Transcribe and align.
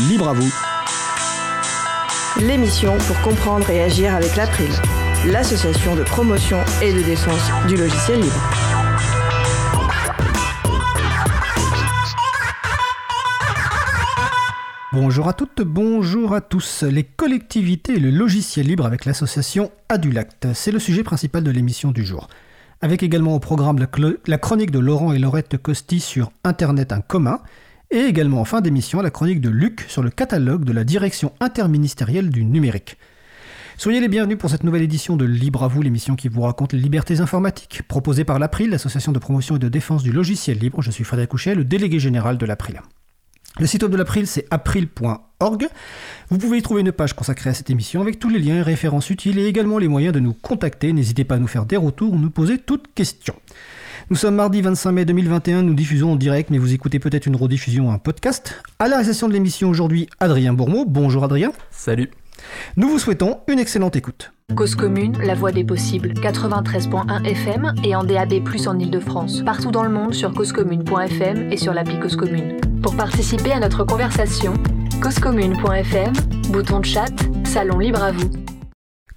libre 0.00 0.28
à 0.28 0.32
vous. 0.34 0.52
L'émission 2.40 2.98
pour 2.98 3.20
comprendre 3.22 3.68
et 3.70 3.82
agir 3.82 4.14
avec 4.14 4.36
l'April, 4.36 4.68
l'association 5.26 5.96
de 5.96 6.02
promotion 6.02 6.58
et 6.82 6.92
de 6.92 7.00
défense 7.00 7.50
du 7.66 7.76
logiciel 7.76 8.20
libre. 8.20 8.50
Bonjour 14.92 15.28
à 15.28 15.32
toutes, 15.32 15.62
bonjour 15.62 16.34
à 16.34 16.40
tous. 16.42 16.82
Les 16.82 17.04
collectivités 17.04 17.94
et 17.94 18.00
le 18.00 18.10
logiciel 18.10 18.66
libre 18.66 18.84
avec 18.84 19.06
l'association 19.06 19.70
Adulact, 19.88 20.48
c'est 20.52 20.72
le 20.72 20.78
sujet 20.78 21.04
principal 21.04 21.42
de 21.42 21.50
l'émission 21.50 21.90
du 21.90 22.04
jour. 22.04 22.28
Avec 22.82 23.02
également 23.02 23.34
au 23.34 23.40
programme 23.40 23.78
la, 23.78 24.38
chronique 24.38 24.70
de 24.70 24.78
Laurent 24.78 25.14
et 25.14 25.18
Laurette 25.18 25.56
Costi 25.56 26.00
sur 26.00 26.30
Internet 26.44 26.92
un 26.92 27.00
commun, 27.00 27.40
et 27.90 28.00
également 28.00 28.40
en 28.40 28.44
fin 28.44 28.60
d'émission 28.60 29.00
la 29.00 29.10
chronique 29.10 29.40
de 29.40 29.48
Luc 29.48 29.84
sur 29.88 30.02
le 30.02 30.10
catalogue 30.10 30.64
de 30.64 30.72
la 30.72 30.84
direction 30.84 31.32
interministérielle 31.40 32.30
du 32.30 32.44
numérique. 32.44 32.96
Soyez 33.78 34.00
les 34.00 34.08
bienvenus 34.08 34.38
pour 34.38 34.48
cette 34.48 34.64
nouvelle 34.64 34.82
édition 34.82 35.16
de 35.16 35.26
Libre 35.26 35.62
à 35.62 35.68
vous, 35.68 35.82
l'émission 35.82 36.16
qui 36.16 36.28
vous 36.28 36.40
raconte 36.40 36.72
les 36.72 36.78
libertés 36.78 37.20
informatiques, 37.20 37.82
proposée 37.86 38.24
par 38.24 38.38
l'April, 38.38 38.70
l'association 38.70 39.12
de 39.12 39.18
promotion 39.18 39.56
et 39.56 39.58
de 39.58 39.68
défense 39.68 40.02
du 40.02 40.12
logiciel 40.12 40.58
libre. 40.58 40.80
Je 40.80 40.90
suis 40.90 41.04
Frédéric 41.04 41.30
Couchet, 41.30 41.54
le 41.54 41.64
délégué 41.64 41.98
général 41.98 42.38
de 42.38 42.46
l'April. 42.46 42.80
Le 43.58 43.66
site 43.66 43.82
web 43.82 43.92
de 43.92 43.96
l'April, 43.96 44.26
c'est 44.26 44.46
april.org. 44.50 45.68
Vous 46.30 46.38
pouvez 46.38 46.58
y 46.58 46.62
trouver 46.62 46.82
une 46.82 46.92
page 46.92 47.14
consacrée 47.14 47.50
à 47.50 47.54
cette 47.54 47.70
émission 47.70 48.00
avec 48.00 48.18
tous 48.18 48.28
les 48.28 48.38
liens 48.38 48.56
et 48.56 48.62
références 48.62 49.10
utiles 49.10 49.38
et 49.38 49.46
également 49.46 49.78
les 49.78 49.88
moyens 49.88 50.14
de 50.14 50.20
nous 50.20 50.34
contacter. 50.34 50.92
N'hésitez 50.92 51.24
pas 51.24 51.36
à 51.36 51.38
nous 51.38 51.46
faire 51.46 51.66
des 51.66 51.76
retours 51.76 52.12
ou 52.12 52.18
nous 52.18 52.30
poser 52.30 52.58
toutes 52.58 52.92
questions. 52.94 53.36
Nous 54.08 54.14
sommes 54.14 54.36
mardi 54.36 54.62
25 54.62 54.92
mai 54.92 55.04
2021, 55.04 55.62
nous 55.62 55.74
diffusons 55.74 56.12
en 56.12 56.16
direct, 56.16 56.50
mais 56.50 56.58
vous 56.58 56.72
écoutez 56.72 57.00
peut-être 57.00 57.26
une 57.26 57.34
rediffusion 57.34 57.88
ou 57.88 57.90
un 57.90 57.98
podcast. 57.98 58.62
À 58.78 58.84
la 58.84 58.98
réalisation 58.98 59.26
de 59.26 59.32
l'émission 59.32 59.68
aujourd'hui, 59.68 60.08
Adrien 60.20 60.52
Bourmeau. 60.52 60.84
Bonjour 60.86 61.24
Adrien. 61.24 61.50
Salut. 61.72 62.12
Nous 62.76 62.88
vous 62.88 63.00
souhaitons 63.00 63.40
une 63.48 63.58
excellente 63.58 63.96
écoute. 63.96 64.30
Cause 64.54 64.76
commune, 64.76 65.18
la 65.18 65.34
voix 65.34 65.50
des 65.50 65.64
possibles, 65.64 66.10
93.1 66.10 67.24
FM 67.24 67.74
et 67.82 67.96
en 67.96 68.04
DAB+, 68.04 68.34
en 68.68 68.78
Ile-de-France. 68.78 69.42
Partout 69.44 69.72
dans 69.72 69.82
le 69.82 69.90
monde 69.90 70.14
sur 70.14 70.32
causecommune.fm 70.32 71.50
et 71.50 71.56
sur 71.56 71.74
l'appli 71.74 71.98
Cause 71.98 72.14
Commune. 72.14 72.58
Pour 72.84 72.94
participer 72.94 73.50
à 73.50 73.58
notre 73.58 73.82
conversation, 73.82 74.54
causecommune.fm, 75.02 76.12
bouton 76.50 76.78
de 76.78 76.84
chat, 76.84 77.10
salon 77.44 77.80
libre 77.80 78.04
à 78.04 78.12
vous. 78.12 78.30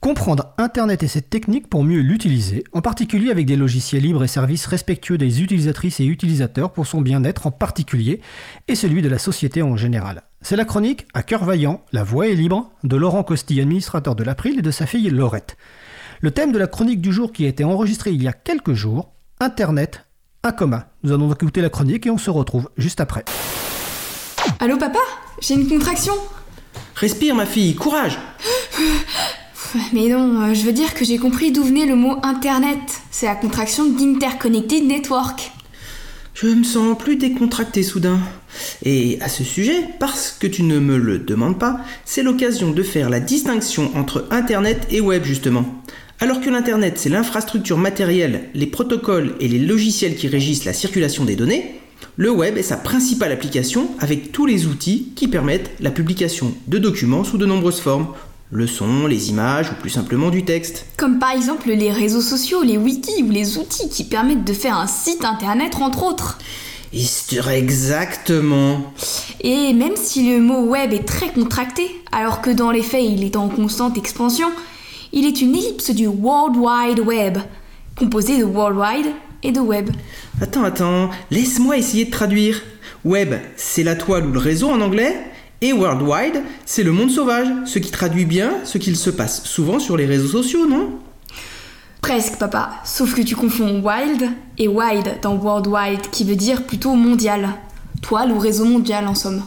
Comprendre 0.01 0.53
Internet 0.57 1.03
et 1.03 1.09
ses 1.09 1.21
techniques 1.21 1.69
pour 1.69 1.83
mieux 1.83 1.99
l'utiliser, 1.99 2.63
en 2.71 2.79
particulier 2.79 3.31
avec 3.31 3.45
des 3.45 3.57
logiciels 3.57 4.03
libres 4.03 4.23
et 4.23 4.29
services 4.29 4.65
respectueux 4.65 5.17
des 5.17 5.41
utilisatrices 5.41 5.99
et 5.99 6.05
utilisateurs 6.05 6.71
pour 6.71 6.87
son 6.87 7.01
bien-être 7.01 7.47
en 7.47 7.51
particulier 7.51 8.21
et 8.69 8.75
celui 8.75 9.01
de 9.01 9.09
la 9.09 9.19
société 9.19 9.61
en 9.61 9.75
général. 9.75 10.23
C'est 10.41 10.55
la 10.55 10.63
chronique 10.63 11.05
à 11.13 11.21
cœur 11.21 11.43
vaillant, 11.43 11.83
la 11.91 12.05
voix 12.05 12.29
est 12.29 12.35
libre, 12.35 12.71
de 12.85 12.95
Laurent 12.95 13.23
Costi, 13.23 13.59
administrateur 13.59 14.15
de 14.15 14.23
l'April, 14.23 14.59
et 14.59 14.61
de 14.61 14.71
sa 14.71 14.85
fille 14.85 15.09
Laurette. 15.09 15.57
Le 16.21 16.31
thème 16.31 16.53
de 16.53 16.59
la 16.59 16.67
chronique 16.67 17.01
du 17.01 17.11
jour 17.11 17.33
qui 17.33 17.43
a 17.43 17.49
été 17.49 17.65
enregistré 17.65 18.11
il 18.11 18.23
y 18.23 18.27
a 18.29 18.33
quelques 18.33 18.73
jours, 18.73 19.11
Internet, 19.41 20.05
un 20.43 20.53
commun. 20.53 20.85
Nous 21.03 21.11
allons 21.11 21.27
donc 21.27 21.43
écouter 21.43 21.61
la 21.61 21.69
chronique 21.69 22.05
et 22.05 22.09
on 22.09 22.17
se 22.17 22.29
retrouve 22.29 22.69
juste 22.77 23.01
après. 23.01 23.25
Allô 24.61 24.77
papa? 24.77 24.99
J'ai 25.41 25.55
une 25.55 25.67
contraction 25.67 26.13
Respire 26.95 27.35
ma 27.35 27.45
fille, 27.45 27.75
courage 27.75 28.17
Mais 29.93 30.07
non, 30.07 30.41
euh, 30.41 30.53
je 30.53 30.63
veux 30.63 30.71
dire 30.71 30.93
que 30.93 31.05
j'ai 31.05 31.17
compris 31.17 31.51
d'où 31.51 31.63
venait 31.63 31.85
le 31.85 31.95
mot 31.95 32.17
Internet. 32.23 32.79
C'est 33.11 33.25
la 33.25 33.35
contraction 33.35 33.85
d'Interconnected 33.85 34.85
Network. 34.85 35.51
Je 36.33 36.47
me 36.47 36.63
sens 36.63 36.97
plus 36.97 37.17
décontracté 37.17 37.83
soudain. 37.83 38.19
Et 38.83 39.19
à 39.21 39.29
ce 39.29 39.43
sujet, 39.43 39.83
parce 39.99 40.35
que 40.39 40.47
tu 40.47 40.63
ne 40.63 40.79
me 40.79 40.97
le 40.97 41.19
demandes 41.19 41.59
pas, 41.59 41.81
c'est 42.05 42.23
l'occasion 42.23 42.71
de 42.71 42.83
faire 42.83 43.09
la 43.09 43.19
distinction 43.19 43.91
entre 43.95 44.25
Internet 44.31 44.87
et 44.89 45.01
Web 45.01 45.23
justement. 45.23 45.65
Alors 46.21 46.41
que 46.41 46.49
l'Internet 46.49 46.97
c'est 46.97 47.09
l'infrastructure 47.09 47.77
matérielle, 47.77 48.49
les 48.53 48.67
protocoles 48.67 49.35
et 49.39 49.47
les 49.47 49.59
logiciels 49.59 50.15
qui 50.15 50.27
régissent 50.27 50.65
la 50.65 50.73
circulation 50.73 51.25
des 51.25 51.35
données, 51.35 51.79
le 52.15 52.31
web 52.31 52.57
est 52.57 52.63
sa 52.63 52.75
principale 52.75 53.31
application 53.31 53.91
avec 53.99 54.31
tous 54.31 54.45
les 54.45 54.65
outils 54.65 55.13
qui 55.15 55.27
permettent 55.29 55.71
la 55.79 55.91
publication 55.91 56.53
de 56.67 56.77
documents 56.77 57.23
sous 57.23 57.37
de 57.37 57.45
nombreuses 57.45 57.79
formes, 57.79 58.07
le 58.51 58.65
son, 58.65 59.05
les 59.05 59.29
images 59.29 59.71
ou 59.71 59.75
plus 59.75 59.91
simplement 59.91 60.29
du 60.29 60.43
texte. 60.43 60.85
Comme 60.97 61.19
par 61.19 61.31
exemple 61.31 61.69
les 61.69 61.91
réseaux 61.91 62.21
sociaux, 62.21 62.63
les 62.63 62.77
wikis 62.77 63.23
ou 63.23 63.29
les 63.29 63.57
outils 63.57 63.89
qui 63.89 64.03
permettent 64.03 64.45
de 64.45 64.53
faire 64.53 64.75
un 64.75 64.87
site 64.87 65.23
internet 65.23 65.75
entre 65.79 66.03
autres. 66.03 66.39
Exactement. 66.91 68.93
Et 69.41 69.73
même 69.73 69.95
si 69.95 70.31
le 70.31 70.41
mot 70.41 70.61
web 70.61 70.91
est 70.91 71.05
très 71.05 71.29
contracté, 71.29 71.83
alors 72.11 72.41
que 72.41 72.49
dans 72.49 72.71
les 72.71 72.81
faits 72.81 73.05
il 73.07 73.23
est 73.23 73.35
en 73.35 73.49
constante 73.49 73.97
expansion, 73.97 74.47
il 75.13 75.25
est 75.25 75.41
une 75.41 75.55
ellipse 75.55 75.91
du 75.91 76.07
World 76.07 76.57
Wide 76.57 76.99
Web, 77.01 77.37
composé 77.95 78.39
de 78.39 78.43
World 78.43 78.79
Wide 78.79 79.13
et 79.43 79.51
de 79.51 79.59
Web. 79.59 79.91
Attends, 80.41 80.63
attends, 80.63 81.11
laisse-moi 81.29 81.77
essayer 81.77 82.05
de 82.05 82.11
traduire. 82.11 82.61
Web, 83.05 83.35
c'est 83.55 83.83
la 83.83 83.95
toile 83.95 84.25
ou 84.25 84.31
le 84.31 84.39
réseau 84.39 84.69
en 84.69 84.81
anglais, 84.81 85.15
et 85.61 85.73
Worldwide, 85.73 86.41
c'est 86.65 86.83
le 86.83 86.91
monde 86.91 87.11
sauvage, 87.11 87.47
ce 87.65 87.79
qui 87.79 87.91
traduit 87.91 88.25
bien 88.25 88.51
ce 88.63 88.77
qu'il 88.77 88.95
se 88.95 89.09
passe 89.09 89.43
souvent 89.43 89.79
sur 89.79 89.97
les 89.97 90.05
réseaux 90.05 90.27
sociaux, 90.41 90.67
non? 90.67 90.91
Presque 92.01 92.37
papa, 92.37 92.71
sauf 92.85 93.13
que 93.13 93.21
tu 93.21 93.35
confonds 93.35 93.81
wild 93.83 94.29
et 94.57 94.67
wide 94.69 95.19
dans 95.21 95.35
World 95.35 95.67
Wide 95.67 96.09
qui 96.11 96.23
veut 96.23 96.37
dire 96.37 96.63
plutôt 96.63 96.93
mondial. 96.93 97.49
Toile 98.01 98.31
ou 98.31 98.39
réseau 98.39 98.63
mondial 98.63 99.05
en 99.07 99.15
somme. 99.15 99.43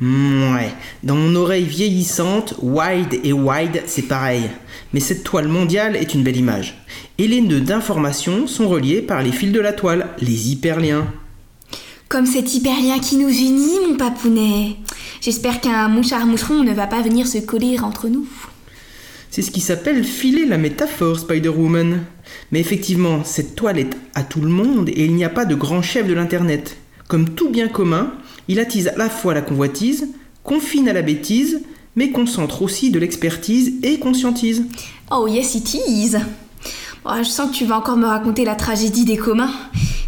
Hmm, 0.00 0.54
Ouais, 0.54 0.74
dans 1.02 1.16
mon 1.16 1.34
oreille 1.34 1.64
vieillissante, 1.64 2.54
wide 2.60 3.18
et 3.24 3.32
wide, 3.32 3.82
c'est 3.86 4.02
pareil. 4.02 4.50
Mais 4.92 5.00
cette 5.00 5.24
toile 5.24 5.48
mondiale 5.48 5.96
est 5.96 6.12
une 6.12 6.22
belle 6.22 6.36
image. 6.36 6.82
Et 7.16 7.26
les 7.26 7.40
nœuds 7.40 7.60
d'information 7.62 8.46
sont 8.46 8.68
reliés 8.68 9.00
par 9.00 9.22
les 9.22 9.32
fils 9.32 9.52
de 9.52 9.60
la 9.60 9.72
toile, 9.72 10.08
les 10.20 10.50
hyperliens. 10.52 11.06
Comme 12.08 12.26
cet 12.26 12.54
hyperlien 12.54 13.00
qui 13.00 13.16
nous 13.16 13.28
unit, 13.28 13.80
mon 13.88 13.96
papounet. 13.96 14.76
J'espère 15.20 15.60
qu'un 15.60 15.88
mouchard 15.88 16.24
moucheron 16.24 16.62
ne 16.62 16.72
va 16.72 16.86
pas 16.86 17.02
venir 17.02 17.26
se 17.26 17.38
coller 17.38 17.80
entre 17.80 18.08
nous. 18.08 18.26
C'est 19.30 19.42
ce 19.42 19.50
qui 19.50 19.60
s'appelle 19.60 20.04
filer 20.04 20.46
la 20.46 20.56
métaphore, 20.56 21.18
Spider-Woman. 21.18 22.04
Mais 22.52 22.60
effectivement, 22.60 23.24
cette 23.24 23.56
toile 23.56 23.78
est 23.78 23.90
à 24.14 24.22
tout 24.22 24.40
le 24.40 24.48
monde 24.48 24.88
et 24.88 25.04
il 25.04 25.16
n'y 25.16 25.24
a 25.24 25.28
pas 25.28 25.44
de 25.44 25.56
grand 25.56 25.82
chef 25.82 26.06
de 26.06 26.14
l'Internet. 26.14 26.76
Comme 27.08 27.30
tout 27.30 27.50
bien 27.50 27.66
commun, 27.66 28.12
il 28.46 28.60
attise 28.60 28.86
à 28.86 28.96
la 28.96 29.10
fois 29.10 29.34
la 29.34 29.42
convoitise, 29.42 30.08
confine 30.44 30.88
à 30.88 30.92
la 30.92 31.02
bêtise, 31.02 31.62
mais 31.96 32.12
concentre 32.12 32.62
aussi 32.62 32.90
de 32.90 33.00
l'expertise 33.00 33.74
et 33.82 33.98
conscientise. 33.98 34.64
Oh 35.10 35.26
yes 35.26 35.56
it 35.56 35.74
is. 35.74 36.16
Oh, 37.08 37.12
je 37.18 37.28
sens 37.28 37.50
que 37.50 37.54
tu 37.54 37.64
vas 37.64 37.76
encore 37.78 37.96
me 37.96 38.06
raconter 38.06 38.44
la 38.44 38.56
tragédie 38.56 39.04
des 39.04 39.16
communs. 39.16 39.52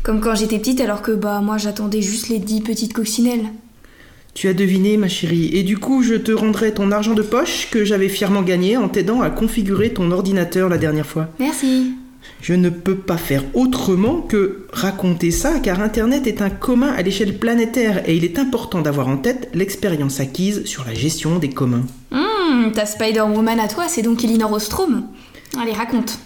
Comme 0.03 0.21
quand 0.21 0.35
j'étais 0.35 0.59
petite 0.59 0.81
alors 0.81 1.01
que 1.01 1.13
bah 1.13 1.41
moi 1.41 1.57
j'attendais 1.57 2.03
juste 2.03 2.29
les 2.29 2.41
dix 2.41 2.61
petites 2.61 2.93
coccinelles. 2.93 3.47
Tu 4.35 4.49
as 4.49 4.55
deviné, 4.55 4.97
ma 4.97 5.09
chérie, 5.09 5.51
et 5.53 5.63
du 5.63 5.79
coup, 5.79 6.03
je 6.03 6.15
te 6.15 6.33
rendrai 6.33 6.73
ton 6.75 6.91
argent 6.91 7.15
de 7.15 7.23
poche 7.23 7.69
que 7.71 7.85
j'avais 7.85 8.09
fièrement 8.09 8.43
gagné 8.43 8.77
en 8.77 8.89
t'aidant 8.89 9.21
à 9.21 9.31
configurer 9.31 9.93
ton 9.93 10.11
ordinateur 10.11 10.69
la 10.69 10.79
dernière 10.79 11.07
fois. 11.07 11.29
Merci. 11.39 11.93
Je 12.41 12.55
ne 12.55 12.69
peux 12.69 12.97
pas 12.97 13.17
faire 13.17 13.45
autrement 13.55 14.21
que 14.21 14.67
raconter 14.73 15.31
ça 15.31 15.61
car 15.61 15.81
Internet 15.81 16.27
est 16.27 16.43
un 16.43 16.51
commun 16.51 16.93
à 16.97 17.03
l'échelle 17.03 17.39
planétaire 17.39 18.09
et 18.09 18.17
il 18.17 18.25
est 18.25 18.41
important 18.41 18.81
d'avoir 18.81 19.07
en 19.07 19.19
tête 19.19 19.51
l'expérience 19.55 20.19
acquise 20.19 20.65
sur 20.65 20.85
la 20.85 20.95
gestion 20.95 21.39
des 21.39 21.51
communs. 21.51 21.87
Hum, 22.11 22.73
ta 22.73 22.87
Spider-Woman 22.87 23.61
à 23.61 23.69
toi, 23.69 23.85
c'est 23.87 24.03
donc 24.03 24.25
Elinor 24.25 24.53
Ostrom. 24.53 25.05
Allez, 25.61 25.73
raconte. 25.73 26.19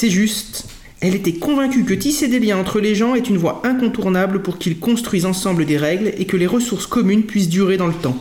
C'est 0.00 0.10
juste. 0.10 0.66
Elle 1.00 1.16
était 1.16 1.32
convaincue 1.32 1.82
que 1.82 1.92
tisser 1.92 2.28
des 2.28 2.38
liens 2.38 2.56
entre 2.56 2.78
les 2.78 2.94
gens 2.94 3.16
est 3.16 3.28
une 3.28 3.36
voie 3.36 3.62
incontournable 3.64 4.42
pour 4.42 4.56
qu'ils 4.56 4.78
construisent 4.78 5.26
ensemble 5.26 5.66
des 5.66 5.76
règles 5.76 6.12
et 6.18 6.24
que 6.24 6.36
les 6.36 6.46
ressources 6.46 6.86
communes 6.86 7.24
puissent 7.24 7.48
durer 7.48 7.76
dans 7.76 7.88
le 7.88 7.94
temps. 7.94 8.16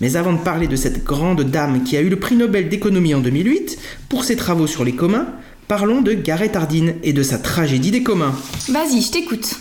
Mais 0.00 0.16
avant 0.16 0.32
de 0.32 0.40
parler 0.40 0.66
de 0.66 0.74
cette 0.74 1.04
grande 1.04 1.42
dame 1.42 1.84
qui 1.84 1.96
a 1.96 2.00
eu 2.00 2.08
le 2.08 2.18
prix 2.18 2.34
Nobel 2.34 2.68
d'économie 2.68 3.14
en 3.14 3.20
2008 3.20 3.78
pour 4.08 4.24
ses 4.24 4.34
travaux 4.34 4.66
sur 4.66 4.82
les 4.82 4.96
communs, 4.96 5.28
parlons 5.68 6.02
de 6.02 6.14
Gareth 6.14 6.56
Hardin 6.56 6.94
et 7.04 7.12
de 7.12 7.22
sa 7.22 7.38
tragédie 7.38 7.92
des 7.92 8.02
communs. 8.02 8.34
Vas-y, 8.68 9.00
je 9.00 9.12
t'écoute. 9.12 9.54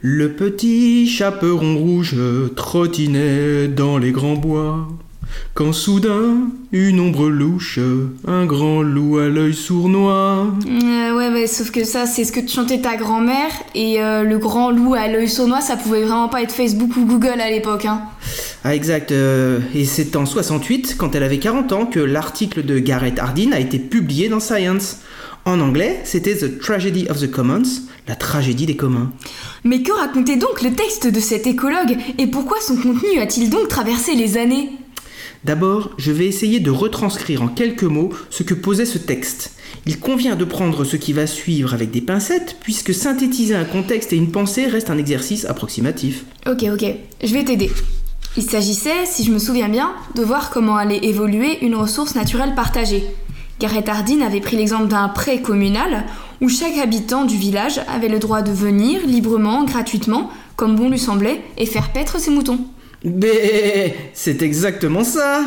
Le 0.00 0.32
petit 0.32 1.06
chaperon 1.06 1.78
rouge 1.78 2.16
trottinait 2.56 3.68
dans 3.68 3.96
les 3.96 4.10
grands 4.10 4.34
bois. 4.34 4.88
Quand 5.54 5.72
soudain, 5.72 6.50
une 6.72 7.00
ombre 7.00 7.28
louche, 7.28 7.80
un 8.26 8.46
grand 8.46 8.82
loup 8.82 9.18
à 9.18 9.28
l'œil 9.28 9.54
sournois. 9.54 10.46
Euh, 10.66 11.16
ouais, 11.16 11.30
ouais, 11.30 11.46
sauf 11.46 11.70
que 11.70 11.84
ça, 11.84 12.06
c'est 12.06 12.24
ce 12.24 12.32
que 12.32 12.40
te 12.40 12.50
chantait 12.50 12.80
ta 12.80 12.96
grand-mère. 12.96 13.50
Et 13.74 14.00
euh, 14.00 14.22
le 14.22 14.38
grand 14.38 14.70
loup 14.70 14.94
à 14.94 15.08
l'œil 15.08 15.28
sournois, 15.28 15.60
ça 15.60 15.76
pouvait 15.76 16.02
vraiment 16.02 16.28
pas 16.28 16.42
être 16.42 16.52
Facebook 16.52 16.96
ou 16.96 17.04
Google 17.04 17.40
à 17.40 17.50
l'époque, 17.50 17.86
hein. 17.86 18.02
Ah 18.64 18.74
exact, 18.74 19.12
euh, 19.12 19.60
et 19.74 19.84
c'est 19.84 20.16
en 20.16 20.26
68, 20.26 20.96
quand 20.98 21.14
elle 21.14 21.22
avait 21.22 21.38
40 21.38 21.72
ans, 21.72 21.86
que 21.86 22.00
l'article 22.00 22.64
de 22.64 22.78
Gareth 22.78 23.18
Hardin 23.18 23.52
a 23.52 23.60
été 23.60 23.78
publié 23.78 24.28
dans 24.28 24.40
Science. 24.40 24.98
En 25.44 25.60
anglais, 25.60 26.00
c'était 26.04 26.36
The 26.36 26.58
Tragedy 26.58 27.06
of 27.08 27.20
the 27.20 27.30
Commons, 27.30 27.62
la 28.06 28.14
tragédie 28.14 28.66
des 28.66 28.76
communs. 28.76 29.10
Mais 29.64 29.82
que 29.82 29.92
racontait 29.92 30.36
donc 30.36 30.62
le 30.62 30.72
texte 30.72 31.06
de 31.06 31.20
cet 31.20 31.46
écologue 31.46 31.96
et 32.18 32.26
pourquoi 32.26 32.58
son 32.60 32.76
contenu 32.76 33.18
a-t-il 33.20 33.48
donc 33.48 33.68
traversé 33.68 34.14
les 34.14 34.36
années? 34.36 34.70
D'abord, 35.44 35.90
je 35.98 36.10
vais 36.10 36.26
essayer 36.26 36.60
de 36.60 36.70
retranscrire 36.70 37.42
en 37.42 37.48
quelques 37.48 37.84
mots 37.84 38.10
ce 38.30 38.42
que 38.42 38.54
posait 38.54 38.86
ce 38.86 38.98
texte. 38.98 39.52
Il 39.86 40.00
convient 40.00 40.36
de 40.36 40.44
prendre 40.44 40.84
ce 40.84 40.96
qui 40.96 41.12
va 41.12 41.26
suivre 41.26 41.74
avec 41.74 41.90
des 41.90 42.00
pincettes, 42.00 42.56
puisque 42.60 42.92
synthétiser 42.92 43.54
un 43.54 43.64
contexte 43.64 44.12
et 44.12 44.16
une 44.16 44.32
pensée 44.32 44.66
reste 44.66 44.90
un 44.90 44.98
exercice 44.98 45.44
approximatif. 45.44 46.24
Ok, 46.46 46.64
ok, 46.72 46.84
je 47.22 47.32
vais 47.32 47.44
t'aider. 47.44 47.70
Il 48.36 48.42
s'agissait, 48.42 49.06
si 49.06 49.24
je 49.24 49.32
me 49.32 49.38
souviens 49.38 49.68
bien, 49.68 49.92
de 50.14 50.22
voir 50.22 50.50
comment 50.50 50.76
allait 50.76 51.04
évoluer 51.04 51.64
une 51.64 51.74
ressource 51.74 52.14
naturelle 52.14 52.54
partagée. 52.54 53.04
Gareth 53.60 53.88
Hardin 53.88 54.20
avait 54.20 54.40
pris 54.40 54.56
l'exemple 54.56 54.86
d'un 54.86 55.08
pré 55.08 55.42
communal 55.42 56.04
où 56.40 56.48
chaque 56.48 56.78
habitant 56.78 57.24
du 57.24 57.36
village 57.36 57.80
avait 57.88 58.08
le 58.08 58.20
droit 58.20 58.42
de 58.42 58.52
venir 58.52 59.00
librement, 59.06 59.64
gratuitement, 59.64 60.30
comme 60.54 60.76
bon 60.76 60.88
lui 60.88 60.98
semblait, 60.98 61.40
et 61.56 61.66
faire 61.66 61.90
paître 61.92 62.20
ses 62.20 62.30
moutons. 62.30 62.60
Mais 63.04 63.94
c'est 64.12 64.42
exactement 64.42 65.04
ça 65.04 65.44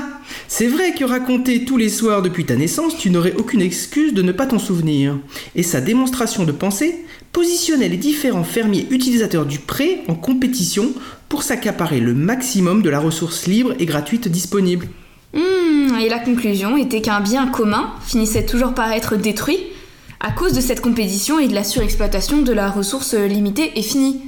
C'est 0.48 0.68
vrai 0.68 0.94
que 0.94 1.04
raconter 1.04 1.66
tous 1.66 1.78
les 1.78 1.90
soirs 1.90 2.22
depuis 2.22 2.46
ta 2.46 2.56
naissance, 2.56 2.98
tu 2.98 3.10
n'aurais 3.10 3.36
aucune 3.36 3.62
excuse 3.62 4.14
de 4.14 4.22
ne 4.22 4.32
pas 4.32 4.46
t'en 4.46 4.60
souvenir. 4.60 5.18
Et 5.56 5.64
sa 5.64 5.82
démonstration 5.82 6.46
de 6.46 6.54
pensée 6.54 7.06
positionnait 7.34 7.90
les 7.90 7.98
différents 7.98 8.44
fermiers 8.44 8.88
utilisateurs 8.90 9.46
du 9.46 9.60
pré 9.60 10.02
en 10.08 10.16
compétition 10.16 10.94
pour 11.28 11.44
s'accaparer 11.44 12.00
le 12.00 12.14
maximum 12.14 12.82
de 12.82 12.90
la 12.90 13.00
ressource 13.00 13.48
libre 13.48 13.74
et 13.80 13.86
gratuite 13.86 14.28
disponible. 14.28 14.88
Hmm, 15.34 15.96
et 16.00 16.10
la 16.10 16.20
conclusion 16.20 16.78
était 16.78 17.02
qu'un 17.02 17.22
bien 17.22 17.48
commun 17.48 17.92
finissait 18.06 18.46
toujours 18.46 18.74
par 18.74 18.92
être 18.92 19.16
détruit 19.16 19.60
à 20.20 20.32
cause 20.32 20.54
de 20.54 20.62
cette 20.62 20.82
compétition 20.82 21.40
et 21.40 21.48
de 21.48 21.56
la 21.56 21.64
surexploitation 21.64 22.42
de 22.42 22.54
la 22.54 22.70
ressource 22.70 23.14
limitée 23.14 23.72
et 23.76 23.82
finie. 23.82 24.22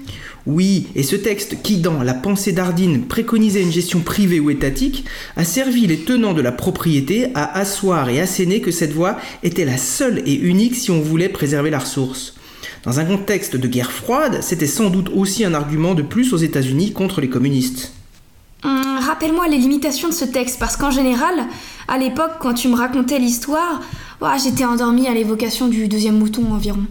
Oui, 0.45 0.88
et 0.95 1.04
ce 1.04 1.16
texte 1.16 1.62
qui, 1.62 1.78
dans 1.78 2.04
la 2.04 2.13
pensée 2.13 2.51
d'Ardine, 2.51 3.06
préconisait 3.06 3.62
une 3.62 3.72
gestion 3.72 4.01
privée 4.01 4.42
ou 4.42 4.50
étatique, 4.50 5.06
a 5.38 5.45
servi 5.45 5.88
les 5.88 6.00
tenants 6.00 6.34
de 6.34 6.42
la 6.42 6.51
propriété 6.51 7.30
à 7.34 7.57
asseoir 7.57 8.10
et 8.10 8.19
asséner 8.19 8.60
que 8.60 8.72
cette 8.72 8.92
voie 8.92 9.18
était 9.42 9.63
la 9.63 9.78
seule 9.78 10.22
et 10.25 10.34
unique 10.34 10.75
si 10.75 10.92
on 10.92 11.00
voulait 11.00 11.30
préserver 11.30 11.69
la 11.69 11.80
ressource. 11.80 12.34
Dans 12.84 13.00
un 13.00 13.06
contexte 13.06 13.56
de 13.56 13.68
guerre 13.69 13.94
froide, 13.94 14.40
c'était 14.42 14.68
sans 14.68 14.90
doute 14.90 15.10
aussi 15.16 15.45
un 15.45 15.54
argument 15.54 15.94
de 15.94 16.01
plus 16.01 16.34
aux 16.34 16.38
États-Unis 16.38 16.92
contre 16.92 17.22
les 17.22 17.30
communistes. 17.30 17.94
Hum, 18.66 18.98
rappelle-moi 19.00 19.48
les 19.48 19.57
limitations 19.57 20.10
de 20.10 20.13
ce 20.13 20.25
texte, 20.25 20.60
parce 20.60 20.75
qu'en 20.75 20.92
général, 20.92 21.48
à 21.88 21.98
l'époque, 21.98 22.34
quand 22.40 22.54
tu 22.54 22.68
me 22.68 22.75
racontais 22.75 23.19
l'histoire, 23.19 23.81
j'étais 24.44 24.66
endormie 24.66 25.07
à 25.07 25.13
l'évocation 25.13 25.69
du 25.69 25.88
deuxième 25.88 26.18
mouton 26.18 26.51
environ. 26.51 26.84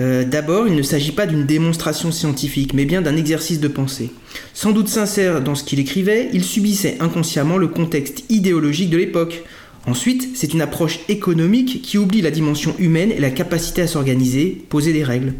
Euh, 0.00 0.24
d'abord, 0.24 0.66
il 0.66 0.74
ne 0.74 0.82
s'agit 0.82 1.12
pas 1.12 1.26
d'une 1.26 1.44
démonstration 1.44 2.10
scientifique, 2.10 2.72
mais 2.72 2.86
bien 2.86 3.02
d'un 3.02 3.16
exercice 3.16 3.60
de 3.60 3.68
pensée. 3.68 4.10
Sans 4.54 4.72
doute 4.72 4.88
sincère 4.88 5.42
dans 5.42 5.54
ce 5.54 5.62
qu'il 5.62 5.78
écrivait, 5.78 6.30
il 6.32 6.42
subissait 6.42 6.96
inconsciemment 7.00 7.58
le 7.58 7.68
contexte 7.68 8.24
idéologique 8.30 8.88
de 8.90 8.96
l'époque. 8.96 9.42
Ensuite, 9.86 10.30
c'est 10.34 10.54
une 10.54 10.62
approche 10.62 11.00
économique 11.08 11.82
qui 11.82 11.98
oublie 11.98 12.22
la 12.22 12.30
dimension 12.30 12.74
humaine 12.78 13.10
et 13.10 13.20
la 13.20 13.30
capacité 13.30 13.82
à 13.82 13.86
s'organiser, 13.86 14.64
poser 14.68 14.92
des 14.92 15.04
règles. 15.04 15.34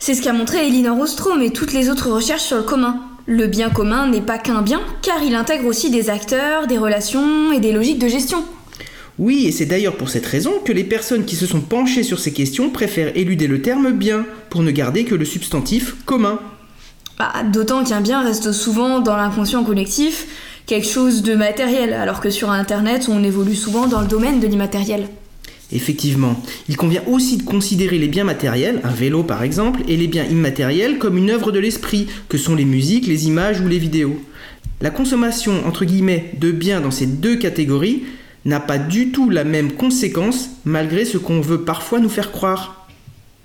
C'est 0.00 0.14
ce 0.14 0.22
qu'a 0.22 0.32
montré 0.32 0.66
Elinor 0.66 0.98
Ostrom 0.98 1.42
et 1.42 1.52
toutes 1.52 1.72
les 1.72 1.90
autres 1.90 2.10
recherches 2.10 2.42
sur 2.42 2.56
le 2.56 2.62
commun. 2.62 3.02
Le 3.26 3.46
bien 3.46 3.70
commun 3.70 4.08
n'est 4.08 4.22
pas 4.22 4.38
qu'un 4.38 4.62
bien, 4.62 4.80
car 5.02 5.22
il 5.22 5.34
intègre 5.34 5.66
aussi 5.66 5.90
des 5.90 6.10
acteurs, 6.10 6.66
des 6.66 6.78
relations 6.78 7.52
et 7.52 7.60
des 7.60 7.70
logiques 7.70 7.98
de 7.98 8.08
gestion. 8.08 8.42
Oui, 9.20 9.44
et 9.46 9.52
c'est 9.52 9.66
d'ailleurs 9.66 9.98
pour 9.98 10.08
cette 10.08 10.24
raison 10.24 10.52
que 10.64 10.72
les 10.72 10.82
personnes 10.82 11.26
qui 11.26 11.36
se 11.36 11.44
sont 11.44 11.60
penchées 11.60 12.04
sur 12.04 12.18
ces 12.18 12.32
questions 12.32 12.70
préfèrent 12.70 13.14
éluder 13.14 13.48
le 13.48 13.60
terme 13.60 13.92
bien, 13.92 14.24
pour 14.48 14.62
ne 14.62 14.70
garder 14.70 15.04
que 15.04 15.14
le 15.14 15.26
substantif 15.26 15.94
commun. 16.06 16.40
Bah, 17.18 17.30
D'autant 17.52 17.84
qu'un 17.84 18.00
bien 18.00 18.22
reste 18.22 18.50
souvent 18.52 19.00
dans 19.00 19.16
l'inconscient 19.16 19.62
collectif 19.62 20.26
quelque 20.64 20.86
chose 20.86 21.22
de 21.22 21.34
matériel, 21.34 21.92
alors 21.92 22.20
que 22.20 22.30
sur 22.30 22.50
Internet, 22.50 23.10
on 23.10 23.22
évolue 23.22 23.56
souvent 23.56 23.88
dans 23.88 24.00
le 24.00 24.06
domaine 24.06 24.40
de 24.40 24.46
l'immatériel. 24.46 25.06
Effectivement, 25.70 26.42
il 26.70 26.78
convient 26.78 27.02
aussi 27.06 27.36
de 27.36 27.42
considérer 27.42 27.98
les 27.98 28.08
biens 28.08 28.24
matériels, 28.24 28.80
un 28.84 28.90
vélo 28.90 29.22
par 29.22 29.42
exemple, 29.42 29.80
et 29.86 29.98
les 29.98 30.06
biens 30.06 30.24
immatériels 30.24 30.96
comme 30.96 31.18
une 31.18 31.28
œuvre 31.28 31.52
de 31.52 31.58
l'esprit, 31.58 32.06
que 32.30 32.38
sont 32.38 32.54
les 32.54 32.64
musiques, 32.64 33.06
les 33.06 33.26
images 33.26 33.60
ou 33.60 33.68
les 33.68 33.78
vidéos. 33.78 34.18
La 34.80 34.88
consommation, 34.88 35.66
entre 35.66 35.84
guillemets, 35.84 36.32
de 36.40 36.50
biens 36.52 36.80
dans 36.80 36.90
ces 36.90 37.06
deux 37.06 37.36
catégories 37.36 38.04
n'a 38.44 38.60
pas 38.60 38.78
du 38.78 39.12
tout 39.12 39.30
la 39.30 39.44
même 39.44 39.72
conséquence 39.72 40.50
malgré 40.64 41.04
ce 41.04 41.18
qu'on 41.18 41.40
veut 41.40 41.62
parfois 41.62 42.00
nous 42.00 42.08
faire 42.08 42.32
croire. 42.32 42.86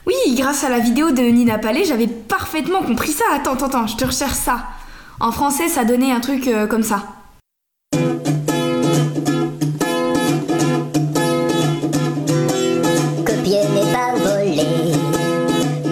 Oui, 0.06 0.36
grâce 0.36 0.64
à 0.64 0.70
la 0.70 0.80
vidéo 0.80 1.12
de 1.12 1.22
Nina 1.22 1.58
Palais, 1.58 1.84
j'avais 1.84 2.08
parfaitement 2.08 2.84
compris 2.84 3.12
ça. 3.12 3.24
Attends, 3.34 3.54
attends, 3.54 3.66
attends, 3.66 3.88
je 3.88 3.98
te 3.98 4.06
recherche 4.06 4.34
ça. 4.34 4.66
En 5.20 5.32
français, 5.32 5.68
ça 5.68 5.84
donnait 5.84 6.12
un 6.12 6.20
truc 6.20 6.48
euh, 6.48 6.68
comme 6.68 6.84
ça. 6.84 7.04
Copier 13.26 13.62
n'est 13.74 13.92
pas 13.92 14.14
voler. 14.16 14.94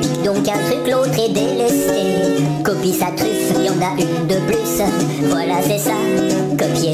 Pique 0.02 0.24
donc 0.24 0.48
un 0.48 0.60
truc, 0.70 0.92
l'autre 0.92 1.20
est 1.20 1.34
délaissé. 1.34 2.44
Copie 2.64 2.94
sa 2.94 3.08
truffe, 3.08 3.54
y 3.64 3.70
en 3.70 3.82
a 3.82 3.94
une 4.00 4.28
de 4.28 4.36
plus. 4.46 4.84
Voilà, 5.30 5.62
c'est 5.64 5.80
ça, 5.80 5.96
copier. 6.58 6.94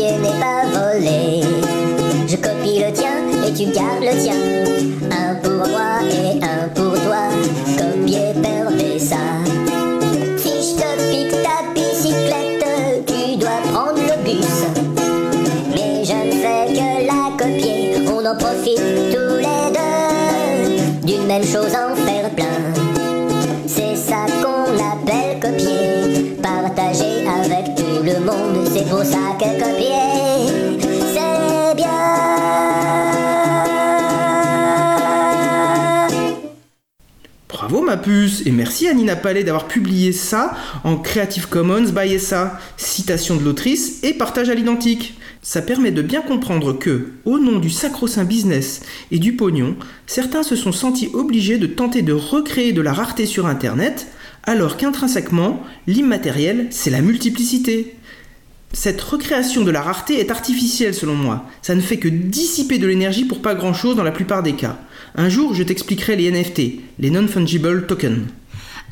Copier 0.00 0.16
n'est 0.16 0.40
pas 0.40 0.64
voler. 0.72 1.42
Je 2.26 2.36
copie 2.36 2.78
le 2.78 2.90
tien 2.90 3.20
et 3.46 3.52
tu 3.52 3.66
gardes 3.66 4.00
le 4.00 4.18
tien. 4.18 4.32
Un 5.10 5.34
pour 5.42 5.68
moi 5.68 6.00
et 6.10 6.42
un 6.42 6.68
pour 6.74 6.94
toi. 7.02 7.28
Copier, 7.76 8.32
perdre 8.42 8.98
ça. 8.98 9.18
Si 10.38 10.48
je 10.48 10.76
te 10.80 10.88
pique 11.10 11.42
ta 11.42 11.70
bicyclette, 11.74 12.64
tu 13.06 13.36
dois 13.36 13.60
prendre 13.74 14.00
le 14.00 14.24
bus. 14.24 14.64
Mais 15.74 16.02
je 16.02 16.14
ne 16.14 16.32
fais 16.40 16.72
que 16.72 17.06
la 17.06 17.36
copier, 17.36 17.96
on 18.08 18.24
en 18.24 18.36
profite 18.36 18.80
tous 19.12 19.36
les 19.36 19.66
deux. 19.76 21.06
D'une 21.06 21.26
même 21.26 21.44
chose 21.44 21.74
en 21.74 21.94
faire 21.94 22.30
plein. 22.30 22.72
C'est 23.66 23.96
ça 23.96 24.24
qu'on 24.40 24.76
appelle 24.76 25.40
copier. 25.40 26.36
Partager 26.42 27.26
avec 27.28 27.74
tout 27.74 28.02
le 28.02 28.18
monde, 28.20 28.66
c'est 28.72 28.88
pour 28.88 29.04
ça 29.04 29.18
Et 38.46 38.52
merci 38.52 38.86
à 38.86 38.94
Nina 38.94 39.16
Palais 39.16 39.42
d'avoir 39.42 39.66
publié 39.66 40.12
ça 40.12 40.56
en 40.84 40.96
Creative 40.96 41.48
Commons 41.48 41.90
by 41.90 42.20
SA, 42.20 42.56
citation 42.76 43.34
de 43.34 43.42
l'autrice 43.42 43.98
et 44.04 44.14
partage 44.14 44.48
à 44.48 44.54
l'identique. 44.54 45.14
Ça 45.42 45.60
permet 45.60 45.90
de 45.90 46.00
bien 46.00 46.20
comprendre 46.20 46.72
que, 46.72 47.08
au 47.24 47.40
nom 47.40 47.58
du 47.58 47.68
sacro-saint 47.68 48.22
business 48.22 48.82
et 49.10 49.18
du 49.18 49.34
pognon, 49.34 49.74
certains 50.06 50.44
se 50.44 50.54
sont 50.54 50.70
sentis 50.70 51.10
obligés 51.14 51.58
de 51.58 51.66
tenter 51.66 52.02
de 52.02 52.12
recréer 52.12 52.72
de 52.72 52.80
la 52.80 52.92
rareté 52.92 53.26
sur 53.26 53.46
Internet, 53.46 54.06
alors 54.44 54.76
qu'intrinsèquement, 54.76 55.60
l'immatériel, 55.88 56.68
c'est 56.70 56.90
la 56.90 57.00
multiplicité. 57.00 57.96
Cette 58.72 59.00
recréation 59.00 59.64
de 59.64 59.72
la 59.72 59.82
rareté 59.82 60.20
est 60.20 60.30
artificielle 60.30 60.94
selon 60.94 61.14
moi. 61.14 61.44
Ça 61.60 61.74
ne 61.74 61.80
fait 61.80 61.96
que 61.96 62.08
dissiper 62.08 62.78
de 62.78 62.86
l'énergie 62.86 63.24
pour 63.24 63.42
pas 63.42 63.56
grand 63.56 63.74
chose 63.74 63.96
dans 63.96 64.04
la 64.04 64.12
plupart 64.12 64.44
des 64.44 64.52
cas. 64.52 64.78
Un 65.16 65.28
jour, 65.28 65.54
je 65.54 65.64
t'expliquerai 65.64 66.14
les 66.14 66.30
NFT, 66.30 66.60
les 67.00 67.10
Non-Fungible 67.10 67.86
Tokens. 67.86 68.26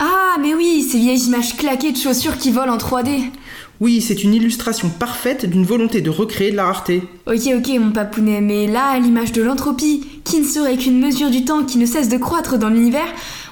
Ah, 0.00 0.36
mais 0.40 0.54
oui, 0.54 0.82
ces 0.82 0.98
vieilles 0.98 1.26
images 1.26 1.56
claquées 1.56 1.92
de 1.92 1.96
chaussures 1.96 2.38
qui 2.38 2.50
volent 2.50 2.74
en 2.74 2.76
3D. 2.76 3.30
Oui, 3.80 4.00
c'est 4.00 4.24
une 4.24 4.34
illustration 4.34 4.88
parfaite 4.88 5.46
d'une 5.46 5.64
volonté 5.64 6.00
de 6.00 6.10
recréer 6.10 6.50
de 6.50 6.56
la 6.56 6.64
rareté. 6.64 7.04
Ok, 7.28 7.48
ok, 7.56 7.68
mon 7.78 7.92
papounet, 7.92 8.40
mais 8.40 8.66
là, 8.66 8.90
à 8.90 8.98
l'image 8.98 9.30
de 9.30 9.42
l'entropie, 9.42 10.04
qui 10.24 10.40
ne 10.40 10.44
serait 10.44 10.76
qu'une 10.76 11.00
mesure 11.00 11.30
du 11.30 11.44
temps 11.44 11.64
qui 11.64 11.78
ne 11.78 11.86
cesse 11.86 12.08
de 12.08 12.16
croître 12.16 12.58
dans 12.58 12.68
l'univers, 12.68 13.06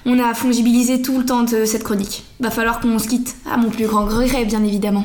on 0.04 0.18
a 0.18 0.34
fongibilisé 0.34 1.02
tout 1.02 1.18
le 1.18 1.24
temps 1.24 1.44
de 1.44 1.64
cette 1.64 1.84
chronique. 1.84 2.24
Va 2.40 2.50
falloir 2.50 2.80
qu'on 2.80 2.98
se 2.98 3.06
quitte, 3.06 3.36
à 3.48 3.56
mon 3.56 3.70
plus 3.70 3.86
grand 3.86 4.04
regret, 4.04 4.44
bien 4.44 4.64
évidemment. 4.64 5.04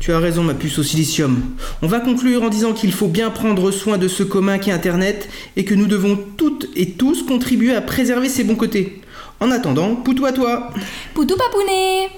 Tu 0.00 0.12
as 0.12 0.18
raison, 0.18 0.42
ma 0.42 0.54
puce 0.54 0.78
au 0.78 0.82
silicium. 0.82 1.42
On 1.82 1.86
va 1.86 2.00
conclure 2.00 2.42
en 2.42 2.48
disant 2.48 2.72
qu'il 2.72 2.92
faut 2.92 3.08
bien 3.08 3.30
prendre 3.30 3.70
soin 3.70 3.98
de 3.98 4.08
ce 4.08 4.22
commun 4.22 4.58
qu'est 4.58 4.72
Internet 4.72 5.28
et 5.56 5.64
que 5.64 5.74
nous 5.74 5.86
devons 5.86 6.18
toutes 6.36 6.68
et 6.76 6.92
tous 6.92 7.22
contribuer 7.22 7.74
à 7.74 7.80
préserver 7.80 8.28
ses 8.28 8.44
bons 8.44 8.56
côtés. 8.56 9.00
En 9.40 9.50
attendant, 9.50 9.96
poutou 9.96 10.26
à 10.26 10.32
toi 10.32 10.70
Poutou 11.14 11.36
papounet 11.36 12.10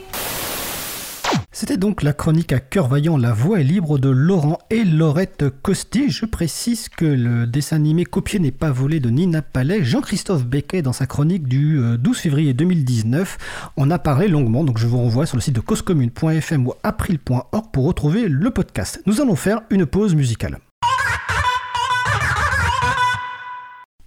C'était 1.55 1.77
donc 1.77 2.03
la 2.03 2.12
chronique 2.12 2.53
à 2.53 2.61
cœur 2.61 2.89
vaillant 2.89 3.17
La 3.17 3.33
voix 3.33 3.61
est 3.61 3.65
libre 3.65 3.99
de 3.99 4.09
Laurent 4.09 4.59
et 4.71 4.85
Laurette 4.85 5.45
Costi. 5.62 6.11
Je 6.11 6.25
précise 6.25 6.89
que 6.89 7.05
le 7.05 7.47
dessin 7.47 7.77
animé 7.77 8.05
Copier 8.05 8.39
n'est 8.39 8.51
pas 8.51 8.71
volé 8.71 9.01
de 9.01 9.11
Nina 9.11 9.43
Palais, 9.43 9.85
Jean-Christophe 9.85 10.45
Becquet, 10.45 10.83
dans 10.83 10.93
sa 10.93 11.07
chronique 11.07 11.47
du 11.47 11.79
euh, 11.79 11.97
12 11.99 12.19
février 12.19 12.55
2019, 12.55 13.39
en 13.77 13.91
a 13.91 13.99
parlé 13.99 14.29
longuement. 14.29 14.65
Donc 14.65 14.79
je 14.79 14.87
vous 14.87 14.99
renvoie 14.99 15.27
sur 15.27 15.37
le 15.37 15.43
site 15.43 15.55
de 15.55 15.61
causecommune.fm 15.61 16.67
ou 16.67 16.73
april.org 16.83 17.67
pour 17.73 17.85
retrouver 17.85 18.29
le 18.29 18.51
podcast. 18.51 19.03
Nous 19.07 19.21
allons 19.21 19.37
faire 19.37 19.61
une 19.71 19.87
pause 19.87 20.15
musicale. 20.15 20.59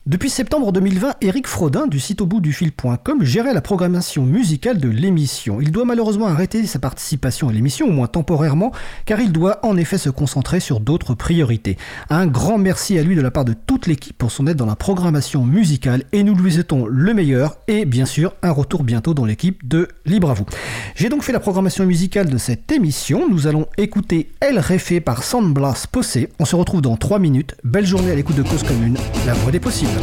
Depuis 0.07 0.29
septembre 0.29 0.71
2020, 0.71 1.15
Eric 1.21 1.47
Frodin 1.47 1.87
du 1.87 1.99
site 1.99 2.21
au 2.21 2.27
bout 2.27 2.39
du 2.39 2.53
fil.com 2.53 3.23
gérait 3.23 3.55
la 3.55 3.61
programmation 3.61 4.21
musicale 4.21 4.77
de 4.77 4.87
l'émission. 4.87 5.59
Il 5.61 5.71
doit 5.71 5.83
malheureusement 5.83 6.27
arrêter 6.27 6.63
sa 6.67 6.77
participation 6.77 7.49
à 7.49 7.51
l'émission, 7.51 7.87
au 7.87 7.91
moins 7.91 8.05
temporairement, 8.05 8.71
car 9.07 9.19
il 9.19 9.31
doit 9.31 9.65
en 9.65 9.75
effet 9.77 9.97
se 9.97 10.11
concentrer 10.11 10.59
sur 10.59 10.79
d'autres 10.79 11.15
priorités. 11.15 11.75
Un 12.11 12.27
grand 12.27 12.59
merci 12.59 12.99
à 12.99 13.01
lui 13.01 13.15
de 13.15 13.21
la 13.21 13.31
part 13.31 13.45
de 13.45 13.53
toute 13.53 13.87
l'équipe 13.87 14.15
pour 14.15 14.29
son 14.29 14.45
aide 14.45 14.57
dans 14.57 14.67
la 14.67 14.75
programmation 14.75 15.43
musicale 15.43 16.03
et 16.11 16.21
nous 16.21 16.35
lui 16.35 16.53
souhaitons 16.53 16.85
le 16.85 17.15
meilleur 17.15 17.57
et 17.67 17.85
bien 17.85 18.05
sûr 18.05 18.35
un 18.43 18.51
retour 18.51 18.83
bientôt 18.83 19.15
dans 19.15 19.25
l'équipe 19.25 19.67
de 19.67 19.87
Libre 20.05 20.29
à 20.29 20.35
vous. 20.35 20.45
J'ai 20.93 21.09
donc 21.09 21.23
fait 21.23 21.33
la 21.33 21.39
programmation 21.39 21.83
musicale 21.83 22.29
de 22.29 22.37
cette 22.37 22.71
émission. 22.71 23.27
Nous 23.27 23.47
allons 23.47 23.65
écouter 23.79 24.29
El 24.39 24.59
Réfé 24.59 24.99
par 24.99 25.23
Sandblast 25.23 25.87
Possé. 25.87 26.29
On 26.39 26.45
se 26.45 26.55
retrouve 26.55 26.81
dans 26.81 26.95
3 26.95 27.17
minutes. 27.17 27.55
Belle 27.63 27.87
journée 27.87 28.11
à 28.11 28.15
l'écoute 28.15 28.35
de 28.35 28.43
Cause 28.43 28.61
Commune, 28.61 28.97
la 29.25 29.33
voix 29.33 29.51
des 29.51 29.59
possibles. 29.59 29.94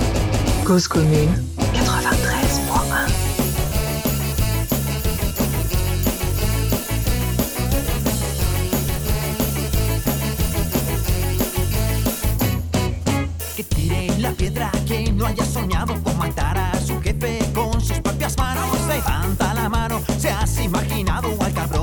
Cause 0.65 0.89
commune 0.89 1.29
93.1 1.59 3.07
Que 13.57 13.65
tire 13.65 14.09
la 14.19 14.31
piedra 14.33 14.71
que 14.87 15.13
no 15.13 15.27
haya 15.27 15.45
soñado 15.45 15.95
con 16.03 16.17
matar 16.17 16.57
a 16.59 16.81
su 16.81 17.01
jefe 17.01 17.39
con 17.53 17.81
sus 17.81 18.01
propias 18.01 18.37
manos. 18.39 18.69
Levanta 18.89 19.53
la 19.55 19.69
mano, 19.69 20.01
se 20.19 20.31
has 20.31 20.59
imaginado 20.61 21.29
al 21.41 21.53
cabrón 21.53 21.82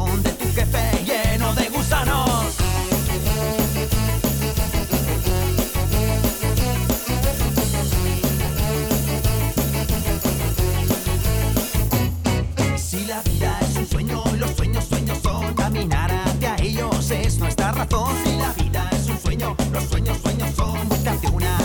Si 17.90 18.38
la 18.38 18.54
vida 18.54 18.88
es 18.92 19.08
un 19.10 19.20
sueño, 19.20 19.56
los 19.72 19.84
sueños, 19.86 20.18
sueños 20.22 20.56
son 20.56 20.88
buscarte 20.90 21.28
una 21.30 21.58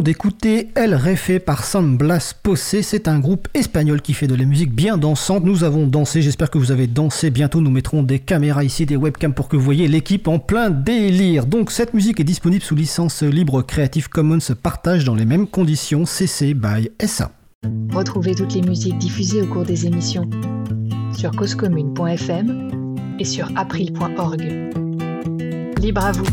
d'écouter 0.00 0.68
El 0.74 0.94
Refe 0.94 1.38
par 1.38 1.64
San 1.64 1.96
Blas 1.96 2.34
Posse. 2.42 2.76
C'est 2.82 3.08
un 3.08 3.18
groupe 3.18 3.48
espagnol 3.54 4.00
qui 4.00 4.14
fait 4.14 4.26
de 4.26 4.34
la 4.34 4.44
musique 4.44 4.72
bien 4.72 4.96
dansante. 4.96 5.44
Nous 5.44 5.64
avons 5.64 5.86
dansé, 5.86 6.22
j'espère 6.22 6.50
que 6.50 6.58
vous 6.58 6.72
avez 6.72 6.86
dansé. 6.86 7.30
Bientôt, 7.30 7.60
nous 7.60 7.70
mettrons 7.70 8.02
des 8.02 8.18
caméras 8.18 8.64
ici, 8.64 8.86
des 8.86 8.96
webcams 8.96 9.34
pour 9.34 9.48
que 9.48 9.56
vous 9.56 9.62
voyez 9.64 9.88
l'équipe 9.88 10.28
en 10.28 10.38
plein 10.38 10.70
délire. 10.70 11.46
Donc, 11.46 11.70
cette 11.70 11.94
musique 11.94 12.20
est 12.20 12.24
disponible 12.24 12.62
sous 12.62 12.74
licence 12.74 13.22
libre 13.22 13.62
Creative 13.62 14.08
Commons 14.08 14.38
partage 14.62 15.04
dans 15.04 15.14
les 15.14 15.26
mêmes 15.26 15.46
conditions 15.46 16.06
CC 16.06 16.54
by 16.54 16.90
SA. 17.04 17.32
Retrouvez 17.92 18.34
toutes 18.34 18.54
les 18.54 18.62
musiques 18.62 18.98
diffusées 18.98 19.42
au 19.42 19.46
cours 19.46 19.64
des 19.64 19.86
émissions 19.86 20.28
sur 21.14 21.30
causecommune.fm 21.32 23.14
et 23.18 23.24
sur 23.24 23.48
april.org. 23.56 24.40
Libre 25.80 26.04
à 26.04 26.12
vous, 26.12 26.26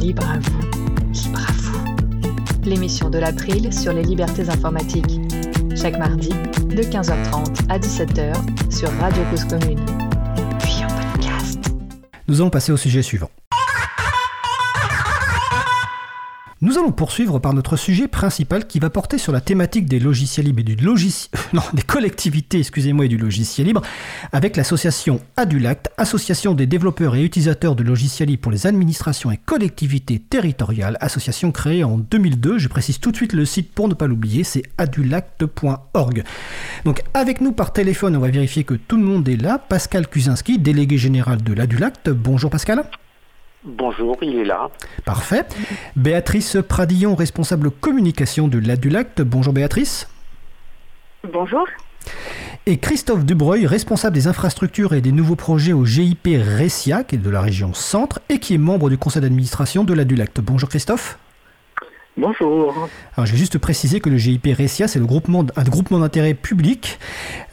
libre 0.00 0.28
à 0.28 0.38
vous. 0.38 0.69
L'émission 2.64 3.08
de 3.08 3.18
l'April 3.18 3.72
sur 3.72 3.92
les 3.92 4.02
libertés 4.02 4.48
informatiques. 4.48 5.20
Chaque 5.74 5.98
mardi 5.98 6.28
de 6.28 6.82
15h30 6.82 7.70
à 7.70 7.78
17h 7.78 8.34
sur 8.70 8.90
Radio 8.98 9.22
Cause 9.30 9.44
Commune. 9.44 9.80
Puis 10.60 10.84
en 10.84 10.88
podcast. 10.88 11.58
Nous 12.28 12.40
allons 12.40 12.50
passer 12.50 12.70
au 12.72 12.76
sujet 12.76 13.02
suivant. 13.02 13.30
Nous 16.62 16.76
allons 16.76 16.92
poursuivre 16.92 17.38
par 17.38 17.54
notre 17.54 17.78
sujet 17.78 18.06
principal 18.06 18.66
qui 18.66 18.80
va 18.80 18.90
porter 18.90 19.16
sur 19.16 19.32
la 19.32 19.40
thématique 19.40 19.86
des 19.86 19.98
logiciels 19.98 20.44
libres 20.44 20.60
et 20.60 20.62
du 20.62 20.76
logiciel, 20.76 21.40
non, 21.54 21.62
des 21.72 21.80
collectivités, 21.80 22.58
excusez-moi, 22.58 23.06
et 23.06 23.08
du 23.08 23.16
logiciel 23.16 23.66
libre, 23.66 23.80
avec 24.30 24.58
l'association 24.58 25.22
Adulact, 25.38 25.90
association 25.96 26.52
des 26.52 26.66
développeurs 26.66 27.16
et 27.16 27.24
utilisateurs 27.24 27.76
de 27.76 27.82
logiciels 27.82 28.28
libres 28.28 28.42
pour 28.42 28.52
les 28.52 28.66
administrations 28.66 29.30
et 29.30 29.38
collectivités 29.38 30.18
territoriales, 30.18 30.98
association 31.00 31.50
créée 31.50 31.82
en 31.82 31.96
2002. 31.96 32.58
Je 32.58 32.68
précise 32.68 33.00
tout 33.00 33.10
de 33.10 33.16
suite 33.16 33.32
le 33.32 33.46
site 33.46 33.72
pour 33.72 33.88
ne 33.88 33.94
pas 33.94 34.06
l'oublier, 34.06 34.44
c'est 34.44 34.64
adulact.org. 34.76 36.24
Donc 36.84 37.02
avec 37.14 37.40
nous 37.40 37.52
par 37.52 37.72
téléphone, 37.72 38.16
on 38.16 38.20
va 38.20 38.28
vérifier 38.28 38.64
que 38.64 38.74
tout 38.74 38.98
le 38.98 39.04
monde 39.04 39.26
est 39.30 39.40
là. 39.40 39.56
Pascal 39.56 40.06
Kuzinski, 40.06 40.58
délégué 40.58 40.98
général 40.98 41.42
de 41.42 41.54
l'Adulact. 41.54 42.10
Bonjour 42.10 42.50
Pascal. 42.50 42.84
Bonjour, 43.64 44.16
il 44.22 44.36
est 44.36 44.44
là. 44.44 44.70
Parfait. 45.04 45.44
Béatrice 45.94 46.56
Pradillon, 46.66 47.14
responsable 47.14 47.70
communication 47.70 48.48
de 48.48 48.58
l'Adulact. 48.58 49.20
Bonjour 49.20 49.52
Béatrice. 49.52 50.08
Bonjour. 51.30 51.66
Et 52.64 52.78
Christophe 52.78 53.24
Dubreuil, 53.26 53.66
responsable 53.66 54.14
des 54.14 54.26
infrastructures 54.28 54.94
et 54.94 55.02
des 55.02 55.12
nouveaux 55.12 55.36
projets 55.36 55.74
au 55.74 55.84
GIP 55.84 56.28
Ressia, 56.58 57.04
qui 57.04 57.16
est 57.16 57.18
de 57.18 57.28
la 57.28 57.42
région 57.42 57.74
Centre, 57.74 58.20
et 58.30 58.38
qui 58.38 58.54
est 58.54 58.58
membre 58.58 58.88
du 58.88 58.96
conseil 58.96 59.20
d'administration 59.20 59.84
de 59.84 59.92
l'Adulact. 59.92 60.40
Bonjour 60.40 60.68
Christophe. 60.68 61.18
Bonjour. 62.16 62.88
Alors, 63.16 63.24
je 63.24 63.32
vais 63.32 63.38
juste 63.38 63.58
préciser 63.58 64.00
que 64.00 64.10
le 64.10 64.18
GIP 64.18 64.48
RECIA, 64.58 64.88
c'est 64.88 64.98
un 64.98 65.04
groupement 65.04 65.44
d'intérêt 65.44 66.34
public 66.34 66.98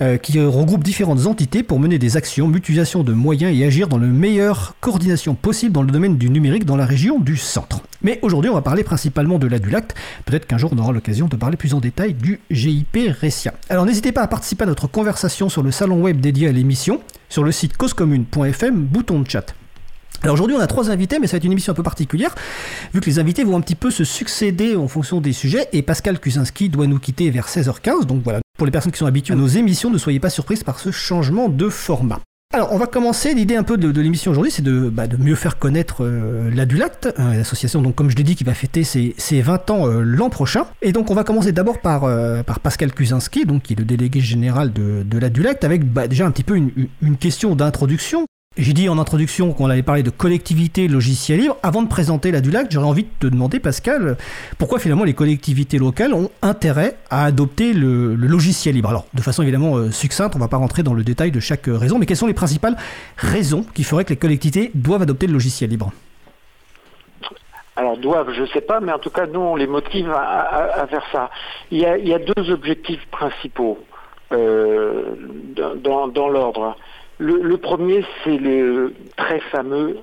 euh, 0.02 0.18
qui 0.18 0.42
regroupe 0.42 0.84
différentes 0.84 1.28
entités 1.28 1.62
pour 1.62 1.80
mener 1.80 2.00
des 2.00 2.18
actions, 2.18 2.48
mutualisation 2.48 3.04
de 3.04 3.14
moyens 3.14 3.56
et 3.58 3.64
agir 3.66 3.88
dans 3.88 4.00
la 4.00 4.08
meilleure 4.08 4.76
coordination 4.82 5.36
possible 5.36 5.74
dans 5.74 5.84
le 5.84 5.92
domaine 5.92 6.18
du 6.18 6.30
numérique 6.30 6.66
dans 6.66 6.76
la 6.76 6.86
région 6.86 7.20
du 7.20 7.38
centre. 7.38 7.82
Mais 8.02 8.20
aujourd'hui, 8.24 8.50
on 8.50 8.56
va 8.56 8.62
parler 8.62 8.84
principalement 8.84 9.38
de 9.38 9.48
l'Adulact. 9.48 9.96
Peut-être 10.26 10.48
qu'un 10.48 10.58
jour, 10.58 10.72
on 10.74 10.78
aura 10.80 10.92
l'occasion 10.92 11.28
de 11.28 11.36
parler 11.36 11.56
plus 11.56 11.76
en 11.76 11.80
détail 11.80 12.16
du 12.16 12.40
GIP 12.50 12.98
RECIA. 13.22 13.54
Alors, 13.70 13.86
n'hésitez 13.86 14.12
pas 14.12 14.24
à 14.24 14.28
participer 14.28 14.64
à 14.64 14.68
notre 14.68 14.88
conversation 14.88 15.50
sur 15.50 15.62
le 15.62 15.72
salon 15.72 16.02
web 16.02 16.20
dédié 16.20 16.48
à 16.48 16.52
l'émission, 16.52 17.02
sur 17.30 17.44
le 17.44 17.52
site 17.52 17.78
causecommune.fm, 17.78 18.76
bouton 18.76 19.20
de 19.22 19.30
chat. 19.30 19.54
Alors 20.24 20.34
aujourd'hui 20.34 20.56
on 20.56 20.60
a 20.60 20.68
trois 20.68 20.90
invités 20.90 21.20
mais 21.20 21.28
ça 21.28 21.34
va 21.34 21.38
être 21.38 21.44
une 21.44 21.52
émission 21.52 21.72
un 21.72 21.76
peu 21.76 21.84
particulière 21.84 22.34
vu 22.94 23.02
que 23.02 23.06
les 23.06 23.20
invités 23.20 23.44
vont 23.44 23.58
un 23.58 23.62
petit 23.62 23.76
peu 23.76 23.92
se 23.92 24.04
succéder 24.04 24.76
en 24.76 24.88
fonction 24.88 25.22
des 25.22 25.34
sujets 25.34 25.68
et 25.74 25.82
Pascal 25.82 26.20
Kusinski 26.20 26.70
doit 26.70 26.88
nous 26.88 27.00
quitter 27.00 27.30
vers 27.30 27.48
16h15 27.48 28.06
donc 28.06 28.24
voilà 28.24 28.40
pour 28.58 28.66
les 28.66 28.72
personnes 28.72 28.92
qui 28.92 29.00
sont 29.00 29.06
habituées 29.06 29.34
à 29.34 29.38
nos 29.38 29.48
émissions 29.48 29.90
ne 29.90 29.98
soyez 29.98 30.20
pas 30.20 30.30
surprises 30.30 30.64
par 30.64 30.80
ce 30.80 30.92
changement 30.92 31.50
de 31.50 31.70
format. 31.70 32.20
Alors, 32.54 32.72
on 32.72 32.78
va 32.78 32.88
commencer. 32.88 33.34
L'idée 33.34 33.58
un 33.58 33.64
peu 33.64 33.76
de, 33.76 34.02
l'émission 34.02 34.32
aujourd'hui, 34.32 34.52
c'est 34.52 34.62
de, 34.62 34.90
bah, 34.90 35.08
de 35.08 35.18
mieux 35.18 35.36
faire 35.36 35.60
connaître 35.60 36.06
euh, 36.06 36.50
l'Adulact, 36.50 37.14
hein, 37.18 37.34
l'association, 37.34 37.82
donc 37.82 37.96
comme 37.96 38.10
je 38.10 38.16
l'ai 38.16 38.24
dit, 38.24 38.36
qui 38.36 38.46
va 38.46 38.54
fêter 38.54 38.86
ses, 38.86 39.14
ses 39.18 39.42
20 39.42 39.70
ans 39.70 39.86
euh, 39.86 40.02
l'an 40.02 40.30
prochain. 40.30 40.66
Et 40.82 40.94
donc, 40.94 41.12
on 41.12 41.14
va 41.14 41.26
commencer 41.26 41.52
d'abord 41.52 41.80
par, 41.80 42.06
euh, 42.06 42.44
Pascal 42.64 42.94
Kuzinski, 42.94 43.46
donc 43.46 43.64
qui 43.64 43.74
est 43.74 43.76
le 43.76 43.84
délégué 43.84 44.22
général 44.22 44.72
de, 44.72 45.04
de 45.04 45.66
avec 45.66 45.92
bah, 45.92 46.08
déjà 46.08 46.26
un 46.26 46.32
petit 46.32 46.46
peu 46.46 46.56
une 46.56 47.18
question 47.18 47.54
d'introduction. 47.54 48.26
J'ai 48.58 48.74
dit 48.74 48.90
en 48.90 48.98
introduction 48.98 49.54
qu'on 49.54 49.70
avait 49.70 49.84
parlé 49.84 50.02
de 50.02 50.10
collectivité 50.10 50.88
logicielle 50.88 51.42
libre. 51.42 51.58
Avant 51.62 51.84
de 51.84 51.88
présenter 51.88 52.32
la 52.32 52.42
DULAC, 52.42 52.72
j'aurais 52.72 52.88
envie 52.88 53.04
de 53.04 53.10
te 53.20 53.28
demander, 53.28 53.60
Pascal, 53.60 54.18
pourquoi 54.58 54.80
finalement 54.80 55.04
les 55.04 55.14
collectivités 55.14 55.78
locales 55.78 56.12
ont 56.12 56.32
intérêt 56.42 56.98
à 57.12 57.26
adopter 57.26 57.74
le, 57.74 58.16
logiciel 58.16 58.74
libre? 58.74 58.90
Alors, 58.90 59.06
de 59.14 59.22
façon 59.22 59.44
évidemment 59.44 59.78
euh, 59.78 59.92
succincte, 59.92 60.34
on 60.34 60.40
ne 60.40 60.44
va 60.44 60.48
pas 60.48 60.58
rentrer 60.58 60.82
dans 60.82 60.96
le 60.96 61.04
détail 61.04 61.30
de 61.30 61.40
chaque 61.40 61.70
euh, 61.70 61.78
raison, 61.78 62.00
mais 62.00 62.08
quelles 62.08 62.18
sont 62.18 62.26
les 62.26 62.34
principales 62.34 62.76
raisons 63.18 63.64
qui 63.76 63.84
feraient 63.84 64.06
que 64.06 64.10
les 64.10 64.18
collectivités 64.18 64.72
doivent 64.74 65.04
adopter 65.04 65.28
le 65.28 65.34
logiciel 65.34 65.70
libre? 65.70 65.92
Alors 67.76 67.96
doivent, 67.98 68.34
je 68.34 68.42
ne 68.42 68.48
sais 68.48 68.62
pas, 68.62 68.80
mais 68.80 68.92
en 68.92 68.98
tout 68.98 69.12
cas, 69.12 69.28
nous, 69.28 69.40
on 69.40 69.56
les 69.56 69.68
motive 69.68 70.10
à, 70.10 70.88
faire 70.90 71.06
ça. 71.12 71.30
Il 71.70 71.78
y 71.78 71.86
a, 71.86 71.96
il 72.00 72.08
y 72.08 72.14
a 72.16 72.18
deux 72.18 72.50
objectifs 72.50 73.06
principaux 73.12 73.78
euh, 74.32 75.14
dans, 75.56 76.08
dans 76.08 76.28
l'ordre. 76.28 76.76
Le, 77.20 77.58
premier, 77.58 78.06
c'est 78.24 78.38
le 78.38 78.94
très 79.16 79.40
fameux 79.40 79.98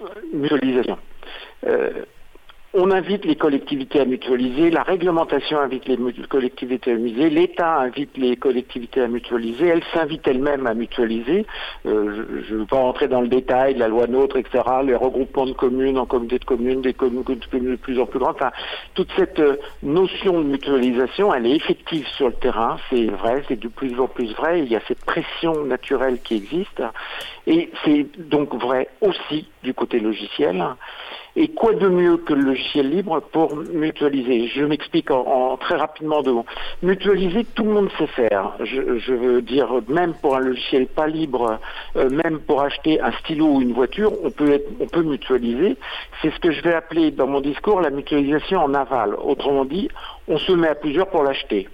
euh, 0.00 0.06
mutualisation. 0.32 0.98
Euh, 1.66 2.04
on 2.74 2.90
invite 2.90 3.24
les 3.24 3.36
collectivités 3.36 4.00
à 4.00 4.04
mutualiser, 4.04 4.70
la 4.70 4.82
réglementation 4.82 5.60
invite 5.60 5.86
les 5.86 5.96
collectivités 6.28 6.90
à 6.90 6.94
mutualiser, 6.94 7.30
l'État 7.30 7.76
invite 7.78 8.16
les 8.16 8.36
collectivités 8.36 9.00
à 9.00 9.06
mutualiser, 9.06 9.68
elles 9.68 9.84
s'invitent 9.94 10.26
elles-mêmes 10.26 10.66
à 10.66 10.74
mutualiser. 10.74 11.46
Euh, 11.86 12.42
je 12.48 12.54
ne 12.54 12.58
veux 12.60 12.66
pas 12.66 12.78
rentrer 12.78 13.06
dans 13.06 13.20
le 13.20 13.28
détail, 13.28 13.74
la 13.74 13.86
loi 13.86 14.08
NOTRe, 14.08 14.38
etc., 14.38 14.64
les 14.84 14.96
regroupements 14.96 15.46
de 15.46 15.52
communes 15.52 15.98
en 15.98 16.06
communautés 16.06 16.40
de 16.40 16.44
communes, 16.44 16.82
des 16.82 16.94
communes 16.94 17.22
de 17.22 17.76
plus 17.76 18.00
en 18.00 18.06
plus 18.06 18.18
grandes. 18.18 18.36
Toute 18.94 19.10
cette 19.16 19.38
euh, 19.38 19.56
notion 19.84 20.40
de 20.40 20.46
mutualisation, 20.46 21.32
elle 21.32 21.46
est 21.46 21.54
effective 21.54 22.06
sur 22.08 22.26
le 22.26 22.34
terrain, 22.34 22.78
c'est 22.90 23.06
vrai, 23.06 23.44
c'est 23.46 23.58
de 23.58 23.68
plus 23.68 24.00
en 24.00 24.08
plus 24.08 24.34
vrai, 24.34 24.60
il 24.60 24.72
y 24.72 24.74
a 24.74 24.80
cette 24.88 25.04
pression 25.04 25.64
naturelle 25.64 26.18
qui 26.22 26.34
existe, 26.34 26.82
et 27.46 27.70
c'est 27.84 28.06
donc 28.18 28.52
vrai 28.54 28.88
aussi 29.00 29.46
du 29.62 29.74
côté 29.74 30.00
logiciel. 30.00 30.64
Et 31.36 31.48
quoi 31.48 31.74
de 31.74 31.88
mieux 31.88 32.16
que 32.16 32.32
le 32.32 32.42
logiciel 32.42 32.90
libre 32.90 33.20
pour 33.32 33.56
mutualiser? 33.56 34.46
Je 34.54 34.64
m'explique 34.64 35.10
en, 35.10 35.26
en 35.26 35.56
très 35.56 35.74
rapidement 35.74 36.22
de. 36.22 36.32
Mutualiser, 36.82 37.44
tout 37.56 37.64
le 37.64 37.70
monde 37.70 37.90
sait 37.98 38.06
faire. 38.06 38.52
Je, 38.60 38.98
je 38.98 39.12
veux 39.12 39.42
dire, 39.42 39.68
même 39.88 40.14
pour 40.14 40.36
un 40.36 40.40
logiciel 40.40 40.86
pas 40.86 41.08
libre, 41.08 41.58
euh, 41.96 42.08
même 42.08 42.38
pour 42.38 42.62
acheter 42.62 43.00
un 43.00 43.10
stylo 43.12 43.46
ou 43.46 43.62
une 43.62 43.72
voiture, 43.72 44.12
on 44.22 44.30
peut, 44.30 44.52
être, 44.52 44.68
on 44.78 44.86
peut 44.86 45.02
mutualiser. 45.02 45.76
C'est 46.22 46.32
ce 46.32 46.38
que 46.38 46.52
je 46.52 46.62
vais 46.62 46.74
appeler 46.74 47.10
dans 47.10 47.26
mon 47.26 47.40
discours 47.40 47.80
la 47.80 47.90
mutualisation 47.90 48.60
en 48.60 48.72
aval. 48.72 49.14
Autrement 49.14 49.64
dit, 49.64 49.88
on 50.28 50.38
se 50.38 50.52
met 50.52 50.68
à 50.68 50.74
plusieurs 50.76 51.08
pour 51.08 51.24
l'acheter. 51.24 51.68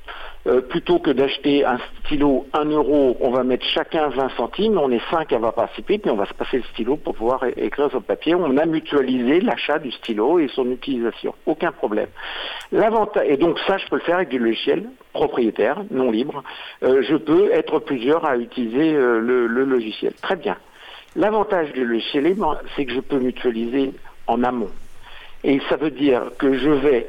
Euh, 0.47 0.63
plutôt 0.63 0.99
que 0.99 1.11
d'acheter 1.11 1.67
un 1.67 1.79
stylo 2.05 2.47
1 2.55 2.65
euro, 2.71 3.15
on 3.21 3.31
va 3.31 3.45
mettre 3.45 3.67
chacun 3.67 4.09
20 4.09 4.31
centimes, 4.39 4.79
on 4.79 4.91
est 4.91 5.03
5 5.11 5.31
à 5.35 5.39
va 5.39 5.53
participer, 5.53 5.99
puis 5.99 6.11
on 6.11 6.17
va 6.17 6.25
se 6.25 6.33
passer 6.33 6.57
le 6.57 6.63
stylo 6.73 6.97
pour 6.97 7.15
pouvoir 7.15 7.45
écrire 7.59 7.91
sur 7.91 7.99
le 7.99 8.05
papier. 8.05 8.35
On 8.35 8.57
a 8.57 8.65
mutualisé 8.65 9.43
l'achat 9.43 9.79
du 9.79 9.93
stylo 9.93 10.39
et 10.39 10.49
son 10.49 10.71
utilisation. 10.71 11.35
Aucun 11.45 11.73
problème. 11.73 12.09
L'avantage, 12.73 13.27
et 13.29 13.37
donc 13.37 13.59
ça, 13.67 13.77
je 13.77 13.87
peux 13.89 13.97
le 13.97 14.03
faire 14.03 14.17
avec 14.17 14.31
du 14.31 14.39
logiciel 14.39 14.89
propriétaire, 15.13 15.83
non 15.91 16.11
libre. 16.11 16.43
Euh, 16.83 17.03
je 17.03 17.17
peux 17.17 17.53
être 17.53 17.79
plusieurs 17.79 18.25
à 18.25 18.39
utiliser 18.39 18.95
euh, 18.95 19.21
le, 19.21 19.47
le 19.47 19.65
logiciel. 19.65 20.15
Très 20.23 20.37
bien. 20.37 20.57
L'avantage 21.17 21.73
du 21.73 21.85
logiciel 21.85 22.25
libre, 22.25 22.59
c'est 22.77 22.87
que 22.87 22.93
je 22.95 23.01
peux 23.01 23.19
mutualiser 23.19 23.93
en 24.27 24.43
amont. 24.43 24.71
Et 25.45 25.61
ça 25.69 25.77
veut 25.77 25.91
dire 25.91 26.23
que 26.39 26.57
je 26.57 26.71
vais 26.71 27.07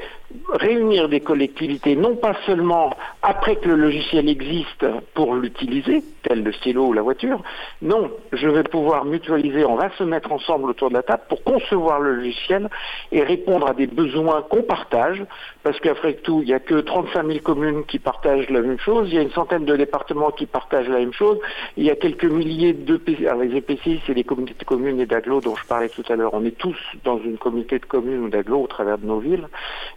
réunir 0.54 1.10
des 1.10 1.20
collectivités, 1.20 1.96
non 1.96 2.16
pas 2.16 2.36
seulement 2.46 2.92
après 3.22 3.56
que 3.56 3.70
le 3.70 3.76
logiciel 3.76 4.30
existe 4.30 4.86
pour 5.14 5.36
l'utiliser, 5.36 6.04
tel 6.24 6.44
le 6.44 6.52
stylo 6.54 6.88
ou 6.88 6.94
la 6.94 7.02
voiture, 7.02 7.42
non, 7.82 8.12
je 8.32 8.48
vais 8.48 8.64
pouvoir 8.64 9.06
mutualiser, 9.06 9.66
on 9.66 9.76
va 9.76 9.90
se 9.98 10.04
mettre 10.04 10.32
ensemble 10.32 10.70
autour 10.70 10.90
de 10.90 10.96
la 10.96 11.04
table 11.04 11.24
pour 11.30 11.44
concevoir 11.44 12.00
le 12.00 12.16
logiciel 12.16 12.70
et 13.12 13.24
répondre 13.24 13.68
à 13.68 13.74
des 13.74 13.88
besoins 13.88 14.42
qu'on 14.44 14.64
partage, 14.64 15.24
parce 15.64 15.80
qu'après 15.80 16.14
tout, 16.14 16.42
il 16.42 16.48
n'y 16.48 16.54
a 16.54 16.60
que 16.60 16.76
35 16.76 17.26
000 17.26 17.40
communes 17.40 17.84
qui 17.86 18.00
partagent 18.00 18.50
la 18.50 18.62
même 18.62 18.80
chose, 18.80 19.08
il 19.10 19.16
y 19.16 19.20
a 19.20 19.22
une 19.22 19.32
centaine 19.32 19.66
de 19.66 19.76
départements 19.76 20.32
qui 20.32 20.46
partagent 20.46 20.90
la 20.90 21.00
même 21.00 21.14
chose, 21.14 21.40
il 21.78 21.86
y 21.86 21.92
a 21.92 21.96
quelques 21.96 22.26
milliers 22.26 22.74
d'EPCI, 22.74 23.28
alors 23.28 23.42
les 23.42 23.56
EPCI, 23.58 24.02
c'est 24.06 24.14
les 24.14 24.24
communautés 24.24 24.56
de 24.58 24.66
communes 24.66 25.00
et 25.00 25.06
d'agglos 25.06 25.42
dont 25.42 25.56
je 25.56 25.66
parlais 25.66 25.90
tout 25.90 26.04
à 26.10 26.16
l'heure, 26.16 26.34
on 26.34 26.46
est 26.46 26.58
tous 26.58 26.78
dans 27.04 27.20
une 27.20 27.38
communauté 27.38 27.80
de 27.80 27.86
communes 27.86 28.26
ou 28.26 28.30
d'agglos 28.30 28.64
au 28.64 28.68
travers 28.68 28.98
de 28.98 29.06
nos 29.06 29.20
villes, 29.20 29.48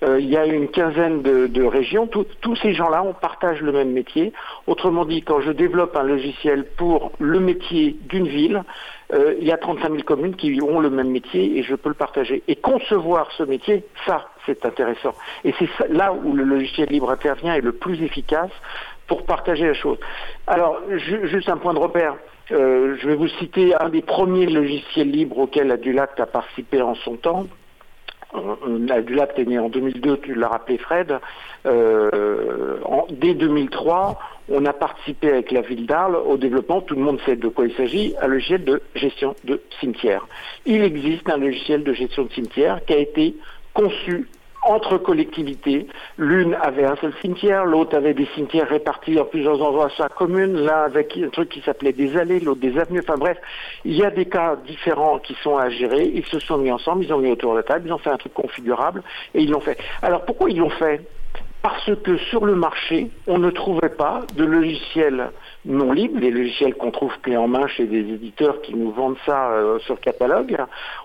Euh, 0.02 0.18
il 0.24 0.30
y 0.30 0.36
a 0.38 0.46
une 0.46 0.68
quinzaine 0.68 1.20
de, 1.22 1.62
régions, 1.64 2.06
tous 2.06 2.56
ces 2.56 2.72
gens-là, 2.72 3.02
on 3.02 3.12
partage 3.12 3.60
le 3.60 3.72
même 3.72 3.92
métier. 3.92 4.32
Autrement 4.66 5.04
dit, 5.04 5.22
quand 5.22 5.40
je 5.40 5.52
développe 5.52 5.94
un 5.96 6.02
logiciel 6.02 6.64
pour 6.76 7.12
le 7.18 7.40
métier 7.40 7.96
d'une 8.08 8.26
ville, 8.26 8.62
euh, 9.12 9.34
il 9.38 9.46
y 9.46 9.52
a 9.52 9.58
35 9.58 9.90
000 9.90 10.02
communes 10.02 10.34
qui 10.34 10.58
ont 10.62 10.80
le 10.80 10.88
même 10.88 11.10
métier 11.10 11.58
et 11.58 11.62
je 11.62 11.74
peux 11.74 11.90
le 11.90 11.94
partager. 11.94 12.42
Et 12.48 12.56
concevoir 12.56 13.30
ce 13.36 13.42
métier, 13.42 13.84
ça, 14.06 14.28
c'est 14.46 14.64
intéressant. 14.64 15.12
Et 15.44 15.54
c'est 15.58 15.68
là 15.90 16.14
où 16.14 16.32
le 16.32 16.44
logiciel 16.44 16.88
libre 16.88 17.10
intervient 17.10 17.54
et 17.54 17.60
le 17.60 17.72
plus 17.72 18.02
efficace 18.02 18.50
pour 19.06 19.24
partager 19.26 19.66
la 19.66 19.74
chose. 19.74 19.98
Alors, 20.46 20.80
ju- 20.96 21.28
juste 21.28 21.50
un 21.50 21.58
point 21.58 21.74
de 21.74 21.78
repère. 21.78 22.14
Euh, 22.52 22.96
je 23.00 23.08
vais 23.08 23.14
vous 23.14 23.28
citer 23.28 23.74
un 23.78 23.88
des 23.90 24.02
premiers 24.02 24.46
logiciels 24.46 25.10
libres 25.10 25.38
auxquels 25.38 25.70
Adulact 25.70 26.18
a 26.20 26.26
participé 26.26 26.80
en 26.82 26.94
son 26.94 27.16
temps. 27.16 27.46
Adulact 28.90 29.38
est 29.38 29.44
né 29.44 29.58
en 29.58 29.68
2002, 29.68 30.18
tu 30.18 30.34
l'as 30.34 30.48
rappelé 30.48 30.78
Fred. 30.78 31.18
Euh, 31.66 32.78
dès 33.10 33.34
2003, 33.34 34.18
on 34.50 34.64
a 34.66 34.72
participé 34.72 35.28
avec 35.28 35.50
la 35.50 35.62
ville 35.62 35.86
d'Arles 35.86 36.16
au 36.16 36.36
développement, 36.36 36.80
tout 36.80 36.94
le 36.94 37.02
monde 37.02 37.20
sait 37.24 37.36
de 37.36 37.48
quoi 37.48 37.66
il 37.66 37.74
s'agit, 37.74 38.14
un 38.20 38.26
logiciel 38.26 38.64
de 38.64 38.82
gestion 38.94 39.34
de 39.44 39.60
cimetière. 39.80 40.26
Il 40.66 40.82
existe 40.82 41.28
un 41.30 41.38
logiciel 41.38 41.84
de 41.84 41.92
gestion 41.92 42.24
de 42.24 42.32
cimetière 42.32 42.84
qui 42.84 42.92
a 42.92 42.98
été 42.98 43.34
conçu 43.72 44.28
entre 44.64 44.98
collectivités. 44.98 45.86
L'une 46.18 46.54
avait 46.54 46.84
un 46.84 46.96
seul 46.96 47.12
cimetière, 47.20 47.64
l'autre 47.64 47.96
avait 47.96 48.14
des 48.14 48.26
cimetières 48.34 48.68
répartis 48.68 49.18
en 49.18 49.24
plusieurs 49.24 49.60
endroits 49.62 49.90
sur 49.90 50.04
la 50.04 50.08
commune, 50.08 50.64
l'un 50.64 50.82
avec 50.82 51.16
un 51.16 51.28
truc 51.28 51.48
qui 51.48 51.60
s'appelait 51.60 51.92
des 51.92 52.16
allées, 52.16 52.40
l'autre 52.40 52.60
des 52.60 52.78
avenues. 52.78 53.00
Enfin 53.00 53.18
bref, 53.18 53.38
il 53.84 53.94
y 53.94 54.04
a 54.04 54.10
des 54.10 54.26
cas 54.26 54.56
différents 54.66 55.18
qui 55.18 55.34
sont 55.42 55.56
à 55.56 55.70
gérer. 55.70 56.10
Ils 56.14 56.26
se 56.26 56.38
sont 56.38 56.58
mis 56.58 56.72
ensemble, 56.72 57.04
ils 57.04 57.12
ont 57.12 57.18
mis 57.18 57.30
autour 57.30 57.52
de 57.52 57.58
la 57.58 57.62
table, 57.62 57.86
ils 57.86 57.92
ont 57.92 57.98
fait 57.98 58.10
un 58.10 58.16
truc 58.16 58.34
configurable 58.34 59.02
et 59.34 59.40
ils 59.40 59.50
l'ont 59.50 59.60
fait. 59.60 59.78
Alors 60.02 60.24
pourquoi 60.24 60.50
ils 60.50 60.58
l'ont 60.58 60.70
fait? 60.70 61.00
Parce 61.62 61.90
que 62.02 62.18
sur 62.18 62.44
le 62.44 62.54
marché, 62.54 63.08
on 63.26 63.38
ne 63.38 63.50
trouvait 63.50 63.88
pas 63.88 64.20
de 64.36 64.44
logiciels 64.44 65.30
non 65.64 65.92
libres, 65.92 66.20
les 66.20 66.30
logiciels 66.30 66.74
qu'on 66.74 66.90
trouve 66.90 67.12
clés 67.22 67.36
en 67.36 67.48
main 67.48 67.66
chez 67.66 67.86
des 67.86 68.00
éditeurs 68.00 68.60
qui 68.62 68.74
nous 68.74 68.90
vendent 68.90 69.16
ça 69.24 69.50
euh, 69.50 69.78
sur 69.80 70.00
catalogue, 70.00 70.56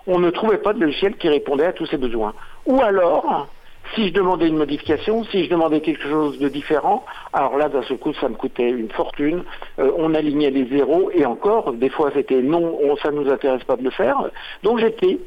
on 0.06 0.18
ne 0.18 0.30
trouvait 0.30 0.58
pas 0.58 0.72
de 0.72 0.80
logiciel 0.80 1.16
qui 1.16 1.28
répondait 1.28 1.66
à 1.66 1.72
tous 1.72 1.86
ces 1.86 1.96
besoins. 1.96 2.34
Ou 2.66 2.80
alors, 2.82 3.48
si 3.94 4.08
je 4.08 4.12
demandais 4.12 4.48
une 4.48 4.56
modification, 4.56 5.24
si 5.24 5.44
je 5.44 5.50
demandais 5.50 5.80
quelque 5.80 6.02
chose 6.08 6.38
de 6.38 6.48
différent, 6.48 7.04
alors 7.32 7.56
là, 7.56 7.68
d'un 7.68 7.82
seul 7.82 7.98
coup, 7.98 8.12
ça 8.14 8.28
me 8.28 8.34
coûtait 8.34 8.70
une 8.70 8.90
fortune. 8.90 9.44
Euh, 9.78 9.90
on 9.96 10.14
alignait 10.14 10.50
les 10.50 10.66
zéros 10.66 11.10
et 11.12 11.24
encore, 11.26 11.72
des 11.72 11.88
fois, 11.88 12.10
c'était 12.14 12.42
non, 12.42 12.78
on, 12.82 12.96
ça 12.96 13.10
nous 13.10 13.28
intéresse 13.30 13.64
pas 13.64 13.76
de 13.76 13.82
le 13.82 13.90
faire. 13.90 14.30
Donc 14.62 14.78
j'étais 14.78 15.18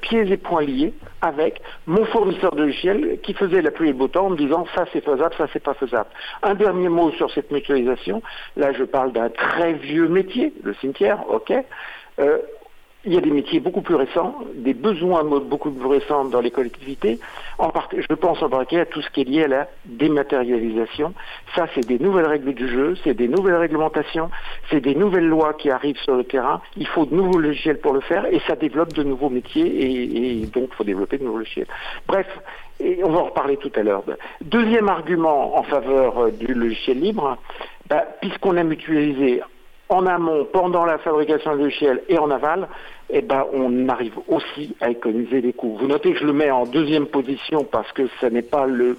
pieds 0.00 0.30
et 0.30 0.36
poings 0.36 0.62
liés 0.62 0.92
avec 1.22 1.60
mon 1.86 2.04
fournisseur 2.06 2.54
de 2.54 2.62
logiciels 2.62 3.18
qui 3.22 3.34
faisait 3.34 3.62
la 3.62 3.70
pluie 3.70 3.88
et 3.88 3.92
le 3.92 3.98
beau 3.98 4.08
temps 4.08 4.26
en 4.26 4.30
me 4.30 4.36
disant 4.36 4.66
ça 4.74 4.84
c'est 4.92 5.04
faisable, 5.04 5.34
ça 5.36 5.46
c'est 5.52 5.62
pas 5.62 5.74
faisable. 5.74 6.08
Un 6.42 6.54
dernier 6.54 6.88
mot 6.88 7.10
sur 7.12 7.30
cette 7.30 7.50
mutualisation. 7.50 8.22
Là, 8.56 8.72
je 8.72 8.84
parle 8.84 9.12
d'un 9.12 9.28
très 9.28 9.74
vieux 9.74 10.08
métier, 10.08 10.52
le 10.62 10.74
cimetière, 10.74 11.18
ok. 11.28 11.52
Euh, 12.18 12.38
il 13.06 13.14
y 13.14 13.18
a 13.18 13.20
des 13.20 13.30
métiers 13.30 13.60
beaucoup 13.60 13.82
plus 13.82 13.94
récents, 13.94 14.34
des 14.54 14.74
besoins 14.74 15.22
beaucoup 15.24 15.70
plus 15.70 15.86
récents 15.86 16.24
dans 16.24 16.40
les 16.40 16.50
collectivités. 16.50 17.20
Je 17.58 18.14
pense 18.14 18.42
en 18.42 18.48
particulier 18.48 18.80
à 18.82 18.86
tout 18.86 19.00
ce 19.00 19.08
qui 19.10 19.20
est 19.20 19.24
lié 19.24 19.44
à 19.44 19.48
la 19.48 19.68
dématérialisation. 19.84 21.14
Ça, 21.54 21.66
c'est 21.74 21.86
des 21.86 22.00
nouvelles 22.00 22.26
règles 22.26 22.52
du 22.52 22.68
jeu, 22.68 22.96
c'est 23.04 23.14
des 23.14 23.28
nouvelles 23.28 23.56
réglementations, 23.56 24.30
c'est 24.70 24.80
des 24.80 24.96
nouvelles 24.96 25.28
lois 25.28 25.54
qui 25.54 25.70
arrivent 25.70 25.98
sur 25.98 26.16
le 26.16 26.24
terrain. 26.24 26.60
Il 26.76 26.86
faut 26.88 27.06
de 27.06 27.14
nouveaux 27.14 27.38
logiciels 27.38 27.78
pour 27.78 27.92
le 27.92 28.00
faire 28.00 28.26
et 28.26 28.40
ça 28.46 28.56
développe 28.56 28.92
de 28.92 29.04
nouveaux 29.04 29.30
métiers 29.30 30.40
et, 30.42 30.46
donc 30.46 30.70
il 30.72 30.74
faut 30.74 30.84
développer 30.84 31.18
de 31.18 31.24
nouveaux 31.24 31.38
logiciels. 31.38 31.68
Bref, 32.08 32.26
on 32.80 33.10
va 33.10 33.18
en 33.20 33.24
reparler 33.26 33.56
tout 33.56 33.72
à 33.76 33.82
l'heure. 33.82 34.02
Deuxième 34.40 34.88
argument 34.88 35.56
en 35.56 35.62
faveur 35.62 36.18
euh, 36.18 36.30
du 36.30 36.52
logiciel 36.52 37.00
libre, 37.00 37.38
bah, 37.88 38.04
puisqu'on 38.20 38.56
a 38.56 38.64
mutualisé 38.64 39.40
en 39.88 40.06
amont, 40.06 40.46
pendant 40.52 40.84
la 40.84 40.98
fabrication 40.98 41.54
du 41.56 41.62
logiciel 41.62 42.02
et 42.08 42.18
en 42.18 42.30
aval, 42.30 42.68
eh 43.10 43.22
ben, 43.22 43.44
on 43.52 43.88
arrive 43.88 44.18
aussi 44.28 44.74
à 44.80 44.90
économiser 44.90 45.40
des 45.40 45.52
coûts. 45.52 45.76
Vous 45.78 45.86
notez 45.86 46.12
que 46.12 46.18
je 46.18 46.24
le 46.24 46.32
mets 46.32 46.50
en 46.50 46.64
deuxième 46.64 47.06
position 47.06 47.64
parce 47.64 47.90
que 47.92 48.08
ce 48.20 48.26
n'est 48.26 48.42
pas 48.42 48.66
le 48.66 48.98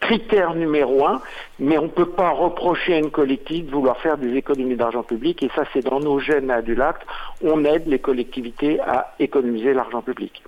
critère 0.00 0.54
numéro 0.54 1.06
un, 1.06 1.20
mais 1.58 1.78
on 1.78 1.84
ne 1.84 1.88
peut 1.88 2.10
pas 2.10 2.30
reprocher 2.30 2.94
à 2.94 2.98
une 2.98 3.10
collectivité 3.10 3.66
de 3.66 3.70
vouloir 3.70 3.96
faire 3.98 4.18
des 4.18 4.34
économies 4.34 4.76
d'argent 4.76 5.02
public, 5.02 5.42
et 5.42 5.50
ça 5.54 5.64
c'est 5.72 5.84
dans 5.84 6.00
nos 6.00 6.18
gènes 6.18 6.50
à 6.50 6.62
Dulac, 6.62 6.96
on 7.42 7.64
aide 7.64 7.86
les 7.86 7.98
collectivités 7.98 8.80
à 8.80 9.14
économiser 9.18 9.72
l'argent 9.72 10.02
public, 10.02 10.42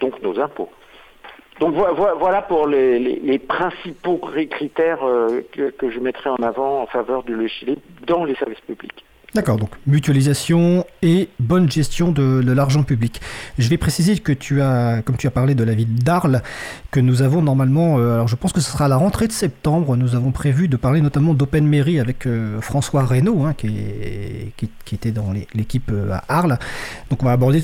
donc 0.00 0.22
nos 0.22 0.38
impôts. 0.40 0.70
Donc 1.60 1.74
voilà 1.74 2.42
pour 2.42 2.66
les, 2.68 3.38
principaux 3.38 4.18
critères 4.18 5.04
euh, 5.04 5.42
que, 5.52 5.90
je 5.90 5.98
mettrai 5.98 6.30
en 6.30 6.36
avant 6.36 6.82
en 6.82 6.86
faveur 6.86 7.24
du 7.24 7.34
logiciel 7.34 7.78
dans 8.06 8.24
les 8.24 8.36
services 8.36 8.60
publics. 8.60 9.04
D'accord, 9.34 9.58
donc 9.58 9.68
mutualisation 9.86 10.86
et 11.02 11.28
bonne 11.38 11.70
gestion 11.70 12.12
de, 12.12 12.42
l'argent 12.50 12.82
public. 12.82 13.20
Je 13.58 13.68
vais 13.68 13.76
préciser 13.76 14.18
que 14.18 14.32
tu 14.32 14.62
as, 14.62 15.02
comme 15.02 15.18
tu 15.18 15.26
as 15.26 15.30
parlé 15.30 15.54
de 15.54 15.62
la 15.64 15.74
ville 15.74 16.02
d'Arles, 16.02 16.42
que 16.90 16.98
nous 16.98 17.20
avons 17.20 17.42
normalement, 17.42 17.98
euh, 17.98 18.14
alors 18.14 18.28
je 18.28 18.36
pense 18.36 18.54
que 18.54 18.62
ce 18.62 18.70
sera 18.70 18.86
à 18.86 18.88
la 18.88 18.96
rentrée 18.96 19.26
de 19.26 19.32
septembre, 19.32 19.96
nous 19.96 20.14
avons 20.14 20.32
prévu 20.32 20.66
de 20.66 20.78
parler 20.78 21.02
notamment 21.02 21.34
d'Open 21.34 21.66
Mairie 21.66 22.00
avec 22.00 22.26
euh, 22.26 22.62
François 22.62 23.04
Reynaud, 23.04 23.44
hein, 23.44 23.52
qui, 23.52 23.68
était 24.92 25.10
dans 25.12 25.34
l'équipe 25.54 25.90
euh, 25.92 26.10
à 26.10 26.24
Arles. 26.38 26.58
Donc 27.10 27.22
on 27.22 27.26
va 27.26 27.32
aborder 27.32 27.62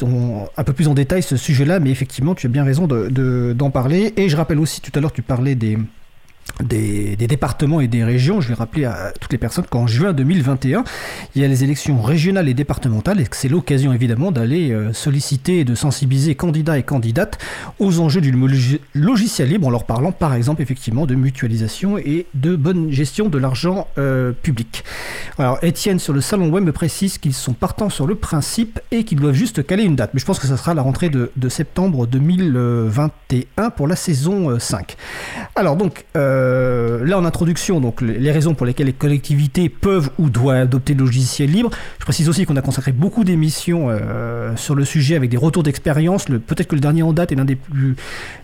un 0.57 0.65
peu 0.65 0.75
plus 0.75 0.87
en 0.87 0.93
détail 0.93 1.23
ce 1.23 1.39
sujet-là, 1.39 1.81
mais 1.81 1.91
effectivement 1.91 2.35
tu 2.35 2.47
as 2.47 2.51
bien 2.51 2.65
raison 2.65 2.87
d'en 2.87 3.09
de, 3.09 3.71
parler. 3.73 4.13
Et 4.19 4.29
je 4.29 4.37
rappelle 4.37 4.61
aussi, 4.61 4.83
tout 4.83 4.93
à 4.95 5.01
l'heure 5.01 5.13
tu 5.13 5.23
parlais 5.23 5.55
des 5.55 5.79
des, 6.63 7.17
départements 7.17 7.81
et 7.81 7.89
des 7.89 8.05
régions. 8.05 8.41
Je 8.41 8.49
vais 8.49 8.55
rappeler 8.55 8.85
à 8.85 9.13
toutes 9.21 9.33
les 9.33 9.39
personnes 9.39 9.65
qu'en 9.69 9.87
juin 9.87 10.13
2021, 10.13 10.85
il 11.35 11.43
y 11.43 11.45
a 11.45 11.49
les 11.49 11.65
élections 11.65 12.01
régionales 12.01 12.49
et 12.49 12.55
départementales 12.55 13.21
et 13.21 13.25
que 13.25 13.37
c'est 13.37 13.49
l'occasion 13.49 13.93
évidemment 13.93 14.31
d'aller 14.31 14.71
euh, 14.71 14.93
solliciter 14.93 15.61
et 15.61 15.65
de 15.65 15.75
sensibiliser 15.75 16.35
candidats 16.35 16.79
et 16.79 16.83
candidates 16.83 17.39
aux 17.79 17.99
enjeux 18.01 18.21
du 18.21 18.35
logiciel 18.95 19.49
libre 19.49 19.67
en 19.67 19.71
leur 19.71 19.85
parlant 19.85 20.13
par 20.13 20.35
exemple 20.35 20.63
effectivement 20.63 21.07
de 21.07 21.15
mutualisation 21.15 21.99
et 21.99 22.27
de 22.35 22.57
bonne 22.57 22.91
gestion 22.91 23.29
de 23.29 23.39
l'argent 23.39 23.89
euh, 23.99 24.33
public. 24.33 24.85
Alors 25.39 25.59
Étienne 25.63 25.99
sur 25.99 26.13
le 26.13 26.21
salon 26.21 26.51
web 26.51 26.65
me 26.65 26.73
précise 26.73 27.19
qu'ils 27.19 27.35
sont 27.35 27.55
partants 27.55 27.91
sur 27.91 28.07
le 28.07 28.15
principe 28.15 28.81
et 28.91 29.05
qu'ils 29.05 29.19
doivent 29.19 29.35
juste 29.35 29.67
caler 29.67 29.85
une 29.85 29.97
date. 29.97 30.11
Mais 30.15 30.21
je 30.21 30.25
pense 30.25 30.39
que 30.39 30.47
ça 30.47 30.57
sera 30.57 30.75
la 30.75 30.83
rentrée 30.83 31.09
de, 31.09 31.31
septembre 31.49 32.07
2021 32.07 33.71
pour 33.71 33.87
la 33.87 33.97
saison 33.97 34.59
5. 34.59 34.97
Euh, 34.97 35.43
Alors 35.57 35.77
donc... 35.77 36.05
là 37.05 37.19
en 37.19 37.25
introduction, 37.25 37.81
donc 37.81 38.01
les 38.01 38.31
raisons 38.31 38.55
pour 38.55 38.67
lesquelles 38.67 38.87
les 38.87 38.93
collectivités 38.93 39.69
peuvent 39.69 40.11
ou 40.19 40.31
doivent 40.31 40.63
adopter 40.63 40.95
le 40.95 41.05
logiciel 41.05 41.51
libre. 41.51 41.71
Je 41.99 42.05
précise 42.05 42.29
aussi 42.29 42.45
qu'on 42.45 42.57
a 42.57 42.63
consacré 42.63 42.93
beaucoup 42.93 43.25
d'émissions 43.25 43.87
euh, 43.89 44.57
sur 44.57 44.75
le 44.75 44.85
sujet 44.85 45.17
avec 45.17 45.31
des 45.31 45.37
retours 45.37 45.63
d'expérience. 45.63 46.27
Peut-être 46.27 46.69
que 46.69 46.75
le 46.75 46.81
dernier 46.81 47.03
en 47.03 47.13
date 47.13 47.33
est 47.33 47.35
l'un 47.35 47.45
des 47.45 47.57
plus 47.57 47.97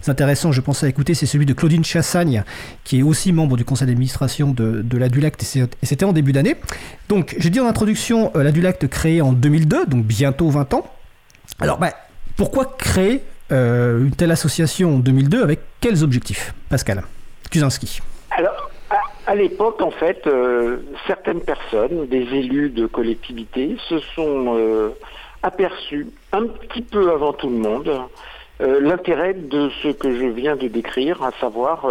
intéressants, 0.07 0.53
je 0.53 0.61
pense 0.61 0.83
à 0.83 0.89
écouter, 0.89 1.15
c'est 1.15 1.27
celui 1.27 1.47
de 1.47 1.53
Claudine 1.53 1.85
Chassagne, 1.85 2.45
qui 2.85 3.01
est 3.01 3.03
aussi 3.03 3.33
membre 3.33 3.57
du 3.57 3.65
conseil 3.65 3.87
d'administration 3.87 4.53
de, 4.53 4.83
de 4.83 5.01
et 5.01 5.87
c'était 5.87 6.05
en 6.05 6.13
début 6.13 6.33
d'année. 6.33 6.57
Donc 7.09 7.35
j'ai 7.39 7.51
dit 7.51 7.61
en 7.61 7.67
introduction, 7.67 8.31
euh, 8.37 8.73
créé 8.91 9.21
en 9.21 9.33
2002, 9.33 9.87
donc 9.87 10.05
bientôt 10.05 10.49
20 10.51 10.75
ans. 10.75 10.87
Alors 11.61 11.79
bah, 11.79 11.93
pourquoi 12.37 12.77
créer 12.79 13.23
une 13.51 14.13
telle 14.17 14.31
association 14.31 14.97
en 14.97 14.99
2002 14.99 15.43
avec 15.43 15.61
quels 15.81 16.05
objectifs 16.05 16.55
Pascal? 16.69 17.03
Alors, 18.31 18.71
à, 19.27 19.35
l'époque, 19.35 19.81
en 19.83 19.91
fait, 19.91 20.27
euh, 20.27 20.79
certaines 21.07 21.41
personnes, 21.41 22.07
des 22.07 22.23
élus 22.23 22.71
de 22.71 22.87
collectivités, 22.87 23.77
se 23.89 23.99
sont 24.15 24.57
euh, 24.57 24.91
aperçus 25.43 26.09
un 26.33 26.47
petit 26.47 26.83
peu 26.83 27.11
avant 27.11 27.33
tout 27.33 27.49
le 27.49 27.57
monde 27.57 27.91
l'intérêt 28.61 29.35
de 29.35 29.71
ce 29.83 29.89
que 29.89 30.13
je 30.13 30.27
viens 30.27 30.57
de 30.57 30.69
décrire, 30.69 31.23
à 31.23 31.33
savoir 31.41 31.87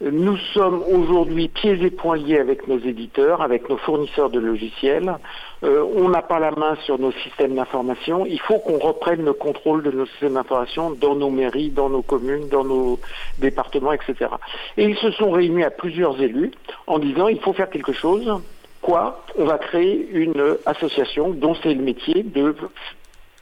nous 0.00 0.38
sommes 0.54 0.82
aujourd'hui 0.90 1.48
pieds 1.48 1.78
et 1.82 1.90
poings 1.90 2.16
liés 2.16 2.38
avec 2.38 2.66
nos 2.66 2.78
éditeurs, 2.78 3.42
avec 3.42 3.68
nos 3.68 3.76
fournisseurs 3.76 4.30
de 4.30 4.38
logiciels. 4.38 5.14
Euh, 5.62 5.84
on 5.94 6.08
n'a 6.08 6.22
pas 6.22 6.38
la 6.38 6.52
main 6.52 6.74
sur 6.86 6.98
nos 6.98 7.12
systèmes 7.12 7.54
d'information. 7.54 8.24
Il 8.24 8.40
faut 8.40 8.58
qu'on 8.58 8.78
reprenne 8.78 9.22
le 9.22 9.34
contrôle 9.34 9.82
de 9.82 9.90
nos 9.90 10.06
systèmes 10.06 10.34
d'information 10.34 10.92
dans 10.92 11.14
nos 11.14 11.28
mairies, 11.28 11.68
dans 11.68 11.90
nos 11.90 12.00
communes, 12.00 12.48
dans 12.48 12.64
nos 12.64 12.98
départements, 13.38 13.92
etc. 13.92 14.30
Et 14.78 14.84
ils 14.84 14.96
se 14.96 15.10
sont 15.10 15.30
réunis 15.30 15.64
à 15.64 15.70
plusieurs 15.70 16.20
élus 16.22 16.50
en 16.86 16.98
disant 16.98 17.28
il 17.28 17.40
faut 17.40 17.52
faire 17.52 17.68
quelque 17.68 17.92
chose. 17.92 18.40
Quoi? 18.80 19.22
On 19.36 19.44
va 19.44 19.58
créer 19.58 20.08
une 20.12 20.56
association 20.64 21.30
dont 21.30 21.54
c'est 21.62 21.74
le 21.74 21.82
métier 21.82 22.22
de 22.22 22.54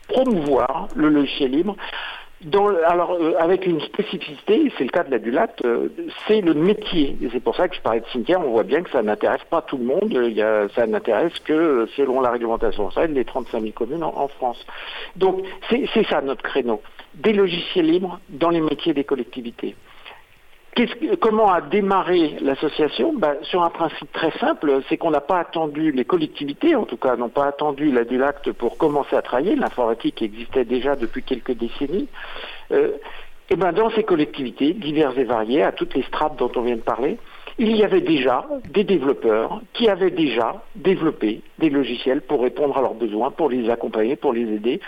promouvoir 0.09 0.89
le 0.97 1.09
logiciel 1.09 1.53
libre 1.53 1.77
alors, 2.87 3.13
euh, 3.13 3.35
avec 3.39 3.67
une 3.67 3.81
spécificité, 3.81 4.73
c'est 4.79 4.85
le 4.85 4.91
cas 4.91 5.03
de 5.03 5.11
la 5.11 5.19
Dulat, 5.19 5.49
euh, 5.65 5.89
c'est 6.27 6.41
le 6.41 6.55
métier. 6.55 7.17
Et 7.21 7.29
c'est 7.33 7.41
pour 7.41 7.57
ça 7.57 7.69
que 7.69 7.75
je 7.75 7.81
parlais 7.81 8.01
de 8.01 8.07
cimetière, 8.07 8.41
on 8.41 8.51
voit 8.51 8.63
bien 8.63 8.83
que 8.83 8.91
ça 8.91 9.03
n'intéresse 9.03 9.43
pas 9.51 9.63
tout 9.63 9.77
le 9.77 9.85
monde, 9.85 10.13
il 10.13 10.69
ça 10.75 10.87
n'intéresse 10.87 11.37
que, 11.41 11.89
selon 11.97 12.21
la 12.21 12.31
réglementation 12.31 12.91
française, 12.91 13.11
les 13.13 13.25
35 13.25 13.61
000 13.61 13.73
communes 13.73 14.05
en 14.05 14.29
France. 14.29 14.65
Donc, 15.17 15.45
c'est 15.69 16.07
ça 16.09 16.21
notre 16.21 16.43
créneau. 16.43 16.81
Des 17.15 17.33
logiciels 17.33 17.87
libres 17.87 18.21
dans 18.29 18.51
les 18.51 18.61
métiers 18.61 18.95
des 18.95 19.05
collectivités 19.05 19.75
comment 21.21 21.51
a 21.53 21.61
démarré 21.61 22.37
l'association? 22.41 23.15
Ben, 23.15 23.37
Sur 23.43 23.63
un 23.63 23.71
principe 23.71 24.13
très 24.13 24.31
simple, 24.39 24.81
c'est 24.89 24.97
qu'on 24.97 25.11
n'a 25.11 25.21
pas 25.21 25.39
attendu, 25.39 25.93
les 25.93 26.05
collectivités 26.05 26.75
en 26.75 26.85
tout 26.85 26.97
cas, 26.97 27.17
n'ont 27.17 27.29
pas 27.29 27.47
attendu 27.47 27.91
la 27.91 28.03
l'acte 28.05 28.53
pour 28.53 28.79
commencer 28.79 29.17
à 29.17 29.23
travailler. 29.23 29.55
L'informatique 29.55 30.23
existait 30.23 30.65
déjà 30.65 30.97
depuis 30.97 31.23
quelques 31.23 31.53
décennies. 31.53 32.09
Euh, 32.73 32.93
et 33.51 33.57
ben 33.57 33.73
dans 33.73 33.91
ces 33.91 34.03
collectivités, 34.03 34.75
diverses 34.75 35.17
et 35.17 35.25
variées, 35.25 35.63
à 35.63 35.73
toutes 35.73 35.95
les 35.95 36.03
strates 36.03 36.37
dont 36.37 36.51
on 36.57 36.63
vient 36.63 36.77
de 36.77 36.83
parler, 36.83 37.19
il 37.59 37.77
y 37.77 37.85
avait 37.85 38.01
déjà 38.01 38.47
des 38.71 38.85
développeurs 38.85 39.61
qui 39.73 39.89
avaient 39.89 40.13
déjà 40.13 40.63
développé 40.77 41.43
des 41.59 41.71
logiciels 41.71 42.21
pour 42.21 42.43
répondre 42.43 42.79
à 42.79 42.81
leurs 42.81 42.95
besoins, 42.95 43.33
pour 43.33 43.51
les 43.51 43.69
accompagner, 43.69 44.15
pour 44.15 44.33
les 44.33 44.43
aider. 44.43 44.81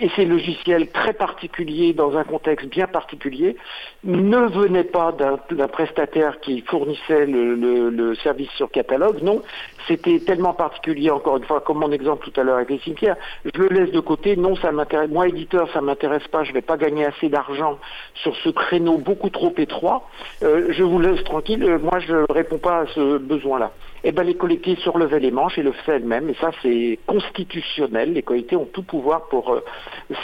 Et 0.00 0.10
ces 0.14 0.26
logiciels 0.26 0.88
très 0.90 1.14
particuliers, 1.14 1.94
dans 1.94 2.16
un 2.18 2.24
contexte 2.24 2.68
bien 2.68 2.86
particulier, 2.86 3.56
ne 4.04 4.38
venaient 4.48 4.84
pas 4.84 5.12
d'un 5.12 5.68
prestataire 5.68 6.40
qui 6.40 6.60
fournissait 6.60 7.24
le, 7.26 8.14
service 8.22 8.50
sur 8.50 8.70
catalogue, 8.70 9.22
non, 9.22 9.42
c'était 9.86 10.20
tellement 10.20 10.52
particulier, 10.52 11.10
encore 11.10 11.36
une 11.36 11.44
fois, 11.44 11.60
comme 11.60 11.78
mon 11.78 11.92
exemple 11.92 12.28
tout 12.28 12.40
à 12.40 12.44
l'heure 12.44 12.56
avec 12.56 12.70
les 12.70 12.78
cimetières, 12.78 13.16
je 13.44 13.60
le 13.60 13.68
laisse 13.68 13.92
de 13.92 14.00
côté, 14.00 14.36
non, 14.36 14.56
ça 14.56 14.72
m'intéresse, 14.72 15.10
moi 15.10 15.28
éditeur, 15.28 15.68
ça 15.72 15.80
m'intéresse 15.80 16.26
pas, 16.28 16.44
je 16.44 16.52
vais 16.52 16.62
pas 16.62 16.76
gagner 16.76 17.04
assez 17.04 17.28
d'argent 17.28 17.78
sur 18.14 18.34
ce 18.36 18.48
créneau 18.50 18.98
beaucoup 18.98 19.30
trop 19.30 19.54
étroit, 19.56 20.08
euh, 20.42 20.68
je 20.70 20.82
vous 20.82 20.98
laisse 20.98 21.22
tranquille, 21.24 21.62
euh, 21.62 21.78
moi 21.78 21.98
je 22.00 22.32
réponds 22.32 22.58
pas 22.58 22.80
à 22.80 22.86
ce 22.86 23.18
besoin-là. 23.18 23.72
Eh 24.04 24.12
ben 24.12 24.22
les 24.22 24.34
collectivités 24.34 24.82
se 24.82 24.88
relevaient 24.88 25.20
les 25.20 25.30
manches 25.30 25.58
et 25.58 25.62
le 25.62 25.72
faisaient 25.72 25.96
elles-mêmes, 25.96 26.28
et 26.28 26.34
ça 26.34 26.50
c'est 26.62 26.98
constitutionnel, 27.06 28.12
les 28.12 28.22
collectivités 28.22 28.56
ont 28.56 28.68
tout 28.72 28.82
pouvoir 28.82 29.28
pour 29.28 29.52
euh, 29.52 29.64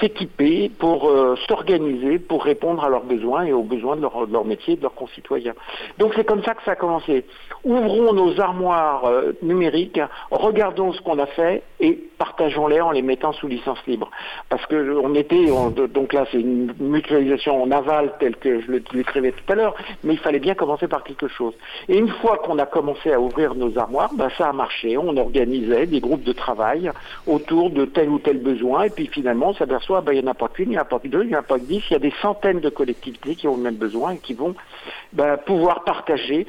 s'équiper, 0.01 0.71
pour 0.79 1.11
s'organiser, 1.49 2.19
pour 2.19 2.45
répondre 2.45 2.85
à 2.85 2.89
leurs 2.89 3.05
besoins 3.05 3.45
et 3.45 3.53
aux 3.53 3.63
besoins 3.63 3.97
de 3.97 4.03
leur, 4.03 4.45
métier, 4.45 4.77
de 4.77 4.83
leurs 4.83 4.95
concitoyens. 4.95 5.55
Donc 5.99 6.13
c'est 6.15 6.25
comme 6.25 6.43
ça 6.43 6.55
que 6.55 6.63
ça 6.65 6.73
a 6.73 6.77
commencé. 6.77 7.25
Ouvrons 7.65 8.13
nos 8.13 8.41
armoires 8.41 9.11
numérique, 9.43 10.01
regardons 10.31 10.93
ce 10.93 11.01
qu'on 11.01 11.19
a 11.19 11.27
fait 11.27 11.63
et 11.85 11.99
partageons-les 12.19 12.81
en 12.81 12.91
les 12.93 13.03
mettant 13.03 13.33
sous 13.33 13.47
licence 13.47 13.79
libre. 13.87 14.11
Parce 14.49 14.65
que 14.67 14.99
on 15.03 15.15
était, 15.15 15.47
donc 15.89 16.13
là 16.13 16.25
c'est 16.33 16.41
une 16.41 16.73
mutualisation 16.81 17.63
en 17.63 17.71
aval 17.71 18.15
telle 18.19 18.37
que 18.37 18.61
je 18.63 18.71
le 18.71 18.81
décrivais 18.81 19.33
tout 19.33 19.53
à 19.53 19.55
l'heure, 19.55 19.75
mais 20.03 20.15
il 20.15 20.19
fallait 20.19 20.39
bien 20.39 20.55
commencer 20.55 20.89
par 20.89 21.05
quelque 21.05 21.29
chose. 21.29 21.55
Et 21.89 21.99
une 21.99 22.09
fois 22.09 22.39
qu'on 22.39 22.59
a 22.59 22.67
commencé 22.67 23.13
à 23.13 23.21
ouvrir 23.21 23.55
nos 23.55 23.79
armoires, 23.79 24.11
ben, 24.15 24.31
ça 24.39 24.49
a 24.49 24.53
marché. 24.53 24.97
On 24.97 25.17
organisait 25.17 25.87
des 25.87 26.01
groupes 26.01 26.23
de 26.23 26.33
travail 26.33 26.91
autour 27.27 27.71
de 27.71 27.85
tel 27.85 28.09
ou 28.09 28.19
tel 28.19 28.39
besoin, 28.39 28.85
et 28.85 28.91
puis 28.91 29.07
finalement 29.09 29.51
on 29.51 29.55
s'aperçoit, 29.55 30.01
ben, 30.01 30.13
il 30.13 30.23
n'y 30.23 30.29
en 30.29 30.31
a 30.31 30.35
pas 30.35 30.49
qu'une, 30.49 30.69
il 30.69 30.73
n'y 30.73 30.79
en 30.79 30.83
a 30.83 30.87
pas 30.87 30.99
que 30.99 31.09
deux, 31.09 31.25
il 31.25 31.29
n'y 31.29 31.37
en 31.37 31.41
a 31.41 31.43
pas 31.43 31.59
que 31.59 31.65
dix, 31.65 31.83
il 31.91 31.93
y 31.93 31.97
a 31.97 32.01
des 32.01 32.15
centaines 32.23 32.61
de 32.61 32.71
collectivités 32.71 33.35
qui 33.35 33.47
ont 33.47 33.57
le 33.57 33.63
même 33.63 33.77
besoin 33.77 34.13
et 34.13 34.19
qui 34.19 34.33
vont 34.33 34.55
ben, 35.13 35.37
pouvoir 35.37 35.85
partager 35.85 36.47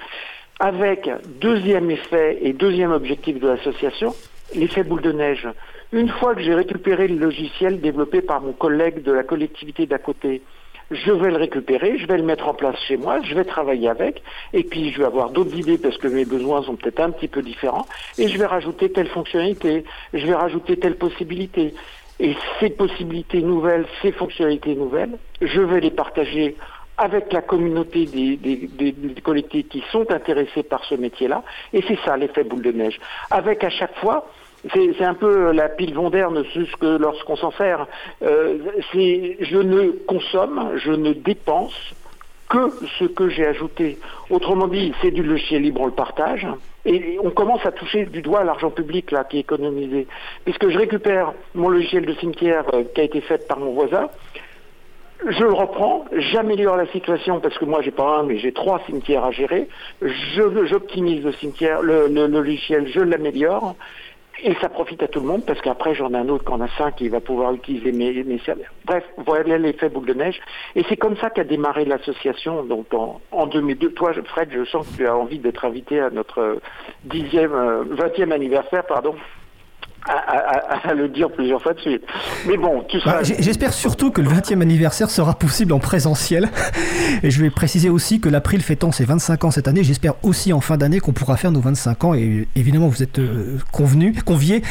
avec 0.60 1.10
deuxième 1.41 1.91
effet 1.91 2.39
et 2.41 2.54
deuxième 2.54 2.91
objectif 2.91 3.39
de 3.39 3.48
l'association, 3.48 4.15
l'effet 4.53 4.84
boule 4.84 5.01
de 5.01 5.12
neige. 5.12 5.47
Une 5.91 6.10
fois 6.10 6.36
que 6.36 6.41
j'ai 6.41 6.53
récupéré 6.53 7.08
le 7.08 7.17
logiciel 7.17 7.81
développé 7.81 8.21
par 8.21 8.41
mon 8.41 8.53
collègue 8.53 9.01
de 9.01 9.12
la 9.12 9.23
collectivité 9.23 9.86
d'à 9.86 9.97
côté, 9.97 10.41
je 10.91 11.12
vais 11.12 11.31
le 11.31 11.38
récupérer, 11.38 11.97
je 11.97 12.05
vais 12.05 12.17
le 12.17 12.23
mettre 12.23 12.47
en 12.47 12.53
place 12.53 12.77
chez 12.88 12.97
moi, 12.97 13.19
je 13.23 13.34
vais 13.34 13.45
travailler 13.45 13.89
avec, 13.89 14.21
et 14.53 14.63
puis 14.63 14.91
je 14.91 14.99
vais 14.99 15.05
avoir 15.05 15.31
d'autres 15.31 15.55
idées 15.58 15.77
parce 15.79 15.97
que 15.97 16.08
mes 16.08 16.25
besoins 16.25 16.62
sont 16.63 16.75
peut-être 16.75 16.99
un 16.99 17.10
petit 17.10 17.27
peu 17.27 17.41
différents, 17.41 17.88
et 18.17 18.27
je 18.27 18.38
vais 18.38 18.45
rajouter 18.45 18.91
telle 18.91 19.08
fonctionnalité, 19.08 19.84
je 20.13 20.25
vais 20.25 20.36
rajouter 20.36 20.77
telle 20.77 20.95
possibilité. 20.95 21.73
Et 22.19 22.36
ces 22.60 22.69
possibilités 22.69 23.41
nouvelles, 23.41 23.86
ces 24.01 24.13
fonctionnalités 24.13 24.73
nouvelles, 24.75 25.17
je 25.41 25.60
vais 25.60 25.81
les 25.81 25.91
partager 25.91 26.55
avec 26.97 27.34
la 27.34 27.41
communauté 27.41 28.05
des, 28.05 28.38
des, 28.38 29.21
collectifs 29.21 29.67
qui 29.69 29.84
sont 29.91 30.10
intéressés 30.12 30.63
par 30.63 30.84
ce 30.86 30.95
métier-là, 30.95 31.43
et 31.73 31.84
c'est 31.88 31.99
ça 32.05 32.15
l'effet 32.17 32.43
boule 32.43 32.62
de 32.62 32.71
neige. 32.71 32.99
Avec 33.31 33.63
à 33.63 33.69
chaque 33.69 33.95
fois 33.97 34.27
c'est 34.73 35.03
un 35.03 35.13
peu 35.13 35.51
la 35.51 35.69
pile 35.69 35.93
Vonderne 35.93 36.43
lorsqu'on 36.81 37.36
s'en 37.36 37.51
sert. 37.51 37.86
Euh, 38.23 38.58
c'est 38.91 39.38
je 39.39 39.58
ne 39.58 39.91
consomme, 40.08 40.71
je 40.77 40.91
ne 40.91 41.13
dépense 41.13 41.93
que 42.49 42.71
ce 42.99 43.05
que 43.05 43.29
j'ai 43.29 43.45
ajouté. 43.45 43.97
Autrement 44.29 44.67
dit, 44.67 44.93
c'est 45.01 45.12
du 45.12 45.23
logiciel 45.23 45.63
libre, 45.63 45.81
on 45.81 45.86
le 45.86 45.91
partage. 45.91 46.47
Et 46.86 47.17
on 47.23 47.31
commence 47.31 47.65
à 47.65 47.71
toucher 47.71 48.05
du 48.05 48.21
doigt 48.21 48.43
l'argent 48.43 48.69
public 48.69 49.12
là 49.12 49.23
qui 49.23 49.38
est 49.38 49.41
économisé. 49.41 50.08
Puisque 50.43 50.69
je 50.69 50.77
récupère 50.77 51.34
mon 51.55 51.69
logiciel 51.69 52.05
de 52.05 52.13
cimetière 52.13 52.65
euh, 52.73 52.84
qui 52.93 53.01
a 53.01 53.03
été 53.03 53.21
fait 53.21 53.47
par 53.47 53.60
mon 53.60 53.73
voisin, 53.73 54.10
je 55.28 55.43
le 55.43 55.54
reprends, 55.54 56.06
j'améliore 56.12 56.78
la 56.78 56.88
situation 56.88 57.39
parce 57.39 57.58
que 57.58 57.65
moi 57.65 57.82
j'ai 57.82 57.91
pas 57.91 58.19
un 58.19 58.23
mais 58.23 58.38
j'ai 58.38 58.51
trois 58.51 58.80
cimetières 58.86 59.23
à 59.23 59.32
gérer. 59.32 59.67
J'optimise 60.01 61.23
le 61.23 61.32
cimetière, 61.34 61.82
le, 61.82 62.08
le- 62.08 62.28
logiciel, 62.28 62.88
je 62.88 62.99
l'améliore. 62.99 63.75
Et 64.43 64.54
ça 64.56 64.67
profite 64.67 65.01
à 65.01 65.08
tout 65.08 65.21
le 65.21 65.25
monde 65.28 65.45
parce 65.45 65.62
qu'après 65.62 65.95
j'en 65.95 66.13
ai 66.13 66.17
un 66.17 66.28
autre 66.28 66.43
qui 66.43 66.51
en 66.51 66.60
a 66.60 66.67
cinq 66.78 66.95
qui 66.97 67.08
va 67.08 67.21
pouvoir 67.21 67.54
utiliser 67.54 67.93
mes, 67.93 68.21
mes 68.25 68.38
services. 68.39 68.65
Bref, 68.84 69.06
voilà 69.25 69.58
l'effet 69.58 69.88
boule 69.88 70.06
de 70.06 70.13
neige. 70.13 70.39
Et 70.75 70.84
c'est 70.89 70.97
comme 70.97 71.15
ça 71.15 71.30
qu'a 71.30 71.45
démarré 71.45 71.86
l'association. 71.86 72.63
Donc 72.63 72.93
en, 72.93 73.21
en 73.32 73.47
2002, 73.47 73.91
toi 73.93 74.12
Fred, 74.25 74.49
je 74.51 74.65
sens 74.65 74.86
que 74.89 74.97
tu 74.97 75.08
as 75.08 75.15
envie 75.15 75.39
d'être 75.39 75.63
invité 75.63 76.01
à 76.01 76.10
notre 76.10 76.60
dixième, 77.06 77.54
euh, 77.54 77.84
vingtième 77.89 78.34
anniversaire, 78.34 78.86
pardon. 78.86 79.15
À, 80.08 80.13
à- 80.13 80.89
à- 80.89 80.94
le 80.94 81.10
dire 81.10 81.30
plusieurs 81.32 81.62
fois 81.62 81.74
de 81.74 81.80
suite. 81.80 82.04
Mais 82.48 82.58
bon, 82.58 82.84
tu 82.88 83.00
seras. 83.00 83.18
Bah, 83.18 83.24
j'- 83.24 83.36
J'espère 83.39 83.74
surtout 83.74 84.12
que 84.12 84.22
le 84.22 84.30
20e 84.30 84.62
anniversaire 84.62 85.10
sera 85.10 85.34
possible 85.34 85.74
en 85.74 85.80
présentiel. 85.80 86.50
Et 87.24 87.32
je 87.32 87.41
vais 87.41 87.50
préciser 87.50 87.89
aussi 87.89 88.20
que 88.20 88.30
l'April 88.30 88.62
fêtant 88.62 88.91
ses 88.91 89.04
25 89.06 89.46
ans 89.46 89.52
cette 89.52 89.68
année, 89.68 89.84
j'espère 89.84 90.13
aussi 90.24 90.54
en 90.54 90.62
fin 90.62 90.78
d'année 90.78 91.00
qu'on 91.00 91.12
pourra 91.13 91.38
faire 91.38 91.52
nos 91.52 91.60
25 91.62 92.04
ans. 92.04 92.13
Et 92.13 92.48
évidemment, 92.56 92.88
vous 92.88 93.02
êtes 93.02 93.18
euh, 93.20 93.58
convenus, 93.72 94.22
conviés 94.24 94.62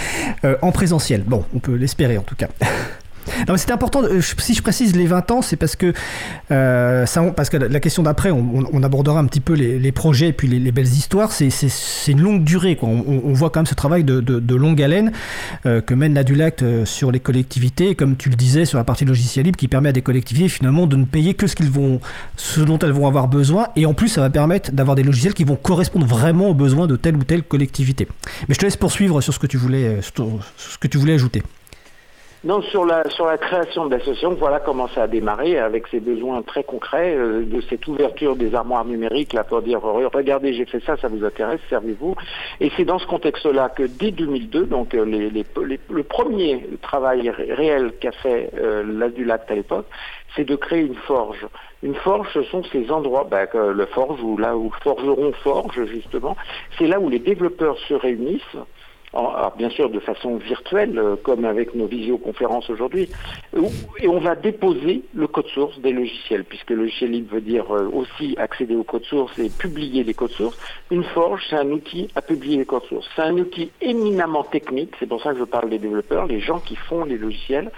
euh, 0.45 0.57
en 0.63 0.71
présentiel. 0.71 1.25
Bon, 1.27 1.45
on 1.55 1.59
peut 1.59 1.75
l'espérer 1.75 2.17
en 2.17 2.23
tout 2.23 2.37
cas. 2.37 2.49
Non, 3.49 3.57
c'est 3.57 3.71
important. 3.71 4.03
euh, 4.03 4.21
Si 4.21 4.55
je 4.55 4.63
précise 4.63 4.97
les 4.97 5.07
20 5.07 5.31
ans, 5.31 5.43
c'est 5.43 5.57
parce 5.57 5.77
que 5.77 5.93
euh, 6.51 7.07
parce 7.37 7.51
que 7.51 7.57
la 7.57 7.81
question 7.81 8.03
d'après, 8.03 8.31
on, 8.31 8.83
abordera 8.83 9.19
un 9.19 9.25
petit 9.27 9.41
peu 9.41 9.55
les, 9.55 9.93
projets 9.93 10.29
et 10.29 10.33
puis 10.33 10.49
les, 10.49 10.59
les 10.59 10.73
belles 10.73 10.87
histoires. 10.87 11.33
C'est- 11.33 11.49
une 12.09 12.21
longue 12.21 12.45
durée. 12.45 12.79
On, 12.83 13.33
voit 13.33 13.51
quand 13.51 13.61
même 13.61 13.67
ce 13.67 13.75
travail 13.75 14.05
de, 14.05 14.55
longue 14.55 14.83
haleine 14.83 15.13
euh, 15.67 15.81
que 15.81 15.95
mène 15.95 16.15
l'Adulact 16.15 16.85
sur 16.85 17.11
les 17.11 17.21
collectivités, 17.21 17.95
comme 17.95 18.17
tu 18.17 18.29
le 18.29 18.37
disais 18.37 18.65
sur 18.65 18.79
la 18.79 18.85
partie 18.85 19.05
logiciel 19.05 19.47
libre, 19.47 19.57
qui 19.57 19.69
permet 19.69 19.89
à 19.89 19.93
des 19.93 20.03
collectivités 20.03 20.49
finalement 20.49 20.87
de 20.87 20.97
ne 20.97 21.05
payer 21.05 21.35
que 21.35 21.47
ce 21.47 21.55
vont, 21.63 22.01
ce 22.37 22.61
dont 22.61 22.79
elles 22.79 22.93
vont 22.93 23.07
avoir 23.07 23.29
besoin. 23.29 23.69
Et 23.77 23.87
en 23.87 23.95
plus, 23.95 24.09
ça 24.09 24.21
va 24.21 24.31
permettre 24.31 24.73
d'avoir 24.73 24.97
des 24.97 25.03
logiciels 25.03 25.35
qui 25.35 25.45
vont 25.45 25.57
correspondre 25.57 26.07
vraiment 26.07 26.49
aux 26.49 26.55
besoins 26.55 26.87
de 26.87 26.97
telle 26.97 27.17
ou 27.17 27.25
telle 27.25 27.43
collectivité. 27.43 28.07
Mais 28.49 28.55
je 28.55 28.59
te 28.61 28.65
laisse 28.65 28.77
poursuivre 28.77 29.21
sur 29.21 29.33
ce 29.33 29.39
que 29.39 29.47
tu 29.47 29.57
voulais, 29.57 30.01
sur 30.03 30.29
ce 30.57 30.79
que 30.79 30.89
tu 30.89 30.99
voulais 30.99 31.15
ajouter. 31.15 31.43
Non, 32.45 32.61
sur 32.61 32.85
la, 32.85 33.09
sur 33.09 33.25
la 33.25 33.39
création 33.39 33.87
de 33.87 33.93
l'association, 33.93 34.35
voilà 34.35 34.61
comment 34.61 34.87
ça 34.89 35.05
a 35.05 35.07
démarré 35.07 35.59
avec 35.59 35.87
ces 35.87 35.99
besoins 35.99 36.43
très 36.43 36.63
concrets 36.63 37.17
euh, 37.17 37.43
de 37.43 37.63
cette 37.63 37.87
ouverture 37.89 38.37
des 38.37 38.55
armoires 38.55 38.85
numériques 38.85 39.33
là 39.33 39.45
pour 39.45 39.63
dire 39.63 39.81
regardez 39.81 40.53
j'ai 40.53 40.67
fait 40.67 40.81
ça, 40.85 40.99
ça 40.99 41.09
vous 41.09 41.25
intéresse, 41.25 41.61
servez-vous. 41.71 42.15
Et 42.61 42.71
c'est 42.77 42.85
dans 42.85 42.99
ce 42.99 43.07
contexte-là 43.07 43.71
que 43.71 43.85
dès 43.85 44.11
2002, 44.11 44.67
donc 44.67 44.95
euh, 44.95 45.07
les, 45.07 45.31
les- 45.31 45.47
les- 45.65 45.81
le 45.89 46.03
premier 46.03 46.67
travail 46.83 47.31
ré- 47.31 47.55
réel 47.55 47.93
qu'a 47.99 48.13
fait 48.13 48.51
euh, 48.59 48.83
l'Adulact 48.87 49.51
à 49.51 49.55
l'époque, 49.55 49.87
c'est 50.37 50.45
de 50.45 50.55
créer 50.57 50.83
une 50.83 50.97
forge. 50.97 51.47
Une 51.83 51.95
forge, 51.95 52.29
ce 52.35 52.43
sont 52.43 52.63
ces 52.73 52.91
endroits, 52.91 53.27
bah, 53.31 53.47
le 53.55 53.87
forge 53.87 54.21
ou 54.23 54.37
là 54.37 54.55
où 54.55 54.71
forgeron 54.83 55.33
forge 55.43 55.83
justement, 55.87 56.37
c'est 56.77 56.87
là 56.89 57.01
où 57.01 57.09
les 57.09 57.21
développeurs 57.21 57.79
se 57.89 57.95
réunissent 57.95 58.57
alors 59.17 59.55
bien 59.57 59.71
sûr 59.71 59.91
de 59.91 60.01
façon 60.01 60.37
virtuelle, 60.37 60.99
euh, 60.99 61.17
comme 61.17 61.45
avec 61.45 61.75
nos 61.75 61.87
visioconférences 61.87 62.69
aujourd'hui, 62.71 63.09
où- 63.57 63.71
et 63.99 64.09
on 64.09 64.19
va 64.19 64.35
déposer 64.35 65.03
le 65.15 65.27
code 65.27 65.47
source 65.49 65.79
des 65.81 65.93
logiciels, 65.93 66.45
puisque 66.45 66.71
logiciel 66.71 67.11
libre 67.13 67.35
veut 67.35 67.41
dire 67.41 67.65
euh, 67.75 67.89
aussi 67.93 68.35
accéder 68.39 68.75
au 68.75 68.83
code 68.85 69.05
source 69.05 69.39
et 69.39 69.49
publier 69.51 70.03
les 70.05 70.15
codes 70.15 70.33
sources. 70.33 70.59
Une 70.91 71.05
forge, 71.05 71.43
c'est 71.49 71.57
un 71.57 71.71
outil 71.71 72.09
à 72.15 72.23
publier 72.23 72.59
les 72.59 72.65
codes 72.65 72.85
sources. 72.85 73.09
C'est 73.15 73.23
un 73.23 73.37
outil 73.39 73.71
éminemment 73.81 74.45
technique, 74.45 74.95
c'est 74.99 75.07
pour 75.09 75.23
ça 75.23 75.33
que 75.33 75.39
je 75.39 75.45
parle 75.45 75.71
des 75.71 75.79
développeurs, 75.79 76.27
les 76.27 76.41
gens 76.41 76.59
qui 76.59 76.77
font 76.77 77.05
les 77.05 77.17
logiciels 77.19 77.71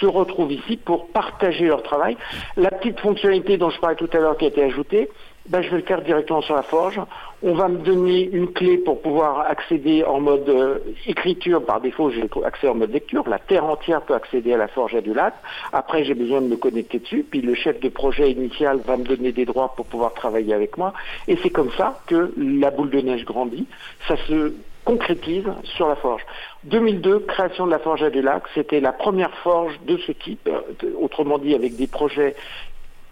se 0.00 0.06
retrouvent 0.06 0.52
ici 0.52 0.76
pour 0.76 1.08
partager 1.08 1.66
leur 1.66 1.82
travail. 1.82 2.16
La 2.56 2.70
petite 2.70 3.00
fonctionnalité 3.00 3.56
dont 3.58 3.70
je 3.70 3.78
parlais 3.80 3.96
tout 3.96 4.08
à 4.12 4.18
l'heure 4.18 4.36
qui 4.36 4.44
a 4.46 4.48
été 4.48 4.62
ajoutée, 4.62 5.08
ben, 5.48 5.62
je 5.62 5.70
vais 5.70 5.78
le 5.78 5.82
faire 5.82 6.02
directement 6.02 6.42
sur 6.42 6.54
la 6.54 6.62
forge. 6.62 7.00
On 7.42 7.54
va 7.54 7.68
me 7.68 7.78
donner 7.78 8.28
une 8.32 8.52
clé 8.52 8.78
pour 8.78 9.00
pouvoir 9.00 9.40
accéder 9.40 10.04
en 10.04 10.20
mode 10.20 10.48
euh, 10.48 10.78
écriture. 11.06 11.64
Par 11.64 11.80
défaut, 11.80 12.10
j'ai 12.10 12.28
accès 12.44 12.68
en 12.68 12.74
mode 12.74 12.92
lecture. 12.92 13.26
La 13.28 13.38
terre 13.38 13.64
entière 13.64 14.02
peut 14.02 14.14
accéder 14.14 14.52
à 14.52 14.56
la 14.56 14.68
forge 14.68 14.94
à 14.94 15.00
du 15.00 15.14
lac. 15.14 15.34
Après, 15.72 16.04
j'ai 16.04 16.14
besoin 16.14 16.42
de 16.42 16.48
me 16.48 16.56
connecter 16.56 16.98
dessus. 16.98 17.24
Puis 17.28 17.40
le 17.40 17.54
chef 17.54 17.80
de 17.80 17.88
projet 17.88 18.30
initial 18.30 18.78
va 18.84 18.96
me 18.96 19.04
donner 19.04 19.32
des 19.32 19.46
droits 19.46 19.72
pour 19.74 19.86
pouvoir 19.86 20.12
travailler 20.12 20.52
avec 20.52 20.76
moi. 20.76 20.92
Et 21.26 21.38
c'est 21.42 21.50
comme 21.50 21.70
ça 21.72 22.00
que 22.06 22.32
la 22.36 22.70
boule 22.70 22.90
de 22.90 23.00
neige 23.00 23.24
grandit. 23.24 23.66
Ça 24.06 24.16
se 24.28 24.52
concrétise 24.84 25.44
sur 25.76 25.88
la 25.88 25.96
forge. 25.96 26.22
2002, 26.64 27.20
création 27.20 27.66
de 27.66 27.70
la 27.70 27.78
forge 27.78 28.02
à 28.02 28.10
du 28.10 28.22
lac, 28.22 28.42
c'était 28.54 28.80
la 28.80 28.92
première 28.92 29.34
forge 29.38 29.78
de 29.86 29.98
ce 29.98 30.12
type, 30.12 30.48
euh, 30.48 30.60
autrement 30.98 31.36
dit 31.38 31.54
avec 31.54 31.76
des 31.76 31.86
projets 31.86 32.34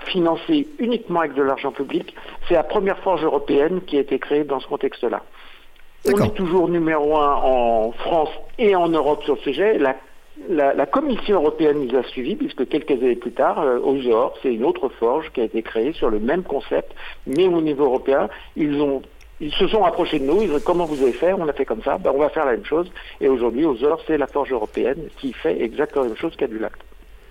financé 0.06 0.66
uniquement 0.78 1.20
avec 1.20 1.34
de 1.34 1.42
l'argent 1.42 1.72
public. 1.72 2.14
C'est 2.48 2.54
la 2.54 2.62
première 2.62 2.98
forge 2.98 3.24
européenne 3.24 3.80
qui 3.86 3.96
a 3.96 4.00
été 4.00 4.18
créée 4.18 4.44
dans 4.44 4.60
ce 4.60 4.66
contexte-là. 4.66 5.22
On 6.06 6.10
est 6.24 6.34
toujours 6.34 6.68
numéro 6.68 7.16
un 7.16 7.34
en 7.42 7.92
France 7.92 8.30
et 8.58 8.76
en 8.76 8.88
Europe 8.88 9.24
sur 9.24 9.34
le 9.34 9.40
sujet. 9.40 9.78
La, 9.78 9.96
la- 10.48 10.74
la 10.74 10.86
Commission 10.86 11.36
européenne 11.36 11.84
nous 11.86 11.98
a 11.98 12.02
suivis 12.04 12.36
puisque 12.36 12.68
quelques 12.68 12.92
années 12.92 13.16
plus 13.16 13.32
tard, 13.32 13.60
euh, 13.60 13.78
aux 13.80 13.96
Ozor, 13.96 14.34
c'est 14.42 14.54
une 14.54 14.64
autre 14.64 14.88
forge 14.88 15.30
qui 15.32 15.40
a 15.40 15.44
été 15.44 15.62
créée 15.62 15.92
sur 15.92 16.08
le 16.10 16.20
même 16.20 16.42
concept, 16.44 16.92
mais 17.26 17.46
au 17.48 17.60
niveau 17.60 17.84
européen, 17.86 18.28
ils 18.56 18.80
ont 18.80 19.02
ils 19.38 19.52
se 19.52 19.66
sont 19.68 19.84
approchés 19.84 20.18
de 20.18 20.24
nous, 20.24 20.40
ils 20.40 20.50
ont 20.50 20.56
dit 20.56 20.64
comment 20.64 20.86
vous 20.86 21.02
allez 21.02 21.12
faire, 21.12 21.38
on 21.38 21.46
a 21.46 21.52
fait 21.52 21.66
comme 21.66 21.82
ça, 21.82 21.98
ben, 21.98 22.10
on 22.14 22.18
va 22.18 22.30
faire 22.30 22.46
la 22.46 22.52
même 22.52 22.64
chose. 22.64 22.90
Et 23.20 23.28
aujourd'hui, 23.28 23.66
Ozor, 23.66 24.00
c'est 24.06 24.16
la 24.16 24.26
forge 24.26 24.50
européenne 24.50 25.08
qui 25.18 25.34
fait 25.34 25.60
exactement 25.60 26.04
la 26.04 26.08
même 26.08 26.16
chose 26.16 26.34
qu'Adulac, 26.36 26.72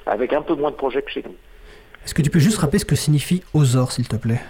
avec 0.05 0.31
un 0.33 0.43
peu 0.43 0.53
moins 0.53 0.69
de 0.69 0.75
projets 0.75 1.01
que 1.01 1.09
chez 1.09 1.23
nous. 1.25 1.33
Est-ce 2.05 2.13
que 2.13 2.21
tu 2.21 2.29
peux 2.29 2.39
juste 2.39 2.57
rappeler 2.57 2.79
ce 2.79 2.85
que 2.85 2.95
signifie 2.95 3.41
OSOR, 3.53 3.91
s'il 3.91 4.07
te 4.07 4.15
plaît? 4.15 4.41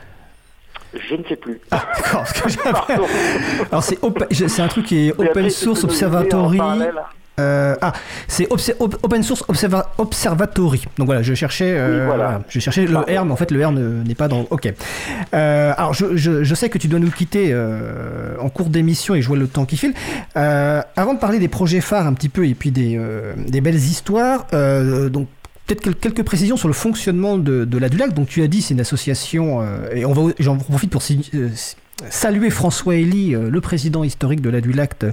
Je 0.93 1.15
ne 1.15 1.23
sais 1.23 1.35
plus. 1.35 1.59
D'accord, 1.71 2.23
parce 2.23 2.33
que 2.41 2.49
j'avais- 2.49 2.69
Alors 3.71 3.83
c'est 3.83 3.97
op- 4.01 4.23
un 4.59 4.67
truc 4.67 4.85
qui 4.85 5.07
est 5.07 5.11
Open 5.19 5.49
Source 5.49 5.83
Observatory. 5.83 6.59
Euh, 7.37 7.75
ah, 7.81 7.91
c'est 8.29 8.47
Op- 8.79 8.97
Open 9.03 9.21
Source 9.21 9.43
Observa- 9.49 9.87
Observatory. 9.97 10.85
Donc 10.97 11.07
voilà, 11.07 11.21
je 11.21 11.33
cherchais, 11.33 11.73
euh, 11.77 11.99
Oui, 11.99 12.05
voilà. 12.05 12.23
voilà, 12.25 12.41
je 12.47 12.59
cherchais 12.61 12.85
le 12.85 12.97
R, 12.97 13.25
mais 13.25 13.31
en 13.31 13.35
fait 13.35 13.51
le 13.51 13.65
R 13.65 13.73
ne- 13.73 14.03
n'est 14.03 14.15
pas 14.15 14.29
dans. 14.29 14.47
Ok. 14.51 14.73
Euh, 15.33 15.73
alors 15.75 15.93
je, 15.93 16.15
je- 16.15 16.45
je 16.45 16.55
sais 16.55 16.69
que 16.69 16.77
tu 16.77 16.87
dois 16.87 16.99
nous 16.99 17.11
quitter 17.11 17.49
euh, 17.51 18.35
en 18.39 18.47
cours 18.47 18.67
d'émission 18.69 19.15
et 19.15 19.21
je 19.21 19.27
vois 19.27 19.35
le 19.37 19.47
temps 19.47 19.65
qui 19.65 19.75
file. 19.75 19.93
Avant 20.33 21.13
de 21.13 21.19
parler 21.19 21.39
des 21.39 21.49
projets 21.49 21.81
phares 21.81 22.07
un 22.07 22.13
petit 22.13 22.29
peu 22.29 22.47
et 22.47 22.53
puis 22.55 22.71
des, 22.71 22.97
des 23.47 23.59
belles 23.59 23.75
histoires, 23.75 24.45
donc 25.11 25.27
peut-être 25.65 25.81
quel- 25.81 25.95
quelques 25.95 26.23
précisions 26.23 26.57
sur 26.57 26.67
le 26.67 26.73
fonctionnement 26.73 27.37
de, 27.37 27.65
de 27.65 27.77
l'Adulac. 27.77 28.13
Donc 28.13 28.27
tu 28.27 28.41
as 28.41 28.47
dit 28.47 28.61
c'est 28.61 28.73
une 28.73 28.79
association 28.81 29.61
euh, 29.61 29.89
et 29.93 30.03
j'en 30.39 30.57
profite 30.57 30.89
pour 30.91 31.01
euh, 31.11 31.49
saluer 32.09 32.49
François 32.49 32.95
Elie, 32.95 33.33
euh, 33.35 33.49
le 33.49 33.61
président 33.61 34.03
historique 34.03 34.41
de 34.41 34.49
l'Adulact, 34.49 35.05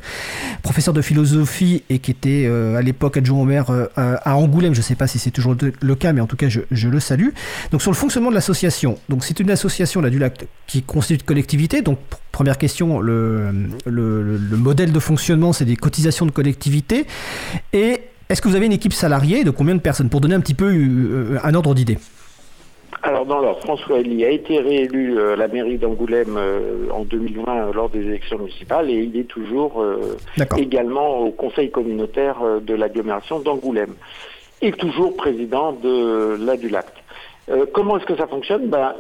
professeur 0.63 0.93
de 0.93 1.01
philosophie 1.01 1.85
et 1.91 2.01
qui 2.01 2.11
était 2.11 2.47
à 2.77 2.83
l'époque 2.83 3.17
adjoint 3.17 3.41
au 3.41 3.45
maire 3.45 3.67
à 3.97 4.37
Angoulême. 4.37 4.75
Je 4.75 4.81
ne 4.81 4.85
sais 4.85 4.97
pas 4.97 5.07
si 5.07 5.19
c'est 5.21 5.31
toujours 5.31 5.55
le, 5.81 5.95
cas, 5.95 6.13
mais 6.13 6.21
en 6.21 6.27
tout 6.27 6.37
cas, 6.37 6.49
je, 6.49 6.89
le 6.89 7.01
salue. 7.01 7.29
Donc, 7.71 7.83
sur 7.83 7.91
le 7.91 7.97
fonctionnement 7.97 8.31
de 8.31 8.35
l'association. 8.35 8.99
Donc, 9.09 9.25
c'est 9.25 9.39
une 9.39 9.51
association, 9.51 10.01
l'Adulact, 10.01 10.47
qui 10.67 10.83
constitue 10.83 11.21
une 11.21 11.27
collectivité. 11.27 11.83
Donc, 11.83 11.99
pr- 11.99 12.17
première 12.33 12.59
question, 12.59 12.99
le- 13.01 13.51
le 13.87 14.57
modèle 14.57 14.91
de 14.93 14.99
fonctionnement, 15.01 15.53
c'est 15.53 15.65
des 15.65 15.77
cotisations 15.77 16.27
de 16.27 16.33
collectivité. 16.33 17.07
Et 17.73 18.01
est-ce 18.33 18.43
que 18.43 18.49
vous 18.49 18.57
avez 18.57 18.67
une 18.67 18.73
équipe 18.73 18.93
salariée 18.95 19.45
de 19.45 19.51
combien 19.51 19.75
de 19.75 19.81
personnes 19.81 20.09
Pour 20.09 20.21
donner 20.21 20.35
un 20.35 20.41
petit 20.41 20.55
peu 20.55 20.73
euh, 20.73 21.39
un 21.45 21.55
ordre 21.55 21.75
d'idée? 21.75 21.99
Alors 23.03 23.23
alors 23.23 23.27
dans 23.27 23.41
l'ordre, 23.41 23.61
François 23.61 24.01
Elie 24.01 24.25
a 24.25 24.31
été 24.31 24.59
réélu 24.59 25.19
euh, 25.19 25.35
à 25.35 25.37
la 25.37 25.49
mairie 25.49 25.79
d'Angoulême 25.79 26.37
euh, 26.37 26.89
en 26.91 27.05
2020 27.05 27.53
euh, 27.53 27.73
lors 27.73 27.89
des 27.89 28.01
élections 28.01 28.39
municipales 28.39 28.91
et 28.91 28.95
il 28.95 29.17
est 29.17 29.25
toujours 29.25 29.85
également 30.57 31.19
au 31.19 31.31
conseil 31.31 31.71
communautaire 31.71 32.39
de 32.61 32.75
l'agglomération 32.75 33.39
d'Angoulême 33.41 33.95
et 34.61 34.73
toujours 34.73 35.17
président 35.17 35.73
de 35.73 36.37
l'Adulact. 36.41 36.95
Euh, 37.51 37.67
comment 37.73 37.99
est-ce 37.99 38.07
que 38.07 38.17
ça 38.17 38.27
fonctionne? 38.27 38.69
Ben, 38.69 38.95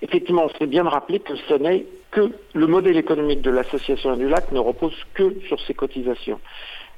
Effectivement, 0.00 0.46
c'est 0.58 0.66
bien 0.66 0.84
de 0.84 0.88
rappeler 0.88 1.18
que 1.18 1.34
ce 1.48 1.54
n'est 1.54 1.84
que 2.12 2.30
le 2.54 2.66
modèle 2.68 2.96
économique 2.96 3.42
de 3.42 3.50
l'association 3.50 4.12
Adulact 4.12 4.52
ne 4.52 4.60
repose 4.60 4.94
que 5.14 5.34
sur 5.48 5.60
ses 5.62 5.74
cotisations. 5.74 6.38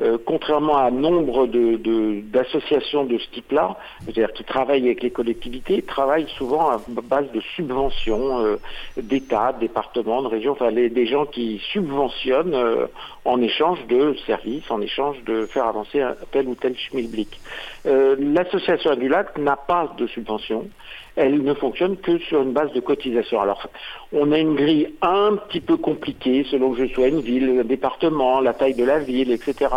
Euh, 0.00 0.16
contrairement 0.24 0.76
à 0.78 0.90
nombre 0.90 1.46
de- 1.46 1.76
de- 1.76 2.20
d'associations 2.22 3.04
de, 3.04 3.18
ce 3.18 3.28
type-là, 3.30 3.76
c'est-à-dire 4.04 4.32
qui 4.32 4.44
travaillent 4.44 4.86
avec 4.86 5.02
les 5.02 5.10
collectivités, 5.10 5.82
travaillent 5.82 6.28
souvent 6.38 6.70
à 6.70 6.80
base 6.88 7.30
de 7.32 7.40
subventions 7.56 8.40
euh, 8.40 8.56
d'État, 8.96 9.52
de 9.52 9.60
départements, 9.60 10.22
de 10.22 10.28
régions, 10.28 10.52
enfin 10.52 10.70
les- 10.70 10.88
des 10.88 11.06
gens 11.06 11.26
qui 11.26 11.60
subventionnent 11.72 12.54
euh, 12.54 12.86
en 13.24 13.42
échange 13.42 13.84
de 13.88 14.14
services, 14.26 14.70
en 14.70 14.80
échange 14.80 15.22
de 15.24 15.46
faire 15.52 15.66
avancer 15.66 16.02
tel 16.32 16.48
ou 16.48 16.54
tel 16.54 16.76
schmilblick. 16.76 17.40
Euh, 17.86 18.16
L'association 18.18 18.90
Adulac 18.92 19.36
n'a 19.38 19.56
pas 19.56 19.92
de 19.98 20.06
subvention. 20.06 20.68
Elle 21.16 21.42
ne 21.42 21.54
fonctionne 21.54 21.96
que 21.96 22.18
sur 22.18 22.42
une 22.42 22.52
base 22.52 22.72
de 22.72 22.80
cotisation. 22.80 23.40
Alors, 23.40 23.68
on 24.12 24.32
a 24.32 24.38
une 24.38 24.54
grille 24.54 24.88
un 25.02 25.36
petit 25.36 25.60
peu 25.60 25.76
compliquée 25.76 26.44
selon 26.50 26.72
que 26.72 26.86
je 26.86 26.92
sois 26.92 27.08
une 27.08 27.20
ville, 27.20 27.60
un 27.60 27.64
département, 27.64 28.40
la 28.40 28.54
taille 28.54 28.74
de 28.74 28.84
la 28.84 28.98
ville, 28.98 29.30
etc. 29.30 29.70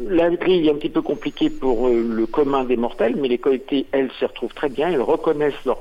La 0.00 0.30
grille 0.30 0.68
est 0.68 0.70
un 0.70 0.76
petit 0.76 0.90
peu 0.90 1.02
compliquée 1.02 1.50
pour 1.50 1.88
euh, 1.88 2.02
le 2.08 2.26
commun 2.26 2.64
des 2.64 2.76
mortels, 2.76 3.16
mais 3.16 3.28
les 3.28 3.38
collectivités, 3.38 3.86
elles, 3.92 4.10
s'y 4.18 4.24
retrouvent 4.24 4.54
très 4.54 4.68
bien. 4.68 4.88
Elles 4.90 5.00
reconnaissent 5.00 5.64
leur, 5.64 5.78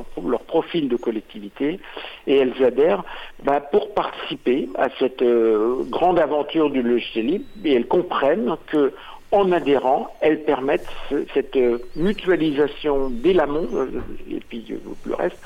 profil 0.47 0.87
de 0.87 0.97
collectivité 0.97 1.79
et 2.27 2.35
elles 2.35 2.63
adhèrent 2.63 3.03
bah, 3.43 3.59
pour 3.59 3.93
participer 3.93 4.69
à 4.75 4.89
cette 4.99 5.21
euh, 5.21 5.83
grande 5.89 6.19
aventure 6.19 6.69
du 6.69 6.81
logiciel 6.81 7.25
libre 7.25 7.45
et 7.63 7.73
elles 7.73 7.87
comprennent 7.87 8.55
que 8.67 8.93
en 9.33 9.51
adhérant, 9.51 10.07
elles 10.21 10.43
permettent 10.43 10.87
ce- 11.09 11.25
cette 11.33 11.55
euh, 11.57 11.79
mutualisation 11.95 13.09
dès 13.09 13.33
l'amont 13.33 13.67
euh, 13.73 13.87
et 14.31 14.39
puis 14.47 14.65
euh, 14.71 14.75
le 15.05 15.15
reste 15.15 15.37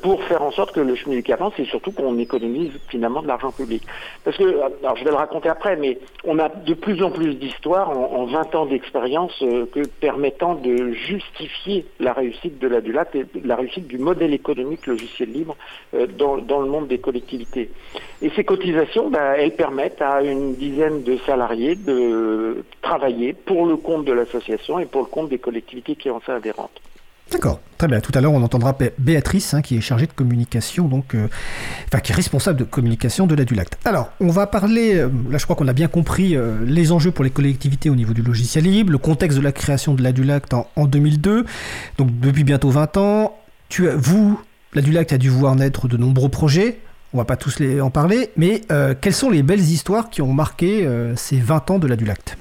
pour 0.00 0.22
faire 0.22 0.42
en 0.42 0.50
sorte 0.52 0.72
que 0.74 0.80
le 0.80 0.94
schmilblick 0.94 1.28
avance 1.28 1.52
et 1.58 1.66
surtout 1.66 1.92
qu'on 1.92 2.16
économise 2.18 2.70
finalement 2.88 3.20
de 3.20 3.26
l'argent 3.26 3.52
public. 3.52 3.82
Parce 4.24 4.36
que, 4.38 4.44
alors 4.82 4.96
je 4.96 5.04
vais 5.04 5.10
le 5.10 5.16
raconter 5.16 5.50
après, 5.50 5.76
mais 5.76 5.98
on 6.24 6.38
a 6.38 6.48
de 6.48 6.72
plus 6.72 7.02
en 7.02 7.10
plus 7.10 7.34
d'histoires 7.34 7.90
en, 7.90 8.22
en 8.22 8.24
20 8.24 8.54
ans 8.54 8.64
d'expérience 8.66 9.44
permettant 10.00 10.54
de 10.54 10.92
justifier 10.92 11.84
la 12.00 12.14
réussite 12.14 12.58
de 12.58 12.68
l'ADULAT 12.68 13.08
et 13.16 13.26
la 13.44 13.56
réussite 13.56 13.86
du 13.86 13.98
modèle 13.98 14.32
économique 14.32 14.86
logiciel 14.86 15.30
libre 15.32 15.56
dans, 16.18 16.38
dans 16.38 16.60
le 16.60 16.68
monde 16.68 16.88
des 16.88 16.98
collectivités. 16.98 17.68
Et 18.22 18.30
ces 18.30 18.44
cotisations, 18.44 19.10
ben, 19.10 19.34
elles 19.36 19.56
permettent 19.56 20.00
à 20.00 20.22
une 20.22 20.54
dizaine 20.54 21.02
de 21.02 21.18
salariés 21.26 21.74
de 21.76 22.64
travailler 22.80 23.15
pour 23.32 23.66
le 23.66 23.76
compte 23.76 24.04
de 24.04 24.12
l'association 24.12 24.78
et 24.78 24.86
pour 24.86 25.00
le 25.02 25.06
compte 25.06 25.28
des 25.30 25.38
collectivités 25.38 25.96
qui 25.96 26.10
en 26.10 26.20
sont 26.20 26.32
adhérentes. 26.32 26.70
D'accord, 27.32 27.58
très 27.76 27.88
bien. 27.88 27.98
Tout 28.00 28.12
à 28.14 28.20
l'heure, 28.20 28.32
on 28.32 28.42
entendra 28.44 28.72
Bé- 28.72 28.92
Béatrice, 28.98 29.52
hein, 29.52 29.60
qui 29.60 29.76
est 29.76 29.80
chargée 29.80 30.06
de 30.06 30.12
communication, 30.12 30.86
donc, 30.86 31.16
euh, 31.16 31.26
enfin, 31.88 31.98
qui 31.98 32.12
est 32.12 32.14
responsable 32.14 32.56
de 32.56 32.62
communication 32.62 33.26
de 33.26 33.34
l'Adulact. 33.34 33.78
Alors, 33.84 34.10
on 34.20 34.28
va 34.28 34.46
parler, 34.46 34.94
euh, 34.94 35.08
là, 35.28 35.36
je 35.36 35.42
crois 35.44 35.56
qu'on 35.56 35.66
a 35.66 35.72
bien 35.72 35.88
compris 35.88 36.36
euh, 36.36 36.54
les 36.64 36.92
enjeux 36.92 37.10
pour 37.10 37.24
les 37.24 37.30
collectivités 37.30 37.90
au 37.90 37.96
niveau 37.96 38.12
du 38.14 38.22
logiciel 38.22 38.62
libre, 38.62 38.92
le 38.92 38.98
contexte 38.98 39.36
de 39.38 39.42
la 39.42 39.50
création 39.50 39.94
de 39.94 40.04
l'Adulact 40.04 40.54
en, 40.54 40.68
en 40.76 40.86
2002, 40.86 41.44
donc 41.98 42.20
depuis 42.20 42.44
bientôt 42.44 42.70
20 42.70 42.96
ans. 42.96 43.36
Vous, 43.96 44.38
l'Adulact 44.74 45.12
a 45.12 45.18
dû 45.18 45.28
voir 45.28 45.56
naître 45.56 45.88
de 45.88 45.96
nombreux 45.96 46.28
projets. 46.28 46.78
On 47.12 47.18
va 47.18 47.24
pas 47.24 47.36
tous 47.36 47.60
en 47.82 47.90
parler, 47.90 48.30
mais 48.36 48.62
quelles 49.00 49.14
sont 49.14 49.30
les 49.30 49.42
belles 49.42 49.58
histoires 49.58 50.10
qui 50.10 50.22
ont 50.22 50.32
marqué 50.32 50.88
ces 51.16 51.38
20 51.38 51.70
ans 51.72 51.78
de 51.80 51.86
l'Adulact 51.88 52.36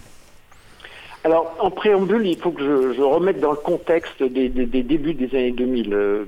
Alors, 1.26 1.56
en 1.60 1.72
préambule, 1.72 2.26
il 2.28 2.38
faut 2.38 2.52
que 2.52 2.62
je, 2.64 2.94
je 2.94 3.02
remette 3.02 3.40
dans 3.40 3.50
le 3.52 3.58
contexte 3.58 4.22
des, 4.22 4.48
des- 4.48 4.66
des 4.68 4.84
débuts 4.84 5.16
des 5.16 5.30
années 5.36 5.52
2000. 5.52 5.94
Euh, 5.94 6.26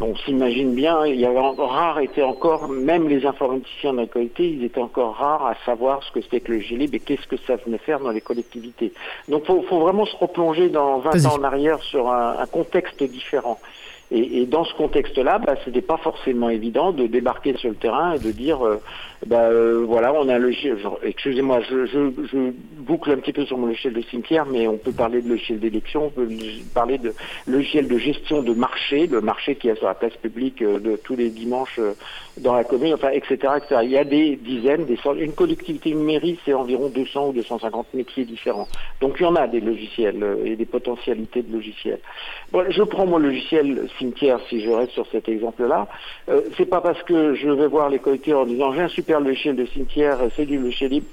on 0.00 0.14
s'imagine 0.16 0.74
bien, 0.74 1.06
il 1.06 1.14
y 1.18 1.24
avait 1.24 1.38
rare 1.38 2.00
était 2.00 2.22
encore, 2.22 2.68
même 2.68 3.08
les 3.08 3.24
informaticiens 3.24 3.92
la 3.94 4.06
qualité, 4.06 4.44
ils 4.48 4.64
étaient 4.64 4.80
encore 4.80 5.14
rares 5.16 5.46
à 5.46 5.54
savoir 5.64 6.02
ce 6.02 6.10
que 6.12 6.20
c'était 6.20 6.40
que 6.40 6.52
le 6.52 6.58
GLIB 6.58 6.94
et 6.96 6.98
qu'est-ce 7.00 7.26
que 7.28 7.36
ça 7.46 7.54
venait 7.64 7.78
faire 7.78 8.00
dans 8.00 8.10
les 8.10 8.20
collectivités. 8.20 8.92
Donc, 9.28 9.42
il 9.44 9.46
faut, 9.46 9.62
faut 9.62 9.78
vraiment 9.80 10.04
se 10.04 10.16
replonger 10.16 10.68
dans 10.68 10.98
20 10.98 11.10
Vas-y. 11.10 11.26
ans 11.28 11.38
en 11.40 11.44
arrière 11.44 11.78
sur 11.82 12.10
un, 12.10 12.36
un 12.38 12.46
contexte 12.46 13.02
différent. 13.04 13.58
Et, 14.10 14.42
et 14.42 14.46
dans 14.46 14.64
ce 14.64 14.74
contexte-là, 14.74 15.38
bah, 15.38 15.54
c'était 15.64 15.80
pas 15.82 15.96
forcément 15.96 16.48
évident 16.50 16.92
de 16.92 17.06
débarquer 17.06 17.56
sur 17.56 17.70
le 17.70 17.76
terrain 17.76 18.14
et 18.14 18.18
de 18.18 18.30
dire, 18.32 18.64
euh, 18.66 18.80
euh, 19.32 19.84
voilà, 19.86 20.12
on 20.12 20.28
a 20.28 20.34
un 20.34 20.38
logiciel. 20.38 20.78
Excusez-moi, 21.02 21.60
je, 21.62 22.12
boucle 22.78 23.10
un 23.10 23.16
petit 23.16 23.32
peu 23.32 23.44
sur 23.44 23.58
mon 23.58 23.66
logiciel 23.66 23.94
de 23.94 24.02
cimetière, 24.02 24.46
mais 24.46 24.68
on 24.68 24.76
peut 24.76 24.92
parler 24.92 25.20
de 25.20 25.28
logiciel 25.28 25.58
d'élection, 25.58 26.06
on 26.06 26.10
peut 26.10 26.28
parler 26.72 26.98
de 26.98 27.12
logiciel 27.46 27.88
de 27.88 27.98
gestion 27.98 28.42
de 28.42 28.54
marché, 28.54 29.06
le 29.06 29.20
marché 29.20 29.56
qui 29.56 29.68
est 29.68 29.74
sur 29.76 29.86
la 29.86 29.94
place 29.94 30.16
publique 30.16 30.62
euh, 30.62 30.78
de 30.78 30.96
tous 30.96 31.16
les 31.16 31.30
dimanches 31.30 31.78
euh, 31.78 31.94
dans 32.38 32.54
la 32.54 32.64
commune, 32.64 32.94
enfin, 32.94 33.10
etc., 33.10 33.54
etc. 33.56 33.80
Il 33.82 33.90
y 33.90 33.98
a 33.98 34.04
des 34.04 34.36
dizaines, 34.36 34.84
des 34.84 34.96
centaines. 34.96 35.24
Une 35.24 35.32
collectivité, 35.32 35.90
une 35.90 36.04
mairie, 36.04 36.38
c'est 36.44 36.52
environ 36.52 36.88
200 36.88 37.28
ou 37.28 37.32
250 37.32 37.94
métiers 37.94 38.24
différents. 38.24 38.68
Donc 39.00 39.16
il 39.18 39.22
y 39.22 39.26
en 39.26 39.34
a 39.34 39.46
des 39.46 39.60
logiciels 39.60 40.24
et 40.44 40.56
des 40.56 40.66
potentialités 40.66 41.42
de 41.42 41.52
logiciels. 41.52 42.00
Bon, 42.52 42.64
je 42.68 42.82
prends 42.82 43.06
mon 43.06 43.18
logiciel 43.18 43.88
cimetière 43.98 44.38
si 44.48 44.60
je 44.60 44.70
reste 44.70 44.92
sur 44.92 45.06
cet 45.10 45.28
exemple-là. 45.28 45.88
Euh, 46.28 46.42
c'est 46.56 46.66
pas 46.66 46.80
parce 46.80 47.02
que 47.02 47.34
je 47.34 47.48
vais 47.48 47.66
voir 47.66 47.88
les 47.88 47.98
collectivités 47.98 48.36
en 48.36 48.46
disant 48.46 48.72
j'ai 48.72 48.82
un 48.82 48.88
super 48.88 49.05
logiciel 49.08 49.56
de 49.56 49.66
cimetière, 49.66 50.18
c'est 50.36 50.46
du 50.46 50.58
logiciel 50.58 50.90
libre, 50.90 51.06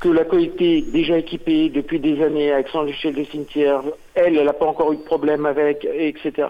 que 0.00 0.08
la 0.08 0.24
collectivité 0.24 0.90
déjà 0.90 1.18
équipée 1.18 1.68
depuis 1.68 2.00
des 2.00 2.22
années 2.22 2.52
avec 2.52 2.68
son 2.68 2.82
logiciel 2.82 3.14
de 3.14 3.24
cimetière, 3.24 3.82
elle, 4.14 4.36
elle 4.36 4.46
n'a 4.46 4.52
pas 4.52 4.66
encore 4.66 4.92
eu 4.92 4.96
de 4.96 5.02
problème 5.02 5.46
avec, 5.46 5.84
etc. 5.84 6.48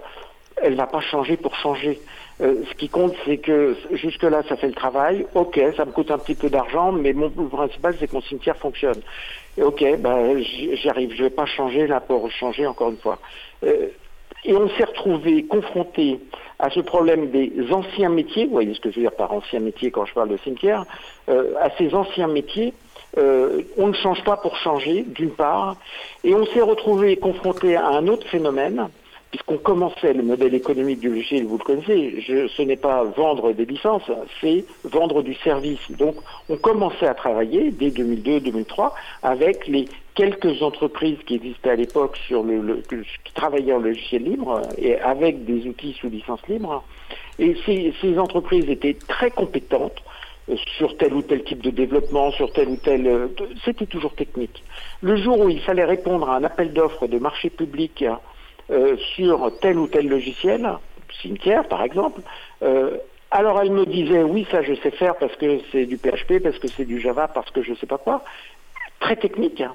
Elle 0.57 0.75
va 0.75 0.87
pas 0.87 1.01
changer 1.01 1.37
pour 1.37 1.55
changer. 1.57 2.01
Euh, 2.41 2.63
ce 2.69 2.75
qui 2.75 2.89
compte, 2.89 3.15
c'est 3.25 3.39
que 3.39 3.77
jusque-là, 3.93 4.43
ça 4.49 4.57
fait 4.57 4.69
le 4.69 4.75
travail. 4.75 5.27
Ok, 5.35 5.61
ça 5.77 5.85
me 5.85 5.93
coûte 5.93 6.11
un 6.11 6.19
petit 6.19 6.35
peu 6.35 6.49
d'argent, 6.49 6.93
mais 6.93 7.13
mon 7.13 7.31
le 7.37 7.49
principal, 7.49 7.95
c'est 8.01 8.09
que 8.09 8.15
mon 8.15 8.23
cimetière 8.23 8.57
fonctionne. 8.57 9.01
Ok, 9.61 9.85
ben, 9.99 10.39
j'y 10.39 10.75
j'y 10.77 10.89
arrive. 10.89 11.15
Je 11.15 11.25
vais 11.25 11.31
pas 11.31 11.47
changer 11.47 11.87
là 11.87 12.01
pour 12.01 12.31
changer 12.31 12.67
encore 12.67 12.91
une 12.91 12.97
fois. 12.97 13.19
Euh, 13.65 13.89
et 14.45 14.55
on 14.55 14.69
s'est 14.71 14.85
retrouvé 14.85 15.45
confronté 15.45 16.19
à 16.59 16.71
ce 16.71 16.81
problème 16.81 17.31
des 17.31 17.53
anciens 17.73 18.09
métiers, 18.09 18.47
vous 18.47 18.53
voyez 18.53 18.75
ce 18.75 18.81
que 18.81 18.91
je 18.91 18.97
veux 18.97 19.03
dire 19.03 19.13
par 19.13 19.33
anciens 19.33 19.61
métiers 19.61 19.91
quand 19.91 20.05
je 20.05 20.15
parle 20.15 20.29
de 20.31 20.37
cimetière, 20.39 20.85
euh, 21.29 21.55
à 21.61 21.71
ces 21.77 21.95
anciens 21.95 22.29
métiers, 22.29 22.73
euh, 23.19 23.63
on 23.77 23.89
ne 23.89 23.93
change 23.95 24.23
pas 24.25 24.37
pour 24.37 24.57
changer, 24.57 25.03
d'une 25.03 25.31
part, 25.33 25.77
et 26.25 26.35
on 26.35 26.47
s'est 26.47 26.61
retrouvé 26.63 27.17
confronté 27.17 27.77
à 27.77 27.87
un 27.89 28.07
autre 28.09 28.27
phénomène, 28.29 28.89
puisqu'on 29.31 29.57
commençait 29.59 30.13
le 30.13 30.23
modèle 30.23 30.55
économique 30.55 31.01
du 31.01 31.09
logiciel, 31.09 31.47
vous 31.47 31.57
le 31.59 31.65
connaissez, 31.65 32.21
je- 32.21 32.49
ce 32.49 32.63
n'est 32.63 32.77
pas 32.77 33.03
vendre 33.05 33.53
des 33.53 33.65
licences, 33.65 34.03
c'est 34.41 34.65
vendre 34.85 35.23
du 35.23 35.35
service. 35.37 35.81
Donc 35.91 36.17
on 36.49 36.57
commençait 36.57 37.07
à 37.07 37.15
travailler 37.15 37.71
dès 37.71 37.91
2002-2003 37.91 38.93
avec 39.23 39.67
les 39.67 39.89
quelques 40.15 40.63
entreprises 40.63 41.19
qui 41.27 41.37
existaient 41.37 41.71
à 41.71 41.77
l'époque 41.77 42.17
sur 42.27 42.43
le, 42.43 42.83
qui 42.89 43.33
travaillaient 43.35 43.73
en 43.73 43.79
logiciel 43.79 44.25
libre 44.25 44.63
et 44.79 44.99
avec 44.99 45.45
des 45.45 45.67
outils 45.67 45.97
sous 46.01 46.09
licence 46.09 46.41
libre. 46.49 46.85
Et 47.39 47.57
ces, 47.65 48.19
entreprises 48.19 48.69
étaient 48.69 48.97
très 49.09 49.31
compétentes 49.31 50.03
euh, 50.49 50.57
sur 50.77 50.97
tel 50.99 51.15
ou 51.15 51.23
tel 51.23 51.43
type 51.45 51.63
de 51.63 51.71
développement, 51.71 52.31
sur 52.33 52.53
tel 52.53 52.69
ou 52.69 52.77
tel... 52.77 53.07
euh, 53.07 53.29
C'était 53.65 53.87
toujours 53.87 54.15
technique. 54.15 54.63
Le 55.01 55.17
jour 55.17 55.41
où 55.41 55.49
il 55.49 55.61
fallait 55.61 55.85
répondre 55.85 56.29
à 56.29 56.37
un 56.37 56.45
appel 56.45 56.73
d'offres 56.73 57.07
de 57.07 57.19
marché 57.19 57.49
public 57.49 58.05
euh, 58.71 58.97
sur 59.17 59.51
tel 59.61 59.79
ou 59.79 59.87
tel 59.87 60.09
logiciel, 60.09 60.69
cimetière 61.21 61.67
par 61.69 61.83
exemple, 61.83 62.23
alors 63.31 63.61
elle 63.61 63.71
me 63.71 63.85
disait 63.85 64.23
oui 64.23 64.47
ça 64.51 64.63
je 64.63 64.75
sais 64.75 64.91
faire 64.91 65.17
parce 65.17 65.35
que 65.37 65.61
c'est 65.71 65.85
du 65.85 65.99
PHP, 65.99 66.43
parce 66.43 66.59
que 66.59 66.69
c'est 66.69 66.87
du 66.87 67.01
Java, 67.01 67.29
parce 67.29 67.51
que 67.51 67.63
je 67.63 67.75
sais 67.75 67.87
pas 67.87 67.99
quoi, 67.99 68.25
très 68.99 69.17
technique. 69.17 69.61
hein. 69.61 69.75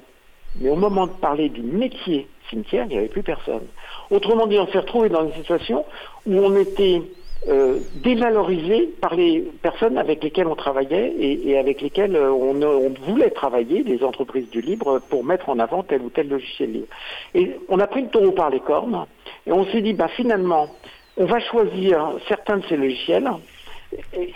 Mais 0.60 0.70
au 0.70 0.76
moment 0.76 1.06
de 1.06 1.12
parler 1.12 1.48
du 1.48 1.62
métier 1.62 2.26
cimetière, 2.50 2.86
il 2.88 2.92
n'y 2.92 2.98
avait 2.98 3.08
plus 3.08 3.22
personne. 3.22 3.62
Autrement 4.10 4.46
dit, 4.46 4.58
on 4.58 4.66
s'est 4.68 4.78
retrouvé 4.78 5.08
dans 5.08 5.24
une 5.24 5.34
situation 5.34 5.84
où 6.26 6.38
on 6.38 6.56
était 6.56 7.02
euh, 7.46 7.78
dévalorisé 8.02 8.88
par 9.00 9.14
les 9.14 9.40
personnes 9.62 9.96
avec 9.96 10.24
lesquelles 10.24 10.48
on 10.48 10.56
travaillait 10.56 11.14
et, 11.18 11.50
et 11.50 11.58
avec 11.58 11.80
lesquelles 11.80 12.16
euh, 12.16 12.32
on, 12.32 12.60
on 12.62 12.92
voulait 13.06 13.30
travailler, 13.30 13.84
les 13.84 14.02
entreprises 14.02 14.50
du 14.50 14.60
libre, 14.60 15.00
pour 15.08 15.24
mettre 15.24 15.48
en 15.48 15.58
avant 15.58 15.82
tel 15.82 16.02
ou 16.02 16.10
tel 16.10 16.28
logiciel 16.28 16.72
libre. 16.72 16.88
Et 17.34 17.56
on 17.68 17.78
a 17.78 17.86
pris 17.86 18.02
le 18.02 18.08
taureau 18.08 18.32
par 18.32 18.50
les 18.50 18.60
cornes 18.60 19.06
et 19.46 19.52
on 19.52 19.64
s'est 19.66 19.82
dit, 19.82 19.92
bah, 19.92 20.08
finalement, 20.08 20.68
on 21.16 21.26
va 21.26 21.38
choisir 21.38 22.12
certains 22.26 22.58
de 22.58 22.64
ces 22.68 22.76
logiciels 22.76 23.30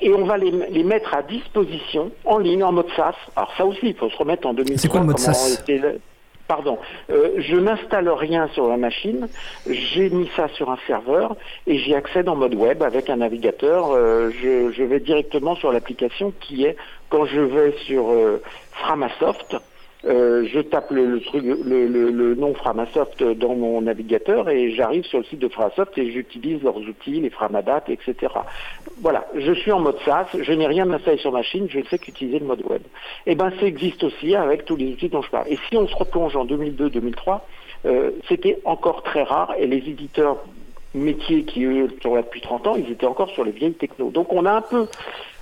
et, 0.00 0.12
on 0.14 0.24
va 0.24 0.38
les, 0.38 0.50
les 0.50 0.84
mettre 0.84 1.12
à 1.14 1.22
disposition 1.22 2.12
en 2.24 2.38
ligne, 2.38 2.62
en 2.62 2.72
mode 2.72 2.88
SaaS. 2.96 3.16
Alors 3.36 3.52
ça 3.56 3.66
aussi, 3.66 3.88
il 3.88 3.94
faut 3.94 4.10
se 4.10 4.16
remettre 4.16 4.46
en 4.46 4.54
2003. 4.54 4.80
C'est 4.80 4.88
quoi 4.88 5.00
le 5.00 5.06
mode 5.06 5.18
SaaS? 5.18 5.64
Pardon, 6.52 6.78
euh, 7.08 7.30
je 7.38 7.56
n'installe 7.56 8.10
rien 8.10 8.46
sur 8.48 8.68
la 8.68 8.76
machine, 8.76 9.30
j'ai 9.66 10.10
mis 10.10 10.28
ça 10.36 10.48
sur 10.48 10.70
un 10.70 10.76
serveur 10.86 11.34
et 11.66 11.78
j'y 11.78 11.94
accède 11.94 12.28
en 12.28 12.36
mode 12.36 12.54
web 12.54 12.82
avec 12.82 13.08
un 13.08 13.16
navigateur. 13.16 13.90
Euh, 13.90 14.30
je, 14.42 14.82
vais 14.82 15.00
directement 15.00 15.56
sur 15.56 15.72
l'application 15.72 16.34
qui 16.40 16.66
est, 16.66 16.76
quand 17.08 17.24
je 17.24 17.40
vais 17.40 17.72
sur 17.86 18.10
euh, 18.10 18.42
Framasoft, 18.72 19.56
euh, 20.04 20.44
je 20.52 20.60
tape 20.60 20.90
le, 20.90 21.04
le 21.06 21.20
truc, 21.20 21.44
le, 21.44 21.86
le- 21.86 22.34
nom 22.34 22.54
Framasoft 22.54 23.22
dans 23.22 23.54
mon 23.54 23.82
navigateur 23.82 24.48
et 24.48 24.70
j'arrive 24.72 25.04
sur 25.04 25.18
le 25.18 25.24
site 25.24 25.38
de 25.38 25.48
Framasoft 25.48 25.96
et 25.98 26.10
j'utilise 26.10 26.62
leurs 26.62 26.76
outils, 26.78 27.20
les 27.20 27.30
Framadat, 27.30 27.84
etc. 27.88 28.32
Voilà, 29.00 29.26
je 29.36 29.52
suis 29.52 29.70
en 29.70 29.80
mode 29.80 29.98
SaaS, 30.04 30.26
je 30.40 30.52
n'ai 30.52 30.66
rien 30.66 30.90
installé 30.90 31.18
sur 31.18 31.30
machine, 31.32 31.66
je 31.70 31.78
ne 31.78 31.84
fais 31.84 31.98
qu'utiliser 31.98 32.38
le 32.40 32.46
mode 32.46 32.62
web. 32.68 32.82
Et 33.26 33.34
ben, 33.34 33.52
ça 33.60 33.66
existe 33.66 34.02
aussi 34.04 34.34
avec 34.34 34.64
tous 34.64 34.76
les 34.76 34.92
outils 34.92 35.08
dont 35.08 35.22
je 35.22 35.30
parle. 35.30 35.46
Et 35.48 35.58
si 35.68 35.76
on 35.76 35.86
se 35.86 35.94
replonge 35.94 36.34
en 36.36 36.46
2002-2003, 36.46 37.40
euh, 37.84 38.10
c'était 38.28 38.58
encore 38.64 39.02
très 39.02 39.22
rare 39.22 39.52
et 39.58 39.66
les 39.66 39.78
éditeurs 39.78 40.38
métiers 40.94 41.44
qui 41.44 41.64
eux 41.64 41.88
sont 42.02 42.14
là 42.14 42.22
depuis 42.22 42.40
30 42.40 42.66
ans, 42.66 42.76
ils 42.76 42.90
étaient 42.92 43.06
encore 43.06 43.30
sur 43.30 43.44
les 43.44 43.50
vieilles 43.52 43.72
technos. 43.72 44.10
Donc 44.10 44.32
on 44.32 44.44
a 44.46 44.52
un 44.52 44.60
peu 44.62 44.86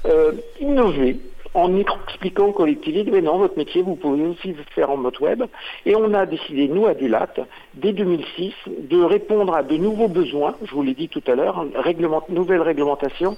euh, 0.06 0.32
innové 0.60 1.16
en 1.54 1.76
expliquant 1.76 2.46
aux 2.46 2.52
collectivités, 2.52 3.10
mais 3.10 3.20
non, 3.20 3.38
votre 3.38 3.56
métier, 3.56 3.82
vous 3.82 3.96
pouvez 3.96 4.26
aussi 4.26 4.48
le 4.48 4.62
faire 4.74 4.90
en 4.90 4.96
mode 4.96 5.20
web. 5.20 5.42
Et 5.84 5.96
on 5.96 6.14
a 6.14 6.26
décidé, 6.26 6.68
nous, 6.68 6.86
à 6.86 6.94
Dulat, 6.94 7.28
dès 7.74 7.92
2006, 7.92 8.52
de 8.78 9.02
répondre 9.02 9.54
à 9.54 9.62
de 9.62 9.76
nouveaux 9.76 10.08
besoins, 10.08 10.56
je 10.62 10.72
vous 10.72 10.82
l'ai 10.82 10.94
dit 10.94 11.08
tout 11.08 11.22
à 11.26 11.34
l'heure, 11.34 11.64
réglement, 11.74 12.22
nouvelle 12.28 12.62
réglementation, 12.62 13.36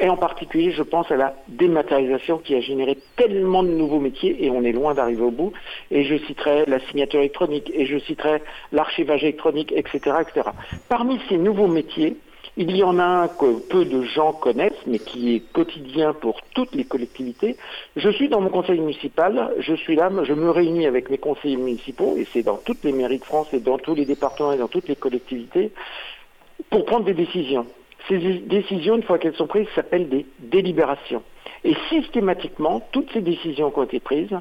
et 0.00 0.08
en 0.08 0.16
particulier, 0.16 0.72
je 0.72 0.82
pense 0.82 1.10
à 1.12 1.16
la 1.16 1.34
dématérialisation 1.48 2.38
qui 2.38 2.56
a 2.56 2.60
généré 2.60 2.98
tellement 3.16 3.62
de 3.62 3.68
nouveaux 3.68 4.00
métiers, 4.00 4.44
et 4.44 4.50
on 4.50 4.64
est 4.64 4.72
loin 4.72 4.94
d'arriver 4.94 5.22
au 5.22 5.30
bout. 5.30 5.52
Et 5.92 6.02
je 6.02 6.16
citerai 6.26 6.64
la 6.66 6.80
signature 6.80 7.20
électronique, 7.20 7.70
et 7.72 7.86
je 7.86 7.98
citerai 7.98 8.42
l'archivage 8.72 9.22
électronique, 9.22 9.72
etc., 9.72 10.16
etc. 10.20 10.48
Parmi 10.88 11.20
ces 11.28 11.36
nouveaux 11.36 11.68
métiers, 11.68 12.16
il 12.56 12.76
y 12.76 12.82
en 12.82 12.98
a 12.98 13.04
un 13.04 13.28
que 13.28 13.60
peu 13.68 13.84
de 13.84 14.02
gens 14.02 14.32
connaissent, 14.32 14.86
mais 14.86 14.98
qui 14.98 15.34
est 15.34 15.40
quotidien 15.52 16.12
pour 16.12 16.40
toutes 16.54 16.74
les 16.74 16.84
collectivités. 16.84 17.56
Je 17.96 18.10
suis 18.10 18.28
dans 18.28 18.40
mon 18.40 18.50
conseil 18.50 18.78
municipal, 18.78 19.54
je 19.58 19.74
suis 19.74 19.96
là, 19.96 20.10
je 20.22 20.34
me 20.34 20.50
réunis 20.50 20.86
avec 20.86 21.08
mes 21.08 21.18
conseillers 21.18 21.56
municipaux, 21.56 22.14
et 22.18 22.26
c'est 22.32 22.42
dans 22.42 22.58
toutes 22.58 22.84
les 22.84 22.92
mairies 22.92 23.18
de 23.18 23.24
France 23.24 23.52
et 23.54 23.60
dans 23.60 23.78
tous 23.78 23.94
les 23.94 24.04
départements 24.04 24.52
et 24.52 24.58
dans 24.58 24.68
toutes 24.68 24.88
les 24.88 24.96
collectivités, 24.96 25.70
pour 26.68 26.84
prendre 26.84 27.04
des 27.04 27.14
décisions. 27.14 27.66
Ces 28.08 28.18
décisions, 28.18 28.96
une 28.96 29.02
fois 29.02 29.18
qu'elles 29.18 29.36
sont 29.36 29.46
prises, 29.46 29.68
s'appellent 29.74 30.08
des 30.08 30.26
délibérations. 30.40 31.22
Et 31.64 31.74
systématiquement, 31.88 32.86
toutes 32.92 33.12
ces 33.12 33.20
décisions 33.20 33.70
qui 33.70 33.78
ont 33.78 33.84
été 33.84 34.00
prises 34.00 34.36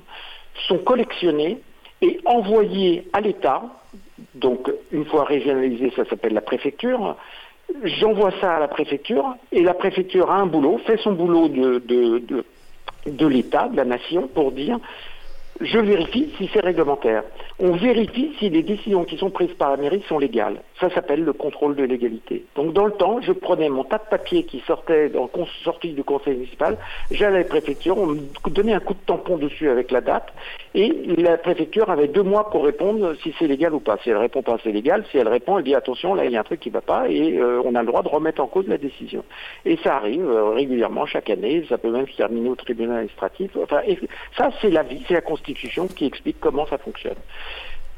sont 0.68 0.80
collectionnées 0.80 1.60
et 2.02 2.20
envoyées 2.26 3.08
à 3.14 3.22
l'État. 3.22 3.64
Donc, 4.34 4.72
une 4.92 5.06
fois 5.06 5.24
régionalisées, 5.24 5.92
ça 5.96 6.06
s'appelle 6.06 6.34
la 6.34 6.42
préfecture. 6.42 7.16
J'envoie 7.84 8.32
ça 8.40 8.56
à 8.56 8.60
la 8.60 8.68
préfecture 8.68 9.36
et 9.52 9.62
la 9.62 9.74
préfecture 9.74 10.30
a 10.32 10.36
un 10.36 10.46
boulot, 10.46 10.80
fait 10.86 10.98
son 10.98 11.14
boulot 11.14 11.48
de, 11.48 11.80
de, 11.80 12.44
de, 13.06 13.28
l'État, 13.28 13.68
de 13.70 13.78
la 13.78 13.86
nation, 13.86 14.28
pour 14.28 14.52
dire 14.52 14.80
je 15.64 15.80
vérifie 15.80 16.34
si 16.38 16.50
c'est 16.54 16.62
réglementaire. 16.62 17.24
On 17.60 17.74
vérifie 17.74 18.34
si 18.40 18.50
les 18.50 18.64
décisions 18.64 19.04
qui 19.04 19.18
sont 19.18 19.30
prises 19.30 19.54
par 19.54 19.72
la 19.72 19.78
mairie 19.78 20.04
sont 20.08 20.18
légales. 20.18 20.62
Ça 20.80 20.90
s'appelle 20.90 21.24
le 21.24 21.34
contrôle 21.34 21.76
de 21.76 21.84
légalité. 21.84 22.44
Donc 22.56 22.74
dans 22.74 22.86
le 22.86 22.92
temps, 22.94 23.22
je 23.22 23.32
prenais 23.32 23.70
mon 23.70 23.84
tas 23.84 24.00
de 24.00 24.10
papier 24.10 24.44
qui 24.44 24.62
sortait 24.66 25.12
en 25.16 25.30
sortie 25.64 25.94
du 25.94 26.04
conseil 26.04 26.36
municipal, 26.36 26.78
j'allais 27.12 27.36
à 27.36 27.40
la 27.40 27.46
préfecture, 27.46 27.98
on 27.98 28.08
me 28.08 28.20
donnait 28.48 28.74
un 28.74 28.80
coup 28.80 28.94
de 28.94 29.00
tampon 29.06 29.38
dessus 29.38 29.70
avec 29.70 29.92
la 29.92 30.02
date, 30.02 30.34
et 30.74 30.92
la 31.18 31.38
préfecture 31.38 31.90
avait 31.90 32.08
deux 32.08 32.24
mois 32.24 32.50
pour 32.50 32.64
répondre 32.64 33.14
si 33.22 33.34
c'est 33.38 33.48
légal 33.48 33.74
ou 33.74 33.80
pas. 33.80 33.98
Si 34.04 34.10
elle 34.10 34.18
répond 34.18 34.42
pas, 34.42 34.58
c'est 34.64 34.72
légal. 34.72 35.06
Si 35.12 35.18
elle 35.18 35.28
répond, 35.28 35.58
elle 35.58 35.64
dit 35.64 35.76
attention, 35.76 36.16
là 36.16 36.26
il 36.26 36.32
y 36.32 36.38
a 36.38 36.40
un 36.40 36.44
truc 36.44 36.60
qui 36.60 36.70
va 36.70 36.82
pas, 36.82 37.10
et 37.10 37.38
euh, 37.38 37.62
on 37.64 37.76
a 37.76 37.82
le 37.82 37.88
droit 37.88 38.02
de 38.02 38.08
remettre 38.08 38.42
en 38.42 38.48
cause 38.48 38.68
la 38.68 38.78
décision. 38.78 39.24
Et 39.66 39.78
ça 39.84 39.98
arrive 39.98 40.28
euh, 40.28 40.50
régulièrement 40.50 41.06
chaque 41.06 41.30
année. 41.30 41.64
Ça 41.70 41.78
peut 41.78 41.92
même 41.92 42.08
se 42.08 42.18
terminer 42.18 42.50
au 42.50 42.56
tribunal 42.56 42.98
administratif. 42.98 43.52
Enfin, 43.62 43.82
ça 44.38 44.50
c'est 44.62 44.72
la 44.72 44.84
vie, 44.84 45.04
c'est 45.08 45.14
la 45.14 45.22
Constitution 45.22 45.51
qui 45.94 46.06
explique 46.06 46.38
comment 46.40 46.66
ça 46.68 46.78
fonctionne. 46.78 47.16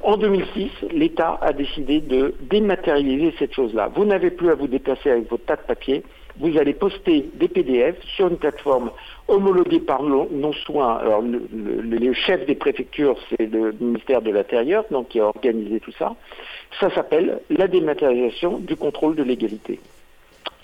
En 0.02 0.18
2006, 0.18 0.70
l'État 0.92 1.38
a 1.42 1.54
décidé 1.54 2.02
de 2.02 2.34
dématérialiser 2.42 3.34
cette 3.40 3.54
chose-là. 3.54 3.90
Vous 3.96 4.04
n'avez 4.04 4.32
plus 4.32 4.50
à 4.50 4.56
vous 4.56 4.68
déplacer 4.68 5.10
avec 5.12 5.30
votre 5.30 5.46
tas 5.46 5.56
de 5.56 5.62
papier. 5.62 6.04
Vous 6.40 6.58
allez 6.58 6.74
poster 6.74 7.30
des 7.36 7.48
PDF 7.48 7.96
sur 8.16 8.28
une 8.28 8.38
plateforme 8.38 8.92
homologuée 9.28 9.80
par 9.80 10.02
nos 10.04 10.28
soins. 10.66 10.98
Alors, 10.98 11.22
le, 11.22 11.48
le- 11.54 11.82
le 11.98 12.14
chef 12.14 12.46
des 12.48 12.56
préfectures, 12.56 13.16
c'est 13.30 13.46
le 13.46 13.72
ministère 13.80 14.22
de 14.22 14.32
l'Intérieur, 14.32 14.84
donc 14.92 15.10
qui 15.10 15.20
a 15.20 15.26
organisé 15.28 15.80
tout 15.80 15.92
ça. 15.98 16.16
Ça 16.80 16.90
s'appelle 16.94 17.40
la 17.50 17.68
dématérialisation 17.68 18.58
du 18.58 18.76
contrôle 18.76 19.16
de 19.16 19.24
légalité. 19.24 19.80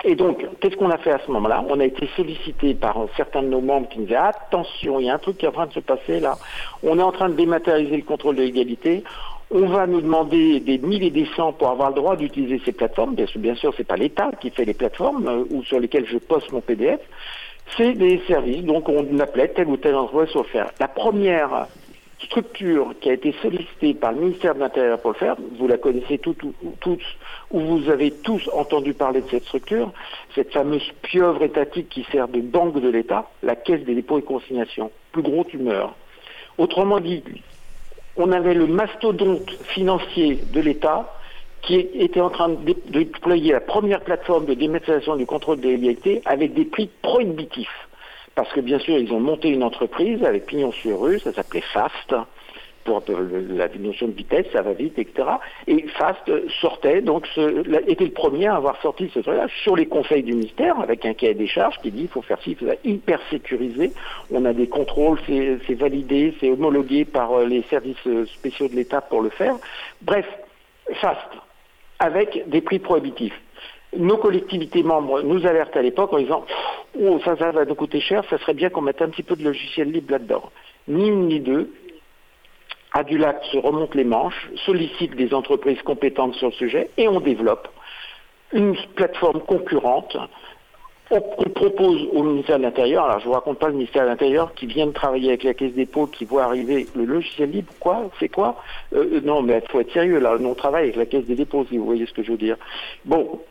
Et 0.06 0.16
donc, 0.16 0.46
qu'est-ce 0.60 0.78
qu'on 0.78 0.90
a 0.90 0.98
fait 0.98 1.12
à 1.12 1.20
ce 1.26 1.32
moment-là? 1.32 1.64
On 1.68 1.80
a 1.80 1.86
été 1.86 2.08
sollicité 2.16 2.74
par 2.74 2.98
certains 3.18 3.44
de 3.44 3.50
nos 3.50 3.60
membres 3.60 3.90
qui 3.90 4.00
nous 4.00 4.06
disaient 4.06 4.16
attention, 4.16 5.00
il 5.00 5.08
y 5.08 5.10
a 5.10 5.16
un 5.16 5.18
truc 5.18 5.38
qui 5.38 5.46
est 5.46 5.50
en 5.50 5.54
train 5.54 5.68
de 5.68 5.74
se 5.74 5.82
passer 5.82 6.22
là. 6.22 6.38
On 6.84 6.98
est 6.98 7.04
en 7.04 7.12
train 7.12 7.28
de 7.28 7.34
dématérialiser 7.34 7.98
le 7.98 8.04
contrôle 8.04 8.38
de 8.38 8.44
l'égalité. 8.44 9.04
On 9.52 9.66
va 9.66 9.88
nous 9.88 10.00
demander 10.00 10.62
des 10.62 10.78
mille 10.78 11.04
et 11.04 11.10
des 11.10 11.28
cents 11.36 11.52
pour 11.52 11.68
avoir 11.70 11.90
le 11.90 11.96
droit 11.96 12.16
d'utiliser 12.16 12.62
ces 12.64 12.72
plateformes. 12.72 13.16
Bien 13.16 13.26
sûr, 13.26 13.42
bien 13.42 13.56
sûr, 13.56 13.74
c'est 13.76 13.84
pas 13.84 13.98
l'État 13.98 14.32
qui 14.40 14.52
fait 14.52 14.64
les 14.64 14.74
plateformes 14.74 15.28
euh, 15.28 15.44
ou 15.50 15.64
sur 15.64 15.80
lesquelles 15.80 16.06
je 16.06 16.18
poste 16.18 16.52
mon 16.52 16.62
PDF. 16.62 17.02
C'est 17.76 17.94
des 17.94 18.22
services. 18.26 18.64
Donc, 18.64 18.88
on 18.88 19.20
appelait 19.20 19.50
tel 19.50 19.68
ou 19.68 19.76
tel 19.76 19.96
endroit 19.96 20.28
sur 20.28 20.46
faire. 20.46 20.72
La 20.80 20.88
première 20.88 21.68
structure 22.26 22.94
qui 23.00 23.10
a 23.10 23.14
été 23.14 23.34
sollicitée 23.42 23.94
par 23.94 24.12
le 24.12 24.20
ministère 24.22 24.56
de 24.56 24.60
l'Intérieur 24.60 25.00
pour 25.02 25.12
le 25.12 25.18
faire, 25.18 25.36
vous 25.58 25.68
la 25.68 25.78
connaissez 25.78 26.18
toutes, 26.18 26.44
ou- 26.44 26.54
ou- 26.64 26.76
tous, 26.80 27.02
ou 27.52 27.60
vous 27.60 27.90
avez 27.90 28.12
tous 28.12 28.42
entendu 28.54 28.94
parler 28.94 29.22
de 29.22 29.30
cette 29.30 29.46
structure, 29.46 29.92
cette 30.36 30.52
fameuse 30.54 30.92
pieuvre 31.02 31.42
étatique 31.44 31.90
qui 31.90 32.04
sert 32.12 32.28
de 32.28 32.42
banque 32.42 32.80
de 32.80 32.90
l'État, 32.90 33.30
la 33.44 33.56
Caisse 33.56 33.84
des 33.86 33.96
dépôts 33.96 34.20
et 34.20 34.24
consignations. 34.24 34.92
Plus 35.12 35.22
gros, 35.22 35.44
tu 35.46 35.58
meurs. 35.58 35.96
Autrement 36.58 37.00
dit, 37.00 37.24
on 38.18 38.32
avait 38.32 38.54
le 38.54 38.68
mastodonte 38.68 39.50
financier 39.74 40.44
de 40.52 40.60
l'État 40.60 41.14
qui 41.62 41.76
était 41.76 42.22
en 42.22 42.30
train 42.30 42.50
de 42.50 42.56
dé- 42.64 42.78
de 42.86 43.00
déployer 43.00 43.52
la 43.54 43.60
première 43.62 44.02
plateforme 44.02 44.46
de 44.46 44.54
dématérialisation 44.54 45.16
du 45.18 45.26
contrôle 45.26 45.60
de 45.60 45.68
l'égalité 45.70 46.22
avec 46.26 46.54
des 46.54 46.66
prix 46.66 46.90
prohibitifs. 47.02 47.89
Parce 48.36 48.52
que 48.54 48.62
bien 48.62 48.80
sûr, 48.80 48.98
ils 48.98 49.12
ont 49.12 49.20
monté 49.20 49.50
une 49.50 49.64
entreprise 49.64 50.24
avec 50.24 50.46
pignon 50.46 50.72
sur 50.72 51.02
rue, 51.02 51.20
ça 51.20 51.34
s'appelait 51.34 51.64
FAST, 51.74 52.16
pour 52.84 53.04
la 53.08 53.68
notion 53.78 54.08
de 54.08 54.14
vitesse, 54.14 54.48
ça 54.52 54.62
va 54.62 54.74
vite, 54.74 54.98
etc. 54.98 55.28
Et 55.68 55.86
FAST 55.88 56.32
sortait, 56.62 57.02
donc 57.02 57.28
était 57.88 58.06
le 58.06 58.12
premier 58.12 58.48
à 58.48 58.56
avoir 58.56 58.82
sorti 58.82 59.10
ce 59.14 59.20
truc-là 59.20 59.48
sur 59.64 59.76
les 59.76 59.86
conseils 59.86 60.24
du 60.24 60.34
ministère, 60.34 60.80
avec 60.80 61.06
un 61.06 61.14
cahier 61.14 61.34
des 61.34 61.48
charges 61.48 61.78
qui 61.82 61.92
dit 61.92 62.04
il 62.04 62.08
faut 62.08 62.22
faire 62.22 62.42
ci, 62.42 62.52
il 62.52 62.58
faut 62.58 62.66
ça, 62.66 62.74
hyper 62.84 63.20
sécurisé. 63.30 63.92
On 64.32 64.46
a 64.46 64.54
des 64.54 64.68
contrôles, 64.68 65.20
c'est 65.28 65.60
c'est 65.68 65.76
validé, 65.76 66.34
c'est 66.40 66.50
homologué 66.50 67.06
par 67.06 67.34
euh, 67.34 67.46
les 67.46 67.64
services 67.64 68.08
euh, 68.08 68.26
spéciaux 68.26 68.68
de 68.68 68.76
l'État 68.76 69.02
pour 69.02 69.22
le 69.22 69.30
faire. 69.30 69.56
Bref, 70.02 70.26
FAST, 70.94 71.30
avec 72.00 72.50
des 72.50 72.62
prix 72.62 72.80
prohibitifs. 72.80 73.40
Nos 73.98 74.18
collectivités 74.18 74.84
membres 74.84 75.22
nous 75.22 75.46
alertent 75.46 75.76
à 75.76 75.82
l'époque 75.82 76.14
en 76.14 76.20
disant 76.20 76.46
Oh, 77.00 77.20
ça, 77.24 77.34
va 77.36 77.66
nous 77.66 77.76
coûter 77.76 78.00
cher, 78.00 78.24
ça 78.30 78.38
serait 78.38 78.54
bien 78.54 78.70
qu'on 78.70 78.82
mette 78.82 79.02
un 79.02 79.10
petit 79.10 79.24
peu 79.24 79.36
de 79.36 79.44
logiciel 79.44 79.92
libre 79.92 80.12
là-dedans. 80.12 80.52
Ni 80.88 81.08
une 81.08 81.28
ni 81.28 81.40
deux. 81.40 81.72
Adulac 82.92 83.44
se 83.52 83.58
remonte 83.58 83.94
les 83.96 84.04
manches, 84.04 84.50
sollicite 84.66 85.16
des 85.16 85.34
entreprises 85.34 85.82
compétentes 85.84 86.36
sur 86.36 86.48
le 86.48 86.54
sujet 86.54 86.90
et 86.98 87.08
on 87.08 87.20
développe 87.20 87.68
une 88.52 88.76
plateforme 88.96 89.42
concurrente 89.42 90.18
on, 91.12 91.22
propose 91.22 92.08
au 92.14 92.24
ministère 92.24 92.58
de 92.58 92.64
l'Intérieur, 92.64 93.06
alors 93.06 93.20
je 93.20 93.26
vous 93.26 93.32
raconte 93.32 93.60
pas 93.60 93.68
le 93.68 93.74
ministère 93.74 94.04
de 94.04 94.10
l'Intérieur 94.10 94.54
qui 94.54 94.68
vient 94.68 94.88
de 94.88 94.92
travailler 94.92 95.30
avec 95.30 95.44
la 95.44 95.54
Caisse 95.54 95.74
des 95.74 95.86
dépôts, 95.86 96.06
qui 96.06 96.26
voit 96.26 96.44
arriver 96.44 96.88
le 96.96 97.06
logiciel 97.06 97.50
libre, 97.52 97.74
quoi, 97.80 98.10
c'est 98.20 98.30
quoi? 98.30 98.62
Euh, 98.94 99.20
Non, 99.24 99.42
mais 99.42 99.62
il 99.64 99.72
faut 99.72 99.80
être 99.80 99.92
sérieux, 99.92 100.20
là, 100.20 100.38
on 100.40 100.54
travaille 100.54 100.84
avec 100.84 100.96
la 100.96 101.06
Caisse 101.06 101.26
des 101.26 101.36
dépôts, 101.36 101.66
si 101.70 101.78
vous 101.78 101.86
voyez 101.86 102.06
ce 102.06 102.14
que 102.14 102.24
je 102.24 102.32
veux 102.32 102.38
dire. 102.38 102.58
Bon, 103.06 103.42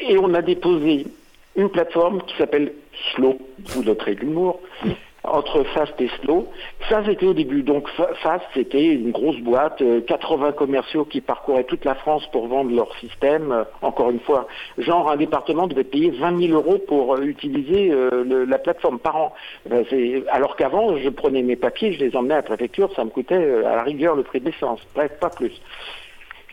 et 0.00 0.18
on 0.18 0.32
a 0.34 0.42
déposé 0.42 1.06
une 1.56 1.68
plateforme 1.70 2.22
qui 2.22 2.36
s'appelle 2.36 2.72
Slow, 3.14 3.38
vous 3.66 3.82
noterez 3.82 4.14
l'humour, 4.14 4.60
entre 5.24 5.64
Fast 5.74 6.00
et 6.00 6.08
Slow. 6.22 6.46
Ça, 6.88 7.02
c'était 7.04 7.26
au 7.26 7.34
début. 7.34 7.62
Donc, 7.62 7.88
Fa- 7.90 8.14
Fast, 8.22 8.44
c'était 8.54 8.84
une 8.94 9.10
grosse 9.10 9.38
boîte, 9.40 9.82
euh, 9.82 10.00
80 10.00 10.52
commerciaux 10.52 11.04
qui 11.04 11.20
parcouraient 11.20 11.64
toute 11.64 11.84
la 11.84 11.96
France 11.96 12.24
pour 12.30 12.46
vendre 12.46 12.70
leur 12.74 12.94
système. 12.98 13.50
Euh, 13.50 13.64
encore 13.82 14.10
une 14.10 14.20
fois, 14.20 14.46
genre, 14.78 15.10
un 15.10 15.16
département 15.16 15.66
devait 15.66 15.82
payer 15.84 16.10
20 16.10 16.38
000 16.46 16.52
euros 16.52 16.78
pour 16.86 17.16
euh, 17.16 17.22
utiliser 17.22 17.90
euh, 17.90 18.46
la 18.48 18.58
plateforme 18.58 19.00
par 19.00 19.16
an. 19.16 19.32
Alors 20.30 20.54
qu'avant, 20.56 20.96
je 20.96 21.08
prenais 21.08 21.42
mes 21.42 21.56
papiers, 21.56 21.92
je 21.92 21.98
les 22.04 22.14
emmenais 22.16 22.34
à 22.34 22.38
la 22.38 22.42
préfecture, 22.44 22.90
ça 22.94 23.04
me 23.04 23.10
coûtait 23.10 23.34
euh, 23.34 23.66
à 23.66 23.74
la 23.76 23.82
rigueur 23.82 24.14
le 24.14 24.22
prix 24.22 24.38
de 24.40 24.46
l'essence. 24.46 24.80
Bref, 24.94 25.10
pas 25.20 25.30
plus. 25.30 25.52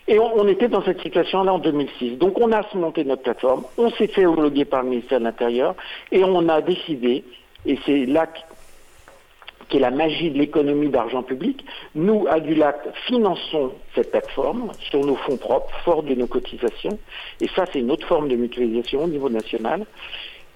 Et 0.07 0.19
on, 0.19 0.47
était 0.47 0.67
dans 0.67 0.83
cette 0.83 1.01
situation-là 1.01 1.53
en 1.53 1.59
2006. 1.59 2.17
Donc 2.17 2.39
on 2.39 2.51
a 2.51 2.61
monté 2.75 3.03
notre 3.03 3.23
plateforme, 3.23 3.63
on 3.77 3.89
s'est 3.91 4.07
fait 4.07 4.27
homologuer 4.27 4.65
par 4.65 4.83
le 4.83 4.89
ministère 4.89 5.19
de 5.19 5.23
l'Intérieur 5.23 5.75
et 6.11 6.23
on 6.23 6.47
a 6.47 6.61
décidé, 6.61 7.23
et 7.65 7.79
c'est 7.85 8.05
là 8.05 8.27
qui 9.67 9.77
est 9.77 9.79
la 9.79 9.89
magie 9.89 10.29
de 10.29 10.37
l'économie 10.37 10.89
d'argent 10.89 11.23
public, 11.23 11.65
nous, 11.95 12.27
à 12.29 12.39
Dulac, 12.39 12.77
finançons 13.07 13.71
cette 13.95 14.11
plateforme 14.11 14.71
sur 14.79 15.03
nos 15.03 15.15
fonds 15.15 15.37
propres, 15.37 15.73
fort 15.83 16.03
de 16.03 16.13
nos 16.13 16.27
cotisations. 16.27 16.99
Et 17.41 17.47
ça, 17.47 17.65
c'est 17.73 17.79
une 17.79 17.89
autre 17.89 18.05
forme 18.07 18.27
de 18.27 18.35
mutualisation 18.35 19.05
au 19.05 19.07
niveau 19.07 19.29
national. 19.29 19.87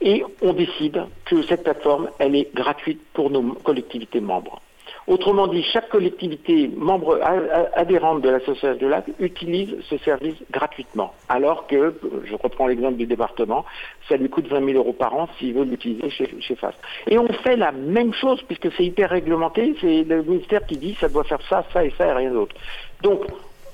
Et 0.01 0.23
on 0.43 0.53
décide 0.53 1.05
que 1.25 1.41
cette 1.41 1.63
plateforme, 1.63 2.09
elle 2.19 2.35
est 2.35 2.53
gratuite 2.53 3.01
pour 3.13 3.29
nos 3.31 3.53
collectivités 3.53 4.21
membres. 4.21 4.61
Autrement 5.09 5.47
dit, 5.47 5.63
chaque 5.63 5.89
collectivité 5.89 6.69
membre 6.77 7.19
adhérente 7.73 8.21
de 8.21 8.29
l'association 8.29 8.77
de 8.79 8.85
lac 8.85 9.05
utilise 9.19 9.75
ce 9.89 9.97
service 9.97 10.35
gratuitement. 10.51 11.15
Alors 11.29 11.65
que, 11.65 11.95
je 12.25 12.35
reprends 12.35 12.67
l'exemple 12.67 12.97
du 12.97 13.07
département, 13.07 13.65
ça 14.07 14.17
lui 14.17 14.29
coûte 14.29 14.47
20 14.47 14.63
000 14.63 14.77
euros 14.77 14.93
par 14.93 15.15
an 15.15 15.27
s'il 15.39 15.55
veut 15.55 15.63
l'utiliser 15.63 16.11
chez, 16.11 16.29
chez 16.39 16.55
FAST. 16.55 16.77
Et 17.07 17.17
on 17.17 17.27
fait 17.27 17.55
la 17.55 17.71
même 17.71 18.13
chose 18.13 18.39
puisque 18.43 18.71
c'est 18.73 18.85
hyper 18.85 19.09
réglementé, 19.09 19.75
c'est 19.81 20.03
le 20.03 20.21
ministère 20.21 20.63
qui 20.67 20.77
dit 20.77 20.95
ça 20.99 21.09
doit 21.09 21.23
faire 21.23 21.41
ça, 21.49 21.65
ça 21.73 21.83
et 21.83 21.91
ça 21.97 22.05
et 22.05 22.13
rien 22.13 22.29
d'autre. 22.29 22.55
Donc, 23.01 23.25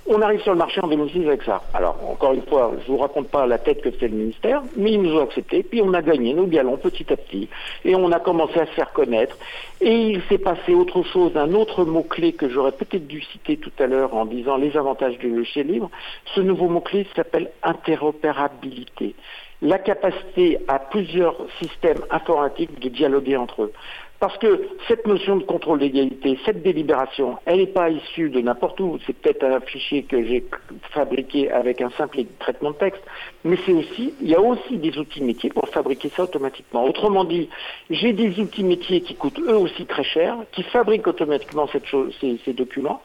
on 0.07 0.21
arrive 0.21 0.41
sur 0.41 0.51
le 0.51 0.57
marché 0.57 0.81
en 0.81 0.87
2006 0.87 1.25
avec 1.27 1.43
ça. 1.43 1.63
Alors, 1.73 1.97
encore 2.07 2.33
une 2.33 2.43
fois, 2.43 2.71
je 2.85 2.91
vous 2.91 2.97
raconte 2.97 3.29
pas 3.29 3.47
la 3.47 3.57
tête 3.57 3.81
que 3.81 3.89
c'est 3.99 4.07
le 4.07 4.15
ministère, 4.15 4.61
mais 4.75 4.91
ils 4.91 5.01
nous 5.01 5.15
ont 5.15 5.23
accepté, 5.23 5.63
puis 5.63 5.81
on 5.81 5.93
a 5.93 6.01
gagné 6.01 6.33
nos 6.33 6.45
galons 6.45 6.77
petit 6.77 7.11
à 7.11 7.17
petit, 7.17 7.49
et 7.83 7.95
on 7.95 8.11
a 8.11 8.19
commencé 8.19 8.59
à 8.59 8.65
se 8.67 8.71
faire 8.71 8.93
connaître. 8.93 9.37
Et 9.81 9.95
il 9.95 10.21
s'est 10.29 10.37
passé 10.37 10.73
autre 10.73 11.03
chose, 11.03 11.35
un 11.35 11.53
autre 11.53 11.85
mot-clé 11.85 12.33
que 12.33 12.49
j'aurais 12.49 12.71
peut-être 12.71 13.07
dû 13.07 13.21
citer 13.21 13.57
tout 13.57 13.71
à 13.79 13.87
l'heure 13.87 14.15
en 14.15 14.25
disant 14.25 14.57
les 14.57 14.77
avantages 14.77 15.17
du 15.17 15.29
logiciel 15.29 15.67
libre. 15.67 15.89
Ce 16.35 16.41
nouveau 16.41 16.67
mot-clé 16.67 17.07
s'appelle 17.15 17.51
interopérabilité 17.63 19.15
la 19.61 19.79
capacité 19.79 20.59
à 20.67 20.79
plusieurs 20.79 21.35
systèmes 21.59 22.01
informatiques 22.11 22.79
de 22.79 22.89
dialoguer 22.89 23.37
entre 23.37 23.63
eux. 23.63 23.73
Parce 24.19 24.37
que 24.37 24.69
cette 24.87 25.05
notion 25.05 25.35
de 25.35 25.43
contrôle 25.43 25.79
d'égalité, 25.79 26.39
cette 26.45 26.63
délibération, 26.63 27.37
elle 27.45 27.57
n'est 27.57 27.67
pas 27.67 27.89
issue 27.89 28.29
de 28.29 28.39
n'importe 28.39 28.79
où. 28.79 28.97
C'est 29.05 29.13
peut-être 29.13 29.43
un 29.43 29.59
fichier 29.59 30.03
que 30.03 30.23
j'ai 30.25 30.45
fabriqué 30.91 31.51
avec 31.51 31.81
un 31.81 31.89
simple 31.91 32.19
traitement 32.39 32.71
de 32.71 32.77
texte, 32.77 33.03
mais 33.43 33.57
c'est 33.65 33.73
aussi, 33.73 34.13
il 34.21 34.29
y 34.29 34.35
a 34.35 34.41
aussi 34.41 34.77
des 34.77 34.97
outils 34.97 35.21
métiers 35.21 35.49
pour 35.49 35.67
fabriquer 35.67 36.09
ça 36.09 36.23
automatiquement. 36.23 36.85
Autrement 36.85 37.25
dit, 37.25 37.49
j'ai 37.89 38.13
des 38.13 38.39
outils 38.39 38.63
métiers 38.63 39.01
qui 39.01 39.15
coûtent 39.15 39.39
eux 39.39 39.57
aussi 39.57 39.85
très 39.85 40.03
cher, 40.03 40.37
qui 40.53 40.63
fabriquent 40.63 41.07
automatiquement 41.07 41.67
ces 41.67 42.53
documents. 42.53 43.01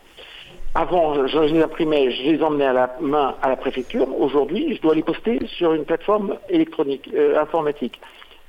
Avant, 0.75 1.27
je 1.27 1.39
les 1.41 1.61
imprimais, 1.61 2.13
je 2.13 2.23
les 2.31 2.43
emmenais 2.43 2.67
à 2.67 2.73
la 2.73 2.97
main 3.01 3.35
à 3.43 3.49
la 3.49 3.57
préfecture. 3.57 4.07
Aujourd'hui, 4.21 4.77
je 4.77 4.81
dois 4.81 4.95
les 4.95 5.03
poster 5.03 5.41
sur 5.59 5.75
une 5.75 5.85
plateforme 5.85 6.37
électronique, 6.49 7.11
euh, 7.13 7.41
informatique. 7.41 8.01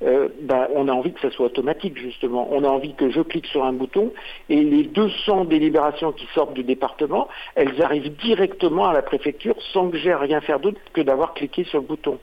Euh, 0.04 0.28
bah, 0.40 0.68
on 0.74 0.88
a 0.88 0.92
envie 0.92 1.12
que 1.12 1.20
ça 1.20 1.30
soit 1.30 1.46
automatique 1.46 1.96
justement. 1.96 2.48
On 2.50 2.64
a 2.64 2.68
envie 2.68 2.94
que 2.94 3.10
je 3.10 3.20
clique 3.20 3.46
sur 3.46 3.64
un 3.64 3.72
bouton 3.72 4.12
et 4.48 4.62
les 4.62 4.84
200 4.84 5.44
délibérations 5.44 6.12
qui 6.12 6.26
sortent 6.34 6.54
du 6.54 6.64
département, 6.64 7.28
elles 7.54 7.80
arrivent 7.82 8.14
directement 8.16 8.88
à 8.88 8.92
la 8.92 9.02
préfecture 9.02 9.54
sans 9.72 9.90
que 9.90 9.98
j'ai 9.98 10.14
rien 10.14 10.40
faire 10.40 10.60
d'autre 10.60 10.80
que 10.92 11.00
d'avoir 11.00 11.34
cliqué 11.34 11.64
sur 11.64 11.80
le 11.80 11.86
bouton. 11.86 12.18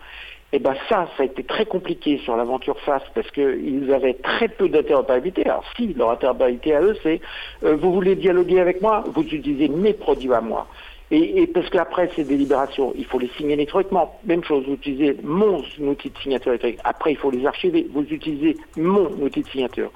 Et 0.51 0.57
ben 0.57 0.73
ça, 0.89 1.07
ça 1.15 1.23
a 1.23 1.25
été 1.25 1.43
très 1.43 1.65
compliqué 1.65 2.17
sur 2.23 2.35
l'aventure 2.35 2.79
FAS 2.79 3.03
parce 3.13 3.29
qu'ils 3.31 3.93
avaient 3.93 4.15
très 4.15 4.47
peu 4.47 4.67
d'interopérabilité. 4.67 5.45
Alors 5.45 5.63
si, 5.75 5.93
leur 5.93 6.09
interopérabilité 6.09 6.73
à 6.73 6.81
eux, 6.81 6.97
c'est 7.03 7.21
euh, 7.63 7.75
vous 7.75 7.93
voulez 7.93 8.15
dialoguer 8.15 8.59
avec 8.59 8.81
moi, 8.81 9.03
vous 9.13 9.21
utilisez 9.21 9.67
mes 9.67 9.93
produits 9.93 10.33
à 10.33 10.41
moi. 10.41 10.67
Et, 11.11 11.41
et, 11.41 11.47
parce 11.47 11.69
qu'après 11.69 12.09
ces 12.15 12.23
délibérations, 12.23 12.93
il 12.95 13.05
faut 13.05 13.17
les 13.17 13.29
signer 13.29 13.53
électroniquement. 13.53 14.19
Même 14.25 14.43
chose, 14.43 14.65
vous 14.67 14.73
utilisez 14.73 15.17
mon 15.23 15.63
outil 15.79 16.09
de 16.09 16.17
signature 16.19 16.51
électronique. 16.51 16.79
Après, 16.83 17.11
il 17.11 17.17
faut 17.17 17.31
les 17.31 17.45
archiver. 17.45 17.87
Vous 17.91 18.03
utilisez 18.03 18.57
mon 18.77 19.09
outil 19.21 19.41
de 19.41 19.47
signature. 19.47 19.91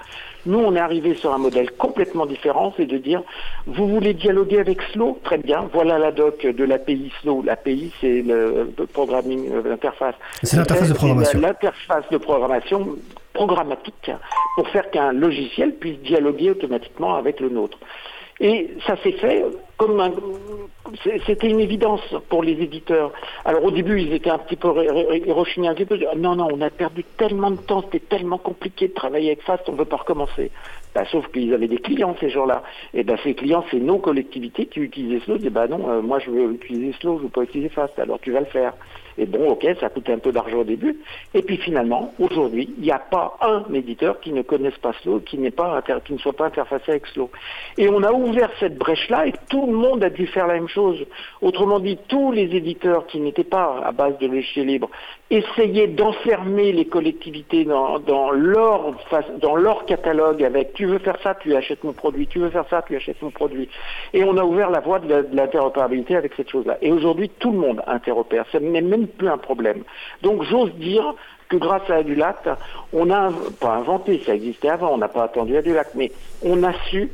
Nous, 0.46 0.58
on 0.58 0.74
est 0.74 0.80
arrivé 0.80 1.14
sur 1.14 1.32
un 1.32 1.38
modèle 1.38 1.70
complètement 1.72 2.26
différent, 2.26 2.74
c'est 2.76 2.86
de 2.86 2.98
dire, 2.98 3.22
vous 3.66 3.88
voulez 3.88 4.12
dialoguer 4.12 4.58
avec 4.58 4.82
Slow 4.92 5.18
Très 5.24 5.38
bien, 5.38 5.68
voilà 5.72 5.98
la 5.98 6.12
doc 6.12 6.44
de 6.44 6.64
l'API 6.64 7.10
Slow. 7.22 7.42
L'API, 7.42 7.92
c'est 8.00 8.22
le 8.22 8.72
programming, 8.92 9.50
euh, 9.50 9.62
l'interface. 9.66 10.14
C'est 10.42 10.56
l'interface 10.56 10.88
de 10.88 10.94
programmation. 10.94 11.40
L'interface 11.40 12.04
de 12.10 12.18
programmation 12.18 12.96
programmatique 13.32 14.10
pour 14.56 14.68
faire 14.68 14.90
qu'un 14.90 15.12
logiciel 15.12 15.74
puisse 15.74 15.98
dialoguer 16.00 16.50
automatiquement 16.50 17.14
avec 17.14 17.40
le 17.40 17.48
nôtre. 17.48 17.78
Et 18.40 18.70
ça 18.86 18.96
s'est 19.02 19.12
fait 19.12 19.44
comme 19.76 20.00
un... 20.00 20.12
C'était 21.26 21.48
une 21.48 21.60
évidence 21.60 22.02
pour 22.28 22.42
les 22.42 22.52
éditeurs. 22.52 23.12
Alors 23.44 23.64
au 23.64 23.70
début, 23.70 24.00
ils 24.00 24.12
étaient 24.12 24.30
un 24.30 24.38
petit 24.38 24.56
peu 24.56 24.68
rechignés 24.68 25.68
un 25.68 25.74
petit 25.74 25.84
peu. 25.84 25.98
Non, 26.16 26.36
non, 26.36 26.48
on 26.52 26.60
a 26.60 26.70
perdu 26.70 27.04
tellement 27.16 27.50
de 27.50 27.56
temps, 27.56 27.82
c'était 27.82 28.04
tellement 28.04 28.38
compliqué 28.38 28.88
de 28.88 28.92
travailler 28.92 29.28
avec 29.28 29.42
Fast, 29.42 29.68
on 29.68 29.72
ne 29.72 29.78
veut 29.78 29.84
pas 29.84 29.96
recommencer. 29.96 30.50
Ben, 30.94 31.04
sauf 31.06 31.26
qu'ils 31.32 31.52
avaient 31.52 31.68
des 31.68 31.78
clients 31.78 32.14
ces 32.20 32.30
gens-là. 32.30 32.62
Et 32.92 33.02
ben 33.02 33.16
ces 33.24 33.34
clients, 33.34 33.64
c'est 33.70 33.80
nos 33.80 33.98
collectivités 33.98 34.66
qui 34.66 34.80
utilisaient 34.80 35.24
Slow. 35.24 35.36
Ils 35.36 35.38
disaient, 35.38 35.50
ben 35.50 35.66
non, 35.66 35.88
euh, 35.88 36.02
moi 36.02 36.18
je 36.20 36.30
veux 36.30 36.52
utiliser 36.52 36.94
Slow, 37.00 37.18
je 37.18 37.22
veux 37.24 37.28
pas 37.28 37.42
utiliser 37.42 37.68
Fast, 37.68 37.98
alors 37.98 38.20
tu 38.20 38.30
vas 38.30 38.40
le 38.40 38.46
faire. 38.46 38.74
Et 39.18 39.26
bon, 39.26 39.50
ok, 39.50 39.66
ça 39.80 39.88
coûtait 39.88 40.12
un 40.12 40.18
peu 40.18 40.32
d'argent 40.32 40.58
au 40.58 40.64
début. 40.64 40.98
Et 41.34 41.42
puis 41.42 41.56
finalement, 41.56 42.12
aujourd'hui, 42.18 42.72
il 42.78 42.84
n'y 42.84 42.90
a 42.90 42.98
pas 42.98 43.36
un 43.40 43.64
éditeur 43.72 44.20
qui 44.20 44.32
ne 44.32 44.42
connaisse 44.42 44.76
pas 44.78 44.92
Slow, 45.02 45.20
qui, 45.20 45.38
pas 45.50 45.82
qui 46.04 46.12
ne 46.12 46.18
soit 46.18 46.32
pas 46.32 46.46
interfacé 46.46 46.92
avec 46.92 47.06
Slow. 47.08 47.30
Et 47.78 47.88
on 47.88 48.02
a 48.02 48.12
ouvert 48.12 48.50
cette 48.60 48.76
brèche-là 48.76 49.26
et 49.26 49.32
tout 49.48 49.66
le 49.66 49.76
monde 49.76 50.02
a 50.02 50.10
dû 50.10 50.26
faire 50.26 50.46
la 50.46 50.54
même 50.54 50.68
chose. 50.68 51.04
Autrement 51.40 51.80
dit, 51.80 51.98
tous 52.08 52.32
les 52.32 52.54
éditeurs 52.56 53.06
qui 53.06 53.20
n'étaient 53.20 53.44
pas 53.44 53.80
à 53.84 53.92
base 53.92 54.18
de 54.18 54.26
logiciel 54.26 54.66
libre 54.66 54.90
essayaient 55.30 55.88
d'enfermer 55.88 56.72
les 56.72 56.86
collectivités 56.86 57.64
dans, 57.64 57.98
dans, 57.98 58.30
leur, 58.30 58.94
dans 59.40 59.56
leur 59.56 59.86
catalogue 59.86 60.42
avec 60.44 60.74
tu 60.74 60.86
veux 60.86 60.98
faire 60.98 61.16
ça, 61.22 61.34
tu 61.34 61.56
achètes 61.56 61.82
mon 61.82 61.92
produit, 61.92 62.26
tu 62.26 62.38
veux 62.38 62.50
faire 62.50 62.66
ça, 62.68 62.82
tu 62.82 62.94
achètes 62.94 63.20
mon 63.22 63.30
produit. 63.30 63.68
Et 64.12 64.22
on 64.22 64.36
a 64.36 64.44
ouvert 64.44 64.70
la 64.70 64.80
voie 64.80 64.98
de 64.98 65.26
l'interopérabilité 65.32 66.16
avec 66.16 66.34
cette 66.34 66.50
chose-là. 66.50 66.76
Et 66.82 66.92
aujourd'hui, 66.92 67.30
tout 67.38 67.52
le 67.52 67.58
monde 67.58 67.82
interopère. 67.86 68.44
Ce 68.52 68.58
n'est 68.58 68.82
même 68.82 69.06
plus 69.06 69.28
un 69.28 69.38
problème. 69.38 69.82
Donc 70.22 70.42
j'ose 70.44 70.72
dire 70.74 71.14
que 71.48 71.56
grâce 71.56 71.88
à 71.90 71.96
Adulac, 71.96 72.46
on 72.92 73.10
a, 73.10 73.30
pas 73.60 73.74
inventé, 73.76 74.20
ça 74.24 74.34
existait 74.34 74.68
avant, 74.68 74.92
on 74.92 74.98
n'a 74.98 75.08
pas 75.08 75.24
attendu 75.24 75.56
Adulac, 75.56 75.88
mais 75.94 76.12
on 76.42 76.62
a 76.62 76.72
su 76.90 77.10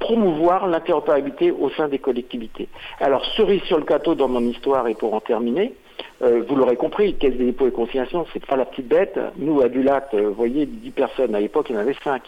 promouvoir 0.00 0.66
l'interopérabilité 0.66 1.50
au 1.50 1.70
sein 1.70 1.88
des 1.88 1.98
collectivités. 1.98 2.68
Alors, 3.00 3.24
cerise 3.36 3.62
sur 3.62 3.78
le 3.78 3.84
gâteau 3.84 4.14
dans 4.14 4.28
mon 4.28 4.40
histoire, 4.40 4.88
et 4.88 4.94
pour 4.94 5.14
en 5.14 5.20
terminer, 5.20 5.74
euh, 6.22 6.42
vous 6.48 6.56
l'aurez 6.56 6.76
compris, 6.76 7.14
Caisse 7.14 7.36
des 7.36 7.46
dépôts 7.46 7.68
et 7.68 7.72
consignations, 7.72 8.26
c'est 8.32 8.44
pas 8.44 8.56
la 8.56 8.64
petite 8.64 8.88
bête. 8.88 9.18
Nous, 9.36 9.60
à 9.60 9.68
Dulac, 9.68 10.08
euh, 10.14 10.28
vous 10.28 10.34
voyez, 10.34 10.66
10 10.66 10.90
personnes, 10.90 11.34
à 11.34 11.40
l'époque, 11.40 11.66
il 11.70 11.74
y 11.74 11.78
en 11.78 11.80
avait 11.80 11.96
5. 12.02 12.22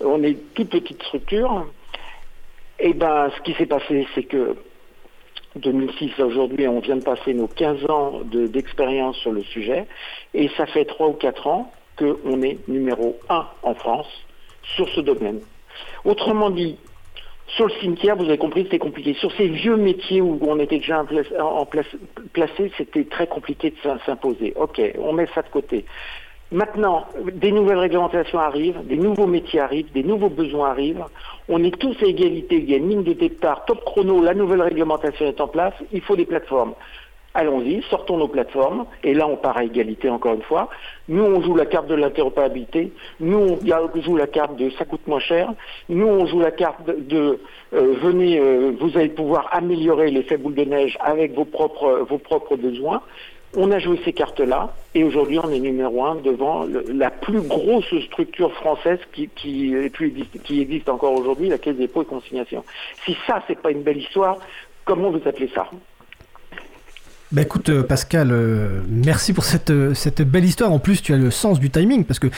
On 0.00 0.22
est 0.22 0.36
toute 0.54 0.70
petite 0.70 1.02
structure. 1.02 1.66
Et 2.78 2.92
ben, 2.92 3.30
ce 3.36 3.42
qui 3.42 3.54
s'est 3.54 3.66
passé, 3.66 4.06
c'est 4.14 4.24
que 4.24 4.56
2006 5.56 6.12
à 6.18 6.26
aujourd'hui, 6.26 6.68
on 6.68 6.80
vient 6.80 6.96
de 6.96 7.04
passer 7.04 7.32
nos 7.34 7.46
15 7.46 7.88
ans 7.88 8.20
d'expérience 8.24 9.16
sur 9.16 9.32
le 9.32 9.42
sujet, 9.42 9.86
et 10.34 10.48
ça 10.56 10.66
fait 10.66 10.84
3 10.84 11.08
ou 11.08 11.12
4 11.12 11.46
ans 11.46 11.72
qu'on 11.96 12.42
est 12.42 12.58
numéro 12.68 13.18
1 13.28 13.46
en 13.62 13.74
France 13.74 14.08
sur 14.74 14.88
ce 14.90 15.00
domaine. 15.00 15.40
Autrement 16.04 16.50
dit, 16.50 16.76
sur 17.48 17.66
le 17.66 17.72
cimetière, 17.80 18.16
vous 18.16 18.24
avez 18.24 18.38
compris, 18.38 18.64
c'était 18.64 18.78
compliqué. 18.78 19.14
Sur 19.14 19.32
ces 19.32 19.48
vieux 19.48 19.76
métiers 19.76 20.20
où 20.20 20.38
on 20.42 20.58
était 20.58 20.78
déjà 20.78 21.04
en 21.40 21.64
place, 21.64 21.86
placé, 22.32 22.72
c'était 22.76 23.04
très 23.04 23.26
compliqué 23.26 23.70
de 23.70 23.76
s'imposer. 24.04 24.52
Ok, 24.56 24.80
on 24.98 25.12
met 25.12 25.26
ça 25.34 25.42
de 25.42 25.48
côté. 25.48 25.84
Maintenant, 26.52 27.06
des 27.32 27.50
nouvelles 27.50 27.78
réglementations 27.78 28.38
arrivent, 28.38 28.78
des 28.84 28.96
nouveaux 28.96 29.26
métiers 29.26 29.60
arrivent, 29.60 29.90
des 29.92 30.04
nouveaux 30.04 30.28
besoins 30.28 30.70
arrivent. 30.70 31.04
On 31.48 31.62
est 31.64 31.76
tous 31.76 31.96
à 32.02 32.06
égalité, 32.06 32.56
il 32.56 32.70
y 32.70 32.74
a 32.74 32.76
une 32.76 32.88
ligne 32.88 33.02
de 33.02 33.14
départ, 33.14 33.64
top 33.64 33.84
chrono, 33.84 34.22
la 34.22 34.34
nouvelle 34.34 34.62
réglementation 34.62 35.26
est 35.26 35.40
en 35.40 35.48
place, 35.48 35.74
il 35.92 36.00
faut 36.02 36.14
des 36.14 36.24
plateformes. 36.24 36.74
Allons-y, 37.38 37.82
sortons 37.90 38.16
nos 38.16 38.28
plateformes, 38.28 38.86
et 39.04 39.12
là 39.12 39.28
on 39.28 39.36
part 39.36 39.58
à 39.58 39.64
égalité 39.64 40.08
encore 40.08 40.32
une 40.32 40.42
fois. 40.42 40.70
Nous 41.06 41.22
on 41.22 41.42
joue 41.42 41.54
la 41.54 41.66
carte 41.66 41.86
de 41.86 41.94
l'interopérabilité, 41.94 42.92
nous 43.20 43.36
on 43.36 44.00
joue 44.00 44.16
la 44.16 44.26
carte 44.26 44.56
de 44.56 44.70
ça 44.70 44.86
coûte 44.86 45.06
moins 45.06 45.20
cher, 45.20 45.52
nous 45.90 46.06
on 46.06 46.24
joue 46.24 46.40
la 46.40 46.50
carte 46.50 46.86
de, 46.86 47.38
euh, 47.74 47.94
venez, 48.00 48.38
euh, 48.38 48.72
vous 48.80 48.96
allez 48.96 49.10
pouvoir 49.10 49.50
améliorer 49.52 50.10
l'effet 50.10 50.38
boule 50.38 50.54
de 50.54 50.64
neige 50.64 50.96
avec 50.98 51.34
vos 51.34 51.44
propres, 51.44 52.06
vos 52.08 52.16
propres 52.16 52.56
besoins. 52.56 53.02
On 53.54 53.70
a 53.70 53.78
joué 53.80 54.00
ces 54.02 54.14
cartes-là 54.14 54.72
et 54.94 55.04
aujourd'hui 55.04 55.38
on 55.38 55.50
est 55.50 55.60
numéro 55.60 56.06
un 56.06 56.14
devant 56.14 56.64
la 56.88 57.10
plus 57.10 57.42
grosse 57.42 57.94
structure 58.06 58.52
française 58.54 59.00
qui, 59.12 59.28
qui 59.28 60.60
existe 60.62 60.88
encore 60.88 61.12
aujourd'hui, 61.12 61.50
la 61.50 61.58
Caisse 61.58 61.76
des 61.76 61.86
dépôts 61.86 62.00
et 62.00 62.06
consignations. 62.06 62.64
Si 63.04 63.14
ça 63.26 63.42
c'est 63.46 63.60
pas 63.60 63.72
une 63.72 63.82
belle 63.82 63.98
histoire, 63.98 64.38
comment 64.86 65.10
vous 65.10 65.20
appelez 65.26 65.50
ça? 65.54 65.68
Bah 67.32 67.42
écoute 67.42 67.70
euh, 67.70 67.82
Pascal, 67.82 68.30
euh, 68.30 68.82
merci 68.88 69.32
pour 69.32 69.44
cette, 69.44 69.70
euh, 69.70 69.94
cette 69.94 70.22
belle 70.22 70.44
histoire. 70.44 70.72
En 70.72 70.78
plus, 70.78 71.02
tu 71.02 71.12
as 71.12 71.16
le 71.16 71.32
sens 71.32 71.58
du 71.58 71.70
timing 71.70 72.04
parce 72.04 72.20
que 72.20 72.28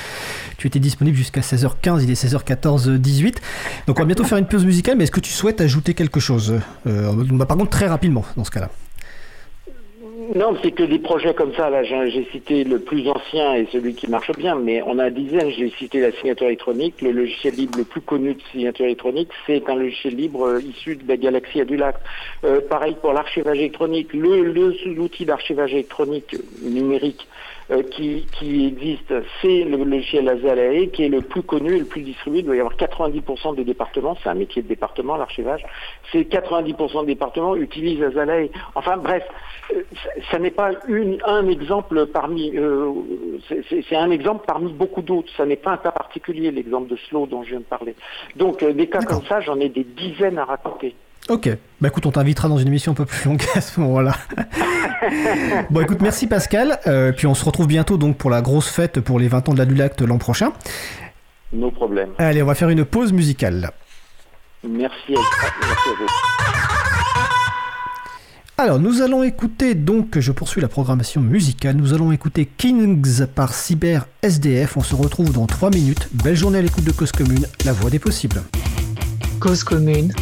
tu 0.56 0.66
étais 0.66 0.78
disponible 0.78 1.16
jusqu'à 1.16 1.42
16h15, 1.42 2.02
il 2.02 2.10
est 2.10 2.24
16h14, 2.24 2.96
18. 2.96 3.40
Donc 3.86 3.98
on 3.98 4.02
va 4.02 4.06
bientôt 4.06 4.24
faire 4.24 4.38
une 4.38 4.46
pause 4.46 4.64
musicale, 4.64 4.96
mais 4.96 5.04
est-ce 5.04 5.12
que 5.12 5.20
tu 5.20 5.32
souhaites 5.32 5.60
ajouter 5.60 5.92
quelque 5.92 6.20
chose? 6.20 6.54
Par 6.84 7.56
contre, 7.56 7.68
très 7.68 7.86
rapidement 7.86 8.24
dans 8.36 8.44
ce 8.44 8.50
cas-là. 8.50 8.70
Non, 10.34 10.54
c'est 10.62 10.72
que 10.72 10.82
des 10.82 10.98
projets 10.98 11.32
comme 11.32 11.54
ça, 11.54 11.70
là, 11.70 11.82
j'ai 11.84 12.28
cité 12.30 12.62
le 12.62 12.78
plus 12.78 13.08
ancien 13.08 13.54
et 13.54 13.66
celui 13.72 13.94
qui 13.94 14.08
marche 14.08 14.30
bien, 14.36 14.56
mais 14.56 14.82
on 14.82 14.98
a 14.98 15.08
une 15.08 15.14
dizaine. 15.14 15.50
J'ai 15.50 15.70
cité 15.78 16.00
la 16.00 16.12
signature 16.12 16.46
électronique. 16.46 17.00
Le 17.00 17.12
logiciel 17.12 17.54
libre 17.54 17.78
le 17.78 17.84
plus 17.84 18.02
connu 18.02 18.34
de 18.34 18.40
signature 18.52 18.84
électronique, 18.84 19.30
c'est 19.46 19.66
un 19.70 19.76
logiciel 19.76 20.16
libre 20.16 20.46
euh, 20.46 20.60
issu 20.60 20.96
de 20.96 21.08
la 21.08 21.16
galaxie 21.16 21.62
Adulac. 21.62 21.96
Euh, 22.44 22.60
pareil 22.60 22.96
pour 23.00 23.14
l'archivage 23.14 23.56
électronique. 23.56 24.12
Le, 24.12 24.42
l'outil 24.92 25.24
d'archivage 25.24 25.72
électronique 25.72 26.36
numérique 26.62 27.26
euh, 27.70 27.82
qui, 27.82 28.26
qui 28.38 28.66
existe, 28.66 29.12
c'est 29.42 29.64
le 29.64 29.84
logiciel 29.84 30.28
Azalae, 30.28 30.86
qui 30.86 31.04
est 31.04 31.08
le 31.08 31.22
plus 31.22 31.42
connu 31.42 31.76
et 31.76 31.78
le 31.80 31.84
plus 31.84 32.02
distribué. 32.02 32.40
Il 32.40 32.44
doit 32.46 32.56
y 32.56 32.60
avoir 32.60 32.76
90% 32.76 33.56
des 33.56 33.64
départements, 33.64 34.16
c'est 34.22 34.28
un 34.28 34.34
métier 34.34 34.62
de 34.62 34.68
département, 34.68 35.16
l'archivage. 35.16 35.64
C'est 36.12 36.22
90% 36.22 37.00
des 37.00 37.14
départements 37.14 37.56
utilisent 37.56 38.02
Azalae. 38.02 38.48
Enfin 38.74 38.96
bref, 38.96 39.24
euh, 39.74 39.82
ça, 40.02 40.10
ça 40.30 40.38
n'est 40.38 40.50
pas 40.50 40.70
une, 40.88 41.18
un 41.24 41.48
exemple 41.48 42.06
parmi, 42.06 42.56
euh, 42.56 42.92
c'est 43.48 43.96
un 43.96 44.10
exemple 44.10 44.44
parmi 44.46 44.72
beaucoup 44.72 45.02
d'autres. 45.02 45.30
Ça 45.36 45.44
n'est 45.44 45.56
pas 45.56 45.72
un 45.72 45.76
cas 45.76 45.92
particulier, 45.92 46.50
l'exemple 46.50 46.88
de 46.88 46.96
Slow 47.08 47.26
dont 47.26 47.42
je 47.42 47.50
viens 47.50 47.60
de 47.60 47.64
parler. 47.64 47.94
Donc 48.36 48.62
euh, 48.62 48.72
des 48.72 48.88
cas 48.88 49.02
comme 49.02 49.24
ça, 49.24 49.40
j'en 49.40 49.58
ai 49.60 49.68
des 49.68 49.84
dizaines 49.84 50.38
à 50.38 50.44
raconter. 50.44 50.94
Ok, 51.28 51.50
bah 51.80 51.88
écoute, 51.88 52.06
on 52.06 52.10
t'invitera 52.10 52.48
dans 52.48 52.56
une 52.56 52.68
émission 52.68 52.92
un 52.92 52.94
peu 52.94 53.04
plus 53.04 53.26
longue 53.28 53.42
à 53.54 53.60
ce 53.60 53.78
moment-là. 53.80 54.16
bon 55.70 55.80
écoute, 55.82 56.00
merci 56.00 56.26
Pascal, 56.26 56.78
Euh, 56.86 57.12
puis 57.12 57.26
on 57.26 57.34
se 57.34 57.44
retrouve 57.44 57.66
bientôt 57.66 57.98
donc 57.98 58.16
pour 58.16 58.30
la 58.30 58.40
grosse 58.40 58.68
fête 58.68 59.00
pour 59.00 59.18
les 59.18 59.28
20 59.28 59.50
ans 59.50 59.52
de 59.52 59.58
la 59.58 59.66
Lulacte 59.66 60.00
l'an 60.00 60.16
prochain. 60.16 60.52
Nos 61.52 61.70
problèmes. 61.70 62.10
Allez, 62.18 62.42
on 62.42 62.46
va 62.46 62.54
faire 62.54 62.70
une 62.70 62.84
pause 62.84 63.12
musicale. 63.12 63.70
Merci 64.66 65.14
à, 65.14 65.20
merci 65.60 65.88
à 65.88 65.92
vous. 65.98 66.06
Alors, 68.56 68.78
nous 68.80 69.02
allons 69.02 69.22
écouter 69.22 69.74
donc, 69.74 70.18
je 70.18 70.32
poursuis 70.32 70.60
la 70.60 70.66
programmation 70.68 71.20
musicale, 71.20 71.76
nous 71.76 71.94
allons 71.94 72.10
écouter 72.10 72.46
Kings 72.46 73.26
par 73.26 73.54
Cyber 73.54 74.06
SDF. 74.22 74.76
On 74.76 74.82
se 74.82 74.94
retrouve 74.96 75.32
dans 75.32 75.46
3 75.46 75.70
minutes. 75.70 76.08
Belle 76.12 76.34
journée 76.36 76.58
à 76.58 76.62
l'écoute 76.62 76.84
de 76.84 76.90
Cause 76.92 77.12
Commune, 77.12 77.46
la 77.64 77.72
voix 77.72 77.90
des 77.90 77.98
possibles. 78.00 78.42
Cause 79.38 79.62
commune 79.62 80.12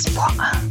93.1. 0.00 0.10
Nous 0.12 0.16
venons 0.16 0.69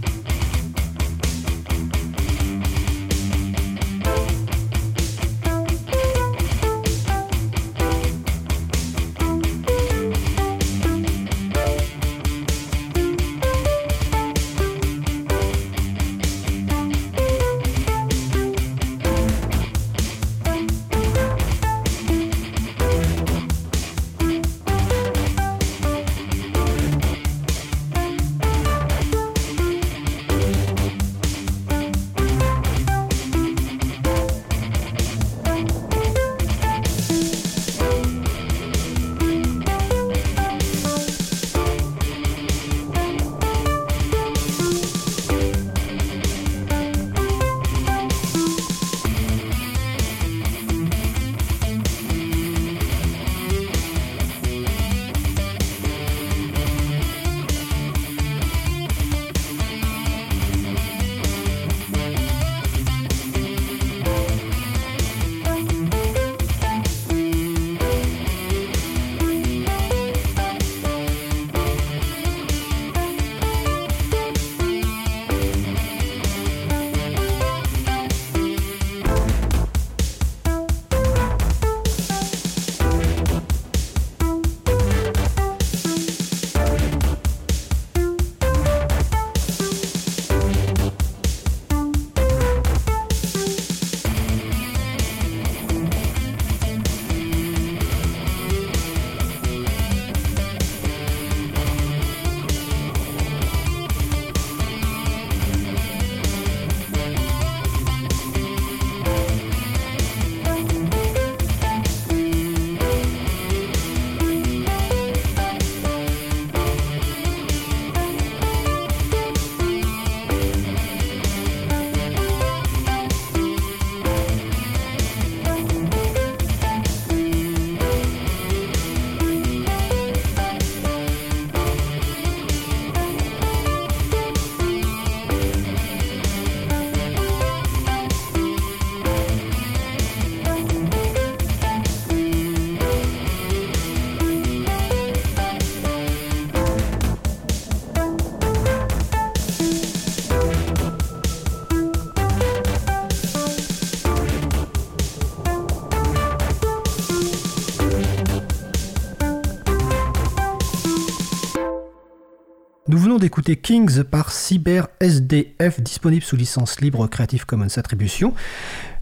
d'écouter 163.20 163.56
Kings 163.56 164.04
par 164.04 164.32
Cyber 164.32 164.88
SDF, 165.00 165.82
disponible 165.82 166.24
sous 166.24 166.36
licence 166.36 166.82
libre 166.82 167.08
Creative 167.08 167.46
Commons 167.46 167.78
Attribution. 167.78 168.34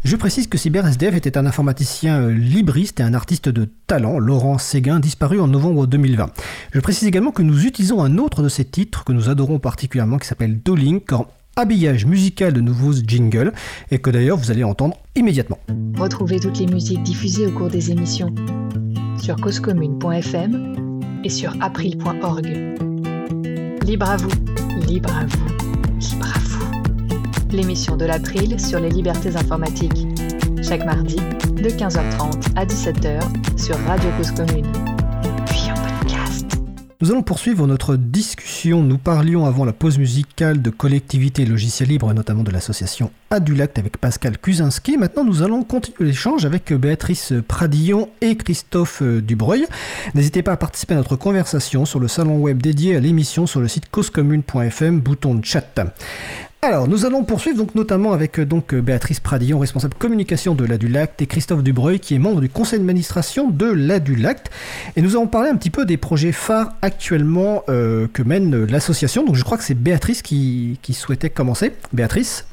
Je 0.03 0.15
précise 0.15 0.47
que 0.47 0.57
Cyber 0.57 0.85
SDF 0.87 1.15
était 1.15 1.37
un 1.37 1.45
informaticien 1.45 2.21
euh, 2.21 2.31
libriste 2.31 2.99
et 2.99 3.03
un 3.03 3.13
artiste 3.13 3.49
de 3.49 3.69
talent, 3.87 4.19
Laurent 4.19 4.57
Séguin, 4.57 4.99
disparu 4.99 5.39
en 5.39 5.47
novembre 5.47 5.87
2020. 5.87 6.31
Je 6.73 6.79
précise 6.79 7.07
également 7.07 7.31
que 7.31 7.41
nous 7.41 7.65
utilisons 7.65 8.03
un 8.03 8.17
autre 8.17 8.43
de 8.43 8.49
ses 8.49 8.65
titres 8.65 9.03
que 9.03 9.13
nous 9.13 9.29
adorons 9.29 9.59
particulièrement 9.59 10.17
qui 10.17 10.27
s'appelle 10.27 10.59
Dolink 10.61 11.11
en 11.13 11.27
habillage 11.55 12.05
musical 12.05 12.53
de 12.53 12.61
nouveaux 12.61 12.93
jingles 12.93 13.51
et 13.91 13.99
que 13.99 14.09
d'ailleurs 14.09 14.37
vous 14.37 14.51
allez 14.51 14.63
entendre 14.63 14.97
immédiatement. 15.15 15.59
Retrouvez 15.97 16.39
toutes 16.39 16.59
les 16.59 16.67
musiques 16.67 17.03
diffusées 17.03 17.47
au 17.47 17.51
cours 17.51 17.69
des 17.69 17.91
émissions 17.91 18.33
sur 19.19 19.35
causecommune.fm 19.35 21.21
et 21.23 21.29
sur 21.29 21.55
april.org. 21.61 22.86
Libre 23.87 24.09
à 24.09 24.17
vous, 24.17 24.29
libre 24.85 25.09
à 25.15 25.25
vous, 25.25 25.47
libre 25.97 26.27
à 26.27 26.39
vous. 26.39 27.55
L'émission 27.55 27.95
de 27.95 28.03
l'April 28.03 28.59
sur 28.59 28.81
les 28.81 28.89
libertés 28.89 29.33
informatiques. 29.33 30.05
Chaque 30.61 30.85
mardi, 30.85 31.15
de 31.15 31.69
15h30 31.69 32.57
à 32.57 32.65
17h 32.65 33.21
sur 33.57 33.77
Radio 33.85 34.09
Cause 34.17 34.31
Commune. 34.31 34.86
Nous 36.99 37.11
allons 37.11 37.21
poursuivre 37.21 37.67
notre 37.67 37.95
discussion. 37.95 38.81
Nous 38.81 38.97
parlions 38.97 39.45
avant 39.45 39.65
la 39.65 39.71
pause 39.71 39.99
musicale 39.99 40.63
de 40.63 40.71
collectivités 40.71 41.45
logiciels 41.45 41.89
libres, 41.89 42.09
et 42.09 42.15
notamment 42.15 42.41
de 42.41 42.49
l'association 42.49 43.11
Adulact 43.29 43.77
avec 43.77 43.97
Pascal 43.97 44.39
Kuzinski. 44.39 44.97
Maintenant, 44.97 45.23
nous 45.23 45.43
allons 45.43 45.61
continuer 45.61 46.09
l'échange 46.09 46.43
avec 46.43 46.73
Béatrice 46.73 47.33
Pradillon 47.47 48.09
et 48.21 48.35
Christophe 48.35 49.03
Dubreuil. 49.03 49.67
N'hésitez 50.15 50.41
pas 50.41 50.53
à 50.53 50.57
participer 50.57 50.95
à 50.95 50.97
notre 50.97 51.15
conversation 51.15 51.85
sur 51.85 51.99
le 51.99 52.07
salon 52.07 52.39
web 52.39 52.63
dédié 52.63 52.95
à 52.95 52.99
l'émission 52.99 53.45
sur 53.45 53.59
le 53.59 53.67
site 53.67 53.91
causecommune.fm, 53.91 54.99
bouton 54.99 55.35
de 55.35 55.45
chat. 55.45 55.79
Alors, 56.63 56.87
nous 56.87 57.05
allons 57.05 57.23
poursuivre 57.23 57.55
donc 57.55 57.75
notamment 57.75 58.13
avec 58.13 58.39
euh, 58.39 58.45
donc 58.45 58.73
euh, 58.73 58.81
Béatrice 58.81 59.19
Pradillon, 59.19 59.59
responsable 59.59 59.93
communication 59.93 60.55
de 60.55 60.65
l'Adulact, 60.65 61.21
et 61.21 61.27
Christophe 61.27 61.61
Dubreuil, 61.61 61.99
qui 61.99 62.15
est 62.15 62.19
membre 62.19 62.41
du 62.41 62.49
conseil 62.49 62.79
d'administration 62.79 63.49
de 63.49 63.67
l'Adulact. 63.67 64.49
Et 64.95 65.03
nous 65.03 65.15
allons 65.15 65.27
parler 65.27 65.49
un 65.49 65.55
petit 65.55 65.69
peu 65.69 65.85
des 65.85 65.97
projets 65.97 66.31
phares 66.31 66.73
actuellement 66.81 67.63
euh, 67.69 68.07
que 68.11 68.23
mène 68.23 68.65
l'association. 68.65 69.23
Donc, 69.23 69.35
je 69.35 69.43
crois 69.43 69.57
que 69.59 69.63
c'est 69.63 69.75
Béatrice 69.75 70.23
qui, 70.23 70.79
qui 70.81 70.95
souhaitait 70.95 71.29
commencer. 71.29 71.73
Béatrice? 71.93 72.47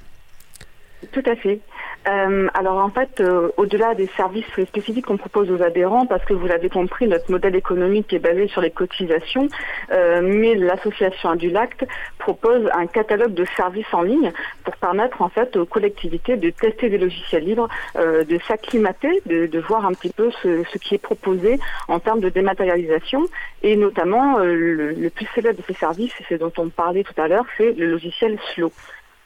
Tout 1.12 1.22
à 1.24 1.34
fait. 1.36 1.60
Euh, 2.06 2.48
alors 2.52 2.76
en 2.76 2.90
fait, 2.90 3.20
euh, 3.20 3.50
au-delà 3.56 3.94
des 3.94 4.08
services 4.16 4.44
spécifiques 4.66 5.06
qu'on 5.06 5.16
propose 5.16 5.50
aux 5.50 5.62
adhérents, 5.62 6.04
parce 6.04 6.24
que 6.24 6.34
vous 6.34 6.46
l'avez 6.46 6.68
compris, 6.68 7.08
notre 7.08 7.30
modèle 7.30 7.56
économique 7.56 8.12
est 8.12 8.18
basé 8.18 8.46
sur 8.48 8.60
les 8.60 8.70
cotisations, 8.70 9.48
euh, 9.90 10.20
mais 10.22 10.54
l'association 10.54 11.30
Adulact 11.30 11.86
propose 12.18 12.68
un 12.74 12.86
catalogue 12.86 13.32
de 13.32 13.46
services 13.56 13.92
en 13.92 14.02
ligne 14.02 14.32
pour 14.64 14.76
permettre 14.76 15.22
en 15.22 15.30
fait 15.30 15.56
aux 15.56 15.64
collectivités 15.64 16.36
de 16.36 16.50
tester 16.50 16.90
des 16.90 16.98
logiciels 16.98 17.44
libres, 17.44 17.68
euh, 17.96 18.22
de 18.24 18.38
s'acclimater, 18.46 19.22
de, 19.24 19.46
de 19.46 19.58
voir 19.60 19.86
un 19.86 19.92
petit 19.92 20.12
peu 20.12 20.30
ce, 20.42 20.62
ce 20.70 20.78
qui 20.78 20.94
est 20.94 20.98
proposé 20.98 21.58
en 21.88 22.00
termes 22.00 22.20
de 22.20 22.28
dématérialisation, 22.28 23.24
et 23.62 23.76
notamment 23.76 24.38
euh, 24.38 24.54
le, 24.54 24.90
le 24.90 25.10
plus 25.10 25.26
célèbre 25.34 25.58
de 25.58 25.64
ces 25.66 25.74
services, 25.74 26.12
et 26.20 26.24
c'est 26.28 26.38
dont 26.38 26.52
on 26.58 26.68
parlait 26.68 27.02
tout 27.02 27.18
à 27.18 27.28
l'heure, 27.28 27.46
c'est 27.56 27.72
le 27.72 27.86
logiciel 27.86 28.38
Slow. 28.54 28.72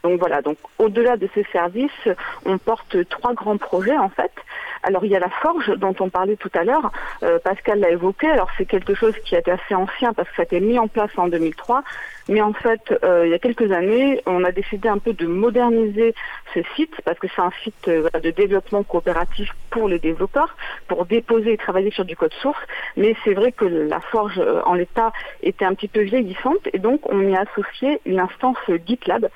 Donc 0.05 0.21
voilà, 0.21 0.43
donc 0.43 0.59
au-delà 0.79 1.17
de 1.17 1.29
ces 1.35 1.45
services, 1.53 2.09
on 2.45 2.59
porte 2.59 3.09
trois 3.09 3.35
grands 3.35 3.57
projets 3.57 3.99
en 3.99 4.09
fait. 4.09 4.31
Alors 4.85 5.05
il 5.05 5.11
y 5.11 5.17
a 5.17 5.19
la 5.19 5.29
forge 5.29 5.75
dont 5.77 5.95
on 5.99 6.09
parlait 6.09 6.37
tout 6.37 6.51
à 6.55 6.63
l'heure, 6.63 6.93
euh, 7.25 7.41
Pascal 7.41 7.81
l'a 7.81 7.91
évoqué, 7.91 8.29
alors 8.29 8.49
c'est 8.57 8.65
quelque 8.65 8.95
chose 8.95 9.15
qui 9.25 9.35
est 9.35 9.49
assez 9.49 9.75
ancien 9.75 10.13
parce 10.13 10.29
que 10.29 10.37
ça 10.37 10.43
a 10.43 10.45
été 10.45 10.61
mis 10.61 10.79
en 10.79 10.87
place 10.87 11.11
en 11.17 11.27
2003, 11.27 11.83
mais 12.29 12.41
en 12.41 12.53
fait 12.53 12.95
euh, 13.03 13.27
il 13.27 13.31
y 13.33 13.35
a 13.35 13.41
quelques 13.41 13.73
années 13.73 14.23
on 14.27 14.45
a 14.45 14.53
décidé 14.53 14.89
un 14.89 14.99
peu 14.99 15.15
de 15.15 15.27
moderniser 15.27 16.15
ce 16.55 16.61
site 16.77 16.95
parce 17.05 17.19
que 17.19 17.27
c'est 17.35 17.43
un 17.43 17.53
site 17.65 17.89
euh, 17.89 18.09
de 18.23 18.31
développement 18.31 18.85
coopératif 18.85 19.51
pour 19.71 19.89
les 19.89 19.99
développeurs, 19.99 20.57
pour 20.87 21.07
déposer 21.07 21.55
et 21.55 21.57
travailler 21.57 21.91
sur 21.91 22.05
du 22.05 22.17
code 22.17 22.33
source, 22.35 22.61
mais 22.97 23.17
c'est 23.25 23.35
vrai 23.35 23.51
que 23.51 23.65
la 23.65 24.01
forge 24.01 24.39
euh, 24.39 24.63
en 24.65 24.75
l'état 24.75 25.13
était 25.43 25.65
un 25.65 25.75
petit 25.75 25.89
peu 25.89 26.03
vieillissante 26.03 26.69
et 26.73 26.79
donc 26.79 27.01
on 27.11 27.21
y 27.29 27.35
a 27.35 27.41
associé 27.41 28.01
une 28.07 28.21
instance 28.21 28.59
GitLab 28.87 29.29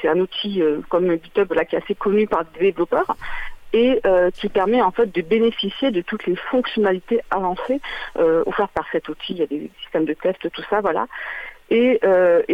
c'est 0.00 0.08
un 0.08 0.18
outil 0.18 0.62
euh, 0.62 0.80
comme 0.88 1.10
GitHub 1.12 1.52
là, 1.52 1.64
qui 1.64 1.76
est 1.76 1.82
assez 1.82 1.94
connu 1.94 2.26
par 2.26 2.44
des 2.44 2.60
développeurs 2.60 3.16
et 3.72 4.00
euh, 4.06 4.30
qui 4.30 4.48
permet 4.48 4.80
en 4.80 4.92
fait 4.92 5.12
de 5.12 5.22
bénéficier 5.22 5.90
de 5.90 6.00
toutes 6.00 6.26
les 6.26 6.36
fonctionnalités 6.36 7.20
avancées 7.30 7.80
euh, 8.18 8.44
offertes 8.46 8.70
par 8.72 8.86
cet 8.92 9.08
outil. 9.08 9.32
Il 9.32 9.38
y 9.38 9.42
a 9.42 9.46
des 9.46 9.70
systèmes 9.82 10.04
de 10.04 10.14
test, 10.14 10.48
tout 10.50 10.62
ça, 10.70 10.80
voilà. 10.80 11.06
Et, 11.70 11.98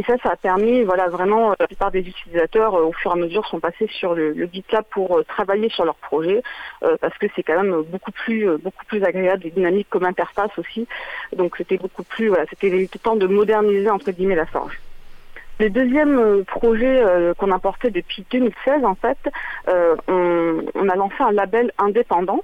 ça, 0.06 0.16
ça 0.22 0.30
a 0.30 0.36
permis, 0.36 0.82
voilà, 0.82 1.08
vraiment, 1.08 1.50
la 1.58 1.66
plupart 1.66 1.90
des 1.90 2.00
utilisateurs, 2.00 2.74
au 2.74 2.92
fur 2.92 3.10
et 3.10 3.14
à 3.14 3.16
mesure, 3.16 3.44
sont 3.46 3.60
passés 3.60 3.88
sur 3.88 4.14
le, 4.14 4.32
le 4.32 4.48
GitLab 4.50 4.84
pour 4.88 5.22
travailler 5.26 5.68
sur 5.68 5.84
leur 5.84 5.96
projet, 5.96 6.42
parce 6.80 7.18
que 7.18 7.26
c'est 7.34 7.42
quand 7.42 7.60
même 7.60 7.82
beaucoup 7.82 8.12
plus, 8.12 8.46
beaucoup 8.58 8.84
plus 8.86 9.02
agréable 9.02 9.46
et 9.46 9.50
dynamique 9.50 9.88
comme 9.90 10.04
interface 10.04 10.56
aussi. 10.58 10.86
Donc 11.36 11.56
c'était 11.58 11.76
beaucoup 11.76 12.04
plus, 12.04 12.28
voilà, 12.28 12.44
c'était 12.48 12.70
le 12.70 12.86
temps 12.86 13.16
de 13.16 13.26
moderniser 13.26 13.90
entre 13.90 14.12
guillemets 14.12 14.36
la 14.36 14.46
forge. 14.46 14.80
Le 15.60 15.68
deuxième 15.68 16.18
euh, 16.18 16.42
projet 16.42 17.02
euh, 17.04 17.34
qu'on 17.34 17.50
a 17.50 17.58
porté 17.58 17.90
depuis 17.90 18.24
2016, 18.30 18.82
en 18.82 18.94
fait, 18.94 19.18
euh, 19.68 19.94
on, 20.08 20.88
a 20.88 20.96
lancé 20.96 21.16
un 21.20 21.32
label 21.32 21.70
indépendant 21.76 22.42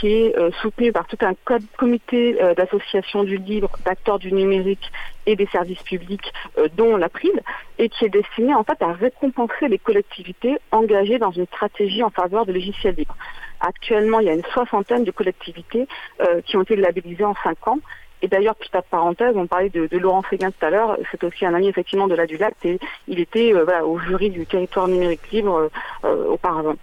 qui 0.00 0.08
est 0.08 0.34
soutenu 0.62 0.90
par 0.90 1.06
tout 1.06 1.18
un 1.20 1.34
co- 1.44 1.58
comité 1.76 2.32
d'associations 2.56 3.24
du 3.24 3.36
libre, 3.36 3.70
d'acteurs 3.84 4.18
du 4.18 4.32
numérique 4.32 4.90
et 5.26 5.36
des 5.36 5.46
services 5.48 5.82
publics, 5.82 6.32
dont 6.78 6.96
l'April, 6.96 7.38
et 7.78 7.90
qui 7.90 8.06
est 8.06 8.08
destiné 8.08 8.54
en 8.54 8.64
fait 8.64 8.80
à 8.80 8.92
récompenser 8.92 9.68
les 9.68 9.78
collectivités 9.78 10.56
engagées 10.72 11.18
dans 11.18 11.30
une 11.30 11.44
stratégie 11.44 12.02
en 12.02 12.08
faveur 12.08 12.46
de 12.46 12.54
logiciels 12.54 12.94
libres. 12.96 13.16
Actuellement, 13.60 14.20
il 14.20 14.26
y 14.28 14.30
a 14.30 14.34
une 14.34 14.44
soixantaine 14.54 15.04
de 15.04 15.10
collectivités 15.10 15.86
qui 16.46 16.56
ont 16.56 16.62
été 16.62 16.76
labellisées 16.76 17.24
en 17.24 17.34
cinq 17.44 17.68
ans. 17.68 17.78
Et 18.22 18.28
d'ailleurs, 18.28 18.54
petite 18.56 18.76
parenthèse, 18.90 19.36
on 19.36 19.46
parlait 19.46 19.70
de, 19.70 19.86
de 19.86 19.98
Laurent 19.98 20.22
Séguin 20.28 20.50
tout 20.50 20.64
à 20.64 20.70
l'heure, 20.70 20.98
c'est 21.10 21.24
aussi 21.24 21.46
un 21.46 21.54
ami 21.54 21.68
effectivement 21.68 22.08
de 22.08 22.14
la 22.14 22.26
Dulac 22.26 22.54
et 22.64 22.78
il 23.08 23.20
était 23.20 23.52
euh, 23.54 23.82
au 23.82 23.98
jury 23.98 24.30
du 24.30 24.46
territoire 24.46 24.88
numérique 24.88 25.30
libre 25.30 25.56
euh, 25.56 25.68
euh, 26.04 26.26
auparavant. 26.26 26.76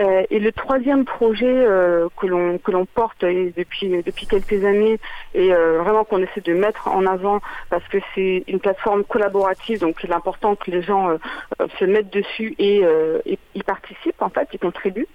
Euh, 0.00 0.24
et 0.28 0.40
le 0.40 0.50
troisième 0.50 1.04
projet 1.04 1.46
euh, 1.46 2.08
que 2.16 2.26
l'on 2.26 2.58
que 2.58 2.72
l'on 2.72 2.84
porte 2.84 3.22
et 3.22 3.52
depuis 3.56 4.02
depuis 4.02 4.26
quelques 4.26 4.64
années 4.64 4.98
et 5.34 5.54
euh, 5.54 5.82
vraiment 5.82 6.02
qu'on 6.02 6.20
essaie 6.20 6.40
de 6.40 6.52
mettre 6.52 6.88
en 6.88 7.06
avant 7.06 7.40
parce 7.70 7.86
que 7.86 7.98
c'est 8.12 8.42
une 8.48 8.58
plateforme 8.58 9.04
collaborative 9.04 9.78
donc 9.78 9.98
c'est 10.00 10.10
important 10.10 10.56
que 10.56 10.72
les 10.72 10.82
gens 10.82 11.10
euh, 11.10 11.18
euh, 11.60 11.68
se 11.78 11.84
mettent 11.84 12.12
dessus 12.12 12.56
et, 12.58 12.80
euh, 12.82 13.20
et 13.24 13.38
y 13.54 13.62
participent 13.62 14.20
en 14.20 14.30
fait, 14.30 14.48
y 14.52 14.58
contribuent. 14.58 15.06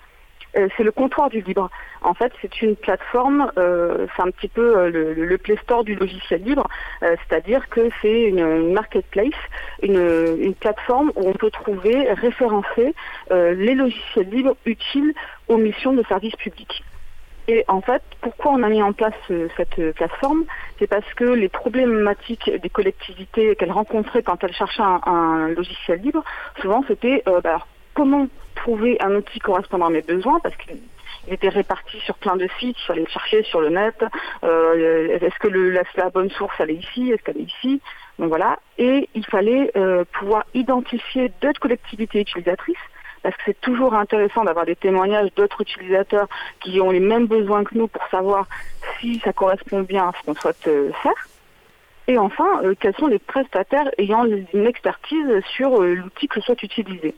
Euh, 0.57 0.67
c'est 0.75 0.83
le 0.83 0.91
comptoir 0.91 1.29
du 1.29 1.41
libre. 1.41 1.69
En 2.01 2.13
fait, 2.13 2.31
c'est 2.41 2.61
une 2.61 2.75
plateforme, 2.75 3.51
euh, 3.57 4.07
c'est 4.15 4.23
un 4.23 4.31
petit 4.31 4.47
peu 4.47 4.77
euh, 4.77 4.89
le, 5.15 5.37
Play 5.37 5.57
Store 5.63 5.83
du 5.83 5.95
logiciel 5.95 6.43
libre, 6.43 6.67
c'est-à-dire 7.01 7.69
que 7.69 7.89
c'est 8.01 8.23
une, 8.23 8.73
marketplace, 8.73 9.33
une, 9.81 10.53
plateforme 10.59 11.11
où 11.15 11.29
on 11.29 11.33
peut 11.33 11.49
trouver, 11.49 12.11
référencer 12.11 12.93
les 13.31 13.73
logiciels 13.73 14.29
libres 14.29 14.57
utiles 14.65 15.13
aux 15.47 15.57
missions 15.57 15.93
de 15.93 16.03
service 16.03 16.35
public. 16.35 16.83
Et 17.47 17.63
en 17.69 17.79
fait, 17.81 18.01
pourquoi 18.21 18.51
on 18.51 18.63
a 18.63 18.69
mis 18.69 18.83
en 18.83 18.91
place 18.91 19.13
cette 19.55 19.93
plateforme? 19.93 20.43
C'est 20.77 20.87
parce 20.87 21.11
que 21.13 21.23
les 21.23 21.47
problématiques 21.47 22.51
des 22.61 22.69
collectivités 22.69 23.55
qu'elles 23.55 23.71
rencontraient 23.71 24.23
quand 24.23 24.43
elles 24.43 24.53
cherchaient 24.53 24.83
un, 24.83 25.47
logiciel 25.55 26.01
libre, 26.01 26.23
souvent 26.59 26.83
c'était 26.87 27.23
bah, 27.43 27.65
comment 27.93 28.27
trouver 28.59 28.97
un 29.01 29.15
outil 29.15 29.39
correspondant 29.39 29.87
à 29.87 29.89
mes 29.89 30.01
besoins, 30.01 30.39
parce 30.39 30.55
qu'il 30.57 30.77
il 31.27 31.33
était 31.33 31.49
réparti 31.49 31.99
sur 31.99 32.15
plein 32.15 32.37
de 32.37 32.47
sites, 32.59 32.77
il 32.79 32.85
fallait 32.85 33.01
le 33.01 33.07
chercher 33.07 33.43
sur 33.43 33.61
le 33.61 33.69
net, 33.69 34.03
euh, 34.43 35.19
est-ce 35.21 35.37
que 35.39 35.47
la, 35.47 36.09
bonne 36.09 36.29
source 36.31 36.55
elle 36.59 36.71
est 36.71 36.75
ici, 36.75 37.11
est-ce 37.11 37.21
qu'elle 37.23 37.37
est 37.37 37.51
ici, 37.51 37.81
donc 38.17 38.29
voilà, 38.29 38.59
et 38.77 39.09
il 39.13 39.25
fallait 39.25 39.71
euh, 39.75 40.03
pouvoir 40.11 40.45
identifier 40.53 41.31
d'autres 41.41 41.59
collectivités 41.59 42.21
utilisatrices, 42.21 42.77
parce 43.21 43.35
que 43.35 43.41
c'est 43.45 43.61
toujours 43.61 43.93
intéressant 43.93 44.43
d'avoir 44.43 44.65
des 44.65 44.75
témoignages 44.75 45.29
d'autres 45.35 45.61
utilisateurs 45.61 46.27
qui 46.61 46.79
ont 46.79 46.89
les 46.89 47.01
mêmes 47.01 47.27
besoins 47.27 47.63
que 47.63 47.77
nous 47.77 47.87
pour 47.87 48.05
savoir 48.07 48.47
si 48.99 49.19
ça 49.19 49.33
correspond 49.33 49.81
bien 49.81 50.07
à 50.07 50.11
ce 50.17 50.25
qu'on 50.25 50.35
souhaite 50.35 50.67
euh, 50.67 50.91
faire. 51.03 51.27
Et 52.07 52.17
enfin, 52.17 52.61
quels 52.79 52.95
sont 52.95 53.05
les 53.05 53.19
prestataires 53.19 53.87
ayant 53.99 54.25
une 54.25 54.65
expertise 54.65 55.43
sur 55.55 55.79
l'outil 55.79 56.27
que 56.27 56.41
souhaite 56.41 56.63
utiliser. 56.63 57.13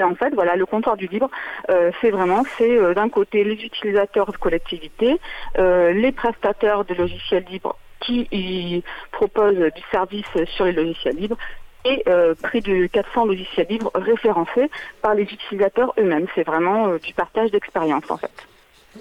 Et 0.00 0.02
en 0.02 0.14
fait, 0.14 0.32
voilà, 0.34 0.56
le 0.56 0.64
comptoir 0.64 0.96
du 0.96 1.06
libre, 1.08 1.28
euh, 1.68 1.90
c'est 2.00 2.10
vraiment, 2.10 2.42
c'est 2.56 2.74
euh, 2.78 2.94
d'un 2.94 3.10
côté 3.10 3.44
les 3.44 3.52
utilisateurs 3.52 4.32
de 4.32 4.38
collectivités, 4.38 5.20
euh, 5.58 5.92
les 5.92 6.10
prestataires 6.10 6.86
de 6.86 6.94
logiciels 6.94 7.44
libres 7.50 7.76
qui 8.00 8.26
y 8.32 8.82
proposent 9.12 9.58
du 9.58 9.82
service 9.92 10.24
sur 10.56 10.64
les 10.64 10.72
logiciels 10.72 11.16
libres 11.16 11.36
et 11.84 12.04
près 12.42 12.60
de 12.60 12.86
400 12.86 13.26
logiciels 13.26 13.66
libres 13.68 13.90
référencés 13.94 14.70
par 15.02 15.14
les 15.14 15.22
utilisateurs 15.22 15.92
eux-mêmes. 15.98 16.26
C'est 16.34 16.46
vraiment 16.46 16.94
du 16.96 17.12
partage 17.14 17.50
d'expérience 17.50 18.04
en 18.10 18.16
fait. 18.16 18.30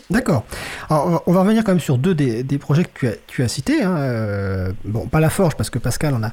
D'accord. 0.09 0.43
Alors, 0.89 1.23
on 1.25 1.31
va- 1.33 1.41
revenir 1.41 1.63
quand 1.63 1.71
même 1.71 1.79
sur 1.79 1.97
deux 1.97 2.13
des, 2.13 2.57
projets 2.57 2.83
que 2.83 3.17
tu 3.27 3.43
as, 3.43 3.47
cités. 3.47 3.83
hein. 3.83 4.71
Bon, 4.83 5.07
pas 5.07 5.19
la 5.21 5.29
forge, 5.29 5.55
parce 5.55 5.69
que 5.69 5.79
Pascal 5.79 6.13
en 6.13 6.23
a, 6.23 6.31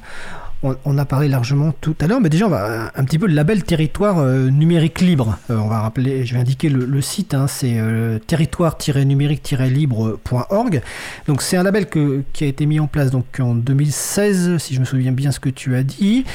on, 0.63 0.75
on 0.85 0.97
a 0.97 1.05
parlé 1.05 1.27
largement 1.27 1.73
tout 1.81 1.95
à 2.01 2.07
l'heure, 2.07 2.19
mais 2.19 2.29
déjà, 2.29 2.47
on 2.47 2.49
va 2.49 2.85
un, 2.85 2.91
un 2.95 3.03
petit 3.03 3.19
peu 3.19 3.27
le 3.27 3.33
label 3.33 3.63
territoire 3.63 4.19
euh, 4.19 4.49
numérique 4.49 5.01
libre. 5.01 5.37
Euh, 5.49 5.57
on 5.57 5.67
va 5.67 5.81
rappeler, 5.81 6.25
je 6.25 6.33
vais 6.33 6.39
indiquer 6.39 6.69
le, 6.69 6.85
le 6.85 7.01
site, 7.01 7.33
hein, 7.33 7.47
c'est 7.47 7.75
euh, 7.77 8.19
territoire-numérique-libre.org. 8.19 10.81
Donc, 11.27 11.41
c'est 11.41 11.57
un 11.57 11.63
label 11.63 11.87
que, 11.87 12.23
qui 12.33 12.43
a 12.43 12.47
été 12.47 12.65
mis 12.65 12.79
en 12.79 12.87
place 12.87 13.11
donc, 13.11 13.25
en 13.39 13.55
2016, 13.55 14.57
si 14.57 14.73
je 14.73 14.79
me 14.79 14.85
souviens 14.85 15.11
bien 15.11 15.31
ce 15.31 15.39
que 15.39 15.49
tu 15.49 15.75
as 15.75 15.83
dit. 15.83 16.25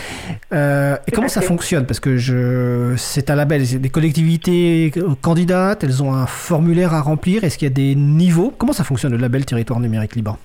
Et 0.52 1.10
comment 1.12 1.28
ça 1.28 1.40
fonctionne? 1.40 1.86
Parce 1.86 2.00
que 2.00 2.16
je, 2.16 2.94
c'est 2.96 3.30
un 3.30 3.34
label, 3.34 3.66
c'est 3.66 3.78
des 3.78 3.90
collectivités 3.90 4.92
candidates, 5.20 5.84
elles 5.84 6.02
ont 6.02 6.14
un 6.14 6.26
formulaire 6.26 6.94
à 6.94 7.00
remplir. 7.00 7.44
Est-ce 7.44 7.58
qu'il 7.58 7.66
y 7.66 7.70
a 7.70 7.74
des 7.74 7.94
niveaux? 7.94 8.52
Comment 8.56 8.72
ça 8.72 8.84
fonctionne 8.84 9.12
le 9.12 9.18
label 9.18 9.44
territoire 9.44 9.80
numérique 9.80 10.14
libre? 10.14 10.38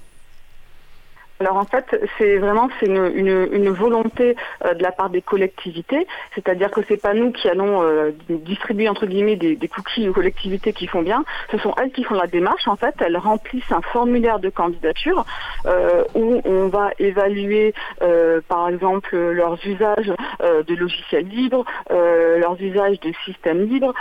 Alors 1.39 1.57
en 1.57 1.65
fait, 1.65 1.85
c'est 2.17 2.37
vraiment 2.37 2.69
c'est 2.79 2.87
une, 2.87 3.11
une, 3.15 3.47
une 3.51 3.69
volonté 3.69 4.35
euh, 4.65 4.73
de 4.73 4.81
la 4.81 4.91
part 4.91 5.09
des 5.09 5.21
collectivités, 5.21 6.07
c'est-à-dire 6.33 6.71
que 6.71 6.81
c'est 6.87 7.01
pas 7.01 7.13
nous 7.13 7.31
qui 7.31 7.47
allons 7.47 7.83
euh, 7.83 8.11
distribuer 8.29 8.89
entre 8.89 9.05
guillemets 9.05 9.35
des, 9.35 9.55
des 9.55 9.67
cookies 9.67 10.09
aux 10.09 10.13
collectivités 10.13 10.73
qui 10.73 10.87
font 10.87 11.03
bien, 11.03 11.23
ce 11.51 11.57
sont 11.59 11.73
elles 11.77 11.91
qui 11.91 12.03
font 12.03 12.15
la 12.15 12.27
démarche. 12.27 12.67
En 12.67 12.75
fait, 12.75 12.95
elles 12.99 13.17
remplissent 13.17 13.71
un 13.71 13.81
formulaire 13.81 14.39
de 14.39 14.49
candidature 14.49 15.25
euh, 15.65 16.03
où 16.15 16.41
on 16.45 16.67
va 16.69 16.89
évaluer 16.97 17.73
euh, 18.01 18.41
par 18.47 18.69
exemple 18.69 19.15
leurs 19.15 19.57
usages 19.65 20.11
euh, 20.41 20.63
de 20.63 20.73
logiciels 20.73 21.27
libres, 21.27 21.65
euh, 21.91 22.39
leurs 22.39 22.59
usages 22.61 22.99
de 23.01 23.11
systèmes 23.25 23.63
libres, 23.65 23.93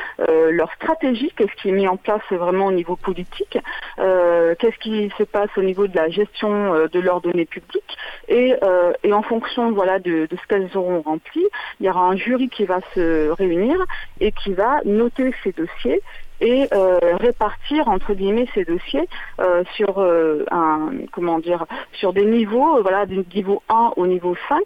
leur 0.51 0.73
stratégie, 0.75 1.33
qu'est-ce 1.37 1.55
qui 1.61 1.69
est 1.69 1.73
mis 1.73 1.89
en 1.89 1.97
place 1.97 2.23
vraiment 2.31 2.67
au 2.67 2.73
niveau 2.73 2.97
politique, 2.97 3.59
qu'est-ce 3.97 4.79
qui 4.81 5.13
se 5.19 5.25
passe 5.25 5.51
au 5.57 5.63
niveau 5.63 5.87
de 5.87 5.97
la 5.97 6.09
gestion 6.09 6.87
de 6.87 7.01
leurs 7.01 7.21
données 7.27 7.47
publiques. 7.47 7.97
Et, 8.29 8.55
euh, 8.63 8.93
et 9.03 9.13
en 9.13 9.23
fonction 9.23 9.73
voilà, 9.73 9.99
de, 9.99 10.29
ce 10.31 10.47
qu'elles 10.49 10.77
auront 10.77 11.03
rempli, 11.03 11.45
il 11.81 11.87
y 11.87 11.91
aura 11.91 12.07
un 12.07 12.17
jury 12.17 12.49
qui 12.49 12.65
va 12.65 12.81
se 12.95 13.31
réunir 13.31 13.77
et 14.21 14.33
qui 14.33 14.53
va 14.53 14.81
noter 14.85 15.33
ces 15.43 15.53
dossiers 15.53 16.03
et 16.41 16.69
euh, 16.73 16.99
répartir 17.19 17.89
entre 17.89 18.15
guillemets 18.15 18.47
ces 18.55 18.65
dossiers 18.65 19.09
euh, 19.41 19.65
sur 19.75 19.99
euh, 19.99 20.45
un 20.51 20.91
comment 21.13 21.39
dire 21.39 21.65
sur 21.93 22.13
des 22.13 22.27
niveaux 22.27 22.77
euh, 22.77 22.83
voilà 22.83 23.07
du 23.07 23.25
niveau 23.35 23.63
1 23.69 23.93
au 23.97 24.07
niveau 24.07 24.37
5 24.49 24.63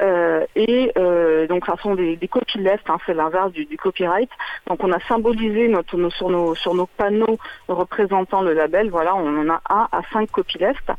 euh, 0.00 0.46
et 0.54 0.92
euh, 0.96 1.48
donc 1.48 1.66
ça 1.66 1.74
sont 1.82 1.96
des, 1.96 2.16
des 2.16 2.28
copylefts 2.28 2.88
hein, 2.88 2.98
c'est 3.04 3.14
l'inverse 3.14 3.50
du, 3.52 3.64
du 3.64 3.76
copyright. 3.76 4.30
Donc 4.68 4.84
on 4.84 4.92
a 4.92 5.00
symbolisé 5.08 5.66
notre 5.68 5.98
sur 6.10 6.30
nos 6.30 6.54
sur 6.54 6.74
nos 6.74 6.86
panneaux 6.86 7.38
représentant 7.66 8.42
le 8.42 8.52
label. 8.52 8.90
Voilà 8.90 9.16
on 9.16 9.40
en 9.40 9.48
a 9.48 9.60
1 9.68 9.88
à 9.90 10.00
5 10.12 10.30
copylefts 10.30 10.92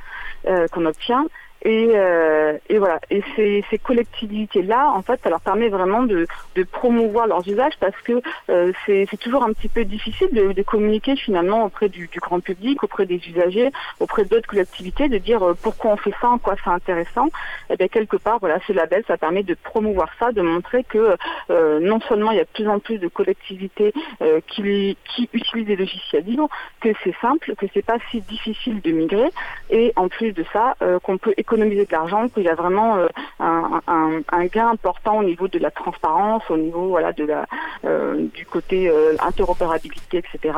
euh, 0.47 0.67
qu'on 0.69 0.85
obtient 0.85 1.25
et, 1.63 1.89
euh, 1.93 2.57
et 2.69 2.77
voilà. 2.77 2.99
Et 3.09 3.21
ces, 3.35 3.63
ces 3.69 3.77
collectivités-là, 3.77 4.91
en 4.95 5.01
fait, 5.01 5.19
ça 5.23 5.29
leur 5.29 5.41
permet 5.41 5.69
vraiment 5.69 6.03
de, 6.03 6.27
de 6.55 6.63
promouvoir 6.63 7.27
leurs 7.27 7.47
usages 7.47 7.73
parce 7.79 7.99
que 8.03 8.21
euh, 8.49 8.71
c'est 8.85 9.19
toujours 9.19 9.43
un 9.43 9.53
petit 9.53 9.69
peu 9.69 9.85
difficile 9.85 10.29
de, 10.31 10.53
de 10.53 10.61
communiquer 10.63 11.15
finalement 11.15 11.65
auprès 11.65 11.89
du, 11.89 12.07
du 12.07 12.19
grand 12.19 12.39
public, 12.39 12.83
auprès 12.83 13.05
des 13.05 13.21
usagers, 13.27 13.71
auprès 13.99 14.25
d'autres 14.25 14.47
collectivités, 14.47 15.09
de 15.09 15.17
dire 15.17 15.43
euh, 15.43 15.53
pourquoi 15.61 15.91
on 15.91 15.97
fait 15.97 16.13
ça, 16.21 16.29
en 16.29 16.37
quoi 16.37 16.55
c'est 16.63 16.69
intéressant. 16.69 17.27
Et 17.69 17.75
bien 17.75 17.87
quelque 17.87 18.17
part, 18.17 18.39
voilà, 18.39 18.59
ce 18.65 18.73
label, 18.73 19.03
ça 19.07 19.17
permet 19.17 19.43
de 19.43 19.55
promouvoir 19.55 20.09
ça, 20.19 20.31
de 20.31 20.41
montrer 20.41 20.83
que 20.83 21.15
euh, 21.49 21.79
non 21.79 21.99
seulement 22.01 22.31
il 22.31 22.37
y 22.37 22.41
a 22.41 22.45
de 22.45 22.49
plus 22.53 22.67
en 22.67 22.79
plus 22.79 22.97
de 22.99 23.07
collectivités 23.07 23.93
euh, 24.21 24.39
qui, 24.47 24.97
qui 25.05 25.29
utilisent 25.33 25.67
des 25.67 25.75
logiciels 25.75 26.23
libres, 26.23 26.49
que 26.81 26.89
c'est 27.03 27.15
simple, 27.21 27.55
que 27.55 27.65
c'est 27.73 27.85
pas 27.85 27.97
si 28.11 28.21
difficile 28.21 28.81
de 28.81 28.91
migrer, 28.91 29.29
et 29.69 29.91
en 29.95 30.07
plus 30.07 30.31
de 30.31 30.45
ça, 30.53 30.75
qu'on 31.03 31.17
peut 31.17 31.33
économiser 31.49 31.85
de 31.85 31.91
l'argent, 31.91 32.27
qu'il 32.29 32.43
y 32.43 32.49
a 32.49 32.55
vraiment 32.55 32.97
euh, 32.97 33.07
un, 33.39 34.45
gain 34.45 34.69
important 34.69 35.17
au 35.17 35.23
niveau 35.23 35.47
de 35.47 35.57
la 35.57 35.71
transparence, 35.71 36.43
au 36.49 36.57
niveau 36.57 36.89
voilà 36.89 37.11
de 37.13 37.25
la 37.25 37.45
euh, 37.85 38.27
du 38.33 38.45
côté 38.45 38.89
euh, 38.89 39.15
interopérabilité, 39.19 40.19
etc. 40.19 40.57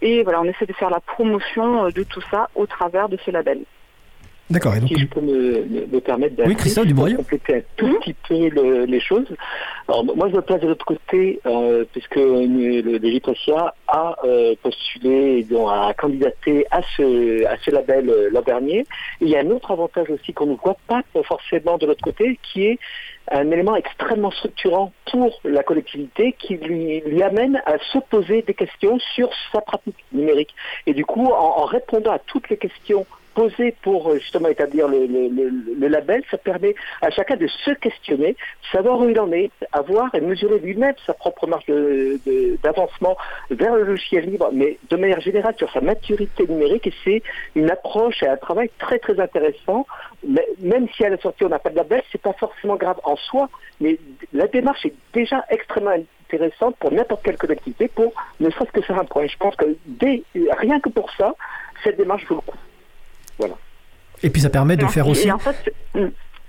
Et 0.00 0.22
voilà, 0.22 0.40
on 0.40 0.44
essaie 0.44 0.66
de 0.66 0.72
faire 0.72 0.90
la 0.90 1.00
promotion 1.00 1.88
de 1.88 2.02
tout 2.04 2.22
ça 2.30 2.48
au 2.54 2.66
travers 2.66 3.08
de 3.08 3.18
ce 3.24 3.30
label. 3.32 3.64
D'accord. 4.50 4.74
Donc, 4.76 4.88
Si 4.88 4.98
je 4.98 5.06
peux 5.06 5.20
me, 5.20 5.64
me- 5.64 5.86
me 5.92 6.00
permettre 6.00 6.42
Oui, 6.46 6.56
Christophe 6.56 6.86
Dubreuil. 6.86 7.14
pour 7.14 7.24
compléter 7.24 7.56
un 7.56 7.60
tout 7.76 7.98
petit 8.00 8.14
peu 8.26 8.48
le- 8.48 8.84
les 8.86 9.00
choses. 9.00 9.26
Alors, 9.88 10.04
moi, 10.04 10.28
je 10.30 10.36
me 10.36 10.40
place 10.40 10.60
de 10.60 10.68
l'autre 10.68 10.86
côté, 10.86 11.38
euh, 11.44 11.84
puisque 11.92 12.16
euh, 12.16 12.46
le 12.46 12.96
Légitrecia 12.96 13.74
a 13.88 14.16
euh, 14.24 14.54
postulé, 14.62 15.42
donc, 15.44 15.68
a 15.70 15.92
candidaté 15.92 16.64
à 16.70 16.80
ce, 16.96 17.44
à 17.46 17.56
ce 17.62 17.70
label 17.70 18.08
euh, 18.08 18.30
l'an 18.32 18.40
dernier. 18.42 18.78
Et 18.78 18.86
il 19.22 19.28
y 19.28 19.36
a 19.36 19.40
un 19.40 19.50
autre 19.50 19.70
avantage 19.70 20.08
aussi 20.10 20.32
qu'on 20.32 20.46
ne 20.46 20.56
voit 20.56 20.78
pas 20.86 21.02
forcément 21.24 21.76
de 21.76 21.84
l'autre 21.86 22.02
côté, 22.02 22.38
qui 22.42 22.64
est 22.64 22.78
un 23.30 23.50
élément 23.50 23.76
extrêmement 23.76 24.30
structurant 24.30 24.92
pour 25.12 25.38
la 25.44 25.62
collectivité 25.62 26.34
qui 26.38 26.56
lui, 26.56 27.00
lui 27.04 27.22
amène 27.22 27.60
à 27.66 27.76
se 27.92 27.98
poser 27.98 28.40
des 28.40 28.54
questions 28.54 28.98
sur 29.14 29.28
sa 29.52 29.60
pratique 29.60 29.96
numérique. 30.12 30.54
Et 30.86 30.94
du 30.94 31.04
coup, 31.04 31.26
en, 31.26 31.58
en 31.60 31.64
répondant 31.66 32.12
à 32.12 32.18
toutes 32.18 32.48
les 32.48 32.56
questions 32.56 33.04
posées 33.38 33.74
pour 33.82 34.10
euh, 34.10 34.18
justement 34.18 34.48
établir 34.48 34.88
le, 34.88 35.06
le- 35.06 35.88
label, 35.88 36.22
ça 36.30 36.38
permet 36.38 36.74
à 37.00 37.10
chacun 37.10 37.36
de 37.36 37.46
se 37.46 37.70
questionner, 37.70 38.36
savoir 38.72 38.98
où 39.00 39.08
il 39.08 39.18
en 39.20 39.30
est, 39.32 39.50
avoir 39.72 40.12
et 40.14 40.20
mesurer 40.20 40.58
lui-même 40.58 40.94
sa 41.06 41.14
propre 41.14 41.46
marge 41.46 41.64
d'avancement 42.64 43.16
vers 43.50 43.74
le 43.76 43.84
logiciel 43.84 44.24
libre, 44.32 44.50
mais 44.52 44.76
de 44.90 44.96
manière 44.96 45.20
générale 45.20 45.54
sur 45.56 45.70
sa 45.72 45.80
maturité 45.80 46.46
numérique. 46.48 46.86
Et 46.88 46.94
c'est 47.04 47.22
une 47.54 47.70
approche 47.70 48.22
et 48.24 48.28
un 48.28 48.36
travail 48.36 48.70
très 48.78 48.98
très 48.98 49.18
intéressant. 49.20 49.86
Même 50.72 50.88
si 50.94 51.04
à 51.04 51.10
la 51.10 51.18
sortie 51.18 51.44
on 51.44 51.48
n'a 51.48 51.60
pas 51.60 51.70
de 51.70 51.76
label, 51.76 52.02
c'est 52.10 52.20
pas 52.20 52.32
forcément 52.32 52.76
grave 52.76 52.98
en 53.04 53.16
soi, 53.16 53.48
mais 53.80 53.98
la 54.32 54.48
démarche 54.48 54.84
est 54.84 54.94
déjà 55.14 55.44
extrêmement 55.48 55.96
intéressante 56.26 56.76
pour 56.80 56.90
n'importe 56.92 57.22
quelle 57.24 57.38
collectivité 57.38 57.88
pour 57.88 58.12
ne 58.40 58.50
serait-ce 58.50 58.72
que 58.72 58.80
faire 58.82 58.98
un 58.98 59.04
point. 59.04 59.26
Je 59.26 59.36
pense 59.38 59.54
que 59.56 59.66
rien 60.58 60.80
que 60.80 60.88
pour 60.88 61.08
ça, 61.12 61.34
cette 61.84 61.96
démarche 61.96 62.26
vaut 62.26 62.36
le 62.36 62.40
coup. 62.42 62.58
Voilà. 63.38 63.54
et 64.22 64.30
puis 64.30 64.40
ça 64.42 64.50
permet 64.50 64.76
de 64.76 64.84
Et 64.84 64.88
faire 64.88 65.06
en- 65.06 65.10
aussi. 65.10 65.28
et 65.28 65.32
en 65.32 65.38
fait, 65.38 65.56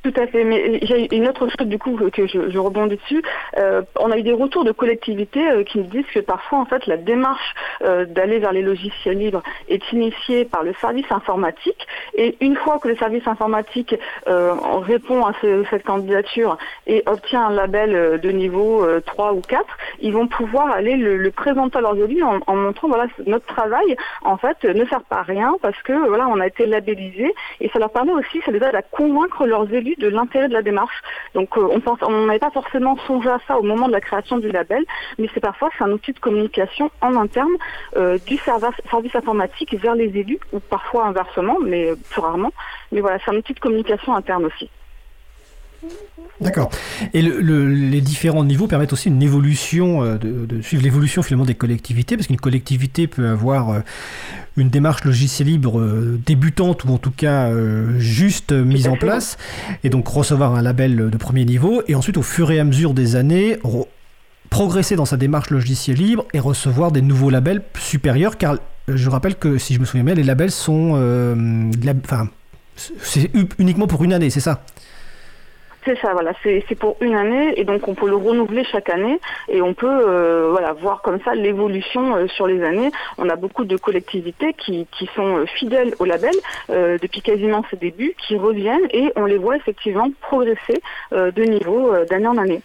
tout 0.03 0.13
à 0.15 0.27
fait. 0.27 0.43
Mais 0.43 0.79
j'ai 0.83 1.13
une 1.15 1.27
autre 1.27 1.47
chose 1.47 1.67
du 1.67 1.77
coup 1.77 1.97
que 2.11 2.27
je, 2.27 2.57
rebondis 2.57 2.95
dessus. 2.97 3.21
Euh, 3.57 3.81
on 3.99 4.11
a 4.11 4.17
eu 4.17 4.23
des 4.23 4.33
retours 4.33 4.63
de 4.63 4.71
collectivités 4.71 5.49
euh, 5.49 5.63
qui 5.63 5.79
me 5.79 5.83
disent 5.83 6.05
que 6.13 6.19
parfois 6.19 6.59
en 6.59 6.65
fait 6.65 6.85
la 6.87 6.97
démarche 6.97 7.53
euh, 7.81 8.05
d'aller 8.05 8.39
vers 8.39 8.51
les 8.53 8.61
logiciels 8.61 9.17
libres 9.17 9.43
est 9.67 9.91
initiée 9.91 10.45
par 10.45 10.63
le 10.63 10.73
service 10.75 11.11
informatique 11.11 11.87
et 12.15 12.35
une 12.41 12.55
fois 12.55 12.79
que 12.79 12.87
le 12.87 12.95
service 12.95 13.27
informatique 13.27 13.95
répond 14.25 15.25
à 15.25 15.33
ce- 15.41 15.63
cette 15.69 15.83
candidature 15.83 16.57
et 16.87 17.03
obtient 17.05 17.47
un 17.47 17.51
label 17.53 18.19
de 18.19 18.29
niveau 18.31 18.83
euh, 18.83 19.01
3 19.05 19.33
ou 19.33 19.41
4, 19.41 19.65
ils 20.01 20.13
vont 20.13 20.27
pouvoir 20.27 20.71
aller 20.71 20.95
le, 20.95 21.17
le 21.17 21.31
présenter 21.31 21.77
à 21.77 21.81
leurs 21.81 21.97
élus 21.97 22.23
en, 22.23 22.39
en 22.47 22.55
montrant 22.55 22.87
voilà 22.87 23.07
notre 23.25 23.45
travail 23.45 23.95
en 24.23 24.37
fait 24.37 24.63
ne 24.63 24.85
sert 24.85 25.01
pas 25.03 25.17
à 25.17 25.23
rien 25.23 25.55
parce 25.61 25.79
que 25.83 25.93
voilà 26.07 26.27
on 26.27 26.39
a 26.39 26.47
été 26.47 26.65
labellisé 26.65 27.33
et 27.61 27.69
ça 27.69 27.79
leur 27.79 27.89
permet 27.91 28.13
aussi 28.13 28.41
ça 28.45 28.51
les 28.51 28.57
aide 28.57 28.75
à 28.75 28.81
convaincre 28.81 29.45
leurs 29.45 29.71
élus 29.73 29.88
de 29.97 30.07
l'intérêt 30.07 30.47
de 30.47 30.53
la 30.53 30.61
démarche. 30.61 31.01
Donc 31.33 31.57
euh, 31.57 31.79
on 32.01 32.25
n'avait 32.25 32.39
pas 32.39 32.51
forcément 32.51 32.97
songé 33.07 33.29
à 33.29 33.39
ça 33.47 33.57
au 33.57 33.63
moment 33.63 33.87
de 33.87 33.93
la 33.93 34.01
création 34.01 34.37
du 34.37 34.49
label, 34.49 34.83
mais 35.17 35.29
c'est 35.33 35.39
parfois 35.39 35.69
c'est 35.77 35.83
un 35.83 35.91
outil 35.91 36.13
de 36.13 36.19
communication 36.19 36.91
en 37.01 37.15
interne 37.15 37.51
euh, 37.95 38.17
du 38.25 38.37
service, 38.37 38.75
service 38.89 39.15
informatique 39.15 39.73
vers 39.75 39.95
les 39.95 40.17
élus 40.17 40.39
ou 40.53 40.59
parfois 40.59 41.05
inversement, 41.07 41.57
mais 41.61 41.91
euh, 41.91 41.95
plus 42.09 42.21
rarement. 42.21 42.51
Mais 42.91 43.01
voilà, 43.01 43.19
c'est 43.23 43.31
un 43.31 43.37
outil 43.37 43.53
de 43.53 43.59
communication 43.59 44.15
interne 44.15 44.45
aussi. 44.45 44.69
D'accord. 46.41 46.69
Et 47.13 47.21
le- 47.21 47.41
le- 47.41 47.67
les 47.73 47.99
différents 47.99 48.45
niveaux 48.45 48.67
permettent 48.67 48.93
aussi 48.93 49.09
une 49.09 49.21
évolution, 49.21 50.03
euh, 50.03 50.17
de, 50.17 50.45
de 50.45 50.61
suivre 50.61 50.83
l'évolution 50.83 51.21
finalement 51.21 51.45
des 51.45 51.55
collectivités, 51.55 52.15
parce 52.15 52.27
qu'une 52.27 52.37
collectivité 52.39 53.07
peut 53.07 53.27
avoir 53.27 53.69
euh, 53.71 53.79
une 54.55 54.69
démarche 54.69 55.03
logiciel 55.03 55.49
libre 55.49 55.79
euh, 55.81 56.17
débutante 56.25 56.85
ou 56.85 56.93
en 56.93 56.97
tout 56.97 57.11
cas 57.11 57.51
juste 57.97 58.53
mise 58.53 58.87
en 58.87 58.95
place, 58.95 59.37
et 59.83 59.89
donc 59.89 60.07
recevoir 60.07 60.55
un 60.55 60.61
label 60.61 61.09
de 61.09 61.17
premier 61.17 61.43
niveau, 61.43 61.81
et 61.89 61.95
ensuite 61.95 62.15
au 62.15 62.21
fur 62.23 62.51
et 62.51 62.59
à 62.59 62.63
mesure 62.63 62.93
des 62.93 63.17
années, 63.17 63.55
re- 63.65 63.87
progresser 64.49 64.95
dans 64.95 65.05
sa 65.05 65.17
démarche 65.17 65.49
logiciel 65.49 65.97
libre 65.97 66.25
et 66.33 66.39
recevoir 66.39 66.93
des 66.93 67.01
nouveaux 67.01 67.29
labels 67.29 67.63
supérieurs, 67.77 68.37
car 68.37 68.57
je 68.87 69.09
rappelle 69.09 69.35
que 69.35 69.57
si 69.57 69.73
je 69.73 69.79
me 69.81 69.85
souviens 69.85 70.05
bien, 70.05 70.15
les 70.15 70.23
labels 70.23 70.51
sont... 70.51 70.93
Enfin, 72.05 72.29
c'est 72.75 73.29
uniquement 73.59 73.87
pour 73.87 74.05
une 74.05 74.13
année, 74.13 74.29
c'est 74.29 74.39
ça? 74.39 74.63
C'est 75.85 75.97
ça, 75.99 76.11
voilà, 76.11 76.33
c'est 76.43 76.75
pour 76.77 76.97
une 76.99 77.15
année 77.15 77.53
et 77.57 77.63
donc 77.63 77.87
on 77.87 77.95
peut 77.95 78.07
le 78.07 78.15
renouveler 78.15 78.65
chaque 78.65 78.89
année 78.89 79.19
et 79.47 79.61
on 79.61 79.73
peut 79.73 79.87
euh, 79.87 80.49
voilà 80.51 80.73
voir 80.73 81.01
comme 81.01 81.19
ça 81.21 81.35
l'évolution 81.35 82.15
euh, 82.15 82.27
sur 82.27 82.47
les 82.47 82.61
années. 82.63 82.91
On 83.17 83.29
a 83.29 83.37
beaucoup 83.37 83.63
de 83.63 83.77
collectivités 83.77 84.53
qui, 84.53 84.87
sont 85.15 85.37
euh, 85.37 85.45
fidèles 85.45 85.95
au 85.99 86.05
label 86.05 86.33
depuis 86.69 87.21
quasiment 87.21 87.63
ses 87.69 87.77
débuts, 87.77 88.13
qui 88.17 88.37
reviennent 88.37 88.87
et 88.91 89.11
on 89.15 89.25
les 89.25 89.37
voit 89.37 89.55
effectivement 89.55 90.09
progresser 90.21 90.81
de 91.11 91.43
niveau 91.43 91.93
d'année 92.09 92.27
en 92.27 92.37
année. 92.37 92.61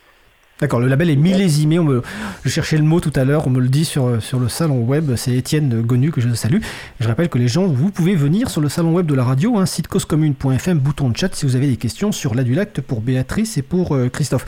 D'accord, 0.61 0.78
le 0.78 0.86
label 0.86 1.11
est 1.11 1.16
millésimé. 1.16 1.80
On 1.80 1.84
me, 1.84 2.02
je 2.44 2.48
cherchais 2.48 2.76
le 2.76 2.84
mot 2.84 3.00
tout 3.00 3.12
à 3.16 3.24
l'heure, 3.24 3.46
on 3.48 3.50
me 3.50 3.61
le 3.61 3.68
dit 3.68 3.84
sur, 3.84 4.22
sur 4.22 4.38
le 4.38 4.48
salon 4.48 4.82
web. 4.84 5.16
C'est 5.16 5.34
Étienne 5.34 5.82
Gonu 5.82 6.12
que 6.12 6.20
je 6.20 6.32
salue. 6.32 6.61
Je 7.00 7.09
rappelle 7.09 7.28
que 7.28 7.38
les 7.38 7.48
gens, 7.48 7.66
vous 7.66 7.90
pouvez 7.90 8.14
venir 8.14 8.48
sur 8.48 8.61
le 8.61 8.68
salon 8.68 8.92
web 8.94 9.05
de 9.05 9.14
la 9.14 9.24
radio, 9.24 9.59
un 9.59 9.66
site 9.66 9.88
causecommune.fm, 9.88 10.78
bouton 10.78 11.09
de 11.11 11.16
chat 11.16 11.34
si 11.34 11.44
vous 11.44 11.57
avez 11.57 11.66
des 11.66 11.76
questions 11.76 12.12
sur 12.12 12.34
l'adulacte 12.36 12.80
pour 12.80 13.00
Béatrice 13.00 13.59
et 13.59 13.62
pour 13.62 13.96
euh, 13.96 14.09
Christophe. 14.09 14.46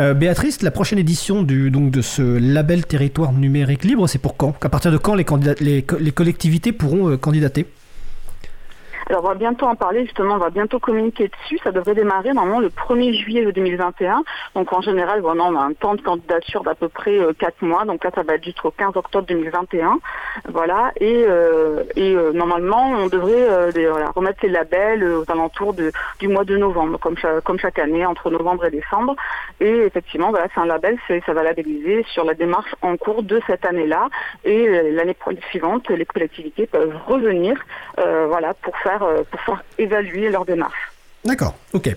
Euh, 0.00 0.12
Béatrice, 0.12 0.60
la 0.62 0.72
prochaine 0.72 0.98
édition 0.98 1.42
du, 1.44 1.70
donc, 1.70 1.92
de 1.92 2.02
ce 2.02 2.22
label 2.22 2.84
territoire 2.84 3.32
numérique 3.32 3.84
libre, 3.84 4.08
c'est 4.08 4.18
pour 4.18 4.36
quand? 4.36 4.54
À 4.60 4.68
partir 4.68 4.90
de 4.90 4.96
quand 4.98 5.14
les, 5.14 5.24
candidats, 5.24 5.54
les, 5.60 5.82
co- 5.82 5.98
les 6.00 6.10
collectivités 6.10 6.72
pourront 6.72 7.10
euh, 7.10 7.16
candidater? 7.16 7.66
Alors 9.08 9.22
on 9.24 9.28
va 9.28 9.34
bientôt 9.34 9.66
en 9.66 9.74
parler 9.76 10.04
justement, 10.04 10.34
on 10.34 10.38
va 10.38 10.50
bientôt 10.50 10.78
communiquer 10.78 11.28
dessus. 11.28 11.58
Ça 11.62 11.72
devrait 11.72 11.94
démarrer 11.94 12.32
normalement 12.32 12.60
le 12.60 12.68
1er 12.70 13.12
juillet 13.14 13.44
2021. 13.52 14.22
Donc 14.54 14.72
en 14.72 14.80
général, 14.80 15.20
voilà, 15.20 15.44
on 15.44 15.56
a 15.56 15.60
un 15.60 15.72
temps 15.74 15.94
de 15.94 16.00
candidature 16.00 16.62
d'à 16.64 16.74
peu 16.74 16.88
près 16.88 17.18
4 17.38 17.62
mois. 17.62 17.84
Donc 17.84 18.02
là, 18.04 18.10
ça 18.14 18.22
va 18.22 18.34
être 18.34 18.44
jusqu'au 18.44 18.70
15 18.70 18.96
octobre 18.96 19.26
2021. 19.26 19.98
Voilà. 20.48 20.92
Et, 21.00 21.24
euh, 21.28 21.82
et 21.96 22.14
euh, 22.14 22.32
normalement, 22.32 22.90
on 22.90 23.06
devrait 23.08 23.32
euh, 23.50 23.70
voilà, 23.90 24.10
remettre 24.14 24.38
les 24.42 24.48
labels 24.48 25.02
euh, 25.02 25.20
aux 25.20 25.30
alentours 25.30 25.74
du 25.74 26.28
mois 26.28 26.44
de 26.44 26.56
novembre, 26.56 26.98
comme, 26.98 27.16
cha- 27.18 27.40
comme 27.42 27.58
chaque 27.58 27.78
année, 27.78 28.06
entre 28.06 28.30
novembre 28.30 28.64
et 28.66 28.70
décembre. 28.70 29.14
Et 29.60 29.70
effectivement, 29.70 30.30
voilà, 30.30 30.46
c'est 30.54 30.60
un 30.60 30.66
label, 30.66 30.98
ça 31.26 31.32
va 31.32 31.42
labelliser 31.42 32.04
sur 32.12 32.24
la 32.24 32.34
démarche 32.34 32.74
en 32.82 32.96
cours 32.96 33.22
de 33.22 33.40
cette 33.46 33.64
année-là. 33.66 34.08
Et 34.44 34.66
euh, 34.68 34.90
l'année 34.92 35.16
suivante, 35.50 35.88
les 35.90 36.04
collectivités 36.06 36.66
peuvent 36.66 36.94
revenir 37.06 37.56
euh, 37.98 38.26
voilà, 38.28 38.54
pour 38.54 38.76
faire, 38.78 38.93
euh, 39.02 39.22
pour 39.30 39.40
faire 39.40 39.64
évaluer 39.78 40.30
leur 40.30 40.44
démarche. 40.44 40.93
D'accord, 41.24 41.56
ok. 41.72 41.96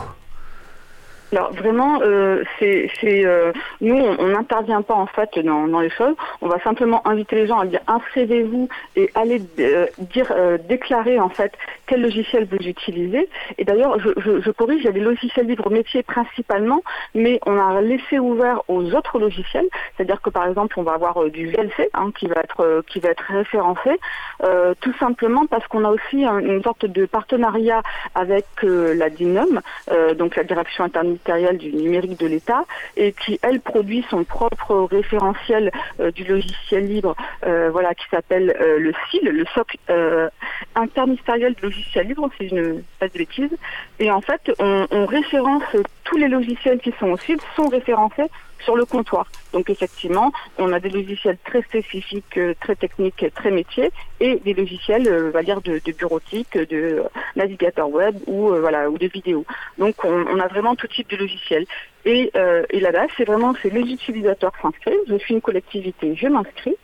Alors 1.31 1.53
vraiment, 1.53 1.99
euh, 2.01 2.43
c'est, 2.57 2.89
euh, 3.05 3.51
nous, 3.81 3.95
on 3.95 4.27
n'intervient 4.27 4.81
pas 4.81 4.95
en 4.95 5.05
fait 5.05 5.37
dans, 5.39 5.67
dans 5.67 5.79
les 5.79 5.89
choses. 5.91 6.15
On 6.41 6.47
va 6.47 6.59
simplement 6.61 7.07
inviter 7.07 7.35
les 7.35 7.47
gens 7.47 7.59
à 7.59 7.65
dire 7.65 7.81
inscrivez-vous 7.87 8.67
et 8.95 9.11
allez 9.13 9.41
euh, 9.59 9.85
dire, 9.99 10.31
euh, 10.35 10.57
déclarer 10.67 11.19
en 11.19 11.29
fait 11.29 11.51
quel 11.85 12.01
logiciel 12.01 12.47
vous 12.49 12.57
utilisez. 12.67 13.29
Et 13.59 13.63
d'ailleurs, 13.65 13.99
je, 13.99 14.09
je, 14.17 14.41
je 14.41 14.51
corrige, 14.51 14.79
il 14.81 14.85
y 14.85 14.89
a 14.89 14.91
des 14.91 14.99
logiciels 15.01 15.45
libres 15.45 15.69
métiers 15.69 16.01
principalement, 16.03 16.81
mais 17.13 17.39
on 17.45 17.59
a 17.59 17.79
laissé 17.81 18.17
ouvert 18.17 18.61
aux 18.67 18.83
autres 18.95 19.19
logiciels. 19.19 19.67
C'est-à-dire 19.97 20.21
que 20.21 20.29
par 20.31 20.47
exemple, 20.47 20.79
on 20.79 20.83
va 20.83 20.93
avoir 20.93 21.21
euh, 21.23 21.29
du 21.29 21.47
VLC 21.47 21.89
hein, 21.93 22.11
qui 22.17 22.25
va 22.27 22.41
être 22.41 22.61
euh, 22.61 22.81
qui 22.87 22.99
va 22.99 23.09
être 23.09 23.23
référencé, 23.29 23.91
tout 24.81 24.93
simplement 24.99 25.45
parce 25.45 25.67
qu'on 25.67 25.83
a 25.85 25.89
aussi 25.91 26.25
un- 26.25 26.39
une 26.39 26.63
sorte 26.63 26.85
de 26.85 27.05
partenariat 27.05 27.81
avec 28.15 28.45
la 28.63 29.09
DINUM, 29.09 29.61
euh, 29.91 30.13
donc 30.13 30.35
la 30.35 30.43
Direction 30.43 30.85
du 31.53 31.71
numérique 31.73 32.19
de 32.19 32.27
l'État, 32.27 32.65
et 32.97 33.13
qui 33.13 33.39
elle 33.41 33.59
produit 33.59 34.05
son 34.09 34.23
propre 34.23 34.87
référentiel 34.89 35.71
euh, 35.99 36.11
du 36.11 36.23
logiciel 36.23 36.87
libre, 36.87 37.15
euh, 37.45 37.69
voilà, 37.71 37.93
qui 37.93 38.05
s'appelle 38.09 38.55
euh, 38.59 38.79
le 38.79 38.93
SIL, 39.09 39.23
le 39.23 39.45
SOC 39.53 39.77
euh, 39.89 40.29
interministériel 40.75 41.53
du 41.53 41.61
logiciel 41.63 42.07
libre, 42.07 42.29
si 42.39 42.49
je 42.49 42.55
ne 42.55 42.81
pas 42.99 43.07
de 43.07 43.17
bêtises. 43.17 43.55
Et 43.99 44.09
en 44.11 44.21
fait, 44.21 44.51
on, 44.59 44.87
on 44.91 45.05
référence 45.05 45.63
tous 46.03 46.17
les 46.17 46.27
logiciels 46.27 46.79
qui 46.79 46.93
sont 46.99 47.11
au 47.11 47.17
SIL 47.17 47.37
sont 47.55 47.67
référencés 47.67 48.29
sur 48.63 48.75
le 48.75 48.85
comptoir. 48.85 49.27
Donc 49.53 49.69
effectivement, 49.69 50.31
on 50.57 50.71
a 50.73 50.79
des 50.79 50.89
logiciels 50.89 51.37
très 51.43 51.61
spécifiques, 51.63 52.37
euh, 52.37 52.53
très 52.59 52.75
techniques, 52.75 53.25
très 53.35 53.51
métiers, 53.51 53.91
et 54.19 54.35
des 54.37 54.53
logiciels, 54.53 55.07
euh, 55.07 55.27
on 55.29 55.31
va 55.31 55.43
dire, 55.43 55.61
de, 55.61 55.79
bureautique, 55.91 56.57
de 56.57 57.03
navigateur 57.35 57.89
web 57.89 58.15
ou 58.27 58.51
euh, 58.51 58.59
voilà 58.59 58.89
ou 58.89 58.97
de 58.97 59.07
vidéo. 59.07 59.45
Donc 59.77 60.03
on, 60.03 60.39
a 60.39 60.47
vraiment 60.47 60.75
tout 60.75 60.87
type 60.87 61.09
de 61.09 61.17
logiciels. 61.17 61.65
Et, 62.05 62.31
euh, 62.35 62.63
et 62.69 62.79
là-bas, 62.79 63.07
c'est 63.17 63.25
vraiment 63.25 63.53
c'est 63.61 63.71
les 63.73 63.81
utilisateurs 63.81 64.53
s'inscrivent. 64.61 64.99
Je 65.07 65.17
suis 65.17 65.33
une 65.33 65.41
collectivité, 65.41 66.15
je 66.15 66.27
m'inscris. 66.27 66.75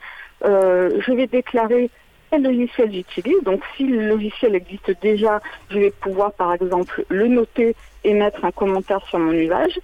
Euh, 0.43 1.01
je 1.05 1.11
vais 1.13 1.27
déclarer 1.27 1.89
quel 2.29 2.43
logiciel 2.43 2.91
j'utilise. 2.91 3.41
Donc 3.43 3.61
si 3.75 3.85
le 3.85 4.07
logiciel 4.07 4.55
existe 4.55 4.91
déjà, 5.01 5.41
je 5.69 5.79
vais 5.79 5.91
pouvoir 5.91 6.33
par 6.33 6.53
exemple 6.53 7.05
le 7.09 7.27
noter 7.27 7.75
et 8.03 8.13
mettre 8.13 8.43
un 8.45 8.51
commentaire 8.51 9.05
sur 9.07 9.19
mon 9.19 9.31
usage. 9.31 9.79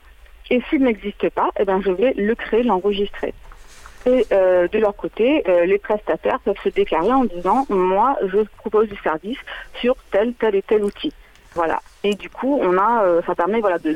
Et 0.52 0.62
s'il 0.70 0.84
n'existe 0.84 1.30
pas, 1.30 1.49
eh 1.58 1.64
ben, 1.64 1.82
je 1.82 1.91
vais 1.91 2.14
le 2.14 2.36
créer, 2.36 2.62
l'enregistrer. 2.62 3.34
Et 4.06 4.26
euh, 4.34 4.68
de 4.68 4.80
leur 4.80 4.95
côté, 4.95 5.43
euh, 5.47 5.66
les 5.66 5.78
prestataires 5.78 6.39
peuvent 6.41 6.60
se 6.62 6.70
déclarer 6.70 7.14
en 7.14 7.24
disant 7.24 7.66
moi, 7.70 8.18
je 8.28 8.39
propose 8.58 8.89
du 8.89 8.97
service 8.97 9.38
sur 9.80 9.95
tel, 10.12 10.34
tel 10.34 10.56
et 10.56 10.62
tel 10.62 10.84
outil. 10.84 11.14
Voilà. 11.56 11.82
Et 12.04 12.16
du 12.16 12.30
coup, 12.30 12.60
on 12.62 12.78
a, 12.78 13.04
euh, 13.04 13.22
ça 13.28 13.36
permet 13.36 13.60
voilà 13.62 13.78
de 13.78 13.95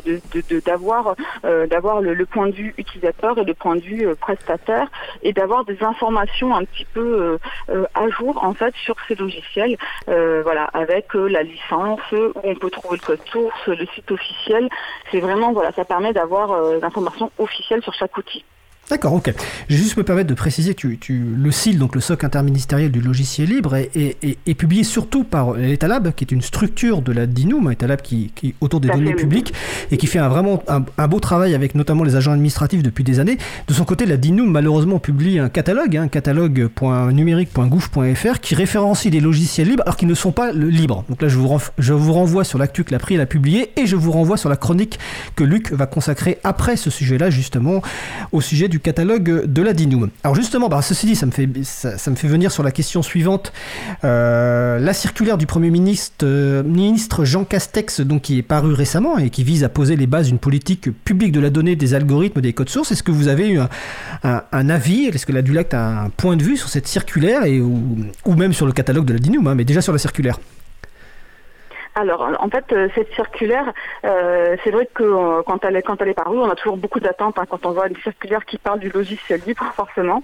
d'avoir 0.65 1.15
euh, 1.43 1.65
d'avoir 1.67 2.01
le, 2.01 2.13
le 2.13 2.25
point 2.25 2.47
de 2.47 2.53
vue 2.53 2.73
utilisateur 2.77 3.37
et 3.37 3.43
le 3.43 3.53
point 3.53 3.75
de 3.75 3.81
vue 3.81 4.07
euh, 4.07 4.15
prestataire 4.15 4.89
et 5.23 5.33
d'avoir 5.33 5.65
des 5.65 5.81
informations 5.83 6.55
un 6.55 6.63
petit 6.65 6.85
peu 6.85 7.01
euh, 7.01 7.37
euh, 7.69 7.85
à 7.95 8.07
jour 8.09 8.43
en 8.43 8.53
fait 8.53 8.75
sur 8.75 8.95
ces 9.07 9.15
logiciels. 9.15 9.77
Voilà, 10.07 10.65
avec 10.73 11.13
la 11.13 11.43
licence 11.43 11.99
où 12.11 12.39
on 12.43 12.55
peut 12.55 12.69
trouver 12.69 12.97
le 12.97 13.05
code 13.05 13.25
source, 13.27 13.67
le 13.67 13.85
site 13.87 14.11
officiel. 14.11 14.69
C'est 15.11 15.19
vraiment 15.19 15.53
voilà, 15.53 15.71
ça 15.71 15.85
permet 15.85 16.13
d'avoir 16.13 16.51
euh, 16.51 16.79
l'information 16.81 17.31
officielle 17.37 17.81
sur 17.83 17.93
chaque 17.93 18.15
outil. 18.17 18.43
D'accord, 18.87 19.13
ok. 19.13 19.33
Je 19.67 19.75
vais 19.75 19.81
juste 19.81 19.97
me 19.97 20.03
permettre 20.03 20.29
de 20.29 20.35
préciser, 20.35 20.75
tu, 20.75 20.99
tu, 20.99 21.19
le 21.35 21.49
SIL, 21.49 21.79
donc 21.79 21.95
le 21.95 22.01
SOC 22.01 22.23
interministériel 22.23 22.91
du 22.91 23.01
logiciel 23.01 23.49
libre, 23.49 23.73
est, 23.75 23.89
est, 23.95 24.15
est- 24.23 24.37
est 24.45 24.53
publié 24.53 24.83
surtout 24.83 25.23
par 25.23 25.53
l'Etalab, 25.53 26.13
qui 26.13 26.23
est 26.23 26.31
une 26.31 26.43
structure 26.43 27.01
de 27.01 27.11
la 27.11 27.25
DINUM, 27.25 27.71
Etalab 27.71 28.01
qui, 28.03 28.31
qui 28.35 28.49
est 28.49 28.53
autour 28.61 28.81
des 28.81 28.89
données 28.89 29.15
publiques 29.15 29.53
et 29.91 29.97
qui 29.97 30.05
fait 30.05 30.19
un, 30.19 30.29
vraiment 30.29 30.61
un, 30.67 30.85
un 30.99 31.07
beau 31.07 31.19
travail 31.19 31.55
avec 31.55 31.73
notamment 31.73 32.03
les 32.03 32.15
agents 32.15 32.33
administratifs 32.33 32.83
depuis 32.83 33.03
des 33.03 33.19
années. 33.19 33.39
De 33.67 33.73
son 33.73 33.85
côté, 33.85 34.05
la 34.05 34.17
DINUM 34.17 34.51
malheureusement 34.51 34.99
publie 34.99 35.39
un 35.39 35.49
catalogue, 35.49 35.97
hein, 35.97 36.07
catalogue.numérique.gouv.fr, 36.07 38.39
qui 38.39 38.53
référencie 38.55 39.09
des 39.09 39.19
logiciels 39.19 39.67
libres 39.67 39.83
alors 39.85 39.97
qu'ils 39.97 40.07
ne 40.07 40.13
sont 40.13 40.31
pas 40.31 40.51
libres. 40.51 41.03
Donc 41.09 41.21
là, 41.23 41.27
je 41.27 41.37
vous, 41.37 41.57
je 41.79 41.93
vous 41.93 42.13
renvoie 42.13 42.43
sur 42.43 42.59
l'actu 42.59 42.83
que 42.83 42.91
l'April 42.91 43.19
a 43.19 43.25
publié 43.25 43.71
et 43.77 43.87
je 43.87 43.95
vous 43.95 44.11
renvoie 44.11 44.37
sur 44.37 44.49
la 44.49 44.57
chronique 44.57 44.99
que 45.35 45.43
Luc 45.43 45.71
va 45.71 45.87
consacrer 45.87 46.37
après 46.43 46.77
ce 46.77 46.89
sujet-là, 46.89 47.29
justement, 47.31 47.81
au 48.31 48.41
sujet 48.41 48.67
du 48.67 48.74
catalogue 48.79 49.45
de 49.45 49.61
la 49.61 49.73
DINUM. 49.73 50.09
Alors 50.23 50.35
justement, 50.35 50.69
bah, 50.69 50.81
ceci 50.81 51.05
dit, 51.05 51.15
ça 51.15 51.25
me, 51.25 51.31
fait, 51.31 52.27
venir 52.27 52.51
sur 52.51 52.63
la 52.63 52.71
question 52.71 53.01
suivante. 53.01 53.53
Euh, 54.03 54.79
la 54.79 54.93
circulaire 54.93 55.37
du 55.37 55.45
Premier 55.45 55.69
ministre, 55.69 56.25
euh, 56.25 56.63
ministre 56.63 57.25
Jean 57.25 57.43
Castex, 57.43 58.01
donc, 58.01 58.23
qui 58.23 58.37
est 58.39 58.43
parue 58.43 58.73
récemment 58.73 59.17
et 59.17 59.29
qui 59.29 59.43
vise 59.43 59.63
à 59.63 59.69
poser 59.69 59.95
les 59.95 60.07
bases 60.07 60.27
d'une 60.27 60.39
politique 60.39 60.89
publique 61.03 61.31
de 61.31 61.39
la 61.39 61.49
donnée, 61.49 61.75
des 61.75 61.93
algorithmes, 61.93 62.41
des 62.41 62.53
codes 62.53 62.69
sources, 62.69 62.91
est-ce 62.91 63.03
que 63.03 63.11
vous 63.11 63.27
avez 63.27 63.49
eu 63.49 63.59
un, 64.23 64.69
avis? 64.69 65.05
Est-ce 65.05 65.25
que 65.25 65.31
la 65.31 65.41
Dulac 65.41 65.73
a 65.73 66.01
un 66.03 66.09
point 66.09 66.35
de 66.35 66.43
vue 66.43 66.57
sur 66.57 66.69
cette 66.69 66.87
circulaire 66.87 67.43
ou 68.25 68.33
même 68.33 68.53
sur 68.53 68.65
le 68.65 68.71
catalogue 68.71 69.05
de 69.05 69.13
la 69.13 69.19
DINUM, 69.19 69.47
hein, 69.47 69.55
mais 69.55 69.65
déjà 69.65 69.81
sur 69.81 69.93
la 69.93 69.99
circulaire? 69.99 70.39
Alors, 71.97 72.29
en 72.41 72.49
fait, 72.49 72.73
euh, 72.73 72.89
cette 72.93 73.13
circulaire, 73.13 73.71
euh, 74.03 74.57
c'est 74.65 74.71
vrai 74.71 74.85
que 74.93 75.01
euh, 75.01 75.43
quand 75.43 75.63
elle 75.63 75.77
est 75.77 75.81
quand 75.81 76.01
elle 76.01 76.09
est 76.09 76.13
parue, 76.13 76.37
on 76.37 76.49
a 76.49 76.55
toujours 76.55 76.75
beaucoup 76.75 76.99
d'attentes 76.99 77.39
hein, 77.39 77.45
quand 77.49 77.65
on 77.65 77.71
voit 77.71 77.87
une 77.87 77.95
circulaire 77.95 78.43
qui 78.45 78.57
parle 78.57 78.79
du 78.79 78.89
logiciel 78.89 79.39
libre, 79.47 79.63
forcément. 79.73 80.21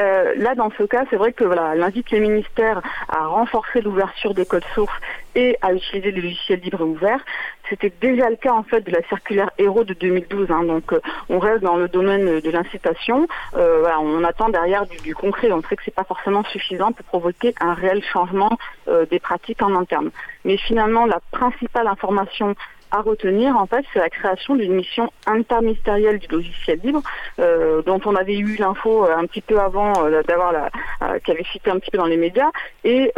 Euh, 0.00 0.34
là, 0.36 0.54
dans 0.54 0.70
ce 0.78 0.84
cas, 0.84 1.04
c'est 1.10 1.16
vrai 1.16 1.32
que 1.32 1.44
voilà, 1.44 1.72
elle 1.74 1.82
invite 1.82 2.10
les 2.10 2.20
ministères 2.20 2.80
à 3.08 3.26
renforcer 3.26 3.80
l'ouverture 3.80 4.34
des 4.34 4.46
codes 4.46 4.64
sources 4.74 4.94
et 5.34 5.56
à 5.62 5.72
utiliser 5.72 6.10
les 6.10 6.20
logiciels 6.20 6.60
libres 6.60 6.80
et 6.80 6.84
ouverts. 6.84 7.24
C'était 7.68 7.92
déjà 8.00 8.28
le 8.28 8.36
cas 8.36 8.52
en 8.52 8.62
fait 8.62 8.82
de 8.82 8.90
la 8.90 9.02
circulaire 9.08 9.50
Héros 9.58 9.84
de 9.84 9.94
2012. 9.94 10.50
hein, 10.50 10.64
donc, 10.64 10.92
euh, 10.92 11.00
on 11.28 11.38
reste 11.38 11.62
dans 11.62 11.76
le 11.76 11.88
domaine 11.88 12.40
de 12.40 12.50
l'incitation. 12.50 13.26
Euh, 13.56 13.80
voilà, 13.80 14.00
on 14.00 14.24
attend 14.24 14.48
derrière 14.48 14.86
du, 14.86 14.98
du 14.98 15.14
concret. 15.14 15.50
On 15.52 15.62
sait 15.62 15.76
que 15.76 15.82
c'est 15.84 15.94
pas 15.94 16.04
forcément 16.04 16.44
suffisant 16.44 16.92
pour 16.92 17.04
provoquer 17.06 17.54
un 17.60 17.74
réel 17.74 18.02
changement 18.02 18.58
euh, 18.88 19.06
des 19.06 19.20
pratiques 19.20 19.62
en 19.62 19.74
interne. 19.74 20.10
Mais 20.44 20.56
finalement, 20.56 21.06
la 21.06 21.20
principale 21.30 21.86
information 21.86 22.54
à 22.92 23.00
retenir, 23.00 23.56
en 23.56 23.66
fait, 23.66 23.84
c'est 23.92 23.98
la 23.98 24.10
création 24.10 24.54
d'une 24.54 24.74
mission 24.74 25.10
interministérielle 25.26 26.18
du 26.18 26.28
logiciel 26.28 26.78
libre, 26.84 27.02
euh, 27.38 27.80
dont 27.82 28.00
on 28.04 28.14
avait 28.14 28.36
eu 28.36 28.56
l'info 28.56 29.06
euh, 29.06 29.16
un 29.16 29.24
petit 29.24 29.40
peu 29.40 29.58
avant 29.58 29.92
euh, 30.04 30.22
d'avoir 30.22 30.52
la, 30.52 30.70
euh, 31.02 31.18
qui 31.20 31.30
avait 31.30 31.44
cité 31.50 31.70
un 31.70 31.78
petit 31.78 31.90
peu 31.90 31.96
dans 31.96 32.06
les 32.06 32.18
médias. 32.18 32.50
Et, 32.84 33.10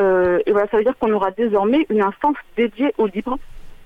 et 0.47 0.53
voilà, 0.53 0.68
ça 0.70 0.77
veut 0.77 0.85
dire 0.85 0.97
qu'on 0.99 1.12
aura 1.12 1.33
désormais 1.33 1.87
une 1.91 2.03
instance 2.03 2.37
dédiée 2.57 2.95
au 2.99 3.07
libre 3.07 3.37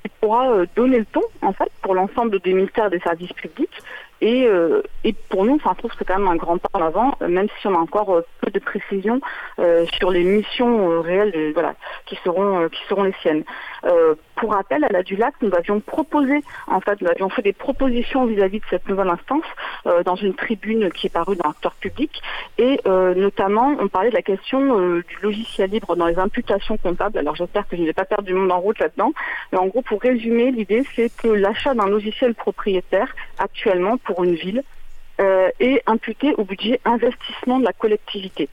qui 0.02 0.10
pourra 0.20 0.64
donner 0.76 0.98
le 0.98 1.06
ton, 1.06 1.22
en 1.42 1.52
fait, 1.52 1.70
pour 1.82 1.94
l'ensemble 1.94 2.38
des 2.40 2.52
ministères 2.52 2.90
des 2.90 3.00
services 3.00 3.32
publics. 3.32 3.82
Et, 4.20 4.46
euh, 4.46 4.82
et 5.04 5.12
pour 5.28 5.44
nous, 5.44 5.54
enfin, 5.54 5.72
je 5.74 5.78
trouve 5.78 5.90
que 5.92 5.96
c'est 5.98 6.04
quand 6.04 6.18
même 6.18 6.28
un 6.28 6.36
grand 6.36 6.58
pas 6.58 6.68
en 6.72 6.82
avant, 6.82 7.14
euh, 7.22 7.28
même 7.28 7.46
si 7.60 7.66
on 7.66 7.74
a 7.74 7.78
encore 7.78 8.16
euh, 8.16 8.26
peu 8.40 8.50
de 8.50 8.58
précisions 8.58 9.20
euh, 9.60 9.86
sur 9.96 10.10
les 10.10 10.24
missions 10.24 10.90
euh, 10.90 11.00
réelles, 11.00 11.52
voilà, 11.52 11.74
qui 12.06 12.16
seront 12.24 12.68
qui 12.68 12.80
seront 12.88 13.04
les 13.04 13.14
siennes. 13.22 13.44
Pour 14.34 14.52
rappel, 14.52 14.84
à 14.84 14.88
la 14.88 15.02
Dulac, 15.02 15.34
nous 15.40 15.52
avions 15.54 15.80
proposé, 15.80 16.42
en 16.66 16.80
fait, 16.80 17.00
nous 17.00 17.08
avions 17.08 17.28
fait 17.28 17.42
des 17.42 17.52
propositions 17.52 18.26
vis-à-vis 18.26 18.60
de 18.60 18.64
cette 18.70 18.88
nouvelle 18.88 19.08
instance 19.08 19.44
dans 20.04 20.14
une 20.14 20.34
tribune 20.34 20.90
qui 20.92 21.06
est 21.06 21.10
parue 21.10 21.34
dans 21.36 21.48
l'acteur 21.48 21.74
public, 21.74 22.22
et 22.58 22.80
notamment, 22.86 23.76
on 23.80 23.88
parlait 23.88 24.10
de 24.10 24.14
la 24.14 24.22
question 24.22 25.00
du 25.00 25.18
logiciel 25.22 25.70
libre 25.70 25.96
dans 25.96 26.06
les 26.06 26.18
imputations 26.18 26.76
comptables. 26.76 27.18
Alors 27.18 27.34
j'espère 27.34 27.66
que 27.68 27.76
je 27.76 27.82
n'ai 27.82 27.92
pas 27.92 28.04
perdu 28.04 28.32
du 28.32 28.34
monde 28.34 28.52
en 28.52 28.60
route 28.60 28.78
là-dedans, 28.78 29.12
mais 29.52 29.58
en 29.58 29.66
gros, 29.66 29.82
pour 29.82 30.00
résumer, 30.00 30.50
l'idée 30.50 30.84
c'est 30.94 31.10
que 31.16 31.28
l'achat 31.28 31.74
d'un 31.74 31.88
logiciel 31.88 32.34
propriétaire 32.34 33.14
actuellement 33.38 33.96
pour 34.08 34.24
une 34.24 34.36
ville 34.36 34.62
euh, 35.20 35.50
est 35.60 35.82
imputé 35.86 36.32
au 36.38 36.44
budget 36.44 36.80
investissement 36.86 37.58
de 37.58 37.64
la 37.64 37.74
collectivité. 37.74 38.48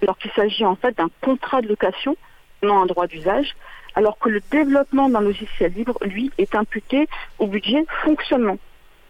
Alors 0.00 0.16
qu'il 0.16 0.30
s'agit 0.30 0.64
en 0.64 0.76
fait 0.76 0.96
d'un 0.96 1.10
contrat 1.20 1.60
de 1.60 1.66
location, 1.66 2.16
non 2.62 2.82
un 2.82 2.86
droit 2.86 3.08
d'usage, 3.08 3.56
alors 3.96 4.16
que 4.18 4.28
le 4.28 4.40
développement 4.52 5.08
d'un 5.08 5.20
logiciel 5.20 5.72
libre, 5.72 5.98
lui, 6.02 6.30
est 6.38 6.54
imputé 6.54 7.08
au 7.40 7.48
budget 7.48 7.84
fonctionnement. 8.04 8.58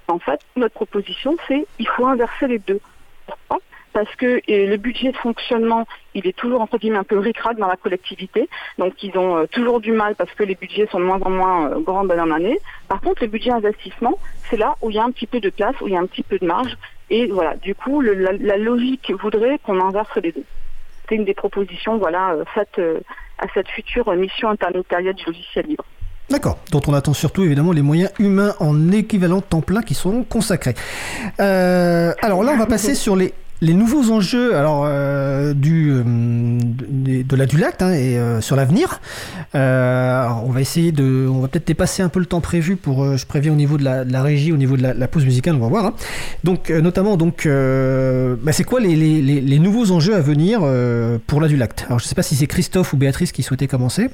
En 0.08 0.18
fait, 0.18 0.40
notre 0.56 0.74
proposition, 0.74 1.36
c'est 1.46 1.66
il 1.78 1.86
faut 1.86 2.06
inverser 2.06 2.46
les 2.48 2.58
deux. 2.58 2.80
Pourquoi? 3.26 3.58
Parce 3.92 4.14
que 4.16 4.40
et 4.48 4.66
le 4.66 4.76
budget 4.76 5.12
de 5.12 5.16
fonctionnement, 5.16 5.86
il 6.14 6.26
est 6.26 6.36
toujours 6.36 6.60
entre 6.60 6.78
guillemets 6.78 6.98
un 6.98 7.04
peu 7.04 7.18
ric-rac 7.18 7.56
dans 7.56 7.66
la 7.66 7.76
collectivité. 7.76 8.48
Donc 8.78 9.02
ils 9.02 9.16
ont 9.16 9.38
euh, 9.38 9.46
toujours 9.46 9.80
du 9.80 9.92
mal 9.92 10.14
parce 10.14 10.32
que 10.32 10.42
les 10.42 10.54
budgets 10.54 10.86
sont 10.90 10.98
de 11.00 11.04
moins 11.04 11.20
en 11.20 11.30
moins 11.30 11.70
euh, 11.70 11.80
grands 11.80 12.04
d'année 12.04 12.22
en 12.22 12.30
année. 12.30 12.58
Par 12.88 13.00
contre, 13.00 13.22
le 13.22 13.28
budget 13.28 13.50
investissement, 13.50 14.18
c'est 14.48 14.56
là 14.56 14.76
où 14.82 14.90
il 14.90 14.96
y 14.96 14.98
a 14.98 15.04
un 15.04 15.10
petit 15.10 15.26
peu 15.26 15.40
de 15.40 15.50
place, 15.50 15.74
où 15.80 15.88
il 15.88 15.94
y 15.94 15.96
a 15.96 16.00
un 16.00 16.06
petit 16.06 16.22
peu 16.22 16.38
de 16.38 16.46
marge. 16.46 16.76
Et 17.10 17.26
voilà, 17.26 17.56
du 17.56 17.74
coup, 17.74 18.00
la, 18.00 18.56
logique 18.56 19.12
voudrait 19.20 19.58
qu'on 19.64 19.80
inverse 19.80 20.16
les 20.22 20.32
deux. 20.32 20.44
C'est 21.08 21.16
une 21.16 21.24
des 21.24 21.34
propositions 21.34 21.98
voilà, 21.98 22.32
euh, 22.32 22.44
faites 22.54 22.78
euh, 22.78 23.00
à 23.38 23.46
cette 23.52 23.68
future 23.68 24.08
euh, 24.08 24.16
mission 24.16 24.48
interministérielle 24.48 25.14
du 25.14 25.24
logiciel 25.26 25.66
libre. 25.66 25.84
D'accord, 26.30 26.58
dont 26.70 26.80
on 26.86 26.94
attend 26.94 27.12
surtout 27.12 27.42
évidemment 27.42 27.72
les 27.72 27.82
moyens 27.82 28.10
humains 28.18 28.54
en 28.60 28.90
équivalent 28.90 29.42
temps 29.42 29.60
plein 29.60 29.82
qui 29.82 29.94
seront 29.94 30.24
consacrés. 30.24 30.74
Euh, 31.40 32.14
alors 32.22 32.42
là, 32.42 32.52
on 32.54 32.56
va 32.56 32.66
passer 32.66 32.94
sur 32.94 33.16
les, 33.16 33.34
les 33.62 33.74
nouveaux 33.74 34.10
enjeux 34.10 34.54
euh, 34.54 34.66
euh, 34.86 35.54
de, 35.54 37.22
de 37.22 37.36
la 37.36 37.46
Dulact 37.46 37.80
hein, 37.80 37.92
et 37.92 38.18
euh, 38.18 38.40
sur 38.40 38.56
l'avenir. 38.56 39.00
On 39.54 40.50
va 40.50 40.60
essayer 40.60 40.92
de. 40.92 41.26
On 41.30 41.40
va 41.40 41.48
peut-être 41.48 41.66
dépasser 41.66 42.02
un 42.02 42.08
peu 42.08 42.18
le 42.18 42.26
temps 42.26 42.40
prévu 42.40 42.76
pour. 42.76 43.16
je 43.16 43.24
préviens 43.24 43.52
au 43.52 43.56
niveau 43.56 43.78
de 43.78 43.84
la, 43.84 44.22
régie, 44.22 44.52
au 44.52 44.56
niveau 44.56 44.76
de 44.76 44.82
la, 44.82 45.08
pause 45.08 45.24
musicale, 45.24 45.54
on 45.54 45.60
va 45.60 45.68
voir. 45.68 45.86
hein. 45.86 45.94
Donc, 46.44 46.70
notamment, 46.70 47.16
donc, 47.16 47.46
bah, 47.46 48.52
c'est 48.52 48.64
quoi 48.64 48.80
les, 48.80 48.96
les- 48.96 49.58
nouveaux 49.58 49.92
enjeux 49.92 50.16
à 50.16 50.20
venir 50.20 50.60
pour 51.28 51.40
la 51.40 51.46
Dulact 51.48 51.84
Alors, 51.86 52.00
je 52.00 52.04
ne 52.04 52.08
sais 52.08 52.14
pas 52.16 52.22
si 52.22 52.34
c'est 52.34 52.48
Christophe 52.48 52.92
ou 52.92 52.96
Béatrice 52.96 53.30
qui 53.30 53.42
souhaitait 53.44 53.68
commencer. 53.68 54.10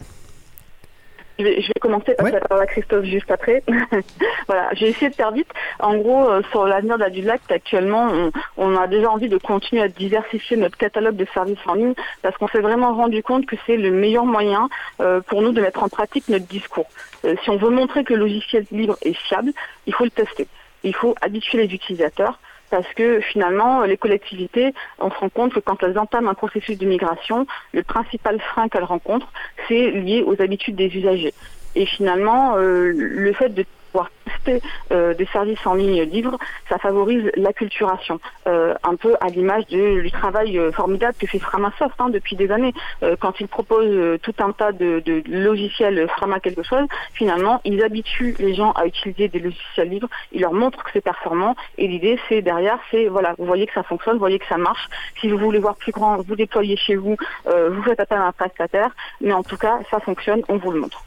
Je 1.39 1.45
vais, 1.45 1.61
je 1.61 1.69
vais 1.69 1.81
commencer 1.81 2.15
par 2.15 2.31
la 2.31 2.41
parole 2.41 2.65
à 2.65 2.67
Christophe 2.67 3.05
juste 3.05 3.31
après. 3.31 3.63
voilà, 4.49 4.71
j'ai 4.73 4.89
essayé 4.89 5.11
de 5.11 5.15
faire 5.15 5.31
vite. 5.31 5.49
En 5.79 5.97
gros, 5.97 6.29
euh, 6.29 6.43
sur 6.51 6.67
l'avenir 6.67 6.97
de 6.97 7.05
la 7.05 7.11
Dulac, 7.11 7.41
actuellement, 7.49 8.09
on, 8.11 8.33
on 8.57 8.77
a 8.77 8.87
déjà 8.89 9.11
envie 9.11 9.29
de 9.29 9.39
continuer 9.39 9.83
à 9.83 9.89
diversifier 9.89 10.57
notre 10.57 10.77
catalogue 10.77 11.17
de 11.17 11.27
services 11.33 11.59
en 11.67 11.75
ligne 11.75 11.95
parce 12.23 12.37
qu'on 12.37 12.49
s'est 12.49 12.61
vraiment 12.61 12.95
rendu 12.95 13.23
compte 13.23 13.47
que 13.47 13.57
c'est 13.67 13.77
le 13.77 13.91
meilleur 13.91 14.25
moyen 14.25 14.69
euh, 15.01 15.21
pour 15.21 15.43
nous 15.43 15.53
de 15.53 15.61
mettre 15.61 15.83
en 15.83 15.89
pratique 15.89 16.29
notre 16.29 16.47
discours. 16.47 16.87
Euh, 17.25 17.35
si 17.43 17.51
on 17.51 17.57
veut 17.57 17.71
montrer 17.71 18.05
que 18.05 18.15
le 18.15 18.21
logiciel 18.21 18.67
libre 18.73 18.97
est 19.03 19.15
fiable, 19.15 19.53
il 19.87 19.95
faut 19.95 20.05
le 20.05 20.11
tester. 20.11 20.49
Il 20.83 20.95
faut 20.95 21.15
habituer 21.21 21.59
les 21.59 21.75
utilisateurs 21.75 22.39
parce 22.71 22.93
que 22.95 23.21
finalement, 23.21 23.83
les 23.83 23.97
collectivités, 23.97 24.75
on 24.99 25.11
se 25.11 25.17
rend 25.17 25.29
compte 25.29 25.55
que 25.55 25.61
quand 25.61 25.83
elles 25.83 25.99
entament 25.99 26.29
un 26.29 26.35
processus 26.35 26.79
de 26.79 26.87
migration, 26.87 27.47
le 27.73 27.83
principal 27.83 28.41
frein 28.41 28.69
qu'elles 28.69 28.85
rencontrent, 28.85 29.33
c'est 29.67 29.91
lié 29.91 30.23
aux 30.23 30.41
habitudes 30.41 30.77
des 30.77 30.95
usagers. 30.97 31.35
Et 31.75 31.87
finalement, 31.87 32.57
euh, 32.57 32.93
le 32.95 33.33
fait 33.33 33.51
de 33.51 33.65
pouvoir 33.91 34.11
tester 34.25 34.61
euh, 34.93 35.15
des 35.15 35.27
services 35.27 35.65
en 35.67 35.75
ligne 35.75 36.03
libres, 36.03 36.39
ça 36.69 36.79
favorise 36.79 37.31
l'acculturation, 37.37 38.21
euh, 38.47 38.75
un 38.83 38.97
peu 38.97 39.17
à 39.21 39.29
l'image 39.29 39.67
du 39.67 40.11
travail 40.11 40.59
euh, 40.59 40.73
formidable 40.73 41.15
que 41.19 41.27
fait 41.27 41.39
Framasoft 41.39 41.95
hein, 41.99 42.09
depuis 42.11 42.37
des 42.37 42.51
années. 42.51 42.75
Euh, 43.03 43.17
quand 43.19 43.41
ils 43.41 43.49
proposent 43.49 43.87
euh, 43.87 44.19
tout 44.19 44.35
un 44.39 44.53
tas 44.53 44.73
de, 44.73 45.01
de 45.01 45.23
logiciels 45.27 46.07
Frama 46.09 46.41
quelque 46.41 46.63
chose, 46.63 46.87
finalement, 47.15 47.61
ils 47.65 47.83
habituent 47.83 48.37
les 48.39 48.55
gens 48.55 48.73
à 48.73 48.87
utiliser 48.87 49.29
des 49.29 49.41
logiciels 49.41 49.89
libres, 49.89 50.09
ils 50.33 50.41
leur 50.41 50.53
montrent 50.53 50.83
que 50.85 50.91
c'est 50.93 51.01
performant, 51.01 51.57
et 51.77 51.87
l'idée, 51.87 52.19
c'est 52.29 52.43
derrière, 52.43 52.79
c'est 52.91 53.07
voilà, 53.09 53.35
vous 53.39 53.47
voyez 53.47 53.67
que 53.67 53.75
ça 53.75 53.83
fonctionne, 53.83 54.15
vous 54.15 54.21
voyez 54.21 54.39
que 54.39 54.47
ça 54.47 54.59
marche. 54.59 54.89
Si 55.21 55.29
vous 55.29 55.39
voulez 55.39 55.59
voir 55.59 55.77
plus 55.77 55.93
grand, 55.93 56.17
vous 56.23 56.37
déployez 56.37 56.77
chez 56.77 56.97
vous, 56.97 57.17
vous 57.47 57.83
faites 57.83 58.01
appel 58.01 58.19
à 58.19 58.27
un 58.27 58.33
prestataire, 58.33 58.91
mais 59.21 59.33
en 59.33 59.43
tout 59.43 59.57
cas, 59.57 59.79
ça 59.91 60.01
fonctionne, 60.01 60.43
on 60.49 60.57
vous 60.57 60.71
le 60.71 60.81
montre. 60.81 61.03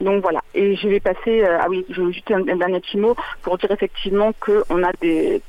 Donc 0.00 0.22
voilà, 0.22 0.42
et 0.54 0.74
je 0.76 0.88
vais 0.88 1.00
passer, 1.00 1.44
euh, 1.44 1.58
ah 1.60 1.66
oui, 1.68 1.86
je 1.88 2.02
vais 2.02 2.12
juste 2.12 2.30
un, 2.30 2.46
un 2.48 2.56
dernier 2.56 2.80
petit 2.80 2.98
mot 2.98 3.14
pour 3.42 3.58
dire 3.58 3.70
effectivement 3.70 4.32
qu'on 4.40 4.82
a 4.82 4.92
des 5.00 5.40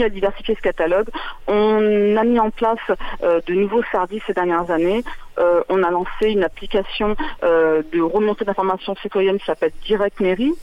à 0.00 0.08
diversifier 0.08 0.54
ce 0.54 0.60
catalogue. 0.60 1.08
On 1.46 2.16
a 2.16 2.24
mis 2.24 2.38
en 2.40 2.50
place 2.50 2.78
euh, 3.22 3.40
de 3.46 3.54
nouveaux 3.54 3.82
services 3.92 4.22
ces 4.26 4.32
dernières 4.32 4.70
années. 4.70 5.04
Euh, 5.38 5.62
on 5.68 5.82
a 5.82 5.90
lancé 5.90 6.30
une 6.30 6.44
application 6.44 7.16
euh, 7.44 7.82
de 7.92 8.00
remontée 8.00 8.44
d'informations 8.44 8.94
citoyennes 8.96 9.38
qui 9.38 9.44
s'appelle 9.46 9.72
Direct 9.84 10.20
Mairie. 10.20 10.54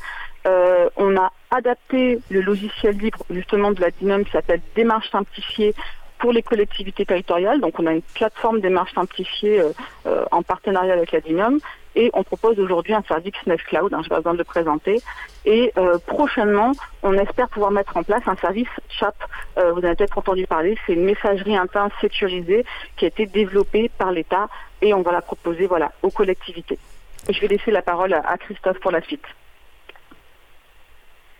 Euh, 0.45 0.89
on 0.97 1.15
a 1.15 1.31
adapté 1.51 2.19
le 2.29 2.41
logiciel 2.41 2.97
libre 2.97 3.19
justement 3.29 3.71
de 3.71 3.79
la 3.79 3.91
Dinum 3.91 4.25
qui 4.25 4.31
s'appelle 4.31 4.61
Démarche 4.75 5.09
simplifiée 5.09 5.73
pour 6.19 6.33
les 6.33 6.43
collectivités 6.43 7.05
territoriales. 7.05 7.61
Donc 7.61 7.79
on 7.79 7.85
a 7.85 7.93
une 7.93 8.01
plateforme 8.01 8.59
démarche 8.59 8.93
simplifiée 8.93 9.59
euh, 9.59 9.71
euh, 10.05 10.25
en 10.31 10.41
partenariat 10.41 10.93
avec 10.93 11.11
la 11.11 11.21
Dinum 11.21 11.59
et 11.95 12.09
on 12.13 12.23
propose 12.23 12.59
aujourd'hui 12.59 12.93
un 12.93 13.03
service 13.03 13.33
Nest 13.45 13.63
Cloud, 13.63 13.93
hein, 13.93 13.99
je 14.01 14.05
n'ai 14.05 14.09
pas 14.09 14.17
besoin 14.17 14.33
de 14.33 14.39
le 14.39 14.43
présenter. 14.43 15.01
Et 15.45 15.71
euh, 15.77 15.97
prochainement, 16.05 16.71
on 17.03 17.13
espère 17.13 17.49
pouvoir 17.49 17.71
mettre 17.71 17.95
en 17.97 18.03
place 18.03 18.23
un 18.25 18.35
service 18.37 18.69
chat. 18.89 19.13
Euh, 19.57 19.71
vous 19.73 19.85
avez 19.85 19.95
peut-être 19.95 20.17
entendu 20.17 20.47
parler, 20.47 20.77
c'est 20.85 20.93
une 20.93 21.03
messagerie 21.05 21.55
interne 21.55 21.89
sécurisée 22.01 22.65
qui 22.97 23.05
a 23.05 23.07
été 23.09 23.25
développée 23.25 23.89
par 23.97 24.11
l'État 24.11 24.47
et 24.81 24.93
on 24.93 25.01
va 25.01 25.11
la 25.11 25.21
proposer 25.21 25.67
voilà, 25.67 25.91
aux 26.01 26.09
collectivités. 26.09 26.79
Et 27.29 27.33
je 27.33 27.41
vais 27.41 27.47
laisser 27.47 27.71
la 27.71 27.81
parole 27.81 28.13
à, 28.13 28.37
Christophe 28.37 28.79
pour 28.79 28.91
la 28.91 29.01
suite. 29.01 29.23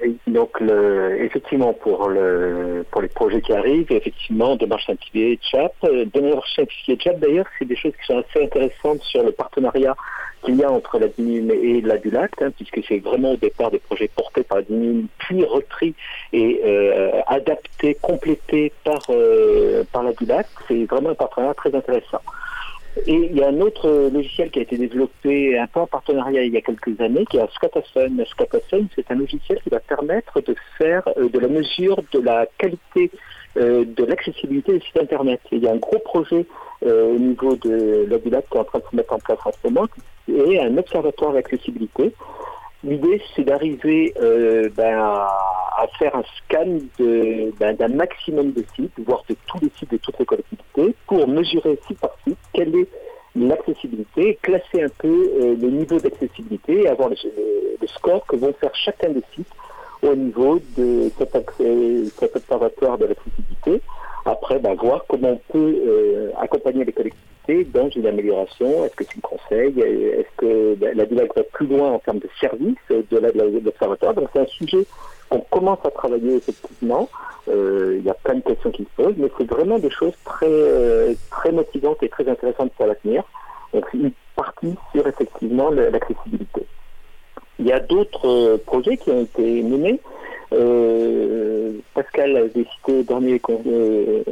Et 0.01 0.15
donc, 0.27 0.59
le, 0.59 1.23
effectivement, 1.23 1.73
pour, 1.73 2.09
le, 2.09 2.85
pour 2.91 3.01
les 3.01 3.07
projets 3.07 3.41
qui 3.41 3.53
arrivent, 3.53 3.91
effectivement, 3.91 4.55
démarche 4.55 4.85
simplifiée, 4.85 5.39
chat. 5.41 5.71
Euh, 5.85 6.05
démarche 6.05 6.55
simplifiée, 6.55 6.97
chat, 6.99 7.13
d'ailleurs, 7.13 7.45
c'est 7.57 7.65
des 7.65 7.75
choses 7.75 7.93
qui 7.93 8.05
sont 8.05 8.19
assez 8.19 8.43
intéressantes 8.43 9.01
sur 9.03 9.23
le 9.23 9.31
partenariat 9.31 9.95
qu'il 10.43 10.55
y 10.55 10.63
a 10.63 10.71
entre 10.71 10.99
la 10.99 11.07
DINUM 11.07 11.51
et 11.51 11.81
la 11.81 11.97
DULAC, 11.97 12.41
hein, 12.41 12.51
puisque 12.55 12.81
c'est 12.87 12.99
vraiment 12.99 13.31
au 13.31 13.37
départ 13.37 13.71
des 13.71 13.79
projets 13.79 14.09
portés 14.09 14.43
par 14.43 14.59
la 14.59 14.63
DINUM, 14.63 15.07
puis 15.17 15.43
repris 15.43 15.93
et 16.31 16.61
euh, 16.65 17.21
adaptés, 17.27 17.97
complétés 18.01 18.71
par, 18.83 19.01
euh, 19.09 19.83
par. 19.91 20.03
C'est 20.67 20.85
vraiment 20.85 21.09
un 21.09 21.15
partenariat 21.15 21.53
très 21.53 21.73
intéressant. 21.73 22.21
Et 23.07 23.15
il 23.31 23.37
y 23.37 23.43
a 23.43 23.47
un 23.47 23.59
autre 23.59 24.09
logiciel 24.13 24.51
qui 24.51 24.59
a 24.59 24.61
été 24.61 24.77
développé 24.77 25.57
un 25.57 25.65
peu 25.65 25.79
en 25.79 25.87
partenariat 25.87 26.43
il 26.43 26.53
y 26.53 26.57
a 26.57 26.61
quelques 26.61 26.99
années, 27.01 27.25
qui 27.25 27.37
est 27.37 27.53
Scatason. 27.55 28.23
Scatason, 28.29 28.87
c'est 28.95 29.09
un 29.09 29.15
logiciel 29.15 29.59
qui 29.63 29.69
va 29.69 29.79
permettre 29.79 30.41
de 30.41 30.55
faire 30.77 31.01
euh, 31.17 31.27
de 31.27 31.39
la 31.39 31.47
mesure 31.47 32.03
de 32.11 32.19
la 32.19 32.45
qualité 32.57 33.09
euh, 33.57 33.83
de 33.85 34.05
l'accessibilité 34.05 34.73
des 34.73 34.79
sites 34.81 34.97
Internet. 34.97 35.41
Et 35.51 35.55
il 35.55 35.63
y 35.63 35.67
a 35.67 35.71
un 35.71 35.77
gros 35.77 35.99
projet 35.99 36.45
au 36.85 37.17
niveau 37.17 37.55
de 37.55 38.05
la 38.09 38.17
DULAC 38.17 38.49
qui 38.49 38.57
est 38.57 38.59
en 38.59 38.63
train 38.63 38.79
de 38.79 38.85
se 38.89 38.95
mettre 38.95 39.13
en 39.13 39.19
place 39.19 39.39
en 39.45 39.51
ce 39.51 39.67
moment, 39.69 39.87
et 40.27 40.59
un 40.59 40.77
observatoire 40.77 41.33
d'accessibilité. 41.33 42.13
L'idée, 42.83 43.21
c'est 43.33 43.43
d'arriver 43.43 44.13
euh, 44.21 44.69
ben, 44.75 44.97
à, 44.99 45.87
faire 45.97 46.15
un 46.15 46.23
scan 46.37 46.79
ben, 46.99 47.75
d'un 47.75 47.87
maximum 47.87 48.51
de 48.51 48.63
sites, 48.75 48.91
voire 49.05 49.23
de 49.29 49.35
tous 49.47 49.59
les 49.61 49.71
sites 49.77 49.91
de 49.91 49.97
toutes 49.97 50.19
les 50.19 50.25
collectivités, 50.25 50.95
pour 51.07 51.27
mesurer 51.27 51.79
site 51.87 51.99
par 51.99 52.15
site 52.27 52.37
quelle 52.53 52.75
est 52.75 52.87
l'accessibilité, 53.35 54.37
classer 54.41 54.83
un 54.83 54.89
peu 54.97 55.07
euh, 55.07 55.55
le 55.59 55.69
niveau 55.69 55.97
d'accessibilité 55.97 56.83
et 56.83 56.87
avoir 56.87 57.09
le, 57.09 57.15
score 57.87 58.25
que 58.27 58.35
vont 58.35 58.53
faire 58.53 58.75
chacun 58.75 59.09
des 59.09 59.23
sites 59.33 59.47
au 60.01 60.15
niveau 60.15 60.59
de 60.77 61.09
cet, 61.17 61.31
cet 62.17 62.35
observatoire 62.35 62.97
de 62.97 63.05
l'accessibilité. 63.05 63.81
Après, 64.25 64.59
ben, 64.59 64.73
voir 64.75 65.05
comment 65.07 65.31
on 65.31 65.51
peut 65.51 65.75
euh, 65.85 66.31
accompagner 66.39 66.85
les 66.85 66.93
collectivités 66.93 67.65
dans 67.73 67.89
une 67.89 68.07
amélioration. 68.07 68.85
Est-ce 68.85 68.95
que 68.95 69.03
tu 69.03 69.17
me 69.17 69.21
conseilles? 69.21 69.81
Est-ce 69.81 70.37
que 70.37 70.75
ben, 70.75 70.95
la 70.95 71.05
DILAC 71.05 71.35
va 71.35 71.43
plus 71.43 71.67
loin 71.67 71.91
en 71.91 71.99
termes 71.99 72.19
de 72.19 72.29
service 72.39 72.77
euh, 72.91 73.03
de 73.11 73.17
l'observatoire? 73.63 74.13
Donc 74.13 74.29
c'est 74.33 74.39
un 74.39 74.47
sujet 74.47 74.85
qu'on 75.29 75.41
commence 75.41 75.79
à 75.83 75.91
travailler 75.91 76.35
effectivement. 76.35 77.09
Euh, 77.49 77.97
il 77.99 78.05
y 78.05 78.09
a 78.09 78.13
plein 78.13 78.35
de 78.35 78.41
questions 78.41 78.71
qui 78.71 78.83
se 78.83 79.03
posent, 79.03 79.15
mais 79.17 79.29
c'est 79.37 79.49
vraiment 79.49 79.79
des 79.79 79.89
choses 79.89 80.13
très, 80.23 80.47
euh, 80.47 81.13
très 81.29 81.51
motivantes 81.51 82.01
et 82.01 82.09
très 82.09 82.27
intéressantes 82.27 82.71
pour 82.73 82.85
l'avenir. 82.85 83.23
Donc 83.73 83.85
c'est 83.91 83.97
une 83.97 84.11
partie 84.35 84.75
sur 84.93 85.05
effectivement 85.05 85.69
l'accessibilité. 85.69 86.65
Il 87.59 87.67
y 87.67 87.71
a 87.71 87.79
d'autres 87.79 88.27
euh, 88.27 88.57
projets 88.57 88.97
qui 88.97 89.11
ont 89.11 89.23
été 89.23 89.61
menés. 89.63 89.99
Euh, 90.53 91.73
Pascal 91.93 92.37
avait 92.37 92.49
cité 92.49 92.99
au 92.99 93.03
dernier 93.03 93.39
con- 93.39 93.61
euh, 93.65 94.23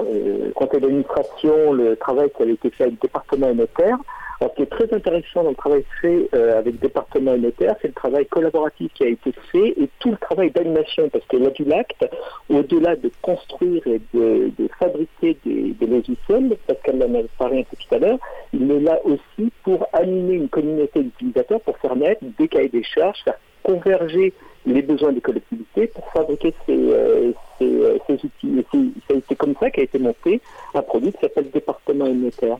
euh, 0.00 0.50
conseil 0.54 0.80
d'administration 0.80 1.72
le 1.72 1.96
travail 1.96 2.30
qui 2.36 2.42
avait 2.42 2.52
été 2.54 2.70
fait 2.70 2.84
avec 2.84 3.00
département 3.00 3.48
et 3.50 3.54
notaire. 3.54 3.98
Alors, 4.40 4.50
ce 4.52 4.56
qui 4.56 4.62
est 4.62 4.66
très 4.66 4.92
intéressant 4.92 5.44
dans 5.44 5.50
le 5.50 5.54
travail 5.54 5.84
fait 6.00 6.28
euh, 6.34 6.58
avec 6.58 6.80
département 6.80 7.34
et 7.34 7.38
notaire, 7.38 7.76
c'est 7.80 7.88
le 7.88 7.94
travail 7.94 8.26
collaboratif 8.26 8.92
qui 8.92 9.04
a 9.04 9.06
été 9.06 9.32
fait 9.52 9.68
et 9.80 9.88
tout 10.00 10.10
le 10.10 10.16
travail 10.16 10.50
d'animation, 10.50 11.08
parce 11.10 11.24
que 11.26 11.36
l'Adulacte, 11.36 12.04
au-delà 12.48 12.96
de 12.96 13.08
construire 13.20 13.86
et 13.86 14.00
de, 14.12 14.50
fabriquer 14.80 15.36
des, 15.44 15.74
des 15.78 15.86
logiciels, 15.86 16.56
Pascal 16.66 16.96
en 17.04 17.14
a 17.14 17.22
parlé 17.38 17.60
un 17.60 17.62
peu 17.62 17.76
tout 17.76 17.94
à 17.94 17.98
l'heure, 17.98 18.18
il 18.52 18.68
est 18.68 18.80
là 18.80 18.98
aussi 19.04 19.52
pour 19.62 19.86
animer 19.92 20.34
une 20.34 20.48
communauté 20.48 21.04
d'utilisateurs, 21.04 21.60
pour 21.60 21.78
faire 21.78 21.94
naître 21.94 22.24
des 22.36 22.48
cahiers 22.48 22.68
des 22.68 22.82
charges, 22.82 23.22
faire 23.22 23.38
converger 23.62 24.32
les 24.66 24.82
besoins 24.82 25.12
des 25.12 25.20
collectivités 25.20 25.88
pour 25.88 26.08
fabriquer 26.10 26.54
ces, 26.66 26.76
euh, 26.76 27.32
ces, 27.58 27.64
euh, 27.64 27.98
ces 28.06 28.14
outils. 28.14 28.64
C'est- 29.08 29.34
comme 29.36 29.54
ça 29.58 29.70
qu'a 29.70 29.82
été 29.82 29.98
monté 29.98 30.40
un 30.74 30.82
produit 30.82 31.12
qui 31.12 31.20
s'appelle 31.20 31.50
Département 31.50 32.06
et 32.06 32.12
Notaire. 32.12 32.58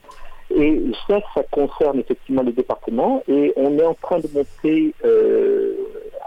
Et 0.54 0.82
ça, 1.06 1.20
ça 1.34 1.42
concerne 1.50 2.00
effectivement 2.00 2.42
les 2.42 2.52
départements 2.52 3.22
et 3.28 3.52
on 3.56 3.78
est 3.78 3.84
en 3.84 3.94
train 3.94 4.18
de 4.18 4.28
monter 4.34 4.94
euh, 5.04 5.74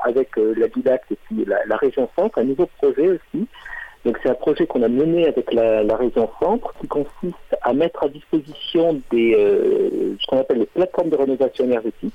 avec 0.03 0.37
euh, 0.37 0.53
la 0.57 0.67
DILAC 0.67 1.03
et 1.11 1.17
puis 1.25 1.45
la, 1.45 1.77
région 1.77 2.09
centre 2.17 2.39
un 2.39 2.43
nouveau 2.43 2.67
projet 2.81 3.09
aussi 3.09 3.47
Donc 4.03 4.17
c'est 4.23 4.29
un 4.29 4.35
projet 4.35 4.65
qu'on 4.65 4.81
a 4.81 4.87
mené 4.87 5.27
avec 5.27 5.53
la, 5.53 5.83
la 5.83 5.95
région 5.95 6.29
Centre 6.41 6.73
qui 6.79 6.87
consiste 6.87 7.55
à 7.61 7.73
mettre 7.73 8.03
à 8.03 8.07
disposition 8.07 8.99
des 9.11 9.33
ce 10.19 10.25
qu'on 10.27 10.39
appelle 10.39 10.59
les 10.59 10.65
plateformes 10.65 11.09
de 11.09 11.17
rénovation 11.17 11.65
énergétique. 11.65 12.13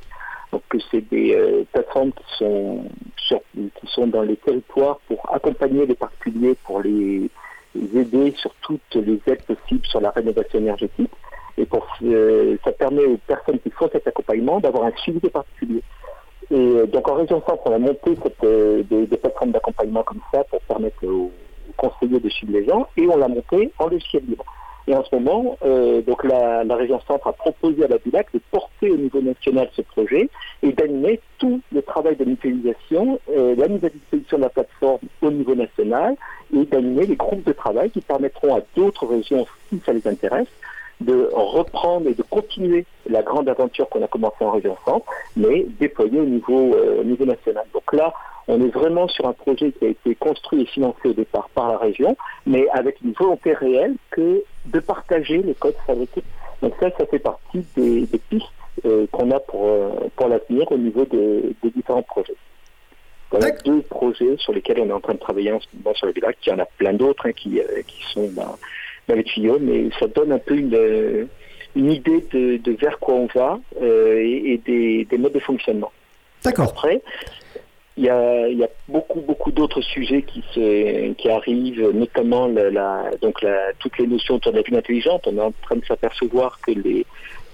Donc 0.52 0.62
c'est 0.90 1.08
des 1.10 1.34
euh, 1.34 1.64
plateformes 1.72 2.12
qui 2.12 2.24
sont 2.38 2.84
qui 3.28 3.86
sont 3.86 4.08
dans 4.08 4.22
les 4.22 4.36
territoires 4.36 4.98
pour 5.06 5.32
accompagner 5.32 5.86
les 5.86 5.94
particuliers, 5.94 6.56
pour 6.64 6.82
les, 6.82 7.30
aider 7.76 8.32
sur 8.36 8.52
toutes 8.62 8.94
les 8.96 9.20
aides 9.26 9.42
possibles 9.42 9.86
sur 9.86 10.00
la 10.00 10.10
rénovation 10.10 10.58
énergétique. 10.58 11.10
Et 11.56 11.66
pour 11.66 11.86
euh, 12.02 12.56
ça 12.64 12.72
permet 12.72 13.04
aux 13.04 13.18
personnes 13.18 13.60
qui 13.60 13.70
font 13.70 13.88
cet 13.92 14.08
accompagnement 14.08 14.58
d'avoir 14.58 14.84
un 14.84 14.92
suivi 14.96 15.20
des 15.20 15.30
particuliers. 15.30 15.82
Et 16.50 16.56
euh, 16.56 16.86
donc 16.86 17.08
en 17.08 17.14
région 17.14 17.40
centre, 17.46 17.62
on 17.66 17.72
a 17.72 17.78
monté 17.78 18.16
cette, 18.22 18.88
des, 18.88 19.16
plateformes 19.16 19.52
d'accompagnement 19.52 20.02
comme 20.02 20.20
ça 20.32 20.42
pour 20.44 20.60
permettre 20.62 21.06
aux, 21.06 21.30
aux 21.30 21.72
conseillers 21.76 22.18
de 22.18 22.28
suivre 22.28 22.52
les 22.52 22.66
gens 22.66 22.88
et 22.96 23.06
on 23.06 23.16
l'a 23.16 23.28
monté 23.28 23.70
en 23.78 23.86
logiciel 23.86 24.24
libre. 24.26 24.44
Et 24.86 24.94
en 24.94 25.04
ce 25.04 25.14
moment, 25.14 25.56
euh, 25.64 26.02
donc 26.02 26.24
la, 26.24 26.64
la 26.64 26.76
région 26.76 27.00
centre 27.06 27.26
a 27.26 27.32
proposé 27.32 27.84
à 27.84 27.88
la 27.88 27.98
BULAC 27.98 28.28
de 28.32 28.40
porter 28.50 28.90
au 28.90 28.96
niveau 28.96 29.20
national 29.20 29.68
ce 29.76 29.82
projet 29.82 30.28
et 30.62 30.72
d'animer 30.72 31.20
tout 31.38 31.60
le 31.72 31.82
travail 31.82 32.16
de 32.16 32.24
mutualisation, 32.24 33.20
euh, 33.30 33.54
la 33.56 33.68
mise 33.68 33.84
à 33.84 33.88
disposition 33.88 34.38
de 34.38 34.42
la 34.42 34.48
plateforme 34.48 34.98
au 35.22 35.30
niveau 35.30 35.54
national 35.54 36.16
et 36.54 36.64
d'animer 36.64 37.06
les 37.06 37.16
groupes 37.16 37.44
de 37.44 37.52
travail 37.52 37.90
qui 37.90 38.00
permettront 38.00 38.54
à 38.56 38.60
d'autres 38.74 39.06
régions, 39.06 39.46
si 39.68 39.80
ça 39.84 39.92
les 39.92 40.06
intéresse, 40.06 40.48
de 41.00 41.30
reprendre 41.32 42.08
et 42.08 42.14
de 42.14 42.22
continuer 42.22 42.84
la 43.08 43.22
grande 43.22 43.48
aventure 43.48 43.88
qu'on 43.88 44.02
a 44.02 44.06
commencée 44.06 44.44
en 44.44 44.50
région 44.50 44.76
centre, 44.84 45.06
mais 45.36 45.66
déployée 45.78 46.20
au 46.20 46.26
niveau, 46.26 46.74
euh, 46.74 47.00
au 47.00 47.04
niveau 47.04 47.24
national. 47.24 47.64
Donc 47.72 47.92
là, 47.92 48.12
on 48.48 48.60
est 48.60 48.68
vraiment 48.68 49.08
sur 49.08 49.26
un 49.26 49.32
projet 49.32 49.72
qui 49.72 49.86
a 49.86 49.88
été 49.88 50.14
construit 50.14 50.62
et 50.62 50.66
financé 50.66 51.08
au 51.08 51.12
départ 51.12 51.48
par 51.54 51.68
la 51.68 51.78
région, 51.78 52.16
mais 52.46 52.68
avec 52.70 53.00
une 53.02 53.12
volonté 53.12 53.52
réelle 53.52 53.94
que 54.10 54.42
de 54.66 54.80
partager 54.80 55.38
les 55.38 55.54
codes 55.54 55.76
fabriqués. 55.86 56.22
Donc 56.62 56.74
ça, 56.80 56.90
ça 56.98 57.06
fait 57.06 57.18
partie 57.18 57.64
des, 57.76 58.02
des 58.06 58.18
pistes 58.18 58.46
euh, 58.84 59.06
qu'on 59.10 59.30
a 59.30 59.40
pour, 59.40 59.66
euh, 59.66 59.90
pour 60.16 60.28
l'avenir 60.28 60.70
au 60.70 60.76
niveau 60.78 61.04
de- 61.04 61.54
des 61.62 61.70
différents 61.70 62.02
projets. 62.02 62.34
Voilà 63.30 63.50
deux 63.64 63.82
projets 63.82 64.36
sur 64.38 64.52
lesquels 64.52 64.80
on 64.80 64.88
est 64.88 64.92
en 64.92 65.00
train 65.00 65.14
de 65.14 65.18
travailler 65.20 65.52
en 65.52 65.60
ce 65.60 65.66
moment 65.74 65.94
sur 65.94 66.06
le 66.06 66.12
village. 66.12 66.34
Il 66.46 66.50
y 66.50 66.52
en 66.52 66.58
a 66.58 66.64
plein 66.66 66.92
d'autres 66.92 67.26
hein, 67.26 67.32
qui, 67.32 67.60
euh, 67.60 67.82
qui 67.86 68.02
sont 68.12 68.28
dans 69.06 69.14
les 69.14 69.24
tuyaux, 69.24 69.58
mais 69.60 69.88
ça 69.98 70.06
donne 70.08 70.32
un 70.32 70.38
peu 70.38 70.56
une, 70.56 71.28
une 71.76 71.90
idée 71.92 72.24
de, 72.32 72.56
de 72.58 72.72
vers 72.72 72.98
quoi 72.98 73.14
on 73.14 73.26
va 73.26 73.58
et, 73.80 74.52
et 74.52 74.58
des, 74.58 75.04
des 75.04 75.18
modes 75.18 75.32
de 75.32 75.38
fonctionnement. 75.40 75.92
D'accord. 76.44 76.70
Après, 76.70 77.02
il 78.00 78.58
y 78.58 78.64
a, 78.64 78.68
beaucoup, 78.88 79.20
beaucoup 79.20 79.52
d'autres 79.52 79.82
sujets 79.82 80.22
qui, 80.22 80.42
se, 80.54 81.28
arrivent, 81.28 81.90
notamment 81.92 82.48
toutes 83.78 83.98
les 83.98 84.06
notions 84.06 84.36
autour 84.36 84.52
de 84.52 84.56
la 84.56 84.62
ville 84.62 84.76
intelligente. 84.76 85.26
On 85.26 85.36
est 85.36 85.40
en 85.40 85.52
train 85.62 85.76
de 85.76 85.84
s'apercevoir 85.84 86.58
que 86.60 86.70
les, 86.70 87.04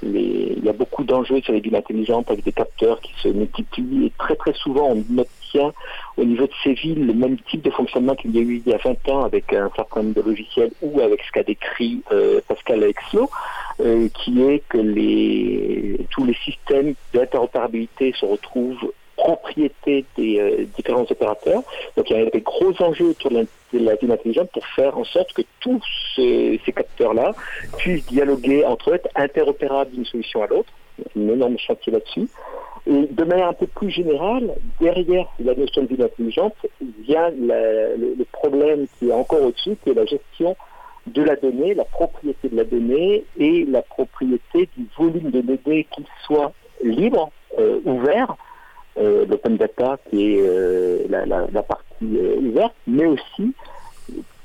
il 0.02 0.64
y 0.64 0.68
a 0.68 0.72
beaucoup 0.72 1.04
d'enjeux 1.04 1.40
sur 1.40 1.52
les 1.52 1.60
villes 1.60 1.74
intelligentes 1.74 2.30
avec 2.30 2.44
des 2.44 2.52
capteurs 2.52 3.00
qui 3.00 3.12
se 3.22 3.28
multiplient 3.28 4.06
et 4.06 4.12
très 4.18 4.36
très 4.36 4.52
souvent 4.52 4.92
on 4.94 5.18
obtient 5.18 5.72
au 6.16 6.24
niveau 6.24 6.46
de 6.46 6.52
ces 6.62 6.74
villes 6.74 7.06
le 7.06 7.14
même 7.14 7.38
type 7.50 7.62
de 7.62 7.70
fonctionnement 7.70 8.14
qu'il 8.14 8.36
y 8.36 8.38
a 8.38 8.42
eu 8.42 8.62
il 8.64 8.70
y 8.70 8.74
a 8.74 8.78
20 8.78 9.08
ans 9.08 9.24
avec 9.24 9.52
un 9.52 9.70
certain 9.74 10.02
nombre 10.02 10.14
de 10.14 10.20
logiciels 10.20 10.70
ou 10.82 11.00
avec 11.00 11.22
ce 11.22 11.32
qu'a 11.32 11.42
décrit 11.42 12.02
euh, 12.12 12.40
Pascal 12.46 12.82
Alexio, 12.82 13.30
euh, 13.80 14.08
qui 14.08 14.42
est 14.42 14.62
que 14.68 14.78
les, 14.78 16.06
tous 16.10 16.24
les 16.24 16.34
systèmes 16.34 16.94
d'interopérabilité 17.14 18.12
se 18.18 18.26
retrouvent 18.26 18.92
propriété 19.16 20.04
des 20.16 20.38
euh, 20.38 20.66
différents 20.76 21.06
opérateurs. 21.10 21.62
Donc 21.96 22.10
il 22.10 22.16
y 22.16 22.20
a 22.20 22.30
des 22.30 22.40
gros 22.40 22.72
enjeux 22.80 23.10
autour 23.10 23.30
de 23.30 23.46
la, 23.72 23.94
ville 23.96 24.12
intelligente 24.12 24.50
pour 24.52 24.66
faire 24.68 24.96
en 24.96 25.04
sorte 25.04 25.32
que 25.32 25.42
tous 25.60 25.82
ces, 26.14 26.60
capteurs-là 26.66 27.32
puissent 27.78 28.06
dialoguer 28.06 28.64
entre 28.64 28.90
eux, 28.90 28.94
être 28.94 29.08
interopérables 29.14 29.90
d'une 29.92 30.04
solution 30.04 30.42
à 30.42 30.46
l'autre. 30.46 30.72
Un 31.16 31.28
énorme 31.28 31.58
chantier 31.58 31.92
là-dessus. 31.92 32.28
Et 32.86 33.06
de 33.10 33.24
manière 33.24 33.48
un 33.48 33.52
peu 33.52 33.66
plus 33.66 33.90
générale, 33.90 34.54
derrière 34.80 35.26
la 35.40 35.54
notion 35.54 35.82
de 35.82 35.88
ville 35.88 36.02
intelligente, 36.02 36.54
vient 37.06 37.30
la- 37.30 37.96
le, 37.96 38.14
le 38.16 38.24
problème 38.30 38.86
qui 38.98 39.08
est 39.08 39.12
encore 39.12 39.42
au-dessus, 39.42 39.76
qui 39.82 39.90
est 39.90 39.94
la 39.94 40.06
gestion 40.06 40.56
de 41.06 41.22
la 41.22 41.36
donnée, 41.36 41.74
la 41.74 41.84
propriété 41.84 42.48
de 42.48 42.56
la 42.56 42.64
donnée 42.64 43.24
et 43.38 43.64
la 43.64 43.82
propriété 43.82 44.68
du 44.76 44.86
volume 44.96 45.30
de 45.30 45.40
données 45.40 45.86
qui 45.94 46.04
soit 46.24 46.52
libre, 46.82 47.30
euh, 47.58 47.80
ouvert, 47.84 48.36
l'open 49.28 49.56
data 49.56 49.98
qui 50.08 50.34
est 50.34 50.40
euh, 50.40 50.98
la, 51.08 51.26
la- 51.26 51.46
la 51.52 51.62
partie 51.62 51.84
euh, 52.16 52.36
ouverte, 52.36 52.74
mais 52.86 53.06
aussi 53.06 53.52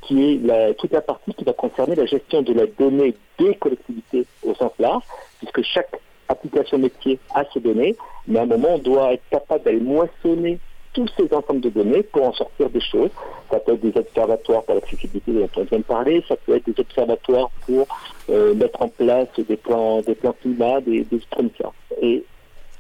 qui 0.02 0.34
est 0.34 0.46
la- 0.46 0.74
toute 0.74 0.92
la 0.92 1.02
partie 1.02 1.34
qui 1.34 1.44
va 1.44 1.54
concerner 1.54 1.96
la 1.96 2.06
gestion 2.06 2.42
de 2.42 2.54
la 2.54 2.66
donnée 2.66 3.14
des 3.40 3.56
collectivités 3.56 4.26
au 4.44 4.54
sens 4.56 4.72
large, 4.80 5.04
puisque 5.40 5.62
chaque 5.64 5.92
application 6.28 6.78
métier 6.78 7.20
a 7.36 7.44
ses 7.54 7.60
données, 7.60 7.96
mais 8.28 8.40
à 8.40 8.44
un 8.44 8.46
moment 8.46 8.76
on 8.76 8.78
doit 8.80 9.14
être 9.14 9.24
capable 9.30 9.64
d'aller 9.64 9.80
moissonner 9.80 10.60
tous 10.94 11.08
ces 11.16 11.34
ensembles 11.34 11.62
de 11.62 11.70
données 11.70 12.04
pour 12.04 12.26
en 12.26 12.34
sortir 12.34 12.70
des 12.70 12.82
choses. 12.82 13.10
Ça 13.50 13.60
peut 13.60 13.74
être 13.74 13.80
des 13.82 13.98
observatoires 13.98 14.64
pour 14.64 14.76
l'accessibilité 14.76 15.32
dont 15.32 15.50
on 15.56 15.64
vient 15.64 15.78
de 15.78 15.84
parler, 15.84 16.22
ça 16.28 16.36
peut 16.36 16.56
être 16.56 16.66
des 16.66 16.78
observatoires 16.82 17.50
pour 17.66 17.88
euh, 18.30 18.54
mettre 18.56 18.82
en 18.82 18.90
place 18.90 19.28
des 19.38 19.56
plans, 19.56 20.02
des 20.02 20.16
plans 20.16 20.36
climat, 20.42 20.82
des, 20.82 21.04
des 21.06 21.22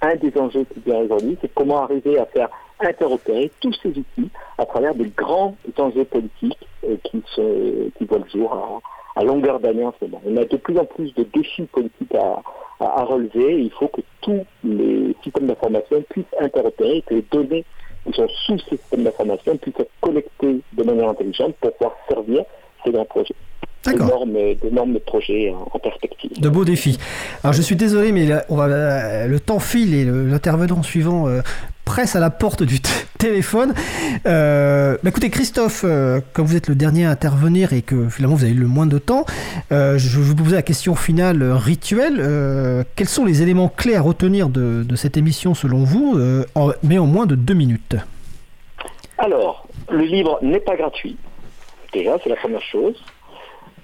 un 0.01 0.15
des 0.15 0.35
enjeux 0.37 0.65
qui 0.65 0.79
vient 0.85 0.99
aujourd'hui, 0.99 1.37
c'est 1.41 1.53
comment 1.53 1.83
arriver 1.83 2.17
à 2.17 2.25
faire 2.25 2.49
interopérer 2.79 3.51
tous 3.59 3.73
ces 3.81 3.89
outils 3.89 4.29
à 4.57 4.65
travers 4.65 4.95
des 4.95 5.09
grands 5.15 5.55
enjeux 5.77 6.05
politiques 6.05 6.67
euh, 6.83 6.97
qui, 7.03 7.23
se, 7.35 7.89
qui 7.97 8.05
voient 8.05 8.19
le 8.19 8.29
jour 8.29 8.81
à, 9.15 9.23
longueur 9.23 9.59
d'année 9.59 9.85
en 9.85 9.93
ce 9.99 10.05
moment. 10.05 10.21
On 10.25 10.37
a 10.37 10.45
de 10.45 10.57
plus 10.57 10.77
en 10.79 10.85
plus 10.85 11.13
de 11.13 11.23
défis 11.23 11.63
politiques 11.63 12.15
à, 12.15 12.41
à, 12.79 13.01
à 13.01 13.03
relever 13.03 13.61
il 13.61 13.71
faut 13.71 13.87
que 13.87 14.01
tous 14.21 14.43
les 14.63 15.15
systèmes 15.23 15.47
d'information 15.47 16.01
puissent 16.09 16.25
interopérer 16.39 17.03
que 17.03 17.15
les 17.15 17.25
données 17.31 17.65
qui 18.05 18.13
sont 18.13 18.27
sous 18.45 18.57
ces 18.59 18.77
systèmes 18.77 19.03
d'information 19.03 19.57
puissent 19.57 19.79
être 19.79 19.91
collectées 20.01 20.61
de 20.73 20.83
manière 20.83 21.09
intelligente 21.09 21.55
pour 21.61 21.71
pouvoir 21.73 21.95
servir 22.09 22.45
grands 22.89 23.05
projets. 23.05 23.35
D'énormes, 23.83 24.99
projets 24.99 25.51
en, 25.73 25.79
perspective. 25.79 26.29
De 26.39 26.49
beaux 26.49 26.65
défis. 26.65 26.99
Alors 27.43 27.53
je 27.53 27.63
suis 27.63 27.75
désolé, 27.75 28.11
mais 28.11 28.27
là, 28.27 28.45
on 28.49 28.55
va, 28.55 28.65
euh, 28.65 29.27
le 29.27 29.39
temps 29.39 29.57
file 29.59 29.95
et 29.95 30.05
l'intervenant 30.05 30.83
suivant 30.83 31.27
euh, 31.27 31.41
presse 31.83 32.15
à 32.15 32.19
la 32.19 32.29
porte 32.29 32.61
du 32.61 32.79
téléphone. 33.17 33.73
Euh, 34.27 34.97
bah, 35.01 35.09
écoutez, 35.09 35.31
Christophe, 35.31 35.81
euh, 35.83 36.21
comme 36.33 36.45
vous 36.45 36.55
êtes 36.55 36.67
le 36.69 36.75
dernier 36.75 37.05
à 37.07 37.09
intervenir 37.09 37.73
et 37.73 37.81
que 37.81 38.07
finalement 38.09 38.35
vous 38.35 38.43
avez 38.43 38.53
eu 38.53 38.59
le 38.59 38.67
moins 38.67 38.85
de 38.85 38.99
temps, 38.99 39.25
euh, 39.71 39.97
je 39.97 40.19
vais 40.19 40.25
vous 40.25 40.35
poser 40.35 40.55
la 40.57 40.61
question 40.61 40.93
finale 40.93 41.41
euh, 41.41 41.55
rituelle. 41.55 42.17
Euh, 42.19 42.83
quels 42.95 43.09
sont 43.09 43.25
les 43.25 43.41
éléments 43.41 43.67
clés 43.67 43.95
à 43.95 44.01
retenir 44.01 44.49
de, 44.49 44.83
de 44.83 44.95
cette 44.95 45.17
émission 45.17 45.55
selon 45.55 45.83
vous, 45.83 46.13
euh, 46.17 46.45
en- 46.53 46.69
mais 46.83 46.99
en 46.99 47.07
moins 47.07 47.25
de 47.25 47.33
deux 47.33 47.55
minutes? 47.55 47.95
Alors, 49.17 49.67
le 49.89 50.03
livre 50.03 50.37
n'est 50.43 50.59
pas 50.59 50.75
gratuit. 50.75 51.17
Déjà, 51.93 52.17
c'est 52.23 52.29
la 52.29 52.35
première 52.35 52.61
chose. 52.61 53.01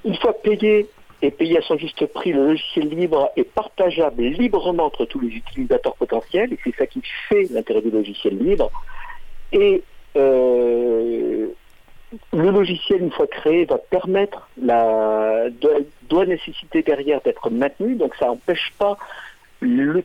Une 0.05 0.15
fois 0.15 0.33
payé 0.33 0.87
et 1.21 1.31
payé 1.31 1.57
à 1.57 1.61
son 1.61 1.77
juste 1.77 2.05
prix, 2.07 2.31
le 2.31 2.47
logiciel 2.47 2.89
libre 2.89 3.31
est 3.35 3.43
partageable 3.43 4.23
librement 4.23 4.85
entre 4.85 5.05
tous 5.05 5.19
les 5.19 5.29
utilisateurs 5.29 5.95
potentiels, 5.95 6.53
et 6.53 6.59
c'est 6.63 6.75
ça 6.75 6.85
qui 6.85 7.01
fait 7.27 7.47
l'intérêt 7.51 7.81
du 7.81 7.89
logiciel 7.89 8.37
libre. 8.37 8.71
Et 9.51 9.83
euh, 10.15 11.47
le 12.33 12.51
logiciel, 12.51 13.01
une 13.01 13.11
fois 13.11 13.27
créé, 13.27 13.65
va 13.65 13.77
permettre 13.77 14.47
doit, 14.57 16.25
nécessiter 16.25 16.83
derrière 16.83 17.21
d'être 17.21 17.49
maintenu, 17.49 17.95
donc 17.95 18.15
ça 18.15 18.27
n'empêche 18.27 18.71
pas 18.77 18.97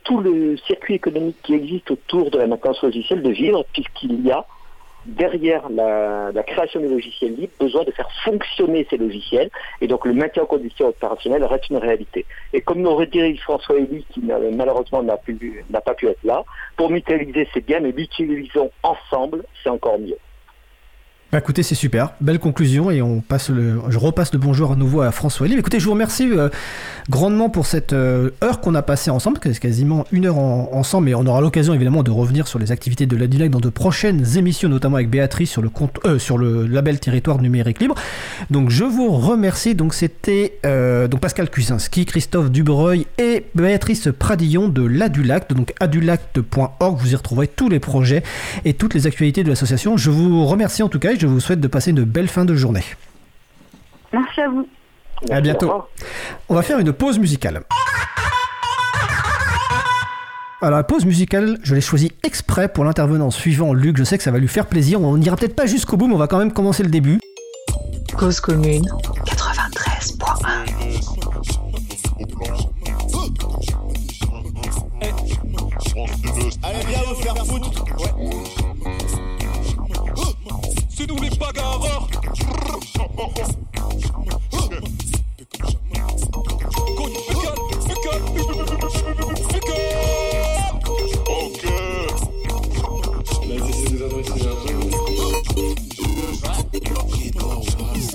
tout 0.02 0.20
le 0.20 0.56
circuit 0.56 0.94
économique 0.94 1.36
qui 1.42 1.54
existe 1.54 1.90
autour 1.90 2.30
de 2.30 2.38
la 2.38 2.46
maintenance 2.46 2.82
logicielle 2.82 3.22
de 3.22 3.30
vivre, 3.30 3.64
puisqu'il 3.72 4.24
y 4.24 4.30
a 4.30 4.46
derrière 5.06 5.68
la, 5.68 6.32
création 6.46 6.80
des 6.80 6.88
logiciels 6.88 7.34
libres 7.34 7.52
besoin 7.58 7.84
de 7.84 7.90
faire 7.90 8.10
fonctionner 8.24 8.86
ces 8.90 8.96
logiciels 8.96 9.50
et 9.80 9.86
donc 9.86 10.04
le 10.04 10.12
maintien 10.12 10.42
en 10.42 10.46
condition 10.46 10.88
opérationnelle 10.88 11.44
reste 11.44 11.70
une 11.70 11.78
réalité. 11.78 12.26
Et 12.52 12.60
comme 12.60 12.82
l'aurait 12.82 13.06
dit 13.06 13.36
François 13.38 13.76
Elie 13.76 14.04
qui 14.10 14.20
malheureusement 14.20 15.02
n'a 15.02 15.16
pas 15.80 15.94
pu 15.94 16.08
être 16.08 16.24
là, 16.24 16.44
pour 16.76 16.90
mutualiser 16.90 17.48
c'est 17.54 17.64
bien 17.64 17.80
mais 17.80 17.92
l'utilisons 17.92 18.70
ensemble 18.82 19.44
c'est 19.62 19.70
encore 19.70 19.98
mieux. 19.98 20.18
Bah 21.32 21.38
écoutez, 21.38 21.62
c'est 21.62 21.74
super, 21.74 22.12
belle 22.20 22.38
conclusion 22.38 22.90
et 22.90 23.00
on 23.00 23.22
passe 23.22 23.48
le, 23.48 23.80
je 23.88 23.96
repasse 23.96 24.34
le 24.34 24.38
bonjour 24.38 24.72
à 24.72 24.76
nouveau 24.76 25.00
à 25.00 25.10
François 25.12 25.46
Elie. 25.46 25.56
Écoutez, 25.56 25.80
je 25.80 25.86
vous 25.86 25.92
remercie 25.92 26.28
euh, 26.30 26.50
grandement 27.08 27.48
pour 27.48 27.64
cette 27.64 27.94
euh, 27.94 28.32
heure 28.44 28.60
qu'on 28.60 28.74
a 28.74 28.82
passée 28.82 29.10
ensemble, 29.10 29.38
c'est 29.42 29.58
quasiment 29.58 30.04
une 30.12 30.26
heure 30.26 30.36
en- 30.36 30.68
ensemble, 30.74 31.06
mais 31.06 31.14
on 31.14 31.24
aura 31.24 31.40
l'occasion 31.40 31.72
évidemment 31.72 32.02
de 32.02 32.10
revenir 32.10 32.46
sur 32.46 32.58
les 32.58 32.70
activités 32.70 33.06
de 33.06 33.16
la 33.16 33.28
DILAC 33.28 33.48
dans 33.50 33.60
de 33.60 33.70
prochaines 33.70 34.36
émissions, 34.36 34.68
notamment 34.68 34.96
avec 34.96 35.08
Béatrice 35.08 35.48
sur 35.50 35.62
le 35.62 35.70
compte, 35.70 36.00
euh, 36.04 36.18
sur 36.18 36.36
le 36.36 36.66
label 36.66 37.00
Territoire 37.00 37.40
numérique 37.40 37.80
libre. 37.80 37.94
Donc 38.50 38.68
je 38.68 38.84
vous 38.84 39.10
remercie. 39.10 39.74
Donc 39.74 39.94
c'était 39.94 40.58
donc 40.62 41.20
Pascal 41.20 41.48
Cuisinski, 41.48 42.04
Christophe 42.04 42.50
Dubreuil 42.50 43.06
et 43.16 43.46
Béatrice 43.54 44.08
Pradillon 44.18 44.68
de 44.68 44.84
l'Adulact, 44.84 45.54
donc 45.54 45.72
adulact.org. 45.80 46.98
Vous 47.00 47.12
y 47.12 47.16
retrouverez 47.16 47.46
tous 47.48 47.70
les 47.70 47.80
projets 47.80 48.22
et 48.66 48.74
toutes 48.74 48.92
les 48.92 49.06
actualités 49.06 49.44
de 49.44 49.48
l'association. 49.48 49.96
Je 49.96 50.10
vous 50.10 50.44
remercie 50.46 50.82
en 50.82 50.90
tout 50.90 50.98
cas 50.98 51.12
et 51.12 51.21
je 51.22 51.28
vous 51.28 51.38
souhaite 51.38 51.60
de 51.60 51.68
passer 51.68 51.92
une 51.92 52.02
belle 52.02 52.26
fin 52.26 52.44
de 52.44 52.56
journée. 52.56 52.82
Merci 54.12 54.40
à 54.40 54.48
vous. 54.48 54.66
À 55.30 55.40
bientôt. 55.40 55.84
On 56.48 56.54
va 56.56 56.62
faire 56.62 56.80
une 56.80 56.92
pause 56.92 57.20
musicale. 57.20 57.62
Alors 60.60 60.78
la 60.78 60.84
pause 60.84 61.04
musicale, 61.04 61.58
je 61.62 61.76
l'ai 61.76 61.80
choisie 61.80 62.10
exprès 62.24 62.68
pour 62.68 62.84
l'intervenant 62.84 63.30
suivant, 63.30 63.72
Luc. 63.72 63.96
Je 63.96 64.04
sais 64.04 64.18
que 64.18 64.24
ça 64.24 64.32
va 64.32 64.38
lui 64.38 64.48
faire 64.48 64.66
plaisir. 64.66 65.00
On 65.00 65.16
n'ira 65.16 65.36
peut-être 65.36 65.54
pas 65.54 65.66
jusqu'au 65.66 65.96
bout, 65.96 66.08
mais 66.08 66.14
on 66.14 66.18
va 66.18 66.26
quand 66.26 66.38
même 66.38 66.52
commencer 66.52 66.82
le 66.82 66.90
début. 66.90 67.20
Cause 68.16 68.40
commune 68.40 68.84
93.1 69.24 70.72
Allez, 76.64 76.84
viens 76.86 77.00
vous 77.08 77.14
faire 77.14 77.46
foutre. 77.46 77.81
Nous 81.12 81.22
les 81.22 81.30
bagarreurs. 81.30 82.08
Ok. 83.18 83.42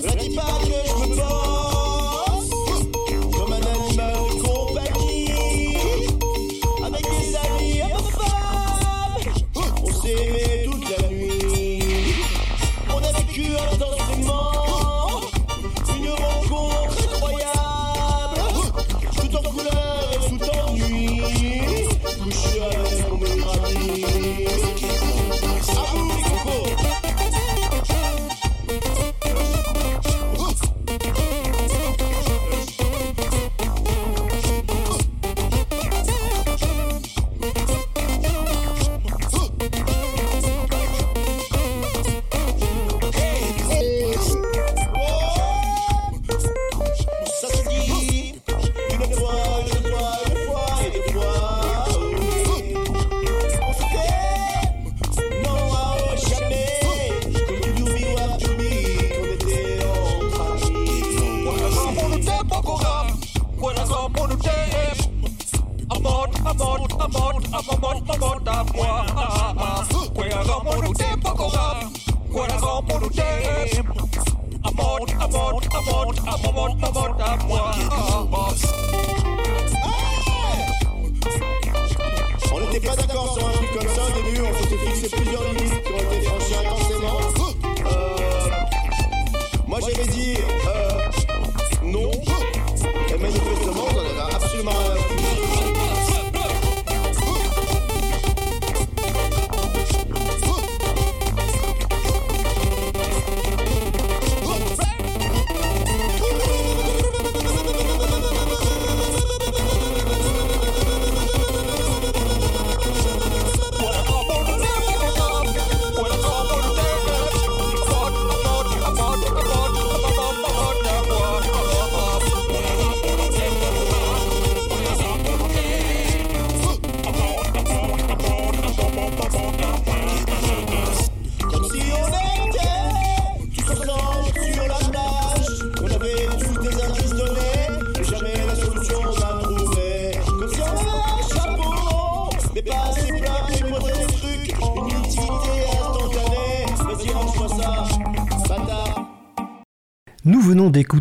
La 0.04 0.14
dis 0.14 0.34
pas 0.34 0.42
que 0.42 0.70
je 0.86 0.94
me 0.94 1.16
pense 1.16 1.77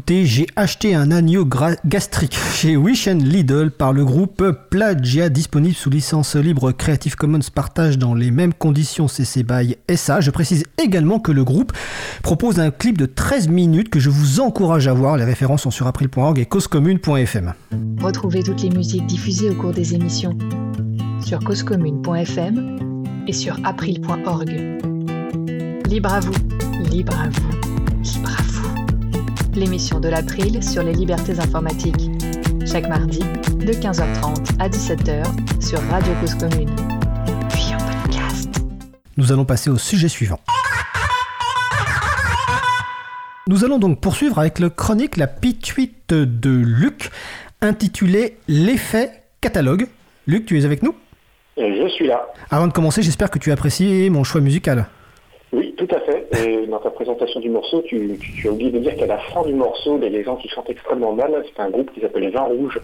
J'ai 0.10 0.48
acheté 0.56 0.96
un 0.96 1.12
agneau 1.12 1.46
gastrique 1.86 2.38
chez 2.54 2.78
Wish 2.78 3.10
and 3.10 3.20
Lidl 3.24 3.72
par 3.72 3.92
le 3.92 4.06
groupe 4.06 4.42
Plagia, 4.70 5.28
disponible 5.28 5.76
sous 5.76 5.90
licence 5.90 6.38
libre 6.38 6.72
Creative 6.72 7.16
Commons 7.16 7.40
partage 7.54 7.98
dans 7.98 8.14
les 8.14 8.32
mêmes 8.32 8.54
conditions 8.54 9.10
CC 9.10 9.44
BY 9.44 9.76
SA. 9.96 10.22
Je 10.22 10.32
précise 10.32 10.64
également 10.82 11.20
que 11.20 11.34
le 11.34 11.44
groupe 11.44 11.74
propose 12.24 12.60
un 12.60 12.72
clip 12.72 12.98
de 12.98 13.06
13 13.06 13.50
minutes 13.50 13.90
que 13.90 14.00
je 14.00 14.10
vous 14.10 14.40
encourage 14.40 14.88
à 14.88 14.94
voir. 14.94 15.18
Les 15.18 15.26
références 15.26 15.64
sont 15.64 15.72
sur 15.72 15.88
april.org 15.88 16.40
et 16.40 16.46
causecommune.fm. 16.46 17.54
Retrouvez 18.00 18.44
toutes 18.44 18.62
les 18.62 18.70
musiques 18.70 19.06
diffusées 19.08 19.50
au 19.50 19.56
cours 19.56 19.74
des 19.74 19.94
émissions 19.94 20.38
sur 21.26 21.40
causecommune.fm 21.40 22.80
et 23.28 23.34
sur 23.34 23.60
april.org. 23.66 24.52
Libre 25.90 26.14
à 26.14 26.20
vous, 26.22 26.34
libre 26.90 27.14
à 27.20 27.28
vous. 27.28 27.57
L'émission 29.58 30.00
de 30.00 30.08
l'April 30.08 30.62
sur 30.62 30.84
les 30.84 30.94
libertés 30.94 31.40
informatiques. 31.40 32.12
Chaque 32.72 32.88
mardi, 32.88 33.18
de 33.20 33.74
15h30 33.74 34.56
à 34.60 34.70
17h 34.70 35.24
sur 35.60 35.82
Radio 35.90 36.14
Cause 36.22 36.36
Commune. 36.36 36.70
Puis 37.50 37.74
en 37.74 38.04
podcast. 38.04 38.50
Nous 39.18 39.32
allons 39.32 39.46
passer 39.46 39.72
au 39.72 39.80
sujet 39.80 40.10
suivant. 40.10 40.40
Nous 43.48 43.66
allons 43.66 43.80
donc 43.80 44.00
poursuivre 44.00 44.38
avec 44.38 44.60
le 44.60 44.70
chronique 44.70 45.18
La 45.18 45.26
pituite 45.26 46.14
de 46.14 46.52
Luc, 46.52 47.10
intitulé 47.62 48.38
L'effet 48.48 49.24
catalogue. 49.42 49.88
Luc, 50.28 50.46
tu 50.46 50.60
es 50.60 50.66
avec 50.66 50.84
nous? 50.84 50.94
Je 51.58 51.88
suis 51.90 52.06
là. 52.06 52.28
Avant 52.52 52.68
de 52.68 52.74
commencer, 52.74 53.02
j'espère 53.02 53.32
que 53.32 53.40
tu 53.40 53.52
apprécies 53.52 54.12
mon 54.12 54.24
choix 54.24 54.40
musical. 54.40 54.86
Oui, 55.54 55.74
tout 55.78 55.88
à 55.96 56.00
fait. 56.02 56.28
Et 56.46 56.68
dans 56.68 56.80
ta 56.80 56.90
présentation 56.90 57.40
du 57.40 57.50
morceau, 57.50 57.82
tu, 57.84 58.18
tu- 58.20 58.32
tu 58.42 58.48
as 58.48 58.52
oublié 58.52 58.70
de 58.72 58.80
dire 58.80 58.96
qu'à 58.98 59.06
la 59.08 59.18
fin 59.18 59.44
du 59.44 59.54
morceau, 59.54 59.98
il 59.98 60.04
y 60.04 60.08
a 60.08 60.10
des 60.10 60.24
gens 60.24 60.36
qui 60.36 60.50
chantent 60.50 60.70
extrêmement 60.70 61.14
mal. 61.14 61.32
C'est 61.56 61.62
un 61.62 61.70
groupe 61.70 61.92
qui 61.94 62.02
s'appelle 62.02 62.30
Vin 62.32 62.42
Rouge 62.44 62.80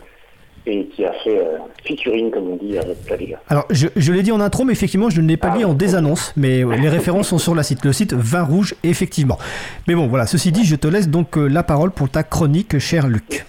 et 0.66 0.86
qui 0.86 1.04
a 1.04 1.12
fait 1.12 1.38
euh, 1.40 1.58
featuring, 1.84 2.32
comme 2.32 2.52
on 2.52 2.56
dit, 2.56 2.78
avec 2.78 3.04
Plaga. 3.04 3.42
Alors, 3.50 3.66
je, 3.70 3.88
je 3.98 4.14
l'ai 4.14 4.24
dit 4.24 4.32
en 4.32 4.40
intro, 4.40 4.64
mais 4.64 4.72
effectivement, 4.72 5.10
je 5.10 5.20
ne 5.20 5.28
l'ai 5.28 5.36
pas 5.36 5.50
dit 5.50 5.66
en 5.66 5.74
désannonce, 5.74 6.32
mais 6.38 6.64
les 6.64 6.88
références 6.88 7.28
sont 7.28 7.38
sur 7.38 7.54
la 7.54 7.64
site, 7.64 7.84
le 7.84 7.92
site 7.92 8.14
Vin 8.14 8.44
Rouge, 8.44 8.76
effectivement. 8.84 9.38
Mais 9.90 9.94
bon, 9.96 10.08
voilà, 10.08 10.26
ceci 10.26 10.54
dit, 10.54 10.64
je 10.64 10.78
te 10.78 10.88
laisse 10.88 11.10
donc 11.10 11.38
euh, 11.38 11.48
la 11.50 11.64
parole 11.64 11.92
pour 11.92 12.10
ta 12.10 12.24
chronique, 12.24 12.80
cher 12.80 13.08
Luc. 13.08 13.46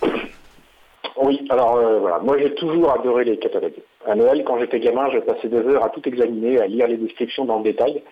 Oui, 1.22 1.40
alors 1.50 1.76
euh, 1.76 2.00
voilà, 2.00 2.18
moi 2.18 2.36
j'ai 2.38 2.52
toujours 2.56 2.90
adoré 2.92 3.24
les 3.24 3.38
catalogues. 3.38 3.72
À 4.06 4.14
Noël, 4.16 4.42
quand 4.44 4.58
j'étais 4.58 4.80
gamin, 4.80 5.08
je 5.14 5.20
passais 5.20 5.48
deux 5.48 5.66
heures 5.68 5.84
à 5.84 5.88
tout 5.90 6.06
examiner, 6.06 6.60
à 6.60 6.66
lire 6.66 6.88
les 6.88 6.96
descriptions 6.96 7.44
dans 7.44 7.58
le 7.58 7.64
détail. 7.64 8.02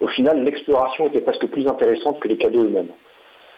Au 0.00 0.08
final, 0.08 0.42
l'exploration 0.44 1.06
était 1.06 1.20
presque 1.20 1.46
plus 1.46 1.66
intéressante 1.66 2.20
que 2.20 2.28
les 2.28 2.36
cadeaux 2.36 2.64
eux-mêmes. 2.64 2.90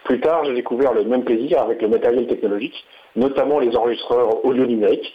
Plus 0.04 0.20
tard, 0.20 0.44
j'ai 0.44 0.54
découvert 0.54 0.92
le 0.94 1.04
même 1.04 1.24
plaisir 1.24 1.60
avec 1.60 1.82
le 1.82 1.88
matériel 1.88 2.26
technologique, 2.26 2.84
notamment 3.16 3.58
les 3.58 3.76
enregistreurs 3.76 4.44
audio 4.44 4.64
numériques. 4.64 5.12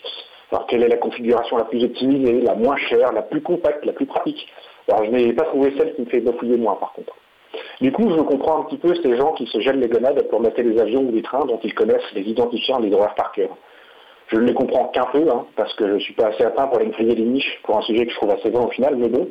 Alors, 0.51 0.67
quelle 0.67 0.83
est 0.83 0.89
la 0.89 0.97
configuration 0.97 1.57
la 1.57 1.63
plus 1.63 1.83
optimisée, 1.83 2.41
la 2.41 2.53
moins 2.53 2.77
chère, 2.77 3.11
la 3.11 3.23
plus 3.23 3.41
compacte, 3.41 3.85
la 3.85 3.93
plus 3.93 4.05
pratique? 4.05 4.47
Alors, 4.87 5.05
je 5.05 5.11
n'ai 5.11 5.33
pas 5.33 5.45
trouvé 5.45 5.73
celle 5.77 5.95
qui 5.95 6.01
me 6.01 6.05
fait 6.07 6.19
bafouiller 6.19 6.57
moins, 6.57 6.75
par 6.75 6.93
contre. 6.93 7.15
Du 7.81 7.91
coup, 7.91 8.09
je 8.09 8.21
comprends 8.21 8.61
un 8.61 8.63
petit 8.65 8.77
peu 8.77 8.93
ces 8.95 9.15
gens 9.15 9.33
qui 9.33 9.47
se 9.47 9.59
gênent 9.61 9.79
les 9.79 9.87
gonades 9.87 10.27
pour 10.29 10.41
mettre 10.41 10.61
des 10.61 10.79
avions 10.79 11.01
ou 11.01 11.11
des 11.11 11.21
trains 11.21 11.45
dont 11.45 11.59
ils 11.63 11.73
connaissent 11.73 12.13
les 12.13 12.23
identifiants 12.23 12.79
et 12.79 12.89
les 12.89 12.95
horaires 12.95 13.15
par 13.15 13.31
cœur. 13.31 13.49
Je 14.27 14.37
ne 14.37 14.45
les 14.45 14.53
comprends 14.53 14.87
qu'un 14.87 15.05
peu, 15.05 15.27
hein, 15.29 15.45
parce 15.55 15.73
que 15.75 15.87
je 15.87 15.93
ne 15.93 15.99
suis 15.99 16.13
pas 16.13 16.27
assez 16.27 16.43
atteint 16.43 16.67
pour 16.67 16.77
aller 16.77 16.87
me 16.87 16.91
griller 16.91 17.15
des 17.15 17.23
niches 17.23 17.59
pour 17.63 17.77
un 17.77 17.81
sujet 17.81 18.05
que 18.05 18.11
je 18.11 18.17
trouve 18.17 18.31
assez 18.31 18.49
bon 18.49 18.65
au 18.65 18.69
final, 18.69 18.95
mais 18.95 19.09
bon, 19.09 19.27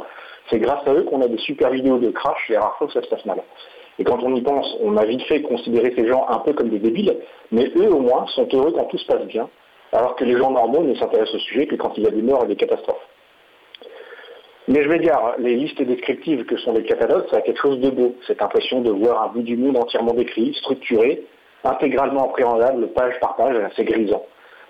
c'est 0.51 0.59
grâce 0.59 0.87
à 0.87 0.95
eux 0.95 1.05
qu'on 1.05 1.21
a 1.23 1.29
des 1.29 1.39
super 1.39 1.71
vidéos 1.71 1.99
de 1.99 2.11
crash 2.11 2.51
et 2.51 2.57
rare 2.57 2.77
fois 2.77 2.87
que 2.87 2.93
ça 2.93 3.03
se 3.03 3.09
passe 3.09 3.25
mal. 3.25 3.43
Et 3.99 4.05
quand 4.05 4.23
on 4.23 4.35
y 4.35 4.41
pense, 4.41 4.77
on 4.81 4.97
a 4.97 5.05
vite 5.05 5.23
fait 5.23 5.43
considérer 5.43 5.93
ces 5.97 6.07
gens 6.09 6.27
un 6.29 6.39
peu 6.39 6.53
comme 6.53 6.71
des 6.71 6.79
débiles, 6.79 7.17
mais 7.51 7.71
eux 7.77 7.93
au 7.93 8.01
moins 8.01 8.27
sont 8.29 8.49
heureux 8.53 8.73
quand 8.73 8.85
tout 8.85 8.99
se 8.99 9.07
passe 9.07 9.25
bien, 9.27 9.49
alors 9.93 10.17
que 10.17 10.25
les 10.25 10.37
gens 10.37 10.51
normaux 10.51 10.83
ne 10.83 10.95
s'intéressent 10.95 11.35
au 11.35 11.41
sujet 11.41 11.67
que 11.67 11.77
quand 11.77 11.93
il 11.97 12.05
y 12.05 12.07
a 12.07 12.11
des 12.11 12.23
morts 12.23 12.45
et 12.45 12.49
des 12.49 12.57
catastrophes. 12.57 13.07
Mais 14.69 14.83
je 14.83 14.89
vais 14.89 15.01
dire, 15.01 15.19
les 15.39 15.57
listes 15.57 15.83
descriptives 15.83 16.45
que 16.45 16.57
sont 16.57 16.73
les 16.73 16.85
catalogues, 16.85 17.27
ça 17.31 17.39
a 17.39 17.41
quelque 17.41 17.61
chose 17.61 17.81
de 17.81 17.91
beau. 17.91 18.15
Cette 18.27 18.41
impression 18.41 18.81
de 18.81 18.91
voir 18.91 19.25
un 19.25 19.29
bout 19.29 19.43
du 19.43 19.57
monde 19.57 19.77
entièrement 19.77 20.15
décrit, 20.15 20.55
structuré, 20.55 21.25
intégralement 21.65 22.27
appréhendable, 22.27 22.89
page 22.93 23.19
par 23.21 23.35
page, 23.37 23.57
c'est 23.77 23.85
grisant. 23.85 24.25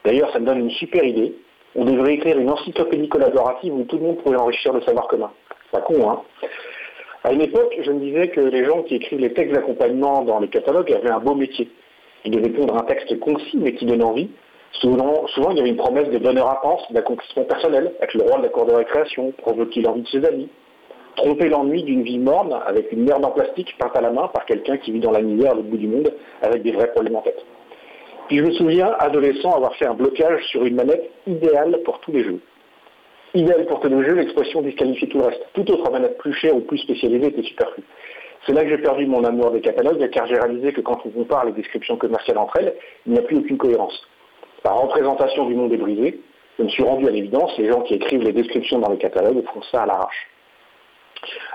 D'ailleurs, 0.04 0.32
ça 0.32 0.40
me 0.40 0.46
donne 0.46 0.60
une 0.60 0.70
super 0.70 1.04
idée. 1.04 1.34
On 1.76 1.84
devrait 1.84 2.14
écrire 2.14 2.38
une 2.38 2.50
encyclopédie 2.50 3.08
collaborative 3.08 3.74
où 3.74 3.84
tout 3.84 3.98
le 3.98 4.02
monde 4.02 4.18
pourrait 4.22 4.36
enrichir 4.36 4.72
le 4.72 4.80
savoir 4.80 5.08
commun. 5.08 5.30
Pas 5.72 5.80
con, 5.80 6.08
hein 6.08 6.22
À 7.24 7.32
une 7.32 7.40
époque, 7.40 7.74
je 7.80 7.90
me 7.90 7.98
disais 7.98 8.28
que 8.28 8.40
les 8.40 8.64
gens 8.64 8.82
qui 8.82 8.94
écrivent 8.94 9.20
les 9.20 9.32
textes 9.32 9.52
d'accompagnement 9.52 10.22
dans 10.22 10.38
les 10.38 10.48
catalogues 10.48 10.92
avaient 10.92 11.10
un 11.10 11.18
beau 11.18 11.34
métier. 11.34 11.68
Ils 12.24 12.30
devaient 12.30 12.50
pondre 12.50 12.76
un 12.76 12.84
texte 12.84 13.18
concis 13.18 13.56
mais 13.56 13.74
qui 13.74 13.86
donne 13.86 14.04
envie, 14.04 14.28
Souvent, 14.80 15.26
souvent, 15.28 15.50
il 15.50 15.58
y 15.58 15.60
avait 15.60 15.68
une 15.68 15.76
promesse 15.76 16.08
de 16.08 16.18
bonheur 16.18 16.48
à 16.48 16.60
pense, 16.60 16.90
d'accomplissement 16.90 17.44
personnel, 17.44 17.92
avec 17.98 18.14
le 18.14 18.22
roi 18.22 18.38
de 18.38 18.44
la 18.44 18.48
cour 18.48 18.64
de 18.64 18.72
récréation, 18.72 19.32
provoquer 19.32 19.82
l'envie 19.82 20.02
de 20.02 20.08
ses 20.08 20.24
amis, 20.24 20.48
tromper 21.14 21.48
l'ennui 21.48 21.82
d'une 21.82 22.02
vie 22.02 22.18
morne 22.18 22.58
avec 22.66 22.90
une 22.90 23.04
merde 23.04 23.24
en 23.24 23.30
plastique 23.32 23.76
peinte 23.78 23.94
à 23.94 24.00
la 24.00 24.10
main 24.10 24.28
par 24.28 24.46
quelqu'un 24.46 24.78
qui 24.78 24.92
vit 24.92 25.00
dans 25.00 25.10
la 25.10 25.20
misère 25.20 25.58
au 25.58 25.62
bout 25.62 25.76
du 25.76 25.88
monde 25.88 26.12
avec 26.40 26.62
des 26.62 26.72
vrais 26.72 26.90
problèmes 26.90 27.16
en 27.16 27.20
tête. 27.20 27.44
Puis 28.28 28.38
je 28.38 28.44
me 28.44 28.52
souviens, 28.52 28.94
adolescent, 28.98 29.50
avoir 29.50 29.74
fait 29.76 29.86
un 29.86 29.94
blocage 29.94 30.42
sur 30.46 30.64
une 30.64 30.74
manette 30.74 31.10
idéale 31.26 31.80
pour 31.84 32.00
tous 32.00 32.12
les 32.12 32.24
jeux. 32.24 32.40
Idéal 33.34 33.64
pour 33.64 33.80
tous 33.80 33.88
les 33.88 34.04
jeux, 34.04 34.14
l'expression 34.14 34.60
disqualifiait 34.60 35.08
tout 35.08 35.18
le 35.18 35.24
reste. 35.24 35.42
Toute 35.54 35.70
autre 35.70 35.90
manette 35.90 36.18
plus 36.18 36.34
chère 36.34 36.54
ou 36.54 36.60
plus 36.60 36.76
spécialisée 36.78 37.28
était 37.28 37.42
superflue. 37.42 37.82
C'est 38.44 38.52
là 38.52 38.62
que 38.62 38.68
j'ai 38.68 38.78
perdu 38.78 39.06
mon 39.06 39.24
amour 39.24 39.52
des 39.52 39.62
catalogues, 39.62 40.06
car 40.10 40.26
j'ai 40.26 40.34
réalisé 40.34 40.72
que 40.72 40.82
quand 40.82 41.00
on 41.06 41.08
compare 41.08 41.46
les 41.46 41.52
descriptions 41.52 41.96
commerciales 41.96 42.36
entre 42.36 42.58
elles, 42.58 42.74
il 43.06 43.12
n'y 43.12 43.18
a 43.18 43.22
plus 43.22 43.38
aucune 43.38 43.56
cohérence. 43.56 43.98
Par 44.62 44.82
représentation 44.82 45.46
du 45.46 45.54
monde 45.54 45.72
est 45.72 45.78
brisé, 45.78 46.20
je 46.58 46.64
me 46.64 46.68
suis 46.68 46.82
rendu 46.82 47.06
à 47.08 47.10
l'évidence, 47.10 47.56
les 47.56 47.68
gens 47.68 47.80
qui 47.80 47.94
écrivent 47.94 48.22
les 48.22 48.32
descriptions 48.32 48.80
dans 48.80 48.90
les 48.90 48.98
catalogues 48.98 49.42
font 49.54 49.62
ça 49.70 49.84
à 49.84 49.86
l'arrache. 49.86 50.28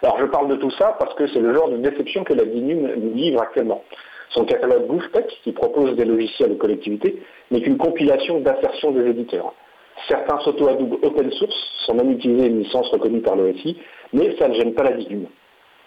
Alors 0.02 0.18
je 0.20 0.26
parle 0.26 0.48
de 0.48 0.56
tout 0.56 0.72
ça 0.72 0.96
parce 0.98 1.14
que 1.14 1.28
c'est 1.28 1.40
le 1.40 1.54
genre 1.54 1.70
de 1.70 1.78
déception 1.78 2.24
que 2.24 2.34
la 2.34 2.46
DINUM 2.46 2.96
nous 2.96 3.14
livre 3.14 3.42
actuellement. 3.42 3.84
Son 4.30 4.46
catalogue 4.46 4.88
GoofTech, 4.88 5.28
qui 5.44 5.52
propose 5.52 5.96
des 5.96 6.06
logiciels 6.06 6.54
aux 6.54 6.58
collectivités, 6.58 7.22
n'est 7.52 7.62
qu'une 7.62 7.78
compilation 7.78 8.40
d'assertions 8.40 8.92
des 8.92 9.10
éditeurs. 9.10 9.54
Certains 10.08 10.40
s'auto-adoubent 10.40 11.00
open 11.02 11.32
source 11.32 11.56
sans 11.86 11.94
même 11.96 12.12
utiliser 12.12 12.48
une 12.48 12.64
licence 12.64 12.90
reconnue 12.90 13.22
par 13.22 13.36
l'OSI, 13.36 13.78
mais 14.14 14.36
ça 14.38 14.48
ne 14.48 14.54
gêne 14.54 14.74
pas 14.74 14.84
la 14.84 14.92
DINUM. 14.92 15.28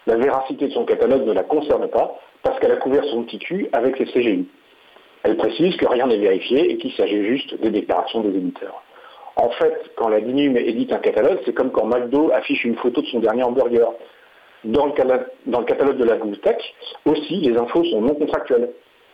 La 0.07 0.15
véracité 0.17 0.67
de 0.67 0.73
son 0.73 0.85
catalogue 0.85 1.25
ne 1.25 1.33
la 1.33 1.43
concerne 1.43 1.87
pas 1.87 2.19
parce 2.43 2.59
qu'elle 2.59 2.71
a 2.71 2.77
couvert 2.77 3.03
son 3.05 3.23
petit 3.23 3.39
cul 3.39 3.69
avec 3.71 3.99
les 3.99 4.05
CGU. 4.05 4.45
Elle 5.23 5.37
précise 5.37 5.75
que 5.77 5.87
rien 5.87 6.07
n'est 6.07 6.17
vérifié 6.17 6.71
et 6.71 6.77
qu'il 6.77 6.91
s'agit 6.93 7.23
juste 7.25 7.59
des 7.61 7.69
déclarations 7.69 8.21
des 8.21 8.35
éditeurs. 8.35 8.81
En 9.35 9.49
fait, 9.51 9.91
quand 9.95 10.09
la 10.09 10.19
DINUM 10.19 10.57
édite 10.57 10.91
un 10.91 10.97
catalogue, 10.97 11.39
c'est 11.45 11.53
comme 11.53 11.71
quand 11.71 11.85
McDo 11.85 12.31
affiche 12.33 12.63
une 12.65 12.75
photo 12.75 13.01
de 13.01 13.07
son 13.07 13.19
dernier 13.19 13.43
hamburger. 13.43 13.93
Dans 14.63 14.85
le, 14.85 14.91
catalogue 14.91 15.97
de 15.97 16.03
la 16.03 16.17
Tech, 16.43 16.57
aussi, 17.05 17.37
les 17.37 17.57
infos 17.57 17.83
sont 17.85 18.01
non 18.01 18.13
contractuelles. 18.13 18.69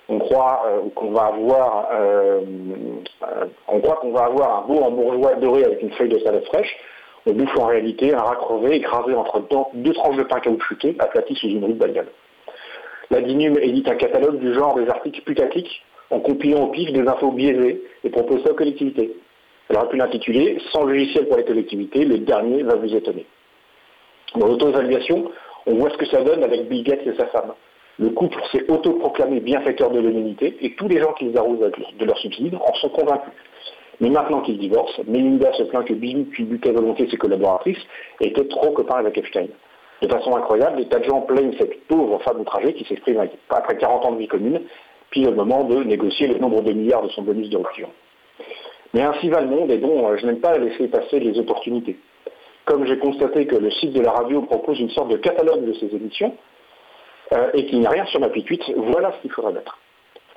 On 0.10 0.20
croit 0.20 0.64
euh, 0.68 0.90
qu'on 0.96 1.12
va 1.12 1.26
avoir, 1.26 1.90
euh, 1.92 2.42
euh, 3.24 3.46
on 3.68 3.82
croit 3.82 3.98
qu'on 3.98 4.14
un 4.16 4.62
beau 4.62 4.82
hamburger 4.82 5.38
doré 5.40 5.66
avec 5.66 5.82
une 5.82 5.92
feuille 5.92 6.10
de 6.10 6.20
salade 6.20 6.46
fraîche. 6.46 6.78
On 7.26 7.34
bouffe 7.34 7.58
en 7.58 7.66
réalité 7.66 8.14
un 8.14 8.22
rat 8.22 8.38
crevé 8.38 8.78
écrasé 8.78 9.14
entre 9.14 9.44
deux 9.74 9.94
tranches 9.94 10.16
de 10.16 10.24
pain 10.24 10.40
caoutchouté 10.40 10.96
aplati 11.00 11.36
sous 11.36 11.48
une 11.48 11.66
rue 11.66 11.74
de. 11.74 12.06
La 13.12 13.22
DINUM 13.22 13.58
édite 13.60 13.90
un 13.90 13.96
catalogue 13.96 14.40
du 14.40 14.54
genre 14.54 14.76
des 14.76 14.88
articles 14.90 15.22
putaclics 15.22 15.84
en 16.10 16.22
compilant 16.22 16.64
au 16.64 16.68
pif 16.68 16.92
des 16.94 17.06
infos 17.06 17.32
biaisées 17.32 17.84
et 18.06 18.10
propose 18.10 18.44
ça 18.44 18.52
aux 18.52 18.56
collectivités. 18.56 19.14
Elle 19.70 19.78
aurait 19.78 19.90
pu 19.90 19.98
l'intituler 19.98 20.58
Sans 20.72 20.86
logiciel 20.86 21.28
pour 21.28 21.38
les 21.38 21.44
collectivités, 21.44 22.06
le 22.06 22.20
dernier 22.20 22.64
va 22.64 22.76
vous 22.76 22.96
étonner. 22.96 23.26
Dans 24.36 24.48
l'auto-évaluation, 24.48 25.30
on 25.66 25.76
voit 25.76 25.90
ce 25.90 25.98
que 25.98 26.06
ça 26.06 26.22
donne 26.22 26.44
avec 26.44 26.70
Bill 26.70 26.84
Gates 26.84 27.06
et 27.06 27.16
sa 27.18 27.28
femme. 27.28 27.54
Le 28.00 28.10
couple 28.10 28.40
s'est 28.52 28.70
autoproclamé 28.70 29.40
bienfaiteur 29.40 29.90
de 29.90 30.00
l'humanité 30.00 30.56
et 30.62 30.76
tous 30.76 30.88
les 30.88 31.00
gens 31.00 31.14
qui 31.14 31.26
les 31.26 31.38
arrosent 31.38 31.72
de 32.00 32.06
leurs 32.06 32.18
subsides 32.20 32.56
en 32.56 32.74
sont 32.76 32.90
convaincus. 32.90 33.34
Mais 34.00 34.10
maintenant 34.10 34.42
qu'ils 34.42 34.60
divorcent, 34.60 35.02
Melinda 35.08 35.52
se 35.54 35.64
plaint 35.64 35.84
que 35.84 35.94
Bill, 35.94 36.26
butait 36.26 36.70
à 36.70 36.74
volonté 36.74 37.08
ses 37.10 37.18
collaboratrices, 37.18 37.82
était 38.22 38.48
trop 38.48 38.72
copain 38.72 38.98
avec 38.98 39.18
Epstein. 39.18 39.48
De 40.04 40.08
façon 40.08 40.36
incroyable, 40.36 40.78
des 40.78 40.88
tas 40.88 41.00
de 41.00 41.06
gens 41.06 41.22
plaignent 41.22 41.56
cette 41.58 41.88
pauvre 41.88 42.22
femme 42.22 42.42
outragée 42.42 42.74
qui 42.74 42.86
s'exprime 42.86 43.28
après 43.50 43.78
40 43.78 44.06
ans 44.06 44.12
de 44.12 44.20
vie 44.20 44.28
commune 44.28 44.62
puis 45.10 45.22
le 45.22 45.32
moment 45.32 45.64
de 45.64 45.84
négocier 45.84 46.28
le 46.28 46.38
nombre 46.38 46.62
de 46.62 46.74
milliards 46.74 47.02
de 47.02 47.10
son 47.10 47.22
bonus 47.22 47.50
de 47.50 47.58
rupture. 47.58 47.90
Mais 48.94 49.02
ainsi 49.02 49.30
va 49.30 49.42
le 49.42 49.48
monde, 49.48 49.72
et 49.72 49.78
bon, 49.78 50.16
je 50.18 50.26
n'aime 50.26 50.40
pas 50.40 50.58
laisser 50.58 50.88
passer 50.88 51.20
les 51.20 51.40
opportunités. 51.40 51.98
Comme 52.66 52.86
j'ai 52.86 52.98
constaté 53.00 53.48
que 53.48 53.56
le 53.56 53.72
site 53.72 53.94
de 53.94 54.02
la 54.02 54.12
radio 54.12 54.42
propose 54.42 54.80
une 54.80 54.90
sorte 54.90 55.10
de 55.10 55.18
catalogue 55.18 55.66
de 55.66 55.74
ses 55.74 55.96
émissions, 55.96 56.34
euh, 57.34 57.52
et 57.54 57.66
qu'il 57.66 57.80
n'y 57.80 57.88
a 57.88 57.90
rien 57.90 58.06
sur 58.06 58.20
ma 58.20 58.30
pituite, 58.30 58.64
voilà 58.76 59.12
ce 59.14 59.22
qu'il 59.22 59.32
faudra 59.32 59.52
mettre. 59.52 59.78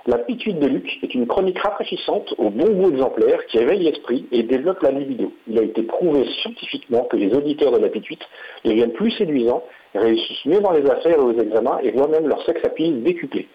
La 0.07 0.17
pituite 0.17 0.59
de 0.59 0.67
Luc 0.67 0.99
est 1.03 1.15
une 1.15 1.27
chronique 1.27 1.59
rafraîchissante 1.59 2.35
au 2.39 2.49
bon 2.49 2.71
goût 2.71 2.91
exemplaire 2.91 3.45
qui 3.47 3.59
éveille 3.59 3.83
l'esprit 3.83 4.27
et 4.33 4.43
développe 4.43 4.83
la 4.83 4.93
libido. 4.93 5.31
Il 5.47 5.59
a 5.59 5.63
été 5.63 5.83
prouvé 5.83 6.27
scientifiquement 6.41 7.05
que 7.05 7.17
les 7.17 7.35
auditeurs 7.35 7.71
de 7.73 7.79
la 7.79 7.91
pituite 7.91 8.23
deviennent 8.65 8.95
plus 8.95 9.11
séduisants, 9.11 9.63
réussissent 9.95 10.47
mieux 10.47 10.61
dans 10.61 10.73
les 10.73 10.89
affaires 10.91 11.19
et 11.19 11.23
aux 11.23 11.39
examens 11.39 11.79
et 11.83 11.91
voient 11.91 12.09
même 12.09 12.27
leur 12.27 12.43
sexe 12.47 12.65
à 12.65 12.71
pile 12.71 13.03
décuplé. 13.03 13.47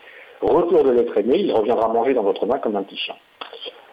Retour 0.41 0.83
de 0.83 0.91
l'être 0.91 1.17
aimé, 1.17 1.37
il 1.39 1.51
reviendra 1.51 1.87
manger 1.87 2.13
dans 2.13 2.23
votre 2.23 2.45
main 2.45 2.59
comme 2.59 2.75
un 2.75 2.83
petit 2.83 2.97
chien. 2.97 3.15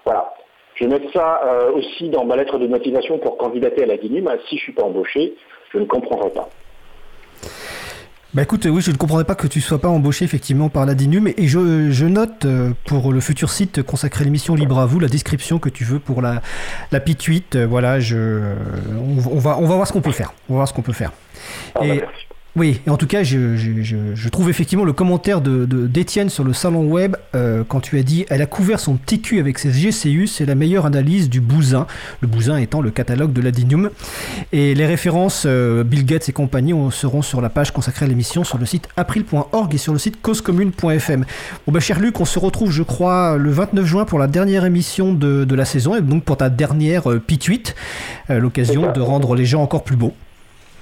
Voilà. 0.04 0.34
Je 0.74 0.84
vais 0.84 0.90
mettre 0.90 1.10
ça 1.12 1.40
euh, 1.44 1.72
aussi 1.72 2.10
dans 2.10 2.24
ma 2.24 2.36
lettre 2.36 2.58
de 2.58 2.66
motivation 2.66 3.18
pour 3.18 3.38
candidater 3.38 3.84
à 3.84 3.86
la 3.86 3.96
DINUM. 3.96 4.28
Si 4.48 4.50
je 4.50 4.54
ne 4.54 4.60
suis 4.60 4.72
pas 4.72 4.82
embauché, 4.82 5.34
je 5.72 5.78
ne 5.78 5.84
comprendrai 5.84 6.30
pas. 6.30 6.48
Bah 8.34 8.42
écoute, 8.42 8.66
oui, 8.70 8.80
je 8.80 8.90
ne 8.90 8.96
comprendrais 8.96 9.26
pas 9.26 9.34
que 9.34 9.46
tu 9.46 9.60
sois 9.60 9.78
pas 9.78 9.88
embauché 9.88 10.24
effectivement 10.24 10.70
par 10.70 10.86
la 10.86 10.94
DINUM 10.94 11.28
et 11.36 11.48
je, 11.48 11.90
je 11.90 12.06
note 12.06 12.46
euh, 12.46 12.72
pour 12.86 13.12
le 13.12 13.20
futur 13.20 13.50
site 13.50 13.82
consacré 13.82 14.22
à 14.22 14.24
l'émission 14.24 14.54
Libre 14.54 14.78
à 14.78 14.86
vous 14.86 15.00
la 15.00 15.08
description 15.08 15.58
que 15.58 15.68
tu 15.68 15.84
veux 15.84 15.98
pour 15.98 16.22
la, 16.22 16.40
la 16.92 17.00
pituite. 17.00 17.56
Voilà, 17.56 18.00
je, 18.00 18.54
on, 19.30 19.38
va, 19.38 19.58
on 19.58 19.66
va 19.66 19.74
voir 19.74 19.86
ce 19.86 19.92
qu'on 19.92 20.00
peut 20.00 20.12
faire. 20.12 20.32
On 20.48 20.54
va 20.54 20.58
voir 20.60 20.68
ce 20.68 20.72
qu'on 20.72 20.80
peut 20.80 20.94
faire. 20.94 21.12
Ah, 21.74 21.80
bah, 21.80 21.84
merci. 21.86 22.26
Oui, 22.54 22.80
et 22.86 22.90
en 22.90 22.98
tout 22.98 23.06
cas, 23.06 23.22
je, 23.22 23.56
je, 23.56 23.80
je, 23.82 23.96
je 24.14 24.28
trouve 24.28 24.50
effectivement 24.50 24.84
le 24.84 24.92
commentaire 24.92 25.40
de 25.40 25.64
de- 25.64 25.86
d'Étienne 25.86 26.28
sur 26.28 26.44
le 26.44 26.52
salon 26.52 26.84
web 26.86 27.16
euh, 27.34 27.64
quand 27.66 27.80
tu 27.80 27.98
as 27.98 28.02
dit 28.02 28.26
elle 28.28 28.42
a 28.42 28.46
couvert 28.46 28.78
son 28.78 28.96
petit 28.96 29.22
cul 29.22 29.38
avec 29.40 29.58
ses 29.58 29.70
GCU, 29.70 30.26
c'est 30.26 30.44
la 30.44 30.54
meilleure 30.54 30.84
analyse 30.84 31.30
du 31.30 31.40
bousin. 31.40 31.86
Le 32.20 32.28
bousin 32.28 32.58
étant 32.58 32.82
le 32.82 32.90
catalogue 32.90 33.32
de 33.32 33.40
l'Adinium. 33.40 33.88
Et 34.52 34.74
les 34.74 34.84
références 34.84 35.44
euh, 35.46 35.82
Bill 35.82 36.04
Gates 36.04 36.28
et 36.28 36.32
compagnie 36.32 36.74
on- 36.74 36.90
seront 36.90 37.22
sur 37.22 37.40
la 37.40 37.48
page 37.48 37.70
consacrée 37.72 38.04
à 38.04 38.08
l'émission 38.08 38.44
sur 38.44 38.58
le 38.58 38.66
site 38.66 38.86
april.org 38.98 39.74
et 39.74 39.78
sur 39.78 39.94
le 39.94 39.98
site 39.98 40.20
causecommune.fm. 40.20 41.24
Bon 41.66 41.72
bah 41.72 41.80
cher 41.80 42.00
Luc, 42.00 42.20
on 42.20 42.26
se 42.26 42.38
retrouve 42.38 42.70
je 42.70 42.82
crois 42.82 43.38
le 43.38 43.50
29 43.50 43.86
juin 43.86 44.04
pour 44.04 44.18
la 44.18 44.26
dernière 44.26 44.66
émission 44.66 45.14
de, 45.14 45.44
de 45.44 45.54
la 45.54 45.64
saison 45.64 45.94
et 45.96 46.02
donc 46.02 46.22
pour 46.24 46.36
ta 46.36 46.50
dernière 46.50 47.10
euh, 47.10 47.18
pituite, 47.18 47.74
euh, 48.28 48.38
l'occasion 48.40 48.92
de 48.92 49.00
rendre 49.00 49.34
les 49.34 49.46
gens 49.46 49.62
encore 49.62 49.84
plus 49.84 49.96
beaux. 49.96 50.12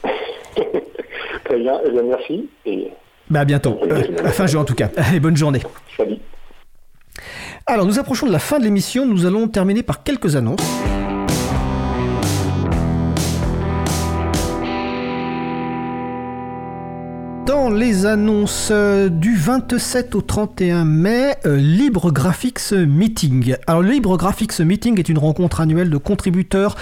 Très 1.51 1.59
bien, 1.59 1.81
eh 1.85 1.91
bien 1.91 2.03
merci. 2.05 2.49
Et 2.65 2.93
Bah 3.29 3.41
à 3.41 3.45
bientôt, 3.45 3.77
Euh, 3.83 4.29
fin 4.29 4.47
juin 4.47 4.61
en 4.61 4.65
tout 4.65 4.77
cas. 4.77 4.89
Bonne 5.21 5.37
journée. 5.37 5.59
salut. 5.97 6.15
Alors 7.67 7.87
nous 7.87 7.99
approchons 7.99 8.27
de 8.29 8.33
la 8.33 8.39
fin 8.39 8.61
de 8.61 8.65
l'émission, 8.65 9.05
nous 9.05 9.27
allons 9.27 9.49
terminer 9.49 9.83
par 9.83 10.05
quelques 10.05 10.37
annonces. 10.37 10.63
Dans 17.51 17.69
les 17.69 18.07
annonces 18.07 18.69
euh, 18.71 19.09
du 19.09 19.35
27 19.35 20.15
au 20.15 20.21
31 20.21 20.85
mai, 20.85 21.35
euh, 21.47 21.57
Libre 21.57 22.13
Graphics 22.13 22.71
Meeting. 22.71 23.57
Alors 23.67 23.83
Libre 23.83 24.17
Graphics 24.17 24.61
Meeting 24.61 24.97
est 25.01 25.09
une 25.09 25.19
rencontre 25.19 25.61
annuelle 25.61 25.91
de 25.91 25.97
contributeurs 25.97 26.77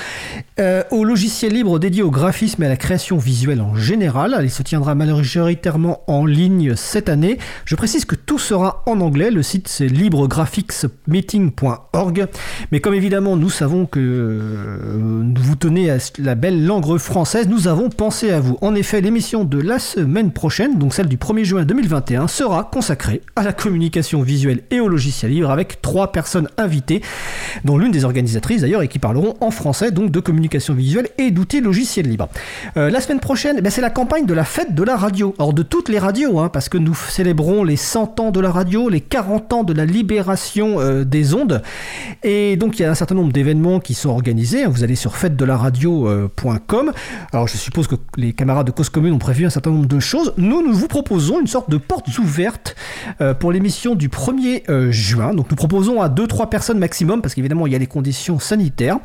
euh, 0.60 0.82
au 0.90 1.04
logiciel 1.04 1.52
libre 1.52 1.78
dédié 1.78 2.02
au 2.02 2.10
graphisme 2.10 2.64
et 2.64 2.66
à 2.66 2.68
la 2.68 2.76
création 2.76 3.16
visuelle 3.16 3.60
en 3.60 3.76
général. 3.76 4.34
Elle 4.36 4.50
se 4.50 4.64
tiendra 4.64 4.96
majoritairement 4.96 6.00
en 6.08 6.26
ligne 6.26 6.74
cette 6.74 7.08
année. 7.08 7.38
Je 7.64 7.76
précise 7.76 8.04
que 8.04 8.16
tout 8.16 8.40
sera 8.40 8.82
en 8.86 9.00
anglais. 9.00 9.30
Le 9.30 9.44
site 9.44 9.68
c'est 9.68 9.86
libregraphicsmeeting.org. 9.86 12.26
Mais 12.72 12.80
comme 12.80 12.94
évidemment 12.94 13.36
nous 13.36 13.50
savons 13.50 13.86
que 13.86 14.00
euh, 14.00 15.22
vous 15.38 15.54
tenez 15.54 15.92
à 15.92 15.98
la 16.18 16.34
belle 16.34 16.66
langue 16.66 16.98
française, 16.98 17.46
nous 17.48 17.68
avons 17.68 17.88
pensé 17.88 18.32
à 18.32 18.40
vous. 18.40 18.58
En 18.60 18.74
effet, 18.74 19.00
l'émission 19.00 19.44
de 19.44 19.60
la 19.60 19.78
semaine 19.78 20.32
prochaine, 20.32 20.57
donc 20.66 20.92
celle 20.92 21.06
du 21.06 21.16
1er 21.16 21.44
juin 21.44 21.64
2021, 21.64 22.26
sera 22.26 22.64
consacrée 22.64 23.22
à 23.36 23.44
la 23.44 23.52
communication 23.52 24.22
visuelle 24.22 24.62
et 24.72 24.80
au 24.80 24.88
logiciel 24.88 25.30
libre 25.30 25.50
avec 25.50 25.80
trois 25.82 26.10
personnes 26.10 26.48
invitées, 26.56 27.00
dont 27.64 27.78
l'une 27.78 27.92
des 27.92 28.04
organisatrices 28.04 28.62
d'ailleurs 28.62 28.82
et 28.82 28.88
qui 28.88 28.98
parleront 28.98 29.36
en 29.40 29.52
français 29.52 29.92
donc 29.92 30.10
de 30.10 30.18
communication 30.18 30.74
visuelle 30.74 31.10
et 31.16 31.30
d'outils 31.30 31.60
logiciels 31.60 32.08
libres. 32.08 32.28
Euh, 32.76 32.90
la 32.90 33.00
semaine 33.00 33.20
prochaine, 33.20 33.60
ben, 33.60 33.70
c'est 33.70 33.80
la 33.80 33.90
campagne 33.90 34.26
de 34.26 34.34
la 34.34 34.44
fête 34.44 34.74
de 34.74 34.82
la 34.82 34.96
radio. 34.96 35.32
Alors 35.38 35.52
de 35.52 35.62
toutes 35.62 35.88
les 35.88 36.00
radios, 36.00 36.40
hein, 36.40 36.48
parce 36.48 36.68
que 36.68 36.76
nous 36.76 36.94
célébrons 36.94 37.62
les 37.62 37.76
100 37.76 38.18
ans 38.18 38.30
de 38.32 38.40
la 38.40 38.50
radio, 38.50 38.88
les 38.88 39.00
40 39.00 39.52
ans 39.52 39.62
de 39.62 39.72
la 39.72 39.84
libération 39.84 40.80
euh, 40.80 41.04
des 41.04 41.34
ondes. 41.34 41.62
Et 42.24 42.56
donc 42.56 42.78
il 42.78 42.82
y 42.82 42.84
a 42.84 42.90
un 42.90 42.96
certain 42.96 43.14
nombre 43.14 43.32
d'événements 43.32 43.78
qui 43.78 43.94
sont 43.94 44.10
organisés. 44.10 44.66
Vous 44.66 44.82
allez 44.82 44.96
sur 44.96 45.16
fête-de-la-radio.com. 45.16 46.92
Alors 47.32 47.46
je 47.46 47.56
suppose 47.56 47.86
que 47.86 47.94
les 48.16 48.32
camarades 48.32 48.66
de 48.66 48.72
Cause 48.72 48.90
Commune 48.90 49.12
ont 49.12 49.18
prévu 49.18 49.46
un 49.46 49.50
certain 49.50 49.70
nombre 49.70 49.86
de 49.86 50.00
choses. 50.00 50.34
Nous 50.48 50.72
vous 50.72 50.88
proposons 50.88 51.40
une 51.40 51.46
sorte 51.46 51.70
de 51.70 51.76
portes 51.76 52.18
ouvertes 52.18 52.76
euh, 53.20 53.34
pour 53.34 53.52
l'émission 53.52 53.94
du 53.94 54.08
1er 54.08 54.62
euh, 54.68 54.90
juin. 54.90 55.34
Donc 55.34 55.50
nous 55.50 55.56
proposons 55.56 56.00
à 56.00 56.08
2-3 56.08 56.48
personnes 56.48 56.78
maximum, 56.78 57.22
parce 57.22 57.34
qu'évidemment 57.34 57.66
il 57.66 57.72
y 57.72 57.76
a 57.76 57.78
les 57.78 57.86
conditions 57.86 58.38
sanitaires, 58.38 58.98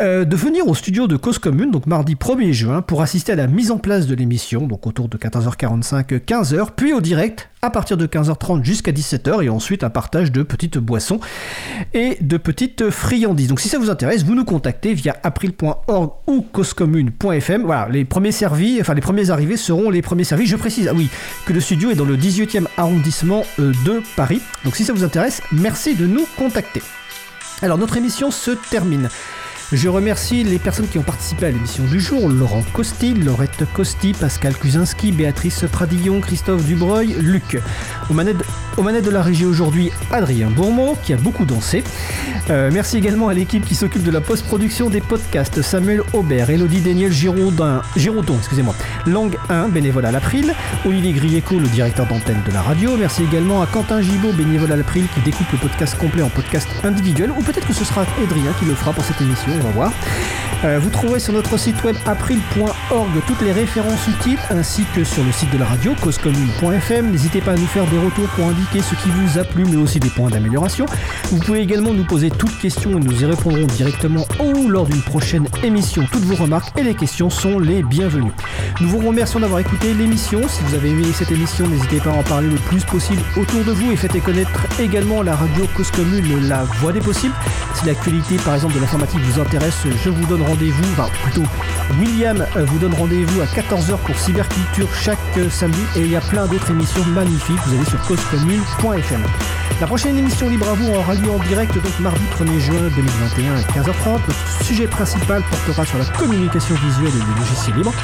euh, 0.00 0.24
de 0.24 0.34
venir 0.34 0.66
au 0.66 0.74
studio 0.74 1.06
de 1.06 1.16
Cause 1.16 1.38
Commune, 1.38 1.70
donc 1.70 1.86
mardi 1.86 2.14
1er 2.14 2.52
juin, 2.52 2.80
pour 2.80 3.02
assister 3.02 3.32
à 3.32 3.36
la 3.36 3.46
mise 3.46 3.70
en 3.70 3.78
place 3.78 4.06
de 4.06 4.14
l'émission, 4.14 4.66
donc 4.66 4.86
autour 4.86 5.08
de 5.08 5.18
14h45, 5.18 6.20
15h, 6.20 6.68
puis 6.74 6.94
au 6.94 7.00
direct 7.00 7.50
à 7.60 7.68
partir 7.68 7.98
de 7.98 8.06
15h30 8.06 8.64
jusqu'à 8.64 8.92
17h, 8.92 9.44
et 9.44 9.50
ensuite 9.50 9.84
un 9.84 9.90
partage 9.90 10.32
de 10.32 10.42
petites 10.42 10.78
boissons 10.78 11.20
et 11.92 12.16
de 12.22 12.36
petites 12.38 12.88
friandises. 12.88 13.48
Donc 13.48 13.60
si 13.60 13.68
ça 13.68 13.78
vous 13.78 13.90
intéresse, 13.90 14.24
vous 14.24 14.34
nous 14.34 14.46
contactez 14.46 14.94
via 14.94 15.16
april.org 15.22 16.12
ou 16.26 16.40
causecommune.fm. 16.50 17.62
Voilà, 17.64 17.88
les 17.90 18.06
premiers 18.06 18.32
servis, 18.32 18.80
enfin 18.80 18.94
les 18.94 19.02
premiers 19.02 19.28
arrivés 19.28 19.58
seront 19.58 19.90
les 19.90 20.00
premiers 20.00 20.24
servis. 20.24 20.46
Je 20.46 20.56
précise, 20.56 20.88
ah 20.88 20.94
oui, 20.94 21.10
que 21.44 21.52
le 21.52 21.60
studio 21.60 21.90
est 21.90 21.96
dans 21.96 22.06
le 22.06 22.16
18e 22.16 22.66
arrondissement 22.78 23.44
euh, 23.58 23.72
de 23.84 24.00
Paris. 24.16 24.40
Donc 24.64 24.76
si 24.76 24.84
ça 24.84 24.94
vous 24.94 25.04
intéresse, 25.04 25.42
merci 25.52 25.94
de 25.94 26.06
nous 26.06 26.26
contacter. 26.38 26.80
Alors 27.60 27.76
notre 27.76 27.98
émission 27.98 28.30
se 28.30 28.52
termine. 28.70 29.10
Je 29.72 29.88
remercie 29.88 30.42
les 30.42 30.58
personnes 30.58 30.88
qui 30.88 30.98
ont 30.98 31.02
participé 31.02 31.46
à 31.46 31.50
l'émission 31.50 31.84
du 31.84 32.00
jour 32.00 32.28
Laurent 32.28 32.64
Costi, 32.72 33.14
Laurette 33.14 33.64
Costi, 33.72 34.14
Pascal 34.14 34.52
Kuzinski, 34.56 35.12
Béatrice 35.12 35.64
Pradillon, 35.70 36.20
Christophe 36.20 36.64
Dubreuil, 36.64 37.14
Luc. 37.20 37.56
Aux 38.10 38.14
manettes, 38.14 39.04
de 39.04 39.10
la 39.10 39.22
régie 39.22 39.46
aujourd'hui, 39.46 39.92
Adrien 40.10 40.50
Bourmont 40.50 40.96
qui 41.04 41.12
a 41.12 41.16
beaucoup 41.16 41.44
dansé. 41.44 41.84
Euh, 42.48 42.70
merci 42.72 42.96
également 42.96 43.28
à 43.28 43.34
l'équipe 43.34 43.64
qui 43.64 43.76
s'occupe 43.76 44.02
de 44.02 44.10
la 44.10 44.20
post-production 44.20 44.90
des 44.90 45.00
podcasts 45.00 45.62
Samuel 45.62 46.02
Aubert, 46.14 46.50
Elodie 46.50 46.80
Daniel 46.80 47.12
Giraudin, 47.12 47.82
Giraudon, 47.94 48.38
excusez-moi, 48.38 48.74
Langue 49.06 49.36
1, 49.50 49.68
bénévole 49.68 50.04
à 50.06 50.10
l'April, 50.10 50.52
Olivier 50.84 51.12
Grieco, 51.12 51.60
le 51.60 51.68
directeur 51.68 52.06
d'antenne 52.06 52.42
de 52.44 52.52
la 52.52 52.62
radio. 52.62 52.96
Merci 52.96 53.22
également 53.22 53.62
à 53.62 53.66
Quentin 53.66 54.02
Gibaud, 54.02 54.32
bénévole 54.32 54.72
à 54.72 54.76
l'April, 54.76 55.04
qui 55.14 55.20
découpe 55.20 55.52
le 55.52 55.58
podcast 55.58 55.96
complet 55.96 56.22
en 56.22 56.30
podcast 56.30 56.68
individuel, 56.82 57.30
ou 57.30 57.42
peut-être 57.42 57.68
que 57.68 57.74
ce 57.74 57.84
sera 57.84 58.04
Adrien 58.20 58.52
qui 58.58 58.64
le 58.64 58.74
fera 58.74 58.92
pour 58.92 59.04
cette 59.04 59.20
émission, 59.20 59.52
on 59.60 59.64
va 59.64 59.70
voir. 59.70 59.92
Euh, 60.64 60.78
vous 60.78 60.90
trouverez 60.90 61.20
sur 61.20 61.32
notre 61.32 61.56
site 61.58 61.82
web 61.84 61.96
april.org 62.04 63.10
toutes 63.26 63.40
les 63.40 63.52
références 63.52 64.06
utiles 64.08 64.38
ainsi 64.50 64.84
que 64.94 65.04
sur 65.04 65.24
le 65.24 65.32
site 65.32 65.50
de 65.52 65.58
la 65.58 65.64
radio 65.64 65.94
causecommune.fm. 66.02 67.10
N'hésitez 67.10 67.40
pas 67.40 67.52
à 67.52 67.56
nous 67.56 67.66
faire 67.66 67.86
des 67.86 67.96
retours 67.96 68.28
pour 68.36 68.46
indiquer 68.46 68.82
ce 68.82 68.94
qui 68.96 69.08
vous 69.08 69.38
a 69.38 69.44
plu 69.44 69.64
mais 69.64 69.76
aussi 69.76 70.00
des 70.00 70.10
points 70.10 70.28
d'amélioration. 70.28 70.84
Vous 71.30 71.38
pouvez 71.38 71.60
également 71.60 71.94
nous 71.94 72.04
poser 72.04 72.30
toutes 72.30 72.58
questions 72.58 72.90
et 72.90 73.00
nous 73.00 73.22
y 73.22 73.24
répondrons 73.24 73.64
directement 73.66 74.26
ou 74.38 74.68
lors 74.68 74.84
d'une 74.84 75.00
prochaine 75.00 75.46
émission. 75.62 76.04
Toutes 76.12 76.24
vos 76.24 76.36
remarques 76.36 76.78
et 76.78 76.82
les 76.82 76.94
questions 76.94 77.30
sont 77.30 77.58
les 77.58 77.82
bienvenues. 77.82 78.32
Nous 78.82 78.88
vous 78.88 78.98
remercions 78.98 79.40
d'avoir 79.40 79.60
écouté 79.60 79.94
l'émission. 79.94 80.42
Si 80.46 80.62
vous 80.64 80.74
avez 80.74 80.90
aimé 80.90 81.04
cette 81.14 81.30
émission, 81.30 81.66
n'hésitez 81.68 82.00
pas 82.00 82.10
à 82.10 82.14
en 82.14 82.22
parler 82.22 82.48
le 82.48 82.56
plus 82.56 82.84
possible 82.84 83.22
autour 83.38 83.64
de 83.64 83.72
vous 83.72 83.92
et 83.92 83.96
faites 83.96 84.20
connaître 84.22 84.66
également 84.78 85.22
la 85.22 85.36
radio 85.36 85.64
Cause 85.74 85.90
Commune, 85.90 86.48
la 86.48 86.64
voix 86.64 86.92
des 86.92 87.00
possibles. 87.00 87.34
Si 87.74 87.86
l'actualité 87.86 88.36
par 88.36 88.56
exemple 88.56 88.74
de 88.74 88.80
l'informatique 88.80 89.20
vous 89.20 89.40
je 89.52 90.10
vous 90.10 90.26
donne 90.26 90.42
rendez-vous, 90.42 90.84
enfin 90.92 91.08
plutôt 91.24 91.42
William 91.98 92.46
vous 92.54 92.78
donne 92.78 92.94
rendez-vous 92.94 93.40
à 93.40 93.46
14h 93.46 93.96
pour 93.98 94.16
Cyberculture 94.16 94.88
chaque 94.94 95.18
euh, 95.38 95.50
samedi 95.50 95.80
et 95.96 96.00
il 96.02 96.10
y 96.10 96.16
a 96.16 96.20
plein 96.20 96.46
d'autres 96.46 96.70
émissions 96.70 97.04
magnifiques. 97.06 97.58
Vous 97.66 97.74
allez 97.74 97.84
sur 97.84 98.00
causecommune.fm. 98.06 99.22
La 99.80 99.86
prochaine 99.86 100.16
émission 100.16 100.48
Libre 100.48 100.68
à 100.68 100.74
vous 100.74 100.88
aura 100.90 101.14
lieu 101.14 101.30
en 101.30 101.38
direct 101.38 101.74
donc 101.74 101.98
mardi 101.98 102.22
1er 102.38 102.58
juin 102.60 102.80
2021 102.94 103.56
à 103.56 103.60
15h30. 103.60 104.20
Notre 104.28 104.64
sujet 104.64 104.86
principal 104.86 105.42
portera 105.50 105.84
sur 105.84 105.98
la 105.98 106.04
communication 106.04 106.76
visuelle 106.76 107.08
et 107.08 107.34
les 107.34 107.40
logiciels 107.40 107.76
libres. 107.76 107.94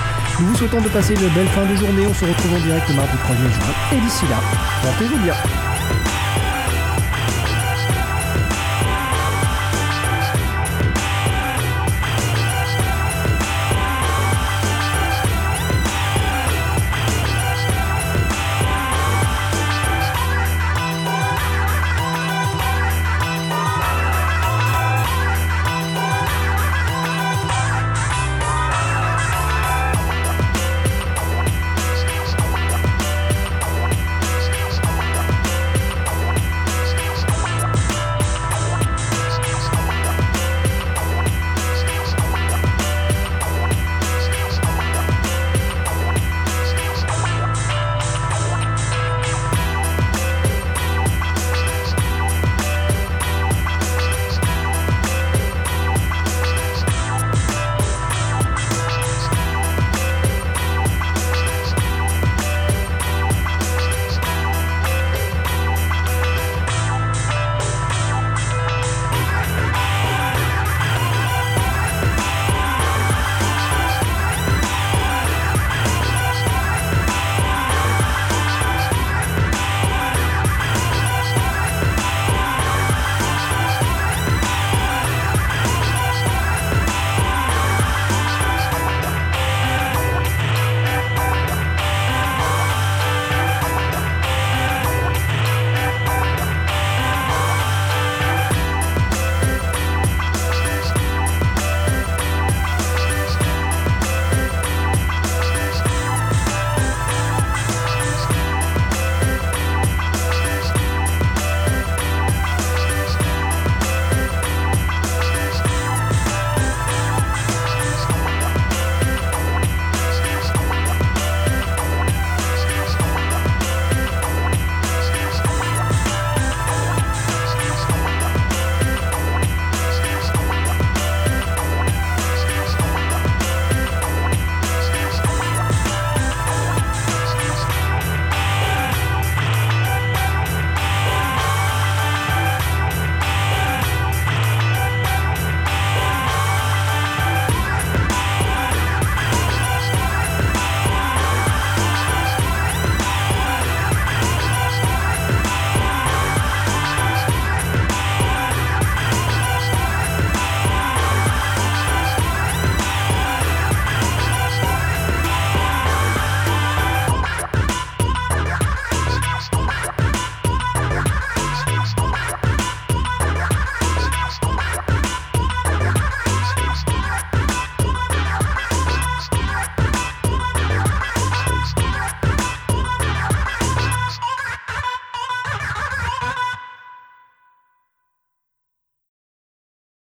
Nous 0.41 0.47
vous 0.47 0.57
souhaitons 0.57 0.81
de 0.81 0.89
passer 0.89 1.15
une 1.15 1.29
belle 1.29 1.49
fin 1.49 1.65
de 1.65 1.77
journée. 1.77 2.07
On 2.09 2.15
se 2.15 2.25
retrouve 2.25 2.55
en 2.55 2.61
direct 2.61 2.89
mardi 2.91 3.17
1er 3.17 3.53
juin. 3.53 3.75
Et 3.93 4.01
d'ici 4.01 4.25
là, 4.29 4.41
portez-vous 4.83 5.19
bien. 5.19 5.35